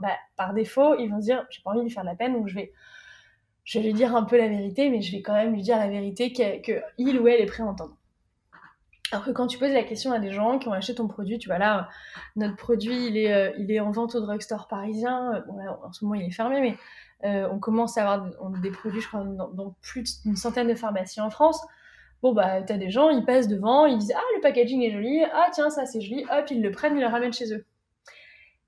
Bah, 0.00 0.12
par 0.36 0.52
défaut, 0.52 0.94
ils 0.98 1.08
vont 1.08 1.20
se 1.20 1.26
dire, 1.26 1.46
j'ai 1.50 1.62
pas 1.62 1.70
envie 1.70 1.80
de 1.80 1.84
lui 1.84 1.90
faire 1.90 2.02
de 2.02 2.08
la 2.08 2.14
peine, 2.14 2.34
donc 2.34 2.48
je 2.48 2.54
vais, 2.54 2.72
je 3.64 3.78
vais 3.78 3.86
lui 3.86 3.94
dire 3.94 4.14
un 4.14 4.24
peu 4.24 4.36
la 4.36 4.48
vérité, 4.48 4.90
mais 4.90 5.00
je 5.00 5.12
vais 5.12 5.22
quand 5.22 5.32
même 5.32 5.54
lui 5.54 5.62
dire 5.62 5.78
la 5.78 5.88
vérité 5.88 6.32
que, 6.32 6.82
il 6.98 7.18
ou 7.18 7.28
elle 7.28 7.40
est 7.40 7.46
prêt 7.46 7.62
à 7.62 7.66
entendre. 7.66 7.96
Alors 9.12 9.24
que 9.24 9.30
quand 9.30 9.46
tu 9.46 9.58
poses 9.58 9.72
la 9.72 9.84
question 9.84 10.10
à 10.10 10.18
des 10.18 10.32
gens 10.32 10.58
qui 10.58 10.68
ont 10.68 10.72
acheté 10.72 10.94
ton 10.94 11.06
produit, 11.06 11.38
tu 11.38 11.48
vois 11.48 11.58
là, 11.58 11.88
notre 12.34 12.56
produit, 12.56 13.06
il 13.06 13.16
est, 13.16 13.54
il 13.58 13.70
est 13.70 13.78
en 13.78 13.90
vente 13.90 14.14
au 14.14 14.20
drugstore 14.20 14.66
parisien. 14.68 15.44
Bon 15.46 15.56
là, 15.58 15.78
en 15.84 15.92
ce 15.92 16.04
moment, 16.04 16.14
il 16.14 16.26
est 16.26 16.30
fermé, 16.30 16.60
mais 16.60 17.44
on 17.50 17.60
commence 17.60 17.98
à 17.98 18.10
avoir 18.10 18.30
des 18.60 18.70
produits, 18.70 19.00
je 19.00 19.08
crois, 19.08 19.22
dans 19.22 19.76
plus 19.82 20.22
d'une 20.22 20.36
centaine 20.36 20.66
de 20.66 20.74
pharmacies 20.74 21.20
en 21.20 21.30
France 21.30 21.62
bon 22.22 22.32
bah 22.32 22.62
t'as 22.62 22.78
des 22.78 22.90
gens, 22.90 23.10
ils 23.10 23.24
passent 23.24 23.48
devant, 23.48 23.86
ils 23.86 23.98
disent 23.98 24.14
ah 24.16 24.22
le 24.36 24.40
packaging 24.40 24.82
est 24.82 24.92
joli, 24.92 25.22
ah 25.32 25.48
tiens 25.52 25.70
ça 25.70 25.84
c'est 25.86 26.00
joli, 26.00 26.24
hop 26.30 26.50
ils 26.50 26.62
le 26.62 26.70
prennent, 26.70 26.96
ils 26.96 27.00
le 27.00 27.08
ramènent 27.08 27.32
chez 27.32 27.52
eux. 27.52 27.66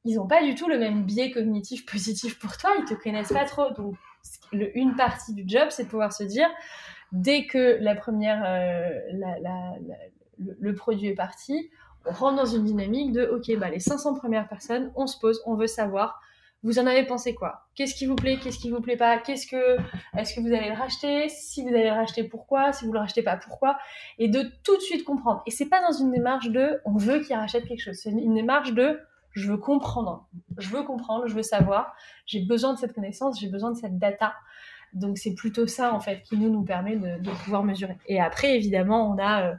Ils 0.04 0.16
n'ont 0.16 0.26
pas 0.26 0.42
du 0.42 0.54
tout 0.54 0.68
le 0.68 0.78
même 0.78 1.04
biais 1.04 1.30
cognitif 1.30 1.86
positif 1.90 2.38
pour 2.38 2.56
toi, 2.56 2.70
ils 2.78 2.84
te 2.84 2.94
connaissent 2.94 3.32
pas 3.32 3.44
trop. 3.44 3.72
Donc 3.72 3.94
une 4.52 4.96
partie 4.96 5.34
du 5.34 5.44
job 5.46 5.68
c'est 5.70 5.84
de 5.84 5.88
pouvoir 5.88 6.12
se 6.12 6.24
dire 6.24 6.48
dès 7.12 7.46
que 7.46 7.78
la 7.80 7.94
première 7.94 8.42
euh, 8.44 8.98
le, 10.38 10.74
produit 10.74 11.08
est 11.08 11.14
parti, 11.14 11.70
on 12.06 12.12
rentre 12.12 12.36
dans 12.36 12.46
une 12.46 12.64
dynamique 12.64 13.12
de 13.12 13.26
ok 13.26 13.58
bah 13.58 13.70
les 13.70 13.80
500 13.80 14.14
premières 14.14 14.48
personnes, 14.48 14.92
on 14.96 15.06
se 15.06 15.18
pose, 15.18 15.42
on 15.46 15.54
veut 15.54 15.66
savoir 15.66 16.20
vous 16.64 16.78
en 16.78 16.86
avez 16.86 17.04
pensé 17.04 17.34
quoi? 17.34 17.66
Qu'est-ce 17.74 17.94
qui 17.94 18.06
vous 18.06 18.14
plaît 18.16 18.38
Qu'est-ce 18.42 18.58
qui 18.58 18.70
vous 18.70 18.80
plaît 18.80 18.96
pas? 18.96 19.18
Qu'est-ce 19.18 19.46
que 19.46 19.76
est-ce 20.16 20.34
que 20.34 20.40
vous 20.40 20.46
allez 20.46 20.70
le 20.70 20.74
racheter? 20.74 21.28
Si 21.28 21.62
vous 21.62 21.68
allez 21.68 21.84
le 21.84 21.92
racheter, 21.92 22.24
pourquoi? 22.24 22.72
Si 22.72 22.86
vous 22.86 22.92
le 22.92 23.00
rachetez 23.00 23.22
pas, 23.22 23.36
pourquoi? 23.36 23.76
Et 24.18 24.28
de 24.28 24.50
tout 24.64 24.74
de 24.74 24.80
suite 24.80 25.04
comprendre. 25.04 25.42
Et 25.46 25.50
c'est 25.50 25.68
pas 25.68 25.82
dans 25.82 25.92
une 25.92 26.10
démarche 26.10 26.48
de 26.48 26.80
on 26.86 26.96
veut 26.96 27.20
qu'il 27.20 27.36
rachète 27.36 27.66
quelque 27.66 27.82
chose. 27.82 27.96
C'est 28.02 28.10
une 28.10 28.34
démarche 28.34 28.72
de 28.72 28.98
je 29.32 29.50
veux 29.50 29.58
comprendre. 29.58 30.26
Je 30.56 30.70
veux 30.70 30.84
comprendre, 30.84 31.26
je 31.26 31.34
veux 31.34 31.42
savoir. 31.42 31.94
J'ai 32.24 32.40
besoin 32.40 32.72
de 32.72 32.78
cette 32.78 32.94
connaissance, 32.94 33.38
j'ai 33.38 33.48
besoin 33.48 33.70
de 33.70 33.76
cette 33.76 33.98
data. 33.98 34.32
Donc 34.94 35.18
c'est 35.18 35.34
plutôt 35.34 35.66
ça 35.66 35.92
en 35.92 36.00
fait 36.00 36.22
qui 36.22 36.38
nous 36.38 36.48
nous 36.48 36.62
permet 36.62 36.96
de, 36.96 37.30
pouvoir 37.44 37.62
mesurer. 37.62 37.98
Et 38.06 38.22
après 38.22 38.56
évidemment 38.56 39.10
on 39.10 39.18
a 39.18 39.48
euh, 39.48 39.54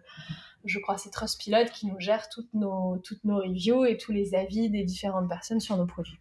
je 0.66 0.80
crois, 0.80 0.98
c'est 0.98 1.12
Trustpilot 1.12 1.66
qui 1.74 1.88
nous 1.88 2.00
gère 2.00 2.30
toutes 2.30 2.54
nos, 2.54 2.98
toutes 3.04 3.24
nos 3.24 3.38
reviews 3.38 3.86
et 3.86 3.98
tous 3.98 4.12
les 4.12 4.36
avis 4.36 4.70
des 4.70 4.84
différentes 4.84 5.30
personnes 5.30 5.60
sur 5.60 5.78
nos 5.78 5.86
produits. 5.86 6.20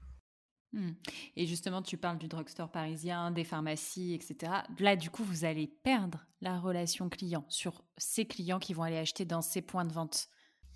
Hmm. 0.72 0.92
Et 1.36 1.46
justement, 1.46 1.82
tu 1.82 1.96
parles 1.96 2.18
du 2.18 2.26
drugstore 2.26 2.68
parisien, 2.68 3.30
des 3.30 3.44
pharmacies, 3.44 4.12
etc. 4.14 4.52
Là, 4.80 4.96
du 4.96 5.08
coup, 5.08 5.22
vous 5.22 5.44
allez 5.44 5.68
perdre 5.68 6.26
la 6.40 6.58
relation 6.58 7.08
client 7.08 7.44
sur 7.48 7.84
ces 7.96 8.24
clients 8.26 8.58
qui 8.58 8.74
vont 8.74 8.82
aller 8.82 8.98
acheter 8.98 9.24
dans 9.24 9.40
ces 9.40 9.62
points 9.62 9.84
de 9.84 9.92
vente. 9.92 10.28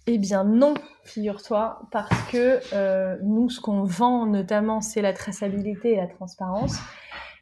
Eh 0.06 0.16
bien 0.16 0.44
non, 0.44 0.74
figure-toi, 1.04 1.82
parce 1.90 2.30
que 2.30 2.60
euh, 2.72 3.18
nous, 3.22 3.50
ce 3.50 3.60
qu'on 3.60 3.82
vend 3.82 4.24
notamment, 4.24 4.80
c'est 4.80 5.02
la 5.02 5.12
traçabilité 5.12 5.92
et 5.92 5.96
la 5.96 6.06
transparence. 6.06 6.78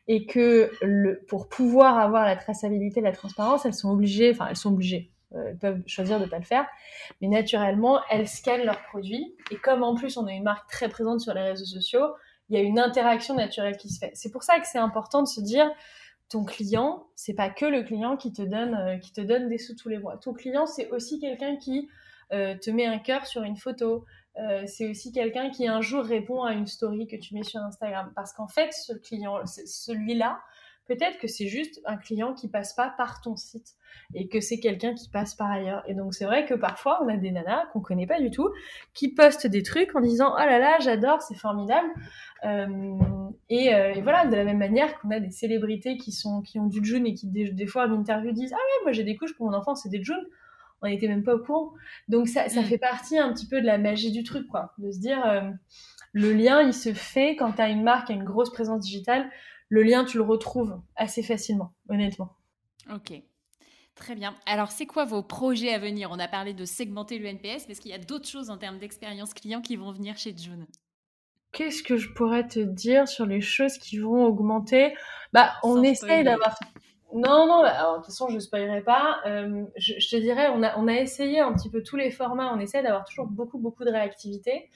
Et 0.09 0.25
que 0.25 0.71
le, 0.83 1.25
pour 1.29 1.49
pouvoir 1.49 1.99
avoir 1.99 2.25
la 2.25 2.37
traçabilité 2.37 3.01
et 3.01 3.03
la 3.03 3.13
transparence, 3.13 3.67
elles 3.67 3.75
sont 3.75 3.91
obligées, 3.91 4.31
enfin 4.33 4.47
elles 4.49 4.57
sont 4.57 4.73
obligées, 4.73 5.13
elles 5.47 5.59
peuvent 5.59 5.83
choisir 5.87 6.19
de 6.19 6.25
ne 6.25 6.31
pas 6.31 6.39
le 6.39 6.45
faire, 6.45 6.67
mais 7.21 7.29
naturellement, 7.29 8.01
elles 8.11 8.29
scannent 8.29 8.65
leurs 8.65 8.83
produits. 8.83 9.35
Et 9.51 9.57
comme 9.57 9.83
en 9.83 9.95
plus 9.95 10.17
on 10.17 10.27
a 10.27 10.33
une 10.33 10.45
marque 10.45 10.69
très 10.71 10.89
présente 10.89 11.21
sur 11.21 11.35
les 11.35 11.43
réseaux 11.43 11.65
sociaux, 11.65 12.15
il 12.49 12.57
y 12.57 12.61
a 12.61 12.63
une 12.63 12.79
interaction 12.79 13.35
naturelle 13.35 13.77
qui 13.77 13.89
se 13.89 13.99
fait. 13.99 14.13
C'est 14.15 14.31
pour 14.31 14.43
ça 14.43 14.61
que 14.61 14.67
c'est 14.67 14.79
important 14.79 15.23
de 15.23 15.29
se 15.29 15.41
dire 15.41 15.71
ton 16.29 16.45
client, 16.45 17.07
c'est 17.15 17.35
pas 17.35 17.51
que 17.51 17.67
le 17.67 17.83
client 17.83 18.17
qui 18.17 18.33
te 18.33 18.43
donne 18.43 18.75
euh, 18.75 18.99
qui 18.99 19.13
te 19.13 19.21
donne 19.21 19.49
des 19.49 19.59
sous 19.59 19.75
tous 19.75 19.89
les 19.89 19.99
mois. 19.99 20.17
Ton 20.17 20.33
client, 20.33 20.67
c'est 20.67 20.91
aussi 20.91 21.21
quelqu'un 21.21 21.57
qui 21.57 21.89
euh, 22.33 22.57
te 22.57 22.71
met 22.71 22.87
un 22.87 22.99
cœur 22.99 23.27
sur 23.27 23.43
une 23.43 23.57
photo. 23.57 24.05
Euh, 24.39 24.65
c'est 24.67 24.91
aussi 24.91 25.13
quelqu'un 25.13 25.51
qui 25.51 25.67
un 25.67 25.81
jour 25.81 26.05
répond 26.05 26.43
à 26.43 26.53
une 26.53 26.67
story 26.67 27.07
que 27.07 27.17
tu 27.17 27.35
mets 27.35 27.45
sur 27.45 27.61
Instagram. 27.61 28.13
Parce 28.15 28.33
qu'en 28.33 28.49
fait, 28.49 28.73
ce 28.73 28.93
client, 28.93 29.41
celui-là, 29.47 30.41
peut-être 30.87 31.19
que 31.19 31.27
c'est 31.27 31.47
juste 31.47 31.81
un 31.85 31.97
client 31.97 32.35
qui 32.35 32.49
passe 32.49 32.75
pas 32.75 32.95
par 32.97 33.21
ton 33.21 33.37
site 33.37 33.75
et 34.15 34.29
que 34.29 34.41
c'est 34.41 34.61
quelqu'un 34.61 34.95
qui 34.95 35.09
passe 35.09 35.35
par 35.35 35.51
ailleurs. 35.51 35.83
Et 35.87 35.95
donc 35.95 36.15
c'est 36.15 36.25
vrai 36.25 36.47
que 36.47 36.55
parfois 36.55 37.03
on 37.03 37.09
a 37.09 37.17
des 37.17 37.31
nanas 37.31 37.67
qu'on 37.73 37.81
connaît 37.81 38.07
pas 38.07 38.21
du 38.21 38.31
tout 38.31 38.51
qui 38.95 39.13
postent 39.13 39.47
des 39.47 39.63
trucs 39.63 39.95
en 39.95 40.01
disant 40.01 40.33
oh 40.35 40.39
là 40.39 40.59
là 40.59 40.79
j'adore 40.81 41.23
c'est 41.23 41.37
formidable. 41.37 41.89
Euh, 42.45 42.97
et, 43.49 43.75
euh, 43.75 43.95
et, 43.95 44.03
voilà 44.03 44.27
de 44.27 44.37
la 44.37 44.45
même 44.45 44.59
manière 44.59 44.99
qu'on 45.01 45.11
a 45.11 45.21
des 45.21 45.31
célébrités 45.31 45.97
qui 45.97 46.13
sont 46.13 46.43
qui 46.43 46.59
ont 46.59 46.67
du 46.67 46.85
June 46.85 47.07
et 47.07 47.15
qui 47.15 47.27
des, 47.27 47.67
fois 47.67 47.87
en 47.87 47.93
interview 47.93 48.33
disent 48.33 48.53
ah 48.53 48.57
ouais 48.57 48.85
moi 48.85 48.93
j'ai 48.93 49.05
des 49.05 49.17
couches 49.17 49.35
pour 49.37 49.47
mon 49.51 49.57
enfant 49.57 49.75
c'est 49.75 49.89
des 49.89 50.03
June. 50.03 50.25
On 50.83 50.89
n'était 50.89 51.09
même 51.09 51.23
pas 51.23 51.35
au 51.35 51.39
courant. 51.39 51.73
Donc 52.09 52.29
ça, 52.29 52.51
ça 52.51 52.61
mm. 52.61 52.65
fait 52.65 52.79
partie 52.79 53.19
un 53.19 53.33
petit 53.33 53.49
peu 53.49 53.63
de 53.63 53.67
la 53.67 53.79
magie 53.79 54.13
du 54.13 54.23
truc 54.25 54.47
quoi. 54.47 54.75
De 54.79 54.91
se 54.91 54.99
dire 54.99 55.27
euh, 55.27 55.41
le 56.13 56.33
lien 56.33 56.63
il 56.63 56.75
se 56.75 56.93
fait 56.93 57.35
quand 57.35 57.53
tu 57.53 57.63
as 57.63 57.71
une 57.71 57.83
marque 57.83 58.11
a 58.11 58.15
une 58.15 58.25
grosse 58.25 58.53
présence 58.53 58.81
digitale 58.81 59.31
le 59.69 59.83
lien, 59.83 60.05
tu 60.05 60.19
le 60.19 60.23
retrouves 60.23 60.81
assez 60.95 61.23
facilement, 61.23 61.73
honnêtement. 61.89 62.37
Ok. 62.93 63.23
Très 63.97 64.15
bien. 64.15 64.35
Alors, 64.45 64.71
c'est 64.71 64.85
quoi 64.85 65.07
vos 65.07 65.23
projets 65.23 65.73
à 65.73 65.79
venir? 65.79 66.11
On 66.13 66.19
a 66.19 66.29
parlé 66.29 66.53
de 66.53 66.65
segmenter 66.67 67.19
l'UNPS, 67.19 67.65
mais 67.67 67.73
est-ce 67.73 67.81
qu'il 67.81 67.91
y 67.91 67.95
a 67.95 67.99
d'autres 67.99 68.29
choses 68.29 68.51
en 68.51 68.59
termes 68.59 68.79
d'expérience 68.79 69.33
client 69.33 69.63
qui 69.63 69.77
vont 69.77 69.91
venir 69.91 70.19
chez 70.19 70.37
June? 70.37 70.67
Qu'est-ce 71.53 71.83
que 71.83 71.97
je 71.97 72.13
pourrais 72.13 72.47
te 72.47 72.61
dire 72.61 73.09
sur 73.09 73.25
les 73.25 73.41
choses 73.41 73.79
qui 73.79 73.99
vont 73.99 74.27
augmenter? 74.27 74.95
Bah, 75.33 75.55
on 75.63 75.83
essaye 75.83 76.23
d'avoir. 76.23 76.55
Non, 77.15 77.47
non, 77.47 77.63
bah, 77.63 77.93
de 77.93 77.97
toute 77.97 78.07
façon, 78.07 78.29
je 78.29 78.35
ne 78.35 78.41
spoilerai 78.41 78.83
pas. 78.83 79.21
Euh, 79.25 79.65
je, 79.77 79.95
te 80.11 80.17
dirais, 80.17 80.49
on 80.53 80.63
a, 80.63 80.77
on 80.77 80.87
a 80.87 80.93
essayé 80.93 81.41
un 81.41 81.55
petit 81.55 81.71
peu 81.71 81.83
tous 81.83 81.97
les 81.97 82.11
formats. 82.11 82.53
On 82.55 82.61
essaie 82.61 82.83
d'avoir 82.83 83.07
toujours 83.07 83.27
beaucoup, 83.27 83.59
beaucoup 83.59 83.85
de 83.85 83.91
réactivité. 83.91 84.69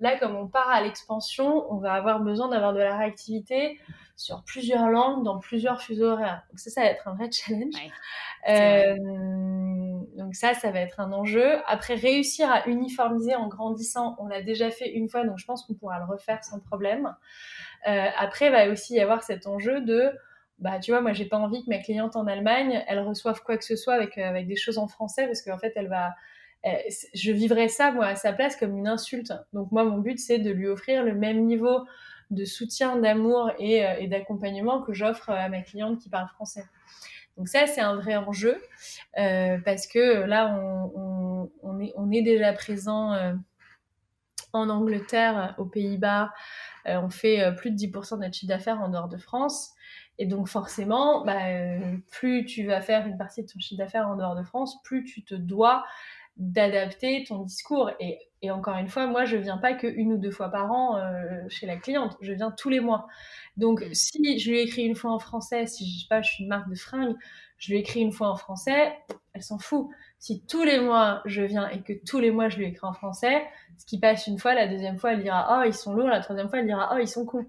Là, 0.00 0.18
comme 0.18 0.36
on 0.36 0.46
part 0.46 0.68
à 0.68 0.82
l'expansion, 0.82 1.64
on 1.72 1.78
va 1.78 1.94
avoir 1.94 2.20
besoin 2.20 2.48
d'avoir 2.48 2.74
de 2.74 2.80
la 2.80 2.98
réactivité 2.98 3.78
sur 4.16 4.42
plusieurs 4.44 4.88
langues, 4.88 5.24
dans 5.24 5.38
plusieurs 5.38 5.82
fuseaux 5.82 6.06
horaires. 6.06 6.42
Donc 6.50 6.58
ça, 6.58 6.70
ça 6.70 6.80
va 6.80 6.86
être 6.86 7.06
un 7.06 7.14
vrai 7.14 7.30
challenge. 7.30 7.74
Euh, 8.48 8.96
donc 10.16 10.34
ça, 10.34 10.54
ça 10.54 10.70
va 10.70 10.80
être 10.80 11.00
un 11.00 11.12
enjeu. 11.12 11.58
Après, 11.66 11.94
réussir 11.94 12.50
à 12.50 12.66
uniformiser 12.66 13.34
en 13.34 13.48
grandissant, 13.48 14.16
on 14.18 14.26
l'a 14.26 14.40
déjà 14.40 14.70
fait 14.70 14.90
une 14.90 15.08
fois, 15.08 15.24
donc 15.24 15.38
je 15.38 15.44
pense 15.44 15.64
qu'on 15.64 15.74
pourra 15.74 15.98
le 15.98 16.06
refaire 16.06 16.42
sans 16.42 16.60
problème. 16.60 17.14
Euh, 17.86 18.08
après, 18.18 18.46
il 18.46 18.52
va 18.52 18.68
aussi 18.70 18.94
y 18.94 19.00
avoir 19.00 19.22
cet 19.22 19.46
enjeu 19.46 19.82
de, 19.82 20.10
bah, 20.58 20.78
tu 20.78 20.92
vois, 20.92 21.02
moi, 21.02 21.12
j'ai 21.12 21.26
pas 21.26 21.36
envie 21.36 21.62
que 21.62 21.68
ma 21.68 21.78
cliente 21.78 22.16
en 22.16 22.26
Allemagne, 22.26 22.82
elle 22.88 23.00
reçoive 23.00 23.42
quoi 23.42 23.58
que 23.58 23.64
ce 23.64 23.76
soit 23.76 23.94
avec, 23.94 24.16
euh, 24.16 24.26
avec 24.26 24.46
des 24.46 24.56
choses 24.56 24.78
en 24.78 24.88
français, 24.88 25.26
parce 25.26 25.42
qu'en 25.42 25.58
fait, 25.58 25.74
elle 25.76 25.88
va, 25.88 26.14
je 27.14 27.32
vivrais 27.32 27.68
ça, 27.68 27.92
moi, 27.92 28.06
à 28.06 28.16
sa 28.16 28.32
place 28.32 28.56
comme 28.56 28.76
une 28.78 28.88
insulte. 28.88 29.32
Donc 29.52 29.70
moi, 29.72 29.84
mon 29.84 29.98
but, 29.98 30.18
c'est 30.18 30.38
de 30.38 30.50
lui 30.50 30.68
offrir 30.68 31.04
le 31.04 31.14
même 31.14 31.44
niveau 31.44 31.84
de 32.30 32.44
soutien, 32.44 32.96
d'amour 32.96 33.50
et, 33.58 33.86
euh, 33.86 34.06
d'accompagnement 34.08 34.82
que 34.82 34.92
j'offre 34.92 35.30
à 35.30 35.48
ma 35.48 35.62
cliente 35.62 36.00
qui 36.00 36.08
parle 36.08 36.28
français. 36.28 36.64
Donc 37.36 37.48
ça, 37.48 37.66
c'est 37.66 37.80
un 37.80 37.96
vrai 37.96 38.16
enjeu 38.16 38.60
euh, 39.18 39.58
parce 39.64 39.86
que 39.86 40.24
là, 40.24 40.58
on, 40.58 42.10
est, 42.10 42.22
déjà 42.22 42.52
présent 42.54 43.12
euh, 43.12 43.34
en 44.52 44.70
Angleterre, 44.70 45.54
aux 45.58 45.66
Pays-Bas. 45.66 46.32
on 46.86 47.10
fait 47.10 47.54
plus 47.56 47.70
de 47.70 47.76
10% 47.76 48.16
de 48.16 48.22
notre 48.22 48.34
chiffre 48.34 48.48
d'affaires 48.48 48.80
en 48.80 48.88
dehors 48.88 49.08
de 49.08 49.18
France. 49.18 49.72
Et 50.18 50.24
donc 50.24 50.48
forcément, 50.48 51.26
bah, 51.26 51.42
plus 52.10 52.46
tu 52.46 52.64
vas 52.64 52.80
faire 52.80 53.06
une 53.06 53.18
partie 53.18 53.42
de 53.42 53.48
ton 53.48 53.58
chiffre 53.58 53.78
d'affaires 53.78 54.08
en 54.08 54.16
dehors 54.16 54.34
de 54.34 54.42
France, 54.42 54.82
plus 54.82 55.04
tu 55.04 55.22
te 55.22 55.34
dois 55.34 55.84
d'adapter 56.36 57.24
ton 57.24 57.42
discours. 57.42 57.90
Et, 58.00 58.18
et, 58.42 58.50
encore 58.50 58.76
une 58.76 58.88
fois, 58.88 59.06
moi, 59.06 59.24
je 59.24 59.36
viens 59.36 59.58
pas 59.58 59.74
que 59.74 59.86
une 59.86 60.12
ou 60.12 60.18
deux 60.18 60.30
fois 60.30 60.50
par 60.50 60.70
an 60.70 60.96
euh, 60.96 61.42
chez 61.48 61.66
la 61.66 61.76
cliente, 61.76 62.16
je 62.20 62.32
viens 62.32 62.50
tous 62.50 62.68
les 62.68 62.80
mois. 62.80 63.06
Donc, 63.56 63.80
mm. 63.80 63.94
si 63.94 64.38
je 64.38 64.50
lui 64.50 64.60
écris 64.60 64.82
une 64.82 64.96
fois 64.96 65.12
en 65.12 65.18
français, 65.18 65.66
si 65.66 65.90
je 65.90 66.00
sais 66.00 66.08
pas, 66.08 66.22
je 66.22 66.30
suis 66.30 66.44
une 66.44 66.50
marque 66.50 66.68
de 66.68 66.74
fringues, 66.74 67.16
je 67.58 67.72
lui 67.72 67.78
écris 67.78 68.00
une 68.00 68.12
fois 68.12 68.28
en 68.28 68.36
français, 68.36 68.98
elle 69.32 69.42
s'en 69.42 69.58
fout. 69.58 69.88
Si 70.18 70.44
tous 70.46 70.64
les 70.64 70.80
mois 70.80 71.22
je 71.24 71.42
viens 71.42 71.68
et 71.68 71.82
que 71.82 71.92
tous 72.06 72.20
les 72.20 72.30
mois 72.30 72.48
je 72.48 72.58
lui 72.58 72.66
écris 72.66 72.86
en 72.86 72.92
français, 72.92 73.42
ce 73.78 73.86
qui 73.86 73.98
passe 73.98 74.26
une 74.26 74.38
fois, 74.38 74.54
la 74.54 74.66
deuxième 74.66 74.98
fois 74.98 75.12
elle 75.12 75.22
dira 75.22 75.58
oh 75.58 75.64
ils 75.66 75.74
sont 75.74 75.94
lourds, 75.94 76.08
la 76.08 76.20
troisième 76.20 76.48
fois 76.48 76.58
elle 76.58 76.66
dira 76.66 76.90
oh 76.94 76.98
ils 76.98 77.08
sont 77.08 77.24
cons. 77.24 77.46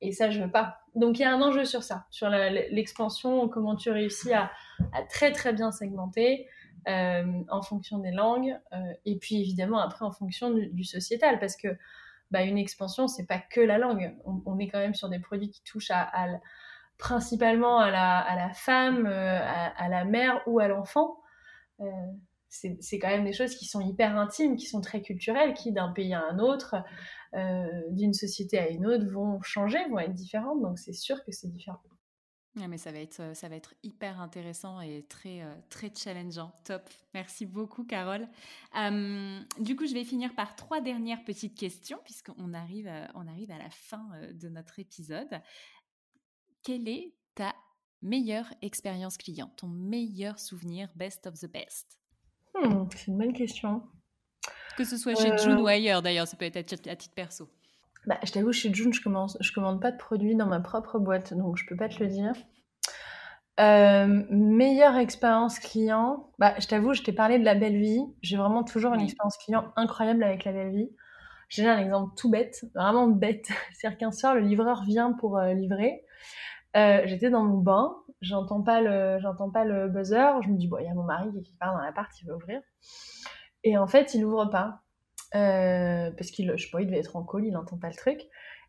Et 0.00 0.12
ça 0.12 0.30
je 0.30 0.42
veux 0.42 0.50
pas. 0.50 0.78
Donc 0.94 1.18
il 1.18 1.22
y 1.22 1.24
a 1.24 1.32
un 1.32 1.40
enjeu 1.40 1.64
sur 1.64 1.82
ça, 1.82 2.06
sur 2.10 2.28
l'expansion, 2.28 3.48
comment 3.48 3.76
tu 3.76 3.90
réussis 3.90 4.32
à, 4.32 4.50
à 4.92 5.02
très 5.02 5.32
très 5.32 5.52
bien 5.52 5.72
segmenter, 5.72 6.46
en 6.86 7.62
fonction 7.62 7.98
des 7.98 8.12
langues, 8.12 8.56
euh, 8.72 8.92
et 9.04 9.18
puis 9.18 9.40
évidemment 9.40 9.80
après 9.80 10.04
en 10.04 10.12
fonction 10.12 10.50
du, 10.50 10.84
sociétal, 10.84 11.38
parce 11.38 11.56
que 11.56 11.68
bah, 12.30 12.42
une 12.42 12.58
expansion, 12.58 13.08
c'est 13.08 13.26
pas 13.26 13.38
que 13.38 13.60
la 13.60 13.78
langue. 13.78 14.16
On, 14.24 14.58
est 14.58 14.68
quand 14.68 14.78
même 14.78 14.94
sur 14.94 15.08
des 15.08 15.18
produits 15.18 15.50
qui 15.50 15.62
touchent 15.62 15.90
à, 15.90 16.10
principalement 16.98 17.78
à 17.78 17.90
la, 17.90 18.18
à 18.18 18.36
la 18.36 18.52
femme, 18.52 19.06
euh, 19.06 19.38
à, 19.42 19.88
la 19.88 20.04
mère 20.04 20.42
ou 20.46 20.60
à 20.60 20.68
l'enfant. 20.68 21.18
c'est 22.48 22.98
quand 22.98 23.08
même 23.08 23.24
des 23.24 23.32
choses 23.32 23.54
qui 23.56 23.66
sont 23.66 23.80
hyper 23.80 24.16
intimes, 24.16 24.56
qui 24.56 24.66
sont 24.66 24.80
très 24.80 25.02
culturelles, 25.02 25.54
qui 25.54 25.72
d'un 25.72 25.92
pays 25.92 26.14
à 26.14 26.22
un 26.24 26.38
autre, 26.38 26.76
d'une 27.90 28.14
société 28.14 28.58
à 28.58 28.68
une 28.68 28.86
autre, 28.86 29.06
vont 29.06 29.40
changer, 29.42 29.78
vont 29.90 29.98
être 29.98 30.14
différentes. 30.14 30.62
Donc 30.62 30.78
c'est 30.78 30.94
sûr 30.94 31.22
que 31.24 31.32
c'est 31.32 31.48
différent. 31.48 31.80
Mais 32.56 32.78
ça 32.78 32.90
va 32.90 32.98
être, 32.98 33.20
euh, 33.20 33.34
ça 33.34 33.48
va 33.48 33.56
être 33.56 33.74
hyper 33.82 34.20
intéressant 34.20 34.80
et 34.80 35.04
très, 35.08 35.42
euh, 35.42 35.54
très 35.68 35.92
challengeant. 35.94 36.52
Top. 36.64 36.88
Merci 37.14 37.44
beaucoup, 37.46 37.84
Carole. 37.84 38.26
du 39.60 39.76
coup, 39.76 39.86
je 39.86 39.94
vais 39.94 40.04
finir 40.04 40.34
par 40.34 40.56
trois 40.56 40.80
dernières 40.80 41.22
petites 41.24 41.56
questions 41.56 41.98
puisqu'on 42.04 42.54
arrive, 42.54 42.90
on 43.14 43.26
arrive 43.26 43.50
à 43.50 43.58
la 43.58 43.70
fin 43.70 44.08
de 44.32 44.48
notre 44.48 44.78
épisode. 44.78 45.40
Quelle 46.62 46.88
est 46.88 47.14
ta 47.34 47.54
meilleure 48.02 48.52
expérience 48.62 49.16
client, 49.16 49.52
ton 49.56 49.68
meilleur 49.68 50.38
souvenir, 50.38 50.88
best 50.96 51.26
of 51.26 51.38
the 51.38 51.50
best? 51.50 51.98
Hmm, 52.54 52.86
C'est 52.90 53.08
une 53.08 53.18
bonne 53.18 53.32
question. 53.32 53.82
Que 54.76 54.84
ce 54.84 54.96
soit 54.96 55.14
chez 55.14 55.36
June 55.38 55.58
ou 55.60 55.66
ailleurs, 55.66 56.02
d'ailleurs, 56.02 56.26
ça 56.26 56.36
peut 56.36 56.44
être 56.44 56.56
à 56.56 56.96
titre 56.96 57.14
perso. 57.14 57.48
Bah, 58.06 58.18
je 58.24 58.30
t'avoue, 58.30 58.52
chez 58.52 58.72
June, 58.72 58.92
je 58.92 59.02
commence, 59.02 59.36
je 59.40 59.52
commande 59.52 59.80
pas 59.80 59.90
de 59.90 59.96
produits 59.96 60.36
dans 60.36 60.46
ma 60.46 60.60
propre 60.60 60.98
boîte, 60.98 61.34
donc 61.34 61.56
je 61.56 61.66
peux 61.66 61.76
pas 61.76 61.88
te 61.88 62.02
le 62.02 62.08
dire. 62.08 62.32
Euh, 63.58 64.24
meilleure 64.30 64.96
expérience 64.96 65.58
client, 65.58 66.30
bah, 66.38 66.54
je 66.60 66.66
t'avoue, 66.66 66.92
je 66.92 67.02
t'ai 67.02 67.12
parlé 67.12 67.38
de 67.38 67.44
la 67.44 67.54
belle 67.54 67.78
vie. 67.78 68.04
J'ai 68.22 68.36
vraiment 68.36 68.62
toujours 68.64 68.94
une 68.94 69.00
expérience 69.00 69.36
client 69.38 69.72
incroyable 69.76 70.22
avec 70.22 70.44
la 70.44 70.52
belle 70.52 70.70
vie. 70.72 70.90
J'ai 71.48 71.66
un 71.66 71.78
exemple 71.78 72.12
tout 72.16 72.30
bête, 72.30 72.64
vraiment 72.74 73.08
bête. 73.08 73.48
C'est-à-dire 73.72 73.98
qu'un 73.98 74.12
soir, 74.12 74.34
le 74.34 74.40
livreur 74.40 74.84
vient 74.84 75.12
pour 75.12 75.38
euh, 75.38 75.52
livrer. 75.54 76.04
Euh, 76.76 77.02
j'étais 77.06 77.30
dans 77.30 77.42
mon 77.44 77.58
bain, 77.58 77.96
j'entends 78.20 78.62
pas 78.62 78.82
le, 78.82 79.18
j'entends 79.20 79.50
pas 79.50 79.64
le 79.64 79.88
buzzer. 79.88 80.42
Je 80.42 80.48
me 80.48 80.56
dis 80.56 80.68
bon, 80.68 80.78
il 80.78 80.84
y 80.84 80.88
a 80.88 80.94
mon 80.94 81.04
mari 81.04 81.30
qui 81.42 81.56
part 81.56 81.74
dans 81.74 81.80
l'appart, 81.80 82.10
il 82.20 82.26
va 82.26 82.34
ouvrir. 82.34 82.60
Et 83.64 83.78
en 83.78 83.86
fait, 83.86 84.14
il 84.14 84.24
ouvre 84.24 84.46
pas. 84.46 84.82
Euh, 85.36 86.10
parce 86.16 86.30
qu'il, 86.30 86.52
je 86.56 86.64
sais 86.64 86.70
pas, 86.70 86.80
il 86.80 86.86
devait 86.86 86.98
être 86.98 87.16
en 87.16 87.22
col, 87.22 87.44
il 87.44 87.52
n'entend 87.52 87.76
pas 87.76 87.88
le 87.88 87.94
truc. 87.94 88.20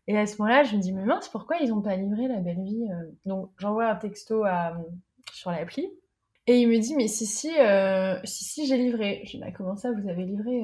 Et 0.06 0.16
à 0.16 0.26
ce 0.26 0.40
moment-là, 0.40 0.62
je 0.62 0.76
me 0.76 0.80
dis, 0.80 0.92
mais 0.92 1.04
mince, 1.04 1.28
pourquoi 1.28 1.56
ils 1.58 1.70
n'ont 1.70 1.82
pas 1.82 1.96
livré 1.96 2.28
la 2.28 2.40
belle 2.40 2.62
vie 2.62 2.88
euh? 2.90 3.10
Donc, 3.26 3.50
j'envoie 3.58 3.86
un 3.86 3.96
texto 3.96 4.44
à, 4.44 4.76
sur 5.32 5.50
l'appli. 5.50 5.88
Et 6.46 6.60
il 6.60 6.68
me 6.68 6.78
dit, 6.78 6.94
mais 6.96 7.08
si, 7.08 7.26
si, 7.26 7.50
euh, 7.58 8.18
si, 8.24 8.44
si, 8.44 8.66
j'ai 8.66 8.76
livré. 8.76 9.22
Je 9.24 9.32
dis, 9.32 9.38
bah, 9.38 9.50
comment 9.50 9.76
ça, 9.76 9.90
vous 9.92 10.08
avez 10.08 10.24
livré 10.24 10.62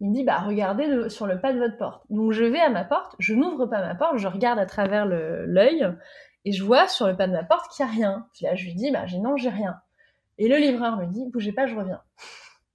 Il 0.00 0.10
me 0.10 0.14
dit, 0.14 0.24
bah, 0.24 0.38
regardez 0.38 1.08
sur 1.08 1.26
le 1.26 1.40
pas 1.40 1.52
de 1.52 1.58
votre 1.58 1.76
porte. 1.76 2.04
Donc, 2.10 2.32
je 2.32 2.44
vais 2.44 2.60
à 2.60 2.70
ma 2.70 2.84
porte, 2.84 3.16
je 3.18 3.34
n'ouvre 3.34 3.66
pas 3.66 3.80
ma 3.80 3.94
porte, 3.94 4.18
je 4.18 4.28
regarde 4.28 4.58
à 4.58 4.66
travers 4.66 5.06
l'œil, 5.06 5.88
et 6.44 6.52
je 6.52 6.62
vois 6.62 6.86
sur 6.86 7.08
le 7.08 7.16
pas 7.16 7.26
de 7.26 7.32
ma 7.32 7.42
porte 7.42 7.72
qu'il 7.72 7.84
n'y 7.84 7.90
a 7.90 7.94
rien. 7.94 8.26
Puis 8.32 8.44
là, 8.44 8.54
je 8.54 8.64
lui 8.64 8.74
dis, 8.74 8.90
bah, 8.92 9.06
j'ai 9.06 9.18
non, 9.18 9.36
j'ai 9.36 9.50
rien. 9.50 9.76
Et 10.38 10.48
le 10.48 10.56
livreur 10.56 10.96
me 10.96 11.06
dit, 11.06 11.28
bougez 11.32 11.52
pas, 11.52 11.66
je 11.66 11.74
reviens. 11.74 12.00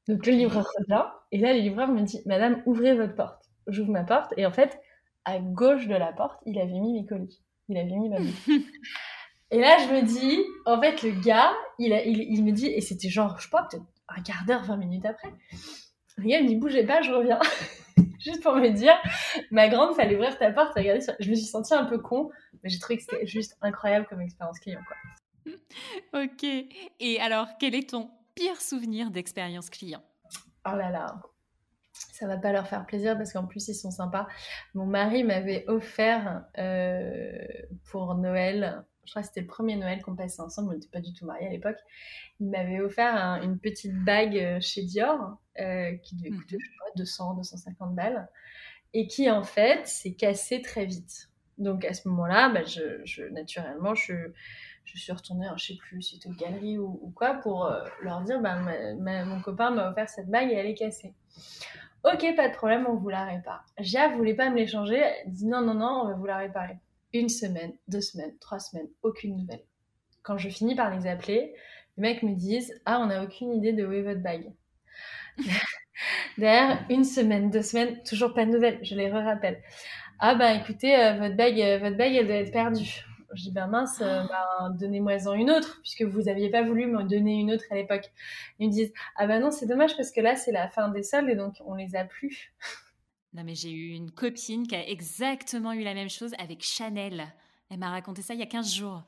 Donc 0.07 0.25
le 0.25 0.33
livreur 0.33 0.65
revient, 0.79 1.05
et 1.31 1.37
là 1.37 1.53
le 1.53 1.59
livreur 1.59 1.87
me 1.89 2.01
dit 2.01 2.21
Madame, 2.25 2.61
ouvrez 2.65 2.95
votre 2.95 3.15
porte. 3.15 3.49
J'ouvre 3.67 3.91
ma 3.91 4.03
porte, 4.03 4.33
et 4.37 4.45
en 4.45 4.51
fait, 4.51 4.79
à 5.25 5.39
gauche 5.39 5.87
de 5.87 5.95
la 5.95 6.11
porte, 6.11 6.41
il 6.45 6.59
avait 6.59 6.79
mis 6.79 6.93
mes 6.93 7.05
colis. 7.05 7.41
Il 7.69 7.77
avait 7.77 7.95
mis 7.95 8.09
ma 8.09 8.17
Et 9.51 9.59
là, 9.59 9.77
je 9.77 9.93
me 9.93 10.01
dis, 10.01 10.39
en 10.65 10.81
fait, 10.81 11.03
le 11.03 11.11
gars, 11.21 11.53
il, 11.77 11.93
a, 11.93 12.03
il, 12.03 12.43
me 12.43 12.51
dit, 12.51 12.65
et 12.65 12.81
c'était 12.81 13.09
genre, 13.09 13.37
je 13.37 13.43
sais 13.43 13.49
pas, 13.49 13.67
peut-être 13.69 13.85
un 14.09 14.21
quart 14.23 14.43
d'heure, 14.47 14.63
20 14.63 14.77
minutes 14.77 15.05
après. 15.05 15.31
Le 16.17 16.27
gars, 16.27 16.39
il 16.39 16.45
me 16.45 16.47
dit, 16.49 16.55
bougez 16.55 16.83
pas, 16.85 17.03
je 17.03 17.11
reviens. 17.11 17.39
juste 18.19 18.41
pour 18.41 18.55
me 18.55 18.69
dire, 18.69 18.95
ma 19.51 19.69
grande, 19.69 19.95
fallait 19.95 20.15
ouvrir 20.15 20.37
ta 20.39 20.51
porte, 20.51 20.73
regarder. 20.75 21.05
Je 21.19 21.29
me 21.29 21.35
suis 21.35 21.45
sentie 21.45 21.75
un 21.75 21.85
peu 21.85 21.99
con, 21.99 22.31
mais 22.63 22.69
j'ai 22.69 22.79
trouvé 22.79 22.97
que 22.97 23.03
c'était 23.03 23.27
juste 23.27 23.55
incroyable 23.61 24.07
comme 24.09 24.21
expérience 24.21 24.59
client, 24.59 24.81
quoi. 24.87 24.97
Ok. 26.23 26.43
Et 26.99 27.19
alors, 27.21 27.49
quel 27.59 27.75
est 27.75 27.91
ton 27.91 28.09
pire 28.35 28.61
souvenir 28.61 29.11
d'expérience 29.11 29.69
client 29.69 30.03
Oh 30.65 30.75
là 30.75 30.89
là, 30.89 31.21
ça 31.91 32.27
va 32.27 32.37
pas 32.37 32.51
leur 32.51 32.67
faire 32.67 32.85
plaisir 32.85 33.17
parce 33.17 33.33
qu'en 33.33 33.45
plus 33.45 33.67
ils 33.67 33.75
sont 33.75 33.91
sympas. 33.91 34.27
Mon 34.73 34.85
mari 34.85 35.23
m'avait 35.23 35.65
offert 35.67 36.45
euh, 36.57 37.37
pour 37.91 38.15
Noël, 38.15 38.83
je 39.05 39.11
crois 39.11 39.21
que 39.21 39.27
c'était 39.27 39.41
le 39.41 39.47
premier 39.47 39.75
Noël 39.75 40.01
qu'on 40.01 40.15
passait 40.15 40.41
ensemble, 40.41 40.69
on 40.69 40.73
n'était 40.73 40.89
pas 40.89 41.01
du 41.01 41.13
tout 41.13 41.25
mariés 41.25 41.47
à 41.47 41.51
l'époque. 41.51 41.77
Il 42.39 42.49
m'avait 42.49 42.79
offert 42.79 43.15
une 43.43 43.59
petite 43.59 43.95
bague 44.03 44.37
euh, 44.37 44.59
chez 44.61 44.83
Dior 44.83 45.37
euh, 45.59 45.95
qui 45.97 46.15
devait 46.15 46.31
coûter, 46.31 46.57
je 46.59 46.65
sais 46.65 46.77
pas, 46.79 46.91
200, 46.95 47.35
250 47.35 47.95
balles 47.95 48.29
et 48.93 49.07
qui 49.07 49.29
en 49.29 49.43
fait 49.43 49.87
s'est 49.87 50.13
cassée 50.13 50.61
très 50.61 50.85
vite. 50.85 51.29
Donc 51.57 51.85
à 51.85 51.93
ce 51.93 52.07
moment-là, 52.07 52.49
bah, 52.49 52.63
je, 52.63 53.23
naturellement, 53.29 53.95
je, 53.95 54.13
je 54.85 54.99
suis 54.99 55.11
retournée, 55.11 55.47
je 55.55 55.65
sais 55.65 55.75
plus 55.75 56.01
c'était 56.01 56.29
aux 56.29 56.33
galeries 56.33 56.77
ou, 56.77 57.11
quoi, 57.15 57.35
pour 57.35 57.65
euh, 57.65 57.83
leur 58.01 58.21
dire 58.21 58.41
bah, 58.41 58.57
mon 59.25 59.41
copain 59.41 59.71
m'a 59.71 59.89
offert 59.89 60.09
cette 60.09 60.29
bague 60.29 60.51
et 60.51 60.55
elle 60.55 60.67
est 60.67 60.75
cassée. 60.75 61.13
Ok, 62.03 62.35
pas 62.35 62.49
de 62.49 62.53
problème, 62.53 62.85
on 62.87 62.95
vous 62.95 63.09
la 63.09 63.23
répare. 63.23 63.65
Gia 63.79 64.09
voulait 64.09 64.33
pas 64.33 64.49
me 64.49 64.57
l'échanger, 64.57 64.97
elle 64.97 65.31
dit 65.31 65.47
non, 65.47 65.61
non, 65.61 65.73
non, 65.73 66.01
on 66.03 66.07
va 66.07 66.13
vous 66.15 66.25
la 66.25 66.37
réparer. 66.37 66.77
Une 67.13 67.29
semaine, 67.29 67.71
deux 67.87 68.01
semaines, 68.01 68.37
trois 68.39 68.59
semaines, 68.59 68.87
aucune 69.03 69.37
nouvelle. 69.37 69.63
Quand 70.21 70.37
je 70.37 70.49
finis 70.49 70.75
par 70.75 70.93
les 70.93 71.07
appeler, 71.07 71.53
les 71.95 72.01
mecs 72.01 72.23
me 72.23 72.35
disent 72.35 72.73
Ah, 72.85 72.99
on 72.99 73.07
n'a 73.07 73.23
aucune 73.23 73.53
idée 73.53 73.71
de 73.71 73.85
où 73.85 73.91
est 73.93 74.01
votre 74.01 74.21
bague. 74.21 74.51
Derrière, 76.37 76.83
une 76.89 77.03
semaine, 77.03 77.49
deux 77.49 77.61
semaines, 77.61 78.01
toujours 78.03 78.33
pas 78.33 78.45
de 78.45 78.51
nouvelles. 78.51 78.79
Je 78.83 78.95
les 78.95 79.09
re-rappelle. 79.09 79.61
Ah, 80.19 80.35
bah 80.35 80.53
écoutez, 80.53 80.97
euh, 80.97 81.13
votre 81.13 81.35
bague, 81.35 81.61
euh, 81.61 81.79
votre 81.79 81.95
bague, 81.95 82.15
elle 82.15 82.27
doit 82.27 82.35
être 82.35 82.51
perdue. 82.51 83.05
Je 83.35 83.43
dis, 83.43 83.51
ben 83.51 83.67
mince, 83.67 84.01
euh, 84.01 84.23
ben, 84.23 84.69
donnez-moi-en 84.79 85.33
une 85.33 85.51
autre, 85.51 85.79
puisque 85.81 86.03
vous 86.03 86.23
n'aviez 86.23 86.49
pas 86.49 86.63
voulu 86.63 86.87
me 86.87 87.03
donner 87.03 87.35
une 87.35 87.51
autre 87.51 87.65
à 87.71 87.75
l'époque. 87.75 88.11
Ils 88.59 88.67
me 88.67 88.71
disent, 88.71 88.93
ah 89.15 89.27
ben 89.27 89.39
non, 89.39 89.51
c'est 89.51 89.65
dommage 89.65 89.95
parce 89.95 90.11
que 90.11 90.21
là, 90.21 90.35
c'est 90.35 90.51
la 90.51 90.69
fin 90.69 90.89
des 90.89 91.03
soldes 91.03 91.29
et 91.29 91.35
donc 91.35 91.55
on 91.65 91.75
les 91.75 91.95
a 91.95 92.05
plus. 92.05 92.53
Non, 93.35 93.43
mais 93.43 93.55
j'ai 93.55 93.71
eu 93.71 93.93
une 93.93 94.11
copine 94.11 94.67
qui 94.67 94.75
a 94.75 94.87
exactement 94.87 95.73
eu 95.73 95.81
la 95.81 95.95
même 95.95 96.09
chose 96.09 96.35
avec 96.37 96.63
Chanel. 96.63 97.33
Elle 97.71 97.79
m'a 97.79 97.89
raconté 97.89 98.21
ça 98.21 98.35
il 98.35 98.39
y 98.39 98.43
a 98.43 98.45
15 98.45 98.71
jours. 98.71 99.03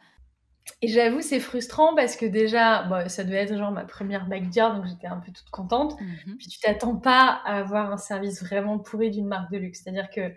Et 0.82 0.88
j'avoue, 0.88 1.22
c'est 1.22 1.40
frustrant 1.40 1.96
parce 1.96 2.16
que 2.16 2.26
déjà, 2.26 2.84
bon, 2.84 3.08
ça 3.08 3.24
devait 3.24 3.38
être 3.38 3.56
genre 3.56 3.72
ma 3.72 3.86
première 3.86 4.28
bague 4.28 4.50
Dior, 4.50 4.74
donc 4.74 4.88
j'étais 4.88 5.08
un 5.08 5.18
peu 5.18 5.32
toute 5.32 5.50
contente. 5.52 6.00
Mhm. 6.02 6.38
Puis 6.38 6.48
tu 6.48 6.60
t'attends 6.60 6.96
pas 6.96 7.40
à 7.46 7.60
avoir 7.60 7.92
un 7.92 7.98
service 7.98 8.42
vraiment 8.42 8.80
pourri 8.80 9.12
d'une 9.12 9.28
marque 9.28 9.52
de 9.52 9.58
luxe. 9.58 9.82
C'est-à-dire 9.84 10.10
que 10.10 10.34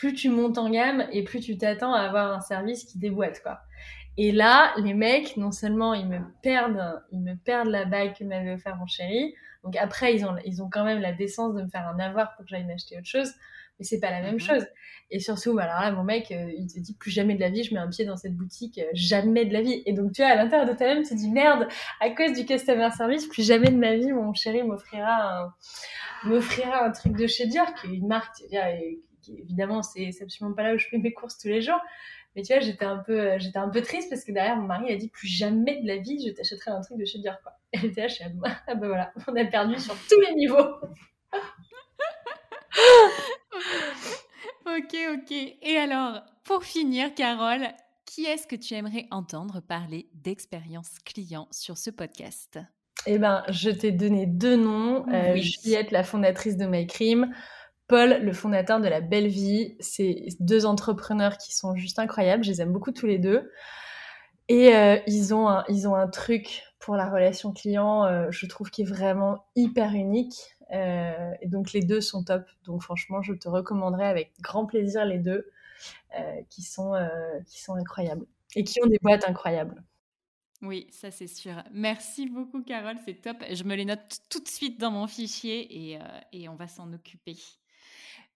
plus 0.00 0.14
tu 0.14 0.30
montes 0.30 0.56
en 0.56 0.70
gamme 0.70 1.06
et 1.12 1.24
plus 1.24 1.40
tu 1.40 1.58
t'attends 1.58 1.92
à 1.92 2.00
avoir 2.00 2.32
un 2.32 2.40
service 2.40 2.84
qui 2.84 2.98
déboîte, 2.98 3.42
quoi. 3.42 3.60
Et 4.16 4.32
là, 4.32 4.72
les 4.78 4.94
mecs, 4.94 5.36
non 5.36 5.52
seulement 5.52 5.92
ils 5.92 6.08
me 6.08 6.20
perdent, 6.42 7.02
ils 7.12 7.20
me 7.20 7.34
perdent 7.34 7.68
la 7.68 7.84
bague 7.84 8.14
que 8.16 8.24
m'avait 8.24 8.54
offert 8.54 8.76
mon 8.76 8.86
chéri. 8.86 9.34
Donc 9.62 9.76
après, 9.76 10.14
ils 10.14 10.24
ont, 10.24 10.34
ils 10.46 10.62
ont 10.62 10.70
quand 10.70 10.86
même 10.86 11.00
la 11.00 11.12
décence 11.12 11.54
de 11.54 11.62
me 11.62 11.68
faire 11.68 11.86
un 11.86 11.98
avoir 11.98 12.34
pour 12.34 12.46
que 12.46 12.48
j'aille 12.48 12.64
m'acheter 12.64 12.96
autre 12.96 13.08
chose. 13.08 13.30
Mais 13.78 13.84
c'est 13.84 14.00
pas 14.00 14.10
la 14.10 14.22
même 14.22 14.36
mhm. 14.36 14.40
chose. 14.40 14.66
Et 15.10 15.20
surtout, 15.20 15.54
bah, 15.54 15.64
alors 15.64 15.80
là, 15.82 15.92
mon 15.92 16.02
mec, 16.02 16.32
euh, 16.32 16.50
il 16.56 16.66
te 16.66 16.80
dit 16.80 16.94
plus 16.94 17.10
jamais 17.10 17.34
de 17.34 17.40
la 17.40 17.50
vie, 17.50 17.62
je 17.62 17.74
mets 17.74 17.80
un 17.80 17.88
pied 17.88 18.06
dans 18.06 18.16
cette 18.16 18.34
boutique, 18.34 18.78
euh, 18.78 18.88
jamais 18.94 19.44
de 19.44 19.52
la 19.52 19.60
vie. 19.60 19.82
Et 19.84 19.92
donc, 19.92 20.12
tu 20.12 20.22
vois, 20.22 20.30
à 20.30 20.36
l'intérieur 20.36 20.66
de 20.66 20.74
toi-même, 20.74 21.02
tu 21.02 21.10
te 21.10 21.14
dis 21.14 21.30
merde, 21.30 21.68
à 22.00 22.08
cause 22.08 22.32
du 22.32 22.46
customer 22.46 22.88
service, 22.96 23.26
plus 23.26 23.46
jamais 23.46 23.70
de 23.70 23.76
ma 23.76 23.96
vie, 23.96 24.12
mon 24.12 24.32
chéri 24.32 24.62
m'offrira 24.62 25.42
un, 25.42 25.54
m'offrira 26.24 26.86
un 26.86 26.90
truc 26.90 27.16
de 27.16 27.26
chez 27.26 27.46
Dior, 27.46 27.74
qui 27.74 27.88
est 27.88 27.96
une 27.96 28.06
marque, 28.06 28.34
tu 28.36 28.44
évidemment, 29.28 29.82
c'est 29.82 30.10
absolument 30.22 30.54
pas 30.54 30.62
là 30.62 30.74
où 30.74 30.78
je 30.78 30.86
fais 30.88 30.98
mes 30.98 31.12
courses 31.12 31.38
tous 31.38 31.48
les 31.48 31.62
jours. 31.62 31.80
Mais 32.36 32.42
tu 32.42 32.52
vois, 32.52 32.60
j'étais 32.60 32.84
un 32.84 32.98
peu, 32.98 33.38
j'étais 33.38 33.58
un 33.58 33.68
peu 33.68 33.82
triste 33.82 34.08
parce 34.08 34.24
que 34.24 34.30
derrière, 34.30 34.56
mon 34.56 34.66
mari 34.66 34.92
a 34.92 34.96
dit 34.96 35.08
plus 35.08 35.26
jamais 35.26 35.82
de 35.82 35.88
la 35.88 35.96
vie, 35.96 36.24
je 36.24 36.32
t'achèterai 36.32 36.70
un 36.70 36.80
truc 36.80 36.98
de 36.98 37.04
chez 37.04 37.18
Dior, 37.18 37.40
quoi. 37.42 37.54
Et 37.72 37.86
était 37.86 38.02
là, 38.02 38.08
je 38.08 38.14
suis 38.14 38.24
ah 38.44 38.74
ben 38.74 38.86
voilà, 38.86 39.12
on 39.26 39.36
a 39.36 39.44
perdu 39.44 39.78
sur 39.78 39.94
tous 40.08 40.20
les 40.20 40.34
niveaux. 40.34 40.80
ok, 44.66 44.96
ok. 45.14 45.32
Et 45.62 45.76
alors, 45.76 46.22
pour 46.44 46.64
finir, 46.64 47.14
Carole, 47.14 47.68
qui 48.06 48.26
est-ce 48.26 48.46
que 48.46 48.56
tu 48.56 48.74
aimerais 48.74 49.06
entendre 49.10 49.60
parler 49.60 50.08
d'expérience 50.14 50.98
client 51.04 51.48
sur 51.50 51.78
ce 51.78 51.90
podcast? 51.90 52.60
Eh 53.06 53.18
ben, 53.18 53.42
je 53.48 53.70
t'ai 53.70 53.92
donné 53.92 54.26
deux 54.26 54.56
noms. 54.56 55.06
Euh, 55.08 55.36
Juliette, 55.36 55.90
la 55.90 56.04
fondatrice 56.04 56.56
de 56.56 56.66
MyCream. 56.66 57.34
Paul, 57.90 58.22
le 58.22 58.32
fondateur 58.32 58.80
de 58.80 58.86
La 58.86 59.00
Belle 59.00 59.26
Vie. 59.26 59.74
C'est 59.80 60.28
deux 60.38 60.64
entrepreneurs 60.64 61.38
qui 61.38 61.52
sont 61.52 61.74
juste 61.74 61.98
incroyables. 61.98 62.44
Je 62.44 62.50
les 62.50 62.62
aime 62.62 62.72
beaucoup 62.72 62.92
tous 62.92 63.06
les 63.06 63.18
deux. 63.18 63.50
Et 64.48 64.76
euh, 64.76 64.96
ils, 65.08 65.34
ont 65.34 65.48
un, 65.48 65.64
ils 65.68 65.88
ont 65.88 65.96
un 65.96 66.06
truc 66.06 66.62
pour 66.78 66.94
la 66.94 67.10
relation 67.10 67.52
client, 67.52 68.04
euh, 68.04 68.28
je 68.30 68.46
trouve, 68.46 68.70
qui 68.70 68.82
est 68.82 68.88
vraiment 68.88 69.44
hyper 69.56 69.92
unique. 69.94 70.56
Euh, 70.72 71.32
et 71.40 71.48
donc 71.48 71.72
les 71.72 71.82
deux 71.82 72.00
sont 72.00 72.22
top. 72.22 72.44
Donc 72.62 72.80
franchement, 72.80 73.22
je 73.22 73.32
te 73.32 73.48
recommanderais 73.48 74.06
avec 74.06 74.34
grand 74.40 74.66
plaisir 74.66 75.04
les 75.04 75.18
deux, 75.18 75.50
qui, 76.48 76.62
sont, 76.62 76.92
qui 77.48 77.60
sont 77.60 77.74
incroyables. 77.74 78.24
Et 78.54 78.62
qui 78.62 78.80
ont 78.84 78.86
des 78.86 78.98
boîtes 79.02 79.28
incroyables. 79.28 79.82
Oui, 80.62 80.86
ça 80.92 81.10
c'est 81.10 81.26
sûr. 81.26 81.54
Merci 81.72 82.28
beaucoup 82.28 82.62
Carole, 82.62 82.98
c'est 83.04 83.20
top. 83.20 83.38
Je 83.52 83.64
me 83.64 83.74
les 83.74 83.84
note 83.84 84.20
tout 84.28 84.40
de 84.40 84.48
suite 84.48 84.78
dans 84.78 84.92
mon 84.92 85.08
fichier 85.08 85.92
et, 85.92 85.98
et 86.32 86.48
on 86.48 86.54
va 86.54 86.68
s'en 86.68 86.92
occuper. 86.92 87.36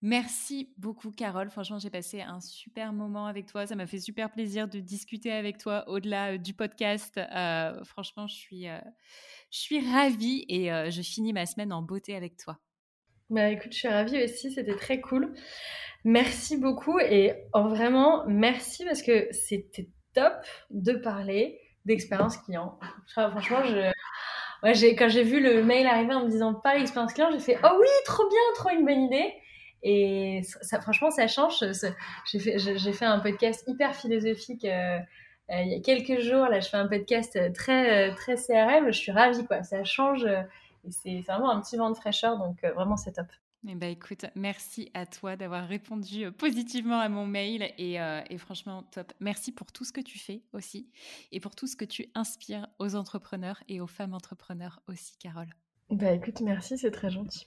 Merci 0.07 0.69
beaucoup, 0.77 1.13
Carole. 1.13 1.49
Franchement, 1.49 1.79
j'ai 1.79 1.89
passé 1.89 2.21
un 2.21 2.39
super 2.39 2.93
moment 2.93 3.27
avec 3.27 3.47
toi. 3.47 3.67
Ça 3.67 3.75
m'a 3.75 3.87
fait 3.87 4.01
super 4.01 4.31
plaisir 4.31 4.69
de 4.69 4.79
discuter 4.79 5.33
avec 5.33 5.57
toi 5.57 5.89
au-delà 5.89 6.33
euh, 6.35 6.37
du 6.37 6.53
podcast. 6.53 7.17
Euh, 7.17 7.83
franchement, 7.85 8.27
je 8.27 8.35
suis, 8.35 8.69
euh, 8.69 8.79
je 9.51 9.61
suis 9.61 9.81
ravie 9.81 10.45
et 10.51 10.69
je 10.91 11.01
finis 11.01 11.33
ma 11.33 11.47
semaine 11.47 11.73
en 11.73 11.81
beauté 11.81 12.15
avec 12.15 12.37
toi. 12.37 12.59
Bah 13.31 13.49
écoute, 13.49 13.73
je 13.73 13.79
suis 13.79 13.89
ravie 13.89 14.23
aussi. 14.23 14.53
C'était 14.53 14.77
très 14.77 15.01
cool. 15.01 15.33
Merci 16.05 16.59
beaucoup 16.59 16.99
et 16.99 17.33
oh, 17.55 17.69
vraiment 17.69 18.27
merci 18.27 18.85
parce 18.85 19.01
que 19.01 19.29
c'était 19.31 19.89
top 20.13 20.35
de 20.69 20.93
parler 20.93 21.59
d'expérience 21.87 22.37
client. 22.37 22.79
Franchement, 23.15 23.63
quand 24.63 25.09
j'ai 25.09 25.23
vu 25.23 25.41
le 25.41 25.65
mail 25.65 25.87
arriver 25.87 26.13
en 26.13 26.27
me 26.27 26.31
disant 26.31 26.53
pas 26.53 26.77
l'expérience 26.77 27.15
client, 27.15 27.31
j'ai 27.33 27.39
fait 27.39 27.59
oh 27.65 27.79
oui, 27.81 27.89
trop 28.05 28.29
bien, 28.29 28.41
trop 28.55 28.69
une 28.69 28.85
bonne 28.85 29.05
idée. 29.05 29.33
Et 29.85 30.43
ça, 30.63 30.81
franchement, 30.81 31.11
ça 31.11 31.29
change. 31.29 31.63
J'ai 32.33 32.93
fait, 32.93 33.05
un 33.05 33.21
podcast 33.21 33.63
hyper 33.69 33.95
philosophique 33.95 34.65
euh, 34.65 34.99
euh, 35.51 35.61
il 35.61 35.73
y 35.73 35.77
a 35.77 35.81
quelques 35.81 36.21
jours. 36.21 36.47
Là, 36.47 36.59
je 36.61 36.69
fais 36.69 36.79
un 36.79 36.89
podcast 36.89 37.39
très, 37.53 38.13
très 38.15 38.35
CRM. 38.35 38.87
Je 38.87 38.99
suis 38.99 39.13
ravie, 39.13 39.47
quoi. 39.47 39.63
Ça 39.63 39.85
change. 39.85 40.25
et 40.25 40.91
c'est 40.91 41.21
vraiment 41.21 41.51
un 41.51 41.61
petit 41.61 41.77
vent 41.77 41.91
de 41.91 41.97
fraîcheur. 41.97 42.39
Donc, 42.39 42.65
vraiment, 42.75 42.97
c'est 42.97 43.13
top. 43.13 43.27
Eh 43.67 43.75
ben, 43.75 43.91
écoute, 43.91 44.27
merci 44.35 44.91
à 44.93 45.07
toi 45.07 45.37
d'avoir 45.37 45.67
répondu 45.67 46.25
euh, 46.25 46.31
positivement 46.31 47.01
à 47.01 47.09
mon 47.09 47.27
mail 47.27 47.63
euh, 47.81 48.21
et, 48.29 48.39
franchement 48.39 48.83
top. 48.83 49.13
Merci 49.21 49.53
pour 49.53 49.73
tout 49.73 49.85
ce 49.85 49.93
que 49.93 50.03
tu 50.03 50.19
fais 50.19 50.43
aussi 50.53 50.91
et 51.33 51.41
pour 51.41 51.55
tout 51.55 51.67
ce 51.67 51.77
que 51.77 51.87
tu 51.87 52.09
inspires 52.15 52.69
aux 52.79 52.95
entrepreneurs 52.95 53.63
et 53.69 53.81
aux 53.81 53.87
femmes 53.87 54.13
entrepreneurs 54.13 54.81
aussi, 54.87 55.17
Carole. 55.19 55.49
Bah 55.91 56.13
écoute, 56.13 56.41
merci, 56.41 56.77
c'est 56.77 56.91
très 56.91 57.11
gentil. 57.11 57.47